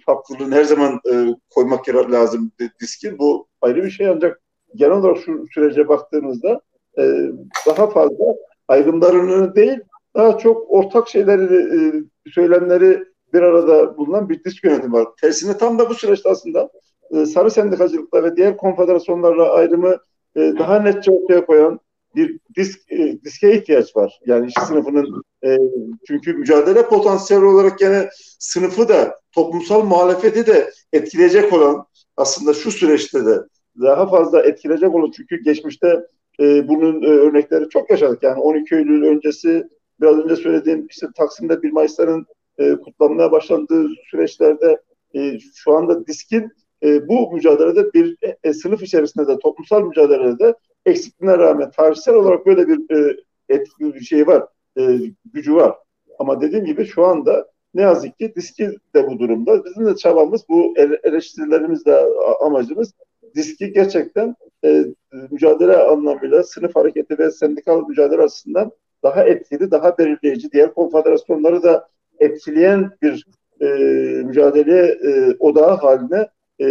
farklılığını 0.07 0.55
her 0.55 0.65
zaman 0.65 1.01
e, 1.13 1.27
koymak 1.51 1.89
lazım 1.89 2.53
diskin. 2.81 3.19
Bu 3.19 3.47
ayrı 3.63 3.85
bir 3.85 3.91
şey 3.91 4.09
ancak 4.09 4.41
genel 4.75 4.93
olarak 4.93 5.19
şu 5.19 5.45
sürece 5.55 5.89
baktığımızda 5.89 6.61
e, 6.99 7.31
daha 7.67 7.91
fazla 7.91 8.35
ayrımlarını 8.69 9.55
değil 9.55 9.79
daha 10.17 10.39
çok 10.39 10.71
ortak 10.73 11.09
şeyleri 11.09 11.55
e, 11.55 11.79
söylemleri 12.31 13.05
bir 13.33 13.43
arada 13.43 13.97
bulunan 13.97 14.29
bir 14.29 14.45
disk 14.45 14.65
yönetimi 14.65 14.93
var. 14.93 15.09
Tersine 15.21 15.59
tam 15.59 15.79
da 15.79 15.91
bu 15.91 15.95
süreçte 15.95 16.31
aslında 16.31 16.71
e, 17.11 17.27
sarı 17.27 17.51
sendikacılıkla 17.51 18.25
ve 18.25 18.37
diğer 18.37 18.57
konfederasyonlarla 18.57 19.53
ayrımı 19.53 19.97
e, 20.37 20.41
daha 20.59 20.81
netçe 20.81 21.11
ortaya 21.11 21.47
koyan 21.47 21.81
bir 22.17 22.39
disk 22.57 22.93
e, 22.93 23.19
diske 23.25 23.57
ihtiyaç 23.57 23.97
var. 23.97 24.21
Yani 24.27 24.47
işçi 24.47 24.61
sınıfının 24.61 25.23
e, 25.45 25.59
çünkü 26.07 26.33
mücadele 26.33 26.89
potansiyeli 26.89 27.45
olarak 27.45 27.79
gene 27.79 28.09
sınıfı 28.39 28.89
da 28.89 29.19
toplumsal 29.33 29.85
muhalefeti 29.85 30.47
de 30.47 30.71
etkileyecek 30.93 31.53
olan 31.53 31.87
aslında 32.17 32.55
şu 32.55 32.71
süreçte 32.71 33.27
de 33.27 33.39
daha 33.81 34.07
fazla 34.07 34.43
etkileyecek 34.43 34.95
olan 34.95 35.11
çünkü 35.11 35.43
geçmişte 35.43 36.07
e, 36.41 36.69
bunun 36.69 37.03
e, 37.03 37.07
örnekleri 37.07 37.69
çok 37.69 37.91
yaşadık. 37.91 38.23
Yani 38.23 38.41
12 38.41 38.75
Eylül 38.75 39.03
öncesi 39.03 39.69
biraz 40.01 40.19
önce 40.19 40.37
söylediğim 40.37 40.87
işte 40.91 41.07
Taksim'de 41.17 41.63
1 41.63 41.73
Mayıs'ların 41.73 42.27
e, 42.59 42.75
kutlanmaya 42.75 43.33
başlandığı 43.33 43.89
süreçlerde 44.11 44.83
e, 45.15 45.39
şu 45.55 45.73
anda 45.73 46.07
diskin 46.07 46.53
e, 46.83 47.09
bu 47.09 47.33
mücadelede 47.33 47.93
bir 47.93 48.17
e, 48.45 48.53
sınıf 48.53 48.83
içerisinde 48.83 49.27
de 49.27 49.39
toplumsal 49.39 49.83
mücadelede 49.83 50.39
de 50.39 50.55
eksikliğine 50.91 51.39
rağmen 51.39 51.71
tarihsel 51.71 52.15
olarak 52.15 52.47
böyle 52.47 52.69
bir 52.69 52.97
e, 52.97 53.17
etkili 53.49 53.95
bir 53.95 54.01
şey 54.01 54.27
var, 54.27 54.47
e, 54.79 54.99
gücü 55.33 55.55
var. 55.55 55.75
Ama 56.19 56.41
dediğim 56.41 56.65
gibi 56.65 56.85
şu 56.85 57.05
anda 57.05 57.49
ne 57.75 57.83
yazık 57.83 58.19
ki 58.19 58.33
diski 58.37 58.71
de 58.95 59.09
bu 59.09 59.19
durumda. 59.19 59.65
Bizim 59.65 59.87
de 59.87 59.97
çabamız 59.97 60.49
bu 60.49 60.75
eleştirilerimiz 61.03 61.87
de 61.87 62.05
amacımız 62.41 62.93
diski 63.35 63.73
gerçekten 63.73 64.37
e, 64.65 64.85
mücadele 65.31 65.77
anlamıyla 65.77 66.43
sınıf 66.43 66.77
hareketi 66.77 67.19
ve 67.19 67.31
sendikal 67.31 67.89
mücadele 67.89 68.23
açısından 68.23 68.73
daha 69.03 69.25
etkili, 69.25 69.71
daha 69.71 69.99
belirleyici, 69.99 70.53
diğer 70.53 70.75
konfederasyonları 70.75 71.63
da 71.63 71.89
etkileyen 72.19 72.91
bir 73.03 73.27
e, 73.61 73.67
mücadele 74.23 74.87
e, 74.87 75.37
odağı 75.39 75.77
haline 75.77 76.29
e, 76.61 76.67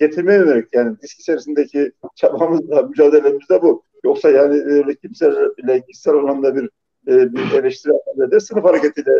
getirmeye 0.00 0.38
yönelik 0.38 0.74
yani 0.74 0.96
disk 1.02 1.20
içerisindeki 1.20 1.92
çabamız 2.14 2.70
da 2.70 2.82
mücadelemiz 2.82 3.48
de 3.50 3.62
bu. 3.62 3.82
Yoksa 4.04 4.30
yani 4.30 4.54
öyle 4.54 4.94
kimseyle 4.94 5.80
kişisel 5.86 6.14
anlamda 6.14 6.56
bir 6.56 6.70
e, 7.08 7.32
bir 7.32 7.58
eleştiri 7.58 7.92
de 8.30 8.40
sınıf 8.40 8.64
hareketiyle 8.64 9.12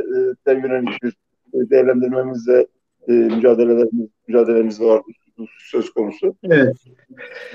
e, 0.46 0.52
yönelik 0.52 1.02
bir 1.02 1.16
e, 1.54 1.70
değerlendirmemizle 1.70 2.66
e, 3.08 3.12
mücadelelerimiz, 3.12 4.08
mücadelemiz 4.28 4.80
var 4.80 5.02
söz 5.58 5.90
konusu. 5.90 6.34
Evet. 6.42 6.76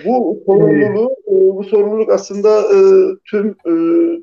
Bu 0.06 0.44
sorumluluğu, 0.46 1.16
e, 1.28 1.34
bu 1.56 1.64
sorumluluk 1.64 2.12
aslında 2.12 2.60
e, 2.60 2.80
tüm 3.26 3.48
e, 3.48 3.74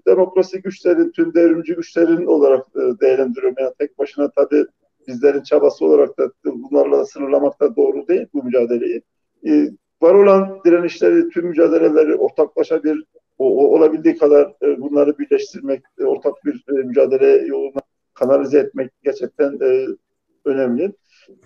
demokrasi 0.07 0.63
güçlerin, 0.63 1.11
tüm 1.11 1.35
devrimci 1.35 1.75
güçlerin 1.75 2.27
olarak 2.27 2.67
e, 2.77 3.01
değerlendiriyorum. 3.01 3.55
Yani 3.61 3.73
tek 3.79 3.99
başına 3.99 4.31
tabii 4.31 4.65
bizlerin 5.09 5.43
çabası 5.43 5.85
olarak 5.85 6.19
da 6.19 6.31
bunlarla 6.45 7.05
sınırlamak 7.05 7.61
da 7.61 7.77
doğru 7.77 8.09
değil 8.09 8.27
bu 8.35 8.45
mücadeleyi. 8.45 9.03
E, 9.47 9.71
var 10.03 10.15
olan 10.15 10.61
direnişleri, 10.65 11.29
tüm 11.29 11.47
mücadeleleri 11.47 12.15
ortaklaşa 12.15 12.85
bir 12.85 13.05
o, 13.39 13.57
o 13.57 13.79
olabildiği 13.79 14.17
kadar 14.17 14.55
e, 14.63 14.81
bunları 14.81 15.19
birleştirmek, 15.19 15.83
e, 15.99 16.05
ortak 16.05 16.35
bir 16.45 16.65
e, 16.69 16.73
mücadele 16.73 17.47
yoluna 17.47 17.81
kanalize 18.15 18.59
etmek 18.59 18.91
gerçekten 19.05 19.59
e, 19.63 19.87
önemli. 20.45 20.93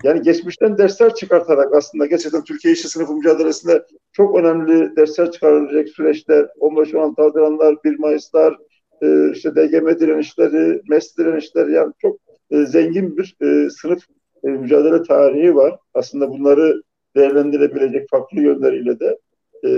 Yani 0.02 0.22
geçmişten 0.22 0.78
dersler 0.78 1.14
çıkartarak 1.14 1.74
aslında 1.74 2.06
gerçekten 2.06 2.44
Türkiye 2.44 2.74
İşçi 2.74 2.88
Sınıfı 2.88 3.14
mücadelesinde 3.14 3.86
çok 4.12 4.36
önemli 4.36 4.96
dersler 4.96 5.30
çıkarılacak 5.30 5.88
süreçler, 5.88 6.46
15-16 6.60 7.22
Haziranlar, 7.22 7.76
1 7.84 7.98
Mayıslar, 7.98 8.56
e, 9.02 9.30
işte 9.32 9.54
DGM 9.54 10.00
direnişleri, 10.00 10.82
MES 10.88 11.18
direnişleri 11.18 11.72
yani 11.72 11.92
çok 11.98 12.16
e, 12.52 12.66
zengin 12.66 13.16
bir 13.16 13.36
e, 13.42 13.70
sınıf 13.70 14.02
e, 14.44 14.48
mücadele 14.48 15.02
tarihi 15.02 15.56
var. 15.56 15.78
Aslında 15.94 16.30
bunları 16.30 16.82
değerlendirebilecek 17.16 18.10
farklı 18.10 18.40
yönleriyle 18.40 19.00
de 19.00 19.18
e, 19.64 19.70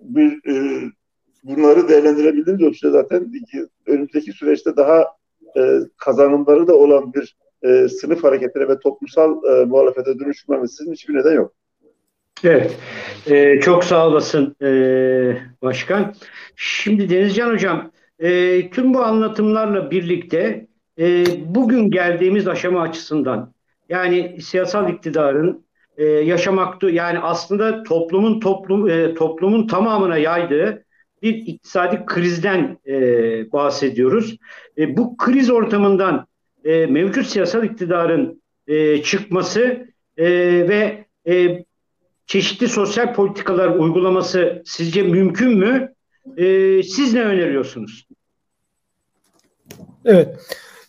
bir 0.00 0.50
e, 0.50 0.82
bunları 1.42 1.88
değerlendirebildiğimiz 1.88 2.66
ölçüde 2.66 2.90
zaten 2.90 3.32
önümüzdeki 3.86 4.32
süreçte 4.32 4.76
daha 4.76 5.04
e, 5.56 5.80
kazanımları 5.96 6.66
da 6.66 6.74
olan 6.74 7.12
bir 7.14 7.36
e, 7.62 7.88
sınıf 7.88 8.24
hareketine 8.24 8.68
ve 8.68 8.78
toplumsal 8.78 9.44
e, 9.44 9.64
muhalefete 9.64 10.18
dönüşmemesinin 10.18 10.92
hiçbir 10.92 11.14
neden 11.14 11.32
yok. 11.32 11.52
Evet, 12.44 12.76
e, 13.26 13.60
çok 13.60 13.84
sağ 13.84 14.08
olasın 14.08 14.56
e, 14.62 14.70
Başkan. 15.62 16.14
Şimdi 16.56 17.10
Denizcan 17.10 17.52
Hocam, 17.52 17.90
e, 18.18 18.70
tüm 18.70 18.94
bu 18.94 19.02
anlatımlarla 19.02 19.90
birlikte 19.90 20.66
e, 20.98 21.24
bugün 21.54 21.90
geldiğimiz 21.90 22.48
aşama 22.48 22.82
açısından, 22.82 23.52
yani 23.88 24.38
siyasal 24.42 24.92
iktidarın 24.92 25.66
e, 25.96 26.04
yaşamakta, 26.04 26.90
yani 26.90 27.18
aslında 27.18 27.82
toplumun 27.82 28.40
toplum 28.40 28.90
e, 28.90 29.14
toplumun 29.14 29.66
tamamına 29.66 30.16
yaydığı 30.16 30.84
bir 31.22 31.34
iktisadi 31.34 32.02
krizden 32.06 32.78
e, 32.86 32.92
bahsediyoruz. 33.52 34.36
E, 34.78 34.96
bu 34.96 35.16
kriz 35.16 35.50
ortamından 35.50 36.26
e, 36.64 36.86
mevcut 36.86 37.26
siyasal 37.26 37.64
iktidarın 37.64 38.42
e, 38.68 39.02
çıkması 39.02 39.60
e, 40.16 40.26
ve 40.68 41.04
e, 41.28 41.64
çeşitli 42.26 42.68
sosyal 42.68 43.14
politikalar 43.14 43.68
uygulaması 43.68 44.62
sizce 44.66 45.02
mümkün 45.02 45.58
mü? 45.58 45.94
E, 46.36 46.82
siz 46.82 47.14
ne 47.14 47.24
öneriyorsunuz? 47.24 48.08
Evet. 50.04 50.36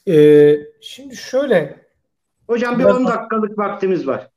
E, 0.08 0.56
şimdi 0.82 1.16
şöyle. 1.16 1.88
Hocam 2.48 2.80
bir 2.80 2.84
10 2.84 3.08
dakikalık 3.08 3.58
vaktimiz 3.58 4.08
var. 4.08 4.30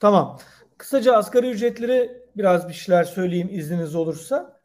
Tamam. 0.00 0.38
Kısaca 0.78 1.14
asgari 1.14 1.50
ücretleri 1.50 2.22
biraz 2.36 2.68
bir 2.68 2.72
şeyler 2.72 3.04
söyleyeyim 3.04 3.48
izniniz 3.50 3.94
olursa. 3.94 4.60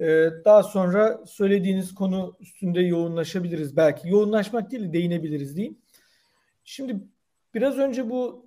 Ee, 0.00 0.30
daha 0.44 0.62
sonra 0.62 1.20
söylediğiniz 1.26 1.94
konu 1.94 2.36
üstünde 2.40 2.80
yoğunlaşabiliriz 2.80 3.76
belki. 3.76 4.08
Yoğunlaşmak 4.08 4.70
değil 4.70 4.92
değinebiliriz 4.92 5.56
diyeyim. 5.56 5.78
Şimdi 6.64 6.96
biraz 7.54 7.78
önce 7.78 8.10
bu 8.10 8.46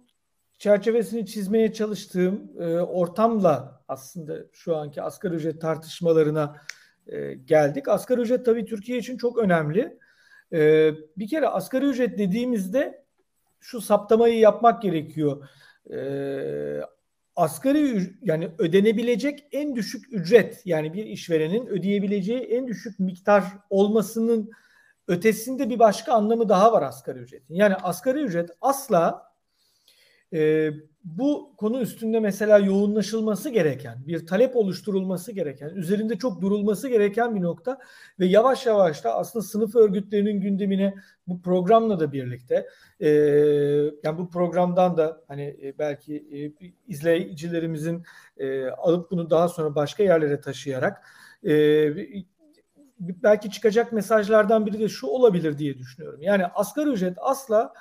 çerçevesini 0.58 1.26
çizmeye 1.26 1.74
çalıştığım 1.74 2.52
e, 2.60 2.80
ortamla 2.80 3.82
aslında 3.88 4.38
şu 4.52 4.76
anki 4.76 5.02
asgari 5.02 5.36
ücret 5.36 5.62
tartışmalarına 5.62 6.56
e, 7.08 7.34
geldik. 7.34 7.88
Asgari 7.88 8.22
ücret 8.22 8.46
tabii 8.46 8.66
Türkiye 8.66 8.98
için 8.98 9.18
çok 9.18 9.38
önemli. 9.38 10.00
E, 10.54 10.92
bir 11.18 11.28
kere 11.28 11.48
asgari 11.48 11.86
ücret 11.86 12.18
dediğimizde 12.18 13.06
şu 13.60 13.82
saptamayı 13.82 14.40
yapmak 14.40 14.82
gerekiyor. 14.82 15.50
E, 15.94 16.00
asgari 17.36 18.14
yani 18.22 18.50
ödenebilecek 18.58 19.48
en 19.52 19.76
düşük 19.76 20.14
ücret 20.14 20.62
yani 20.66 20.94
bir 20.94 21.06
işverenin 21.06 21.68
ödeyebileceği 21.68 22.40
en 22.40 22.68
düşük 22.68 23.00
miktar 23.00 23.44
olmasının 23.70 24.52
ötesinde 25.08 25.70
bir 25.70 25.80
başka 25.80 26.14
anlamı 26.14 26.50
daha 26.50 26.74
var 26.74 26.82
asgari 26.82 27.20
ücretin. 27.20 27.56
Yani 27.56 27.76
asgari 27.76 28.20
ücret 28.20 28.50
asla 28.62 29.32
e, 30.34 30.72
bu 31.04 31.54
konu 31.58 31.82
üstünde 31.82 32.20
mesela 32.20 32.58
yoğunlaşılması 32.58 33.50
gereken, 33.50 34.08
bir 34.08 34.28
talep 34.28 34.56
oluşturulması 34.56 35.32
gereken, 35.32 35.70
üzerinde 35.70 36.18
çok 36.18 36.42
durulması 36.42 36.90
gereken 36.90 37.36
bir 37.36 37.42
nokta 37.42 37.80
ve 38.20 38.26
yavaş 38.26 38.66
yavaş 38.66 39.04
da 39.04 39.16
aslında 39.16 39.46
sınıf 39.46 39.76
örgütlerinin 39.76 40.42
gündemine 40.42 40.94
bu 41.28 41.42
programla 41.42 42.00
da 42.00 42.12
birlikte 42.12 42.68
e, 43.00 43.10
yani 44.04 44.18
bu 44.18 44.30
programdan 44.30 44.98
da 44.98 45.22
hani 45.28 45.58
e, 45.64 45.78
belki 45.80 46.16
e, 46.16 46.68
izleyicilerimizin 46.88 48.04
e, 48.38 48.68
alıp 48.68 49.12
bunu 49.12 49.30
daha 49.30 49.48
sonra 49.48 49.76
başka 49.76 50.04
yerlere 50.04 50.42
taşıyarak 50.42 51.04
e, 51.44 51.52
belki 53.00 53.52
çıkacak 53.52 53.94
mesajlardan 53.94 54.66
biri 54.66 54.80
de 54.80 54.90
şu 54.90 55.08
olabilir 55.08 55.58
diye 55.58 55.78
düşünüyorum. 55.78 56.22
Yani 56.22 56.46
asgari 56.46 56.90
ücret 56.90 57.18
asla 57.22 57.74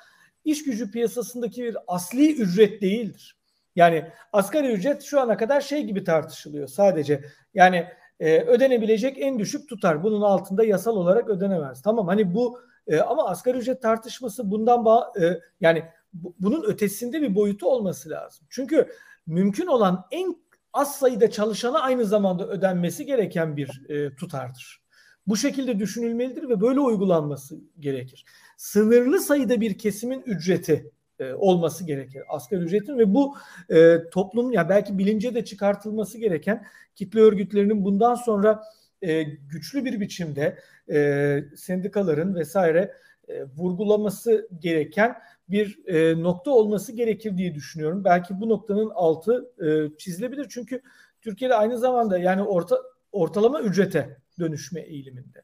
iş 0.51 0.63
gücü 0.63 0.91
piyasasındaki 0.91 1.63
bir 1.63 1.77
asli 1.87 2.35
ücret 2.35 2.81
değildir. 2.81 3.39
Yani 3.75 4.05
asgari 4.33 4.71
ücret 4.71 5.03
şu 5.03 5.19
ana 5.21 5.37
kadar 5.37 5.61
şey 5.61 5.83
gibi 5.83 6.03
tartışılıyor 6.03 6.67
sadece. 6.67 7.23
Yani 7.53 7.87
e, 8.19 8.39
ödenebilecek 8.41 9.17
en 9.19 9.39
düşük 9.39 9.69
tutar. 9.69 10.03
Bunun 10.03 10.21
altında 10.21 10.63
yasal 10.63 10.95
olarak 10.95 11.29
ödenemez. 11.29 11.81
Tamam 11.81 12.07
hani 12.07 12.33
bu 12.33 12.59
e, 12.87 12.99
ama 12.99 13.29
asgari 13.29 13.57
ücret 13.57 13.81
tartışması 13.81 14.51
bundan 14.51 14.79
ba- 14.79 15.25
e, 15.25 15.39
yani 15.61 15.83
bu, 16.13 16.35
bunun 16.39 16.63
ötesinde 16.63 17.21
bir 17.21 17.35
boyutu 17.35 17.67
olması 17.71 18.09
lazım. 18.09 18.47
Çünkü 18.49 18.89
mümkün 19.27 19.67
olan 19.67 20.05
en 20.11 20.35
az 20.73 20.95
sayıda 20.95 21.31
çalışana 21.31 21.79
aynı 21.79 22.05
zamanda 22.05 22.47
ödenmesi 22.47 23.05
gereken 23.05 23.57
bir 23.57 23.89
e, 23.89 24.15
tutardır. 24.15 24.83
Bu 25.27 25.37
şekilde 25.37 25.79
düşünülmelidir 25.79 26.49
ve 26.49 26.61
böyle 26.61 26.79
uygulanması 26.79 27.59
gerekir. 27.79 28.25
Sınırlı 28.57 29.19
sayıda 29.19 29.61
bir 29.61 29.77
kesimin 29.77 30.21
ücreti 30.21 30.91
e, 31.19 31.33
olması 31.33 31.85
gerekir 31.85 32.23
asgari 32.29 32.61
ücretin 32.61 32.97
ve 32.97 33.13
bu 33.13 33.35
e, 33.69 34.09
toplum 34.09 34.51
ya 34.51 34.69
belki 34.69 34.97
bilince 34.97 35.35
de 35.35 35.45
çıkartılması 35.45 36.17
gereken 36.17 36.65
kitle 36.95 37.19
örgütlerinin 37.19 37.85
bundan 37.85 38.15
sonra 38.15 38.63
e, 39.01 39.23
güçlü 39.23 39.85
bir 39.85 39.99
biçimde 39.99 40.59
e, 40.91 41.39
sendikaların 41.55 42.35
vesaire 42.35 42.93
e, 43.27 43.43
vurgulaması 43.43 44.49
gereken 44.59 45.15
bir 45.49 45.87
e, 45.87 46.23
nokta 46.23 46.51
olması 46.51 46.91
gerekir 46.91 47.37
diye 47.37 47.55
düşünüyorum. 47.55 48.03
Belki 48.03 48.39
bu 48.39 48.49
noktanın 48.49 48.89
altı 48.89 49.51
e, 49.65 49.97
çizilebilir 49.97 50.47
çünkü 50.49 50.81
Türkiye'de 51.21 51.55
aynı 51.55 51.77
zamanda 51.77 52.17
yani 52.17 52.43
orta 52.43 52.77
ortalama 53.11 53.61
ücrete 53.61 54.17
dönüşme 54.39 54.81
eğiliminde. 54.81 55.43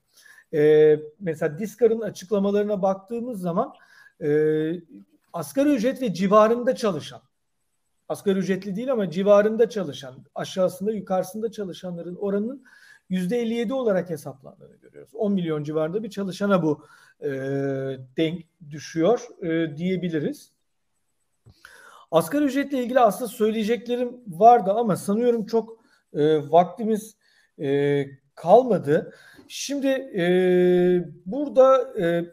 E, 0.54 1.00
mesela 1.20 1.60
Diskar'ın 1.60 2.02
açıklamalarına 2.02 2.82
baktığımız 2.82 3.42
zaman 3.42 3.74
e, 4.22 4.30
asgari 5.34 5.70
ücret 5.70 6.02
ve 6.02 6.14
civarında 6.14 6.76
çalışan, 6.76 7.22
asgari 8.10 8.40
ücretli 8.40 8.76
değil 8.76 8.92
ama 8.92 9.10
civarında 9.10 9.70
çalışan, 9.70 10.16
aşağısında 10.36 10.92
yukarısında 10.92 11.52
çalışanların 11.52 12.16
oranının 12.16 12.64
%57 13.10 13.74
olarak 13.74 14.10
hesaplandığını 14.10 14.76
görüyoruz. 14.76 15.16
10 15.16 15.34
milyon 15.34 15.64
civarında 15.64 16.04
bir 16.04 16.10
çalışana 16.10 16.64
bu 16.64 16.86
e, 17.22 17.30
denk 18.18 18.42
düşüyor 18.70 19.28
e, 19.42 19.78
diyebiliriz. 19.78 20.52
Asgari 22.12 22.46
ücretle 22.46 22.84
ilgili 22.84 23.00
aslında 23.00 23.28
söyleyeceklerim 23.28 24.22
vardı 24.28 24.72
ama 24.72 24.96
sanıyorum 24.96 25.46
çok 25.46 25.86
e, 26.14 26.52
vaktimiz 26.52 27.16
e, 27.60 28.06
kalmadı. 28.36 29.14
Şimdi 29.48 29.88
e, 29.88 30.26
burada 31.26 31.94
e, 32.02 32.26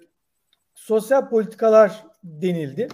sosyal 0.75 1.29
politikalar 1.29 2.05
denildi. 2.25 2.89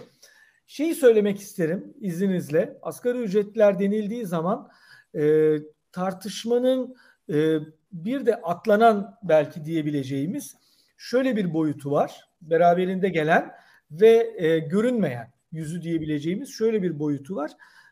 Şeyi 0.67 0.95
söylemek 0.95 1.39
isterim 1.39 1.93
izninizle. 2.01 2.77
Asgari 2.81 3.17
ücretler 3.17 3.79
denildiği 3.79 4.25
zaman 4.25 4.69
e, 5.15 5.55
tartışmanın 5.91 6.95
e, 7.33 7.57
bir 7.91 8.25
de 8.25 8.35
atlanan 8.35 9.17
belki 9.23 9.65
diyebileceğimiz 9.65 10.55
şöyle 10.97 11.35
bir 11.35 11.53
boyutu 11.53 11.91
var. 11.91 12.29
Beraberinde 12.41 13.09
gelen 13.09 13.51
ve 13.91 14.33
e, 14.37 14.59
görünmeyen 14.59 15.31
yüzü 15.51 15.81
diyebileceğimiz 15.81 16.49
şöyle 16.49 16.83
bir 16.83 16.99
boyutu 16.99 17.35
var. 17.35 17.51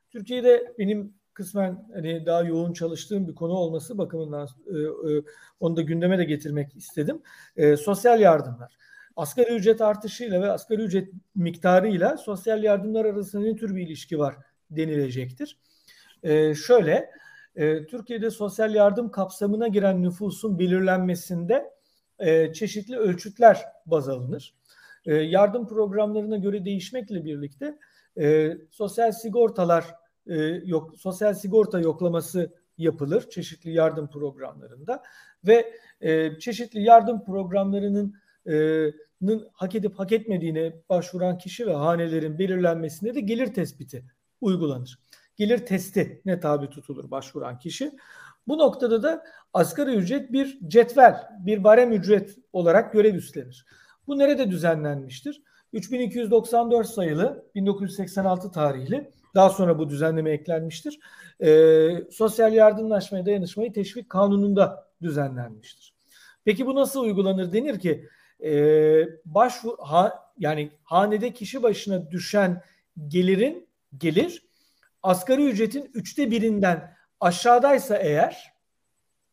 Türkiye'de 0.10 0.74
benim 0.80 1.14
kısmen 1.38 1.88
hani 1.94 2.26
daha 2.26 2.44
yoğun 2.44 2.74
çalıştığım 2.74 3.28
bir 3.28 3.36
konu 3.36 3.54
olması 3.54 3.98
bakımından 3.98 4.48
e, 4.68 4.78
e, 4.78 5.24
onu 5.60 5.76
da 5.76 5.82
gündeme 5.82 6.18
de 6.18 6.24
getirmek 6.24 6.76
istedim. 6.76 7.22
E, 7.56 7.78
sosyal 7.78 8.22
yardımlar. 8.22 8.78
Asgari 9.16 9.56
ücret 9.56 9.82
artışıyla 9.82 10.42
ve 10.42 10.52
asgari 10.52 10.82
ücret 10.82 11.10
miktarıyla 11.36 12.18
sosyal 12.18 12.64
yardımlar 12.64 13.06
arasında 13.06 13.42
ne 13.42 13.56
tür 13.56 13.76
bir 13.76 13.82
ilişki 13.82 14.20
var 14.20 14.36
denilecektir. 14.72 15.58
E, 16.24 16.56
şöyle, 16.56 17.10
e, 17.56 17.86
Türkiye'de 17.86 18.32
sosyal 18.32 18.76
yardım 18.76 19.12
kapsamına 19.12 19.68
giren 19.68 20.04
nüfusun 20.04 20.60
belirlenmesinde 20.60 21.74
e, 22.20 22.54
çeşitli 22.54 22.98
ölçütler 22.98 23.66
baz 23.86 24.10
alınır. 24.10 24.56
E, 25.06 25.14
yardım 25.16 25.68
programlarına 25.68 26.38
göre 26.38 26.66
değişmekle 26.66 27.26
birlikte 27.26 27.78
e, 28.20 28.58
sosyal 28.72 29.12
sigortalar 29.12 29.86
e, 30.30 30.36
yok 30.66 30.94
sosyal 30.98 31.34
sigorta 31.34 31.80
yoklaması 31.80 32.54
yapılır 32.78 33.30
çeşitli 33.30 33.72
yardım 33.72 34.10
programlarında 34.10 35.04
ve 35.48 35.74
e, 36.02 36.40
çeşitli 36.40 36.82
yardım 36.84 37.26
programlarının 37.26 38.16
e, 38.50 38.86
hak 39.54 39.76
edip 39.76 40.00
hak 40.00 40.12
etmediğine 40.12 40.74
başvuran 40.90 41.38
kişi 41.38 41.68
ve 41.68 41.74
hanelerin 41.74 42.40
belirlenmesinde 42.40 43.16
de 43.16 43.20
gelir 43.20 43.54
tespiti 43.54 44.06
uygulanır. 44.42 45.00
Gelir 45.36 45.58
testi 45.58 46.22
ne 46.26 46.40
tabi 46.40 46.70
tutulur 46.70 47.12
başvuran 47.12 47.60
kişi. 47.60 47.92
Bu 48.48 48.58
noktada 48.58 49.04
da 49.04 49.24
asgari 49.54 49.96
ücret 49.96 50.32
bir 50.32 50.60
cetvel, 50.68 51.30
bir 51.40 51.64
barem 51.64 51.94
ücret 51.94 52.38
olarak 52.54 52.94
görev 52.94 53.16
üstlenir. 53.16 53.66
Bu 54.08 54.20
nerede 54.20 54.52
düzenlenmiştir? 54.52 55.44
3294 55.74 56.88
sayılı 56.88 57.46
1986 57.56 58.52
tarihli 58.52 59.12
daha 59.36 59.50
sonra 59.50 59.80
bu 59.80 59.90
düzenleme 59.90 60.32
eklenmiştir. 60.32 61.00
E, 61.40 61.90
sosyal 62.12 62.54
yardımlaşmaya 62.54 63.26
dayanışmayı 63.26 63.74
teşvik 63.74 64.10
kanununda 64.10 64.88
düzenlenmiştir. 65.02 65.94
Peki 66.46 66.66
bu 66.66 66.76
nasıl 66.76 67.02
uygulanır 67.04 67.54
denir 67.54 67.80
ki 67.80 68.08
e, 68.44 68.52
başvur 69.26 69.78
ha, 69.80 70.32
yani 70.38 70.72
hanede 70.84 71.34
kişi 71.34 71.64
başına 71.64 72.12
düşen 72.12 72.62
gelirin 73.08 73.68
gelir 73.98 74.44
asgari 75.04 75.50
ücretin 75.50 75.92
üçte 75.94 76.32
birinden 76.32 76.98
aşağıdaysa 77.20 77.98
eğer 77.98 78.54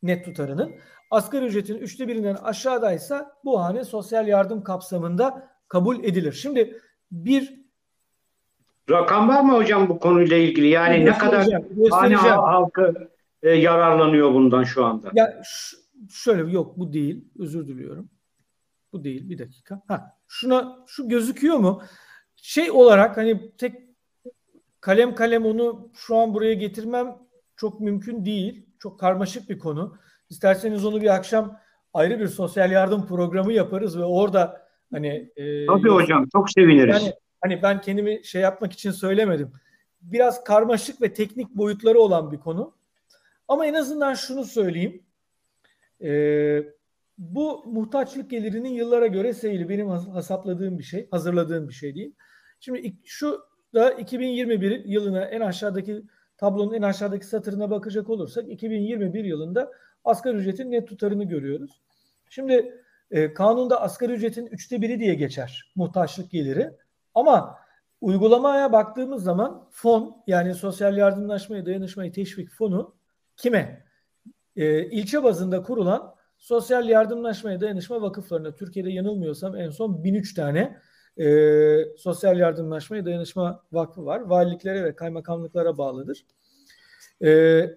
net 0.02 0.24
tutarının 0.24 0.74
asgari 1.10 1.44
ücretin 1.44 1.78
üçte 1.78 2.08
birinden 2.08 2.34
aşağıdaysa 2.34 3.36
bu 3.44 3.60
hane 3.60 3.84
sosyal 3.84 4.28
yardım 4.28 4.62
kapsamında 4.62 5.48
kabul 5.68 6.04
edilir. 6.04 6.32
Şimdi 6.32 6.80
bir 7.10 7.63
Rakam 8.90 9.28
var 9.28 9.40
mı 9.40 9.52
hocam 9.52 9.88
bu 9.88 9.98
konuyla 9.98 10.36
ilgili? 10.36 10.68
Yani 10.68 11.04
ne 11.04 11.18
kadar 11.18 11.46
hane 11.90 12.16
halkı 12.16 13.08
e, 13.42 13.50
yararlanıyor 13.50 14.34
bundan 14.34 14.64
şu 14.64 14.84
anda? 14.84 15.10
Ya 15.14 15.42
şöyle 16.10 16.52
yok 16.52 16.78
bu 16.78 16.92
değil. 16.92 17.24
Özür 17.38 17.68
diliyorum. 17.68 18.08
Bu 18.92 19.04
değil. 19.04 19.30
Bir 19.30 19.38
dakika. 19.38 19.82
Ha, 19.88 20.16
şuna 20.28 20.78
şu 20.86 21.08
gözüküyor 21.08 21.56
mu? 21.56 21.82
Şey 22.36 22.70
olarak 22.70 23.16
hani 23.16 23.56
tek 23.58 23.74
kalem 24.80 25.14
kalem 25.14 25.46
onu 25.46 25.90
şu 25.94 26.16
an 26.16 26.34
buraya 26.34 26.54
getirmem 26.54 27.16
çok 27.56 27.80
mümkün 27.80 28.24
değil. 28.24 28.66
Çok 28.78 29.00
karmaşık 29.00 29.50
bir 29.50 29.58
konu. 29.58 29.96
İsterseniz 30.30 30.84
onu 30.84 31.00
bir 31.00 31.14
akşam 31.14 31.56
ayrı 31.94 32.20
bir 32.20 32.28
sosyal 32.28 32.70
yardım 32.70 33.06
programı 33.06 33.52
yaparız 33.52 33.98
ve 33.98 34.04
orada 34.04 34.66
hani 34.92 35.32
e, 35.36 35.66
Tabii 35.66 35.88
hocam 35.88 36.28
çok 36.32 36.50
seviniriz. 36.50 37.02
Yani 37.02 37.14
hani 37.44 37.62
ben 37.62 37.80
kendimi 37.80 38.24
şey 38.24 38.42
yapmak 38.42 38.72
için 38.72 38.90
söylemedim. 38.90 39.52
Biraz 40.02 40.44
karmaşık 40.44 41.02
ve 41.02 41.12
teknik 41.12 41.50
boyutları 41.50 42.00
olan 42.00 42.32
bir 42.32 42.38
konu. 42.38 42.74
Ama 43.48 43.66
en 43.66 43.74
azından 43.74 44.14
şunu 44.14 44.44
söyleyeyim. 44.44 45.02
Ee, 46.02 46.62
bu 47.18 47.64
muhtaçlık 47.66 48.30
gelirinin 48.30 48.68
yıllara 48.68 49.06
göre 49.06 49.34
seyri 49.34 49.68
benim 49.68 49.90
hesapladığım 50.14 50.78
bir 50.78 50.84
şey, 50.84 51.08
hazırladığım 51.10 51.68
bir 51.68 51.74
şey 51.74 51.94
değil. 51.94 52.14
Şimdi 52.60 52.96
şu 53.04 53.40
da 53.74 53.90
2021 53.90 54.84
yılına 54.84 55.24
en 55.24 55.40
aşağıdaki 55.40 56.02
tablonun 56.36 56.74
en 56.74 56.82
aşağıdaki 56.82 57.26
satırına 57.26 57.70
bakacak 57.70 58.10
olursak 58.10 58.48
2021 58.48 59.24
yılında 59.24 59.70
asgari 60.04 60.36
ücretin 60.36 60.70
net 60.70 60.88
tutarını 60.88 61.24
görüyoruz. 61.24 61.82
Şimdi 62.30 62.84
e, 63.10 63.34
kanunda 63.34 63.80
asgari 63.80 64.12
ücretin 64.12 64.46
üçte 64.46 64.82
biri 64.82 65.00
diye 65.00 65.14
geçer 65.14 65.72
muhtaçlık 65.76 66.30
geliri. 66.30 66.70
Ama 67.14 67.58
uygulamaya 68.00 68.72
baktığımız 68.72 69.22
zaman 69.22 69.68
fon 69.70 70.22
yani 70.26 70.54
sosyal 70.54 70.96
yardımlaşmayı 70.96 71.66
dayanışmayı 71.66 72.12
teşvik 72.12 72.50
fonu 72.50 72.94
kime? 73.36 73.84
E, 74.56 74.84
ilçe 74.90 75.22
bazında 75.22 75.62
kurulan 75.62 76.14
sosyal 76.38 76.88
yardımlaşmaya 76.88 77.60
dayanışma 77.60 78.02
vakıflarına 78.02 78.54
Türkiye'de 78.54 78.90
yanılmıyorsam 78.90 79.56
en 79.56 79.70
son 79.70 80.04
1003 80.04 80.34
tane 80.34 80.78
e, 81.18 81.26
sosyal 81.98 82.38
yardımlaşmaya 82.38 83.04
dayanışma 83.04 83.64
vakfı 83.72 84.06
var. 84.06 84.20
Valiliklere 84.20 84.84
ve 84.84 84.96
kaymakamlıklara 84.96 85.78
bağlıdır. 85.78 86.26
E, 87.24 87.70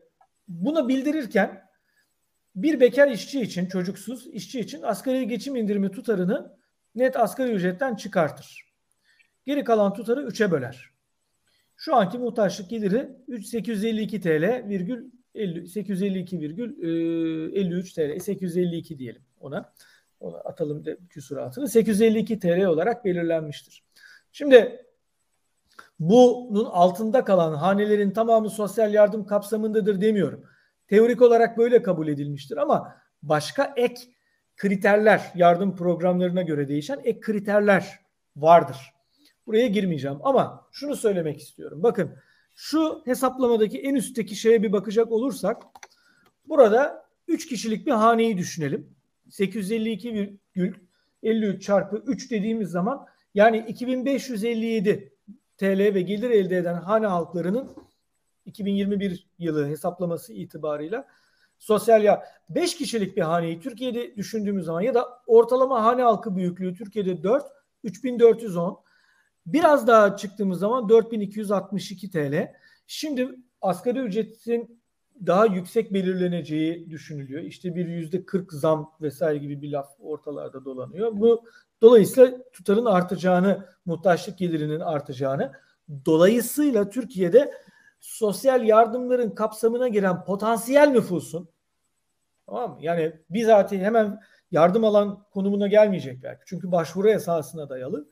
buna 0.48 0.88
bildirirken 0.88 1.68
bir 2.56 2.80
bekar 2.80 3.08
işçi 3.08 3.42
için, 3.42 3.66
çocuksuz 3.66 4.28
işçi 4.28 4.60
için 4.60 4.82
asgari 4.82 5.28
geçim 5.28 5.56
indirimi 5.56 5.92
tutarını 5.92 6.58
net 6.96 7.18
asgari 7.18 7.52
ücretten 7.52 7.96
çıkartır. 7.96 8.67
Geri 9.48 9.64
kalan 9.64 9.94
tutarı 9.94 10.22
3'e 10.22 10.52
böler. 10.52 10.90
Şu 11.76 11.96
anki 11.96 12.18
muhtaçlık 12.18 12.70
geliri 12.70 13.10
852 13.44 14.22
TL 14.22 14.70
virgül 14.70 15.12
50, 15.36 15.68
852 15.68 16.40
virgül 16.40 16.84
53 17.54 17.94
TL 17.94 18.20
852 18.20 19.00
diyelim 19.00 19.22
ona. 19.40 19.74
Ona 20.20 20.38
atalım 20.38 20.86
de 20.86 20.98
küsuratını 21.10 21.68
852 21.68 22.40
TL 22.40 22.66
olarak 22.66 23.06
belirlenmiştir. 23.06 23.84
Şimdi 24.32 24.86
bunun 26.00 26.66
altında 26.66 27.24
kalan 27.24 27.54
hanelerin 27.56 28.12
tamamı 28.12 28.50
sosyal 28.50 28.94
yardım 28.94 29.26
kapsamındadır 29.26 30.02
demiyorum. 30.02 30.44
Teorik 30.88 31.22
olarak 31.22 31.58
böyle 31.58 31.82
kabul 31.82 32.08
edilmiştir 32.08 32.58
ama 32.58 32.96
başka 33.24 33.74
ek 33.76 34.02
kriterler 34.58 35.32
yardım 35.36 35.76
programlarına 35.76 36.42
göre 36.42 36.68
değişen 36.68 37.00
ek 37.04 37.20
kriterler 37.20 38.00
vardır. 38.36 38.97
Buraya 39.48 39.68
girmeyeceğim 39.68 40.18
ama 40.24 40.68
şunu 40.72 40.96
söylemek 40.96 41.42
istiyorum. 41.42 41.84
Bakın 41.84 42.12
şu 42.56 43.02
hesaplamadaki 43.06 43.80
en 43.80 43.96
üstteki 43.96 44.36
şeye 44.36 44.64
bir 44.64 44.72
bakacak 44.72 45.12
olursak 45.12 45.64
burada 46.48 47.08
3 47.28 47.48
kişilik 47.48 47.88
bir 47.88 47.92
haneyi 47.92 48.38
düşünelim. 48.38 48.96
852,53 49.30 51.60
çarpı 51.60 52.04
3 52.08 52.32
dediğimiz 52.32 52.70
zaman 52.70 53.06
yani 53.34 53.66
2557 53.68 55.14
TL 55.58 55.94
ve 55.94 56.02
gelir 56.02 56.30
elde 56.30 56.58
eden 56.58 56.76
hane 56.76 57.08
halklarının 57.08 57.70
2021 58.46 59.28
yılı 59.40 59.68
hesaplaması 59.68 60.34
itibarıyla 60.34 61.08
sosyal 61.58 62.04
ya 62.04 62.24
5 62.50 62.78
kişilik 62.78 63.18
bir 63.18 63.22
haneyi 63.22 63.60
Türkiye'de 63.60 64.16
düşündüğümüz 64.16 64.66
zaman 64.66 64.82
ya 64.82 64.94
da 64.94 65.06
ortalama 65.28 65.84
hane 65.84 66.02
halkı 66.02 66.36
büyüklüğü 66.36 66.76
Türkiye'de 66.76 67.24
4 67.24 67.46
3410 67.84 68.87
Biraz 69.48 69.88
daha 69.88 70.18
çıktığımız 70.18 70.60
zaman 70.60 70.90
4262 70.90 72.12
TL. 72.12 72.54
Şimdi 72.88 73.36
asgari 73.62 74.00
ücretin 74.00 74.82
daha 75.26 75.46
yüksek 75.46 75.94
belirleneceği 75.94 76.90
düşünülüyor. 76.90 77.42
İşte 77.42 77.76
bir 77.76 77.88
yüzde 77.88 78.26
40 78.26 78.54
zam 78.54 78.92
vesaire 79.02 79.38
gibi 79.38 79.62
bir 79.62 79.72
laf 79.72 79.90
ortalarda 80.00 80.66
dolanıyor. 80.66 81.12
Bu 81.14 81.44
dolayısıyla 81.82 82.44
tutarın 82.54 82.86
artacağını, 82.86 83.66
muhtaçlık 83.86 84.38
gelirinin 84.38 84.80
artacağını, 84.80 85.52
dolayısıyla 86.06 86.90
Türkiye'de 86.90 87.54
sosyal 88.00 88.64
yardımların 88.64 89.30
kapsamına 89.30 89.88
giren 89.88 90.24
potansiyel 90.24 90.88
nüfusun 90.88 91.50
tamam 92.46 92.72
mı? 92.72 92.78
Yani 92.82 93.14
bizatihi 93.30 93.82
hemen 93.82 94.20
yardım 94.52 94.84
alan 94.86 95.24
konumuna 95.32 95.68
gelmeyecek 95.68 96.24
belki. 96.24 96.42
Çünkü 96.46 96.72
başvuru 96.72 97.10
esasına 97.10 97.70
dayalı. 97.70 98.08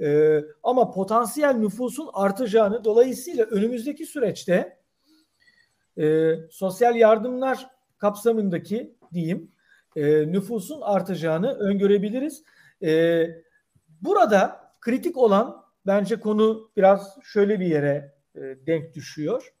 E, 0.00 0.40
ama 0.62 0.90
potansiyel 0.90 1.54
nüfusun 1.54 2.10
artacağını 2.12 2.84
dolayısıyla 2.84 3.44
önümüzdeki 3.44 4.06
süreçte 4.06 4.78
e, 5.98 6.34
sosyal 6.50 6.96
yardımlar 6.96 7.66
kapsamındaki 7.98 8.96
diyeyim 9.12 9.52
e, 9.96 10.32
nüfusun 10.32 10.80
artacağını 10.80 11.52
öngörebiliriz. 11.52 12.42
E, 12.82 13.26
burada 14.00 14.70
kritik 14.80 15.16
olan 15.16 15.64
bence 15.86 16.20
konu 16.20 16.70
biraz 16.76 17.18
şöyle 17.22 17.60
bir 17.60 17.66
yere 17.66 18.14
e, 18.34 18.40
denk 18.40 18.94
düşüyor. 18.94 19.54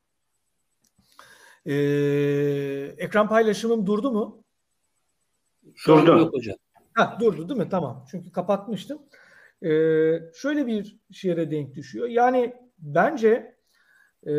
E, 1.66 1.74
ekran 2.98 3.28
paylaşımım 3.28 3.86
durdu 3.86 4.12
mu? 4.12 4.44
Durdu. 5.86 6.18
Yok 6.18 6.34
hocam. 6.34 6.56
Ha, 6.94 7.16
durdu 7.20 7.48
değil 7.48 7.60
mi? 7.60 7.68
Tamam. 7.68 8.06
Çünkü 8.10 8.32
kapatmıştım 8.32 9.02
e, 9.62 9.70
şöyle 10.34 10.66
bir 10.66 10.98
şeye 11.12 11.50
denk 11.50 11.74
düşüyor. 11.74 12.08
Yani 12.08 12.54
bence 12.78 13.56
e, 14.26 14.34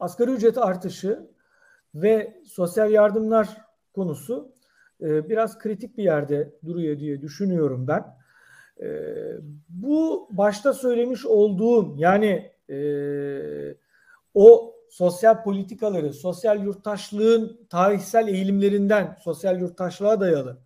asgari 0.00 0.30
ücret 0.30 0.58
artışı 0.58 1.30
ve 1.94 2.42
sosyal 2.46 2.90
yardımlar 2.90 3.48
konusu 3.94 4.52
e, 5.00 5.28
biraz 5.28 5.58
kritik 5.58 5.98
bir 5.98 6.04
yerde 6.04 6.54
duruyor 6.64 6.98
diye 6.98 7.22
düşünüyorum 7.22 7.88
ben. 7.88 8.04
E, 8.82 8.88
bu 9.68 10.28
başta 10.30 10.72
söylemiş 10.72 11.26
olduğum 11.26 11.94
yani 11.96 12.52
e, 12.70 12.78
o 14.34 14.74
sosyal 14.90 15.42
politikaları, 15.42 16.12
sosyal 16.12 16.64
yurttaşlığın 16.64 17.66
tarihsel 17.70 18.28
eğilimlerinden 18.28 19.16
sosyal 19.20 19.60
yurttaşlığa 19.60 20.20
dayalı, 20.20 20.58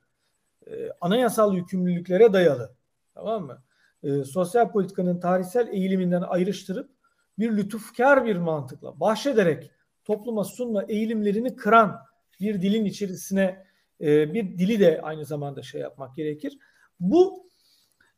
e, 0.67 0.91
anayasal 1.01 1.55
yükümlülüklere 1.55 2.33
dayalı, 2.33 2.75
tamam 3.15 3.47
mı? 3.47 3.63
E, 4.03 4.25
sosyal 4.25 4.73
politikanın 4.73 5.21
tarihsel 5.21 5.69
eğiliminden 5.69 6.23
ayrıştırıp 6.23 6.91
bir 7.39 7.57
lütufkar 7.57 8.25
bir 8.25 8.37
mantıkla 8.37 9.01
bahşederek 9.01 9.71
topluma 10.05 10.45
sunma 10.45 10.83
eğilimlerini 10.83 11.57
kıran 11.57 12.01
bir 12.41 12.63
dilin 12.63 12.85
içerisine 12.85 13.67
e, 14.01 14.35
bir 14.35 14.59
dili 14.59 14.81
de 14.81 15.01
aynı 15.03 15.25
zamanda 15.25 15.63
şey 15.63 15.81
yapmak 15.81 16.15
gerekir. 16.15 16.59
Bu 17.01 17.49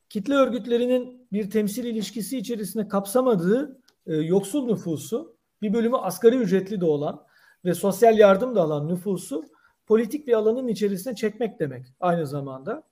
kitle 0.09 0.35
örgütlerinin 0.35 1.29
bir 1.33 1.51
temsil 1.51 1.85
ilişkisi 1.85 2.39
içerisinde 2.39 2.89
kapsamadığı 2.89 3.81
e, 4.07 4.15
yoksul 4.15 4.67
nüfusu, 4.67 5.37
bir 5.63 5.73
bölümü 5.73 5.97
asgari 5.97 6.37
ücretli 6.37 6.81
de 6.81 6.85
olan 6.85 7.27
ve 7.65 7.75
sosyal 7.75 8.19
yardım 8.19 8.57
da 8.57 8.63
alan 8.63 8.89
nüfusu 8.89 9.45
politik 9.87 10.27
bir 10.27 10.33
alanın 10.33 10.69
içerisine 10.69 11.15
çekmek 11.15 11.61
demek 11.61 11.87
aynı 12.01 12.27
zamanda. 12.27 12.83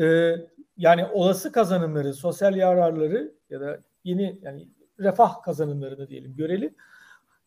E, 0.00 0.34
yani 0.76 1.06
olası 1.06 1.52
kazanımları, 1.52 2.14
sosyal 2.14 2.56
yararları 2.56 3.34
ya 3.50 3.60
da 3.60 3.80
yeni 4.04 4.38
yani 4.42 4.68
refah 5.00 5.42
kazanımlarını 5.42 6.08
diyelim 6.08 6.36
görelim. 6.36 6.74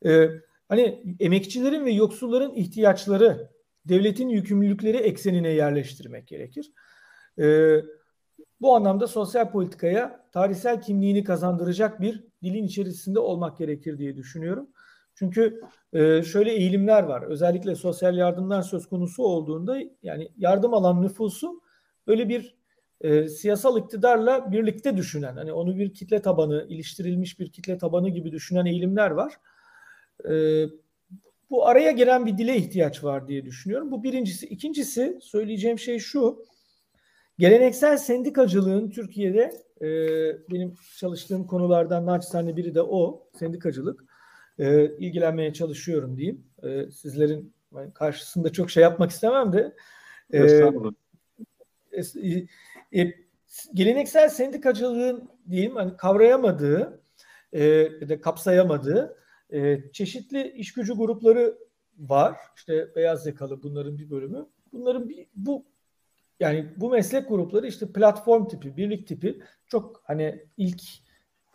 E, 0.06 0.30
hani 0.70 1.16
emekçilerin 1.20 1.86
ve 1.86 1.91
yoksulların 1.91 2.53
ihtiyaçları, 2.53 3.49
devletin 3.86 4.30
yükümlülükleri 4.30 4.98
eksenine 4.98 5.49
yerleştirmek 5.49 6.28
gerekir. 6.28 6.72
E, 7.40 7.76
bu 8.62 8.76
anlamda 8.76 9.07
sosyal 9.07 9.52
politikaya 9.52 10.26
tarihsel 10.32 10.82
kimliğini 10.82 11.24
kazandıracak 11.24 12.02
bir 12.02 12.24
dilin 12.44 12.64
içerisinde 12.64 13.20
olmak 13.20 13.57
gerekir 13.57 13.98
diye 13.98 14.16
düşünüyorum. 14.16 14.70
Çünkü 15.16 15.62
e, 15.94 16.24
şöyle 16.24 16.52
eğilimler 16.52 17.04
var. 17.04 17.22
Özellikle 17.22 17.76
sosyal 17.76 18.18
yardımlar 18.18 18.62
söz 18.62 18.88
konusu 18.88 19.24
olduğunda 19.24 19.80
yani 20.04 20.32
yardım 20.38 20.74
alan 20.74 21.02
nüfusu 21.02 21.62
böyle 22.08 22.30
bir 22.30 22.56
e, 23.02 23.28
siyasal 23.28 23.78
iktidarla 23.80 24.52
birlikte 24.52 24.98
düşünen, 24.98 25.36
hani 25.36 25.54
onu 25.54 25.78
bir 25.78 25.94
kitle 25.94 26.22
tabanı, 26.22 26.66
iliştirilmiş 26.70 27.40
bir 27.40 27.52
kitle 27.52 27.78
tabanı 27.78 28.10
gibi 28.10 28.32
düşünen 28.32 28.66
eğilimler 28.66 29.12
var. 29.12 29.34
E, 30.30 30.66
bu 31.50 31.68
araya 31.68 31.92
giren 31.92 32.26
bir 32.26 32.38
dile 32.38 32.58
ihtiyaç 32.58 33.04
var 33.04 33.28
diye 33.28 33.46
düşünüyorum. 33.46 33.92
Bu 33.92 34.04
birincisi. 34.04 34.46
İkincisi 34.46 35.20
söyleyeceğim 35.22 35.80
şey 35.80 36.00
şu. 36.00 36.46
Geleneksel 37.40 37.98
sendikacılığın 37.98 38.90
Türkiye'de 38.90 39.52
e, 39.82 39.88
benim 40.52 40.74
çalıştığım 40.98 41.48
konulardan 41.48 42.06
naçizane 42.06 42.58
biri 42.58 42.76
de 42.76 42.82
o 42.82 43.28
sendikacılık. 43.40 44.05
E, 44.60 44.86
ilgilenmeye 44.98 45.53
çalışıyorum 45.53 46.18
diyeyim. 46.18 46.44
E, 46.64 46.91
sizlerin 46.91 47.53
karşısında 47.94 48.52
çok 48.52 48.72
şey 48.72 48.84
yapmak 48.84 49.11
istemem 49.11 49.53
de. 49.53 49.76
E, 50.34 50.40
e, 51.91 53.02
e, 53.02 53.14
geleneksel 53.73 54.30
sendikacılığın 54.30 55.30
diyeyim 55.49 55.76
hani 55.76 55.98
kavrayamadığı 55.98 57.02
e, 57.53 57.64
ya 58.02 58.10
da 58.10 58.22
kapsayamadığı 58.22 59.18
e, 59.53 59.91
çeşitli 59.91 60.52
iş 60.52 60.73
gücü 60.73 60.94
grupları 60.94 61.57
var. 61.98 62.38
İşte 62.56 62.95
beyaz 62.95 63.27
yakalı 63.27 63.64
bunların 63.64 63.98
bir 63.98 64.10
bölümü. 64.10 64.45
Bunların 64.73 65.10
bir, 65.10 65.27
bu 65.36 65.65
yani 66.40 66.73
bu 66.77 66.90
meslek 66.90 67.30
grupları 67.30 67.68
işte 67.68 67.91
platform 67.91 68.48
tipi, 68.48 68.77
birlik 68.77 69.07
tipi 69.07 69.41
çok 69.68 70.02
hani 70.06 70.45
ilk 70.57 70.82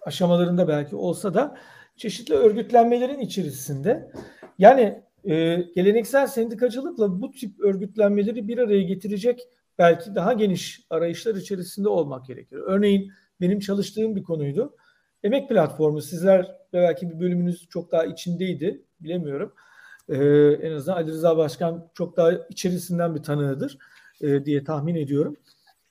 aşamalarında 0.02 0.68
belki 0.68 0.96
olsa 0.96 1.34
da 1.34 1.56
çeşitli 2.00 2.34
örgütlenmelerin 2.34 3.20
içerisinde 3.20 4.12
yani 4.58 5.02
e, 5.24 5.56
geleneksel 5.56 6.26
sendikacılıkla 6.26 7.20
bu 7.22 7.30
tip 7.30 7.60
örgütlenmeleri 7.60 8.48
bir 8.48 8.58
araya 8.58 8.82
getirecek 8.82 9.40
belki 9.78 10.14
daha 10.14 10.32
geniş 10.32 10.86
arayışlar 10.90 11.34
içerisinde 11.34 11.88
olmak 11.88 12.26
gerekir. 12.26 12.56
Örneğin 12.56 13.12
benim 13.40 13.60
çalıştığım 13.60 14.16
bir 14.16 14.22
konuydu. 14.22 14.76
Emek 15.24 15.48
platformu 15.48 16.02
sizler 16.02 16.56
belki 16.72 17.10
bir 17.10 17.20
bölümünüz 17.20 17.68
çok 17.68 17.92
daha 17.92 18.04
içindeydi 18.04 18.82
bilemiyorum. 19.00 19.52
Ee, 20.08 20.16
en 20.62 20.72
azından 20.72 20.96
Ali 20.96 21.10
Rıza 21.10 21.36
Başkan 21.36 21.90
çok 21.94 22.16
daha 22.16 22.32
içerisinden 22.32 23.14
bir 23.14 23.22
tanığıdır 23.22 23.78
e, 24.20 24.44
diye 24.44 24.64
tahmin 24.64 24.94
ediyorum. 24.94 25.36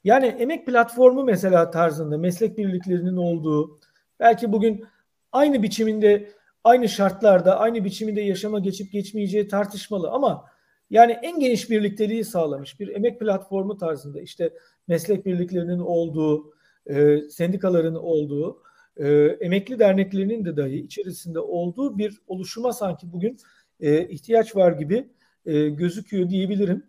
Yani 0.04 0.26
emek 0.26 0.66
platformu 0.66 1.24
mesela 1.24 1.72
tarzında 1.72 2.18
meslek 2.18 2.58
birliklerinin 2.58 3.18
olduğu 3.18 3.80
belki 4.20 4.52
bugün 4.52 4.86
aynı 5.32 5.64
biçiminde 5.64 6.32
aynı 6.64 6.90
şartlarda 6.90 7.60
aynı 7.60 7.86
biçiminde 7.86 8.22
yaşama 8.22 8.60
geçip 8.60 8.92
geçmeyeceği 8.92 9.48
tartışmalı 9.48 10.10
ama 10.12 10.46
yani 10.90 11.12
en 11.12 11.40
geniş 11.40 11.70
birlikteliği 11.70 12.24
sağlamış 12.24 12.80
bir 12.80 12.88
emek 12.88 13.20
platformu 13.20 13.78
tarzında 13.78 14.22
işte 14.22 14.54
meslek 14.88 15.26
birliklerinin 15.26 15.80
olduğu, 15.80 16.54
e, 16.88 17.22
sendikaların 17.30 17.96
olduğu, 17.96 18.64
e, 18.98 19.08
emekli 19.42 19.80
derneklerinin 19.80 20.46
de 20.46 20.58
dahi 20.58 20.76
içerisinde 20.76 21.40
olduğu 21.40 21.98
bir 21.98 22.22
oluşuma 22.28 22.74
sanki 22.74 23.12
bugün 23.14 23.38
e, 23.80 24.08
ihtiyaç 24.08 24.56
var 24.56 24.72
gibi 24.72 25.10
e, 25.46 25.70
gözüküyor 25.70 26.30
diyebilirim. 26.30 26.84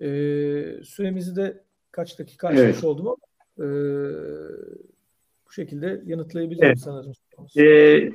E, 0.00 0.08
süremizi 0.84 1.36
de 1.36 1.64
kaç 1.90 2.18
dakika 2.18 2.48
aşmış 2.48 2.62
evet. 2.62 2.84
oldum 2.84 3.08
ama 3.08 3.16
e, 3.58 3.68
bu 5.48 5.52
şekilde 5.52 6.02
yanıtlayabilirim 6.06 6.66
evet. 6.66 6.78
sanırım. 6.78 7.12
Ee, 7.58 8.10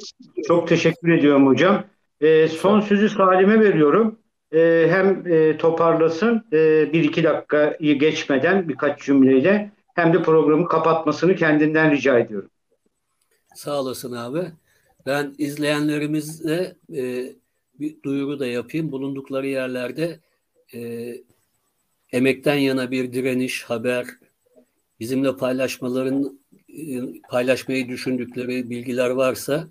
çok 0.48 0.68
teşekkür 0.68 1.12
ediyorum 1.12 1.48
hocam. 1.48 1.86
Ee, 2.22 2.48
son 2.48 2.80
sözü 2.80 3.10
Salim'e 3.10 3.60
veriyorum 3.60 4.20
e, 4.54 4.88
hem 4.90 5.28
e, 5.28 5.58
toparlasın 5.58 6.46
e, 6.54 6.94
bir 6.94 7.04
iki 7.04 7.24
dakikayı 7.24 8.00
geçmeden 8.00 8.70
birkaç 8.70 9.02
cümleyle 9.02 9.72
hem 9.96 10.14
de 10.14 10.22
programı 10.22 10.68
kapatmasını 10.68 11.36
kendinden 11.36 11.92
rica 11.92 12.20
ediyorum. 12.20 12.50
Sağ 13.56 13.82
olasın 13.82 14.12
abi. 14.12 14.52
Ben 15.06 15.36
izleyenlerimizle 15.38 16.76
e, 16.96 17.34
bir 17.80 18.04
duyuru 18.04 18.40
da 18.40 18.48
yapayım. 18.48 18.92
Bulundukları 18.92 19.48
yerlerde 19.48 20.20
e, 20.74 21.12
emekten 22.12 22.56
yana 22.56 22.92
bir 22.92 23.14
direniş, 23.14 23.64
haber, 23.64 24.06
bizimle 25.00 25.38
paylaşmaların 25.38 26.40
paylaşmayı 27.30 27.88
düşündükleri 27.88 28.70
bilgiler 28.70 29.10
varsa 29.10 29.68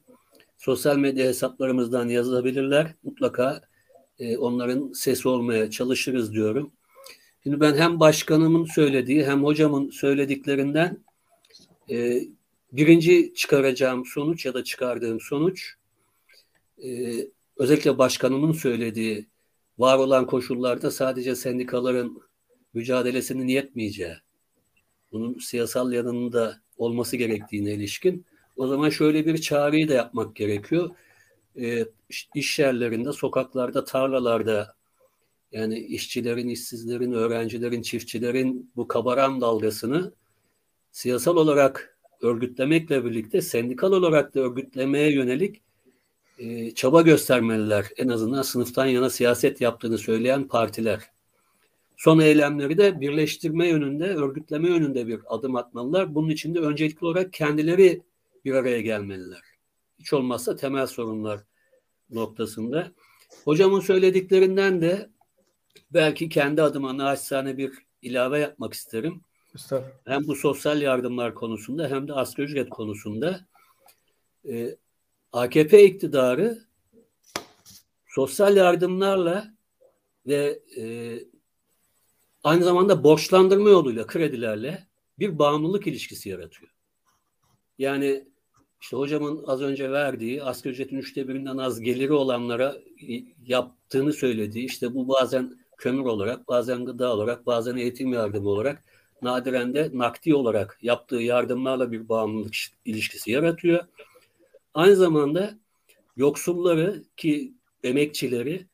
sosyal 0.59 0.97
medya 0.97 1.27
hesaplarımızdan 1.27 2.09
yazabilirler. 2.09 2.95
Mutlaka 3.03 3.61
e, 4.19 4.37
onların 4.37 4.93
sesi 4.93 5.29
olmaya 5.29 5.71
çalışırız 5.71 6.33
diyorum. 6.33 6.73
Şimdi 7.43 7.61
ben 7.61 7.75
hem 7.75 8.01
başkanımın 8.01 8.65
söylediği 8.65 9.25
hem 9.25 9.45
hocamın 9.45 9.91
söylediklerinden 9.91 11.05
e, 11.91 12.23
birinci 12.73 13.35
çıkaracağım 13.35 14.07
sonuç 14.07 14.47
ya 14.47 14.55
da 14.55 14.65
çıkardığım 14.65 15.21
sonuç 15.21 15.75
e, 16.85 16.89
özellikle 17.57 17.99
başkanımın 17.99 18.53
söylediği 18.53 19.27
var 19.79 19.99
olan 19.99 20.27
koşullarda 20.27 20.91
sadece 20.91 21.35
sendikaların 21.35 22.23
mücadelesinin 22.75 23.49
yetmeyeceği, 23.49 24.15
bunun 25.13 25.39
siyasal 25.39 25.93
yanında 25.93 26.62
olması 26.79 27.17
gerektiğine 27.17 27.73
ilişkin 27.73 28.27
o 28.57 28.67
zaman 28.67 28.91
şöyle 28.91 29.27
bir 29.27 29.39
çağrıyı 29.39 29.89
da 29.89 29.95
yapmak 29.95 30.37
gerekiyor 30.37 30.91
e, 31.61 31.87
iş 32.35 32.59
yerlerinde, 32.59 33.13
sokaklarda, 33.13 33.85
tarlalarda 33.85 34.75
yani 35.53 35.79
işçilerin, 35.79 36.49
işsizlerin, 36.49 37.13
öğrencilerin, 37.13 37.83
çiftçilerin 37.83 38.71
bu 38.77 38.89
kabaran 38.89 39.41
dalgasını 39.41 40.13
siyasal 40.93 41.37
olarak 41.37 41.99
örgütlemekle 42.21 43.05
birlikte 43.05 43.41
sendikal 43.41 43.93
olarak 43.93 44.35
da 44.35 44.41
örgütlemeye 44.41 45.13
yönelik 45.13 45.63
e, 46.39 46.75
çaba 46.75 47.03
göstermeliler. 47.03 47.87
En 47.97 48.09
azından 48.09 48.43
sınıftan 48.43 48.87
yana 48.87 49.11
siyaset 49.11 49.61
yaptığını 49.61 49.99
söyleyen 49.99 50.49
partiler. 50.49 51.11
Son 52.03 52.19
eylemleri 52.19 52.79
de 52.79 53.01
birleştirme 53.01 53.69
yönünde, 53.69 54.15
örgütleme 54.15 54.69
yönünde 54.69 55.07
bir 55.07 55.21
adım 55.27 55.57
atmalılar. 55.57 56.15
Bunun 56.15 56.29
için 56.29 56.55
de 56.55 56.59
öncelikli 56.59 57.05
olarak 57.05 57.33
kendileri 57.33 58.03
bir 58.45 58.55
araya 58.55 58.81
gelmeliler 58.81 59.43
hiç 59.99 60.13
olmazsa 60.13 60.57
temel 60.57 60.87
sorunlar 60.87 61.41
noktasında. 62.11 62.93
Hocamın 63.45 63.81
söylediklerinden 63.81 64.83
de 64.83 65.11
belki 65.91 66.29
kendi 66.29 66.63
adıma 66.63 66.97
naçizane 66.97 67.59
bir 67.59 67.73
ilave 68.03 68.39
yapmak 68.39 68.75
isterim. 68.75 69.21
Hem 70.05 70.27
bu 70.27 70.37
sosyal 70.37 70.83
yardımlar 70.83 71.35
konusunda 71.35 71.89
hem 71.89 72.09
de 72.09 72.13
asgari 72.13 72.47
ücret 72.47 72.69
konusunda. 72.69 73.47
Ee, 74.49 74.77
AKP 75.33 75.85
iktidarı 75.85 76.59
sosyal 78.07 78.57
yardımlarla 78.57 79.55
ve 80.27 80.61
e, 80.77 81.19
aynı 82.45 82.65
zamanda 82.65 83.05
borçlandırma 83.05 83.71
yoluyla, 83.71 84.07
kredilerle 84.07 84.87
bir 85.19 85.39
bağımlılık 85.39 85.87
ilişkisi 85.87 86.29
yaratıyor. 86.29 86.73
Yani 87.79 88.25
işte 88.81 88.97
hocamın 88.97 89.45
az 89.47 89.63
önce 89.63 89.91
verdiği 89.91 90.43
asgari 90.43 90.73
ücretin 90.75 90.97
üçte 90.97 91.29
birinden 91.29 91.57
az 91.57 91.81
geliri 91.81 92.13
olanlara 92.13 92.77
yaptığını 93.47 94.13
söylediği 94.13 94.65
işte 94.65 94.95
bu 94.95 95.09
bazen 95.09 95.59
kömür 95.79 96.05
olarak, 96.05 96.49
bazen 96.49 96.85
gıda 96.85 97.15
olarak, 97.15 97.47
bazen 97.47 97.77
eğitim 97.77 98.13
yardımı 98.13 98.49
olarak 98.49 98.85
nadiren 99.23 99.75
de 99.75 99.91
nakdi 99.93 100.35
olarak 100.35 100.79
yaptığı 100.83 101.17
yardımlarla 101.17 101.93
bir 101.93 102.09
bağımlılık 102.09 102.55
ilişkisi 102.85 103.31
yaratıyor. 103.31 103.85
Aynı 104.75 104.97
zamanda 104.97 105.59
yoksulları 106.17 107.05
ki 107.17 107.55
emekçileri 107.85 108.67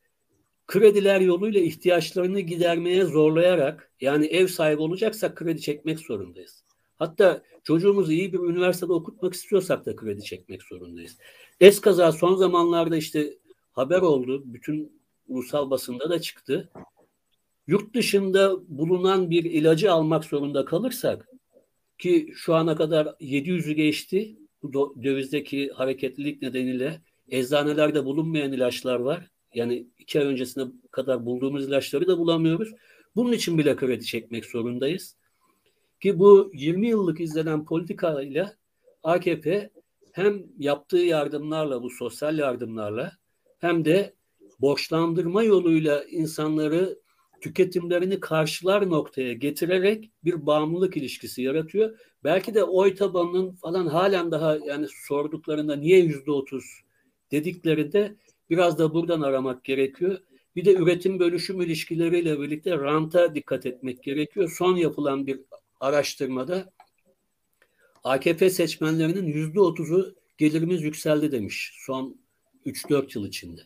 krediler 0.69 1.21
yoluyla 1.21 1.61
ihtiyaçlarını 1.61 2.41
gidermeye 2.41 3.05
zorlayarak 3.05 3.91
yani 4.01 4.27
ev 4.27 4.47
sahibi 4.47 4.81
olacaksak 4.83 5.37
kredi 5.37 5.61
çekmek 5.61 5.99
zorundayız. 6.01 6.65
Hatta 6.97 7.43
çocuğumuzu 7.65 8.13
iyi 8.13 8.33
bir 8.33 8.39
üniversitede 8.39 8.93
okutmak 8.93 9.35
istiyorsak 9.35 9.87
da 9.87 9.97
kredi 9.97 10.23
çekmek 10.23 10.63
zorundayız. 10.63 11.19
Eskaza 11.61 12.13
son 12.13 12.35
zamanlarda 12.35 12.97
işte 12.97 13.35
haber 13.73 14.01
oldu. 14.01 14.43
Bütün 14.47 14.93
ulusal 15.29 15.71
basında 15.71 16.11
da 16.11 16.21
çıktı. 16.21 16.69
Yurt 17.67 17.95
dışında 17.95 18.57
bulunan 18.69 19.31
bir 19.31 19.45
ilacı 19.45 19.93
almak 19.93 20.25
zorunda 20.25 20.65
kalırsak 20.65 21.29
ki 21.99 22.33
şu 22.35 22.55
ana 22.55 22.77
kadar 22.77 23.07
700'ü 23.07 23.73
geçti 23.73 24.37
bu 24.63 24.97
dövizdeki 25.03 25.71
hareketlilik 25.71 26.43
nedeniyle 26.43 27.01
eczanelerde 27.29 28.05
bulunmayan 28.05 28.53
ilaçlar 28.53 29.01
var. 29.01 29.31
Yani 29.55 29.87
iki 30.09 30.21
ay 30.21 30.27
öncesine 30.27 30.65
kadar 30.91 31.27
bulduğumuz 31.27 31.69
ilaçları 31.69 32.07
da 32.07 32.19
bulamıyoruz. 32.19 32.75
Bunun 33.17 33.33
için 33.33 33.59
bile 33.59 33.77
kredi 33.77 34.05
çekmek 34.05 34.45
zorundayız. 34.45 35.17
Ki 36.01 36.19
bu 36.19 36.51
20 36.55 36.89
yıllık 36.89 37.21
izlenen 37.21 37.65
politikayla 37.65 38.55
AKP 39.03 39.71
hem 40.13 40.43
yaptığı 40.59 40.99
yardımlarla 40.99 41.83
bu 41.83 41.91
sosyal 41.91 42.39
yardımlarla 42.39 43.13
hem 43.59 43.85
de 43.85 44.15
borçlandırma 44.61 45.43
yoluyla 45.43 46.05
insanları 46.05 46.99
tüketimlerini 47.41 48.21
karşılar 48.21 48.91
noktaya 48.91 49.33
getirerek 49.33 50.11
bir 50.25 50.47
bağımlılık 50.47 50.97
ilişkisi 50.97 51.43
yaratıyor. 51.43 51.99
Belki 52.25 52.55
de 52.55 52.65
oy 52.65 52.95
tabanının 52.95 53.53
falan 53.53 53.87
halen 53.87 54.31
daha 54.31 54.57
yani 54.57 54.87
sorduklarında 55.07 55.77
niye 55.77 55.99
yüzde 55.99 56.31
otuz 56.31 56.65
dediklerinde 57.31 58.17
biraz 58.51 58.79
da 58.79 58.95
buradan 58.95 59.21
aramak 59.21 59.65
gerekiyor. 59.65 60.19
Bir 60.57 60.65
de 60.65 60.75
üretim 60.75 61.19
bölüşüm 61.19 61.61
ilişkileriyle 61.61 62.41
birlikte 62.41 62.79
ranta 62.79 63.35
dikkat 63.35 63.67
etmek 63.67 64.03
gerekiyor. 64.03 64.53
Son 64.59 64.77
yapılan 64.77 65.27
bir 65.27 65.41
araştırmada 65.81 66.73
AKP 68.05 68.51
seçmenlerinin 68.51 69.27
yüzde 69.27 69.61
otuzu 69.61 70.15
gelirimiz 70.39 70.83
yükseldi 70.83 71.33
demiş 71.33 71.73
son 71.87 72.21
3-4 72.67 73.19
yıl 73.19 73.27
içinde. 73.27 73.61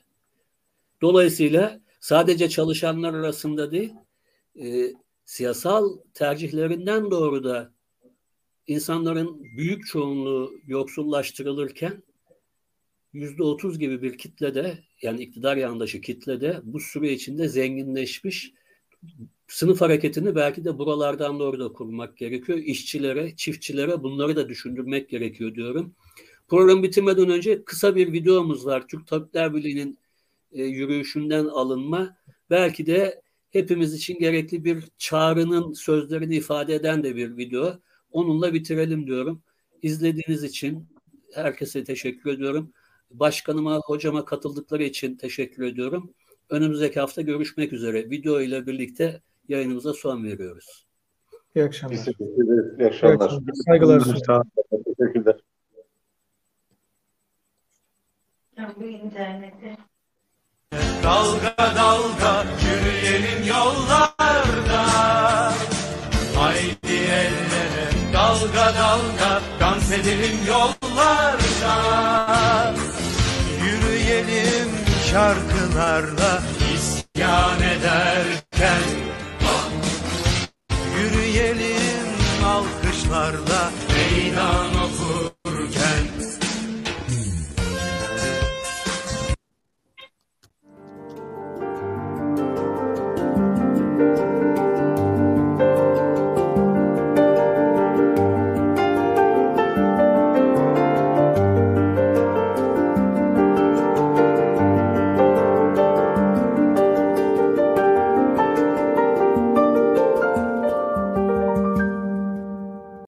Dolayısıyla 1.03 1.81
sadece 2.01 2.49
çalışanlar 2.49 3.15
arasında 3.15 3.71
değil, 3.73 3.93
e, 4.61 4.93
siyasal 5.25 5.99
tercihlerinden 6.15 7.11
doğru 7.11 7.45
da 7.45 7.73
insanların 8.67 9.45
büyük 9.57 9.87
çoğunluğu 9.87 10.53
yoksullaştırılırken 10.67 12.03
yüzde 13.13 13.43
otuz 13.43 13.79
gibi 13.79 14.03
bir 14.03 14.19
kitlede 14.19 14.79
yani 15.03 15.23
iktidar 15.23 15.57
yandaşı 15.57 16.01
kitlede 16.01 16.61
bu 16.65 16.81
süre 16.81 17.13
içinde 17.13 17.49
zenginleşmiş 17.49 18.53
sınıf 19.49 19.81
hareketini 19.81 20.35
belki 20.35 20.65
de 20.65 20.79
buralardan 20.79 21.39
doğru 21.39 21.59
da 21.59 21.73
kurmak 21.73 22.17
gerekiyor. 22.17 22.59
İşçilere, 22.59 23.37
çiftçilere 23.37 24.03
bunları 24.03 24.37
da 24.37 24.49
düşündürmek 24.49 25.09
gerekiyor 25.09 25.55
diyorum. 25.55 25.95
Program 26.49 26.83
bitirmeden 26.83 27.31
önce 27.31 27.65
kısa 27.65 27.97
bir 27.97 28.13
videomuz 28.13 28.67
var. 28.67 28.89
Türk 28.89 29.07
Tabipler 29.07 29.55
Birliği'nin 29.55 29.99
e, 30.53 30.65
yürüyüşünden 30.65 31.45
alınma. 31.45 32.17
Belki 32.51 32.87
de 32.87 33.23
hepimiz 33.51 33.95
için 33.95 34.19
gerekli 34.19 34.65
bir 34.65 34.85
çağrının 34.99 35.73
sözlerini 35.73 36.37
ifade 36.37 36.75
eden 36.75 37.05
de 37.05 37.17
bir 37.17 37.37
video. 37.37 37.79
Onunla 38.11 38.55
bitirelim 38.55 39.07
diyorum. 39.07 39.43
İzlediğiniz 39.83 40.45
için 40.45 40.89
herkese 41.35 41.85
teşekkür 41.85 42.31
ediyorum. 42.31 42.73
Başkanıma, 43.13 43.77
hocama 43.77 44.25
katıldıkları 44.25 44.83
için 44.83 45.17
teşekkür 45.17 45.63
ediyorum. 45.63 46.15
Önümüzdeki 46.51 47.01
hafta 47.01 47.23
görüşmek 47.23 47.73
üzere. 47.73 48.11
Video 48.11 48.41
ile 48.41 48.67
birlikte 48.67 49.21
yayınımıza 49.49 49.93
son 49.93 50.25
veriyoruz. 50.25 50.87
İyi 51.55 51.65
akşamlar. 51.65 51.97
İyi 51.97 52.01
akşamlar. 52.01 52.79
İyi 52.79 52.87
akşamlar. 52.87 53.33
Saygılar 53.67 54.01
sunuyorum. 54.01 54.51
Teşekkürler. 54.99 55.37
Bu 58.77 58.85
internette. 58.85 59.77
Dalga 61.03 61.55
dalga 61.59 62.45
yürüyelim 62.65 63.49
yollarda 63.49 64.83
Haydi 66.37 66.77
el 66.93 67.33
ele 67.63 68.13
dalga 68.13 68.67
dalga 68.75 69.41
dans 69.61 69.93
edelim 69.93 70.39
yollarda 70.49 71.75
şarkılarla 75.73 76.43
isyan 76.75 77.61
ederken 77.63 78.83
Yürüyelim 80.99 82.45
alkışlarla. 82.45 83.71
Meydan 83.89 84.72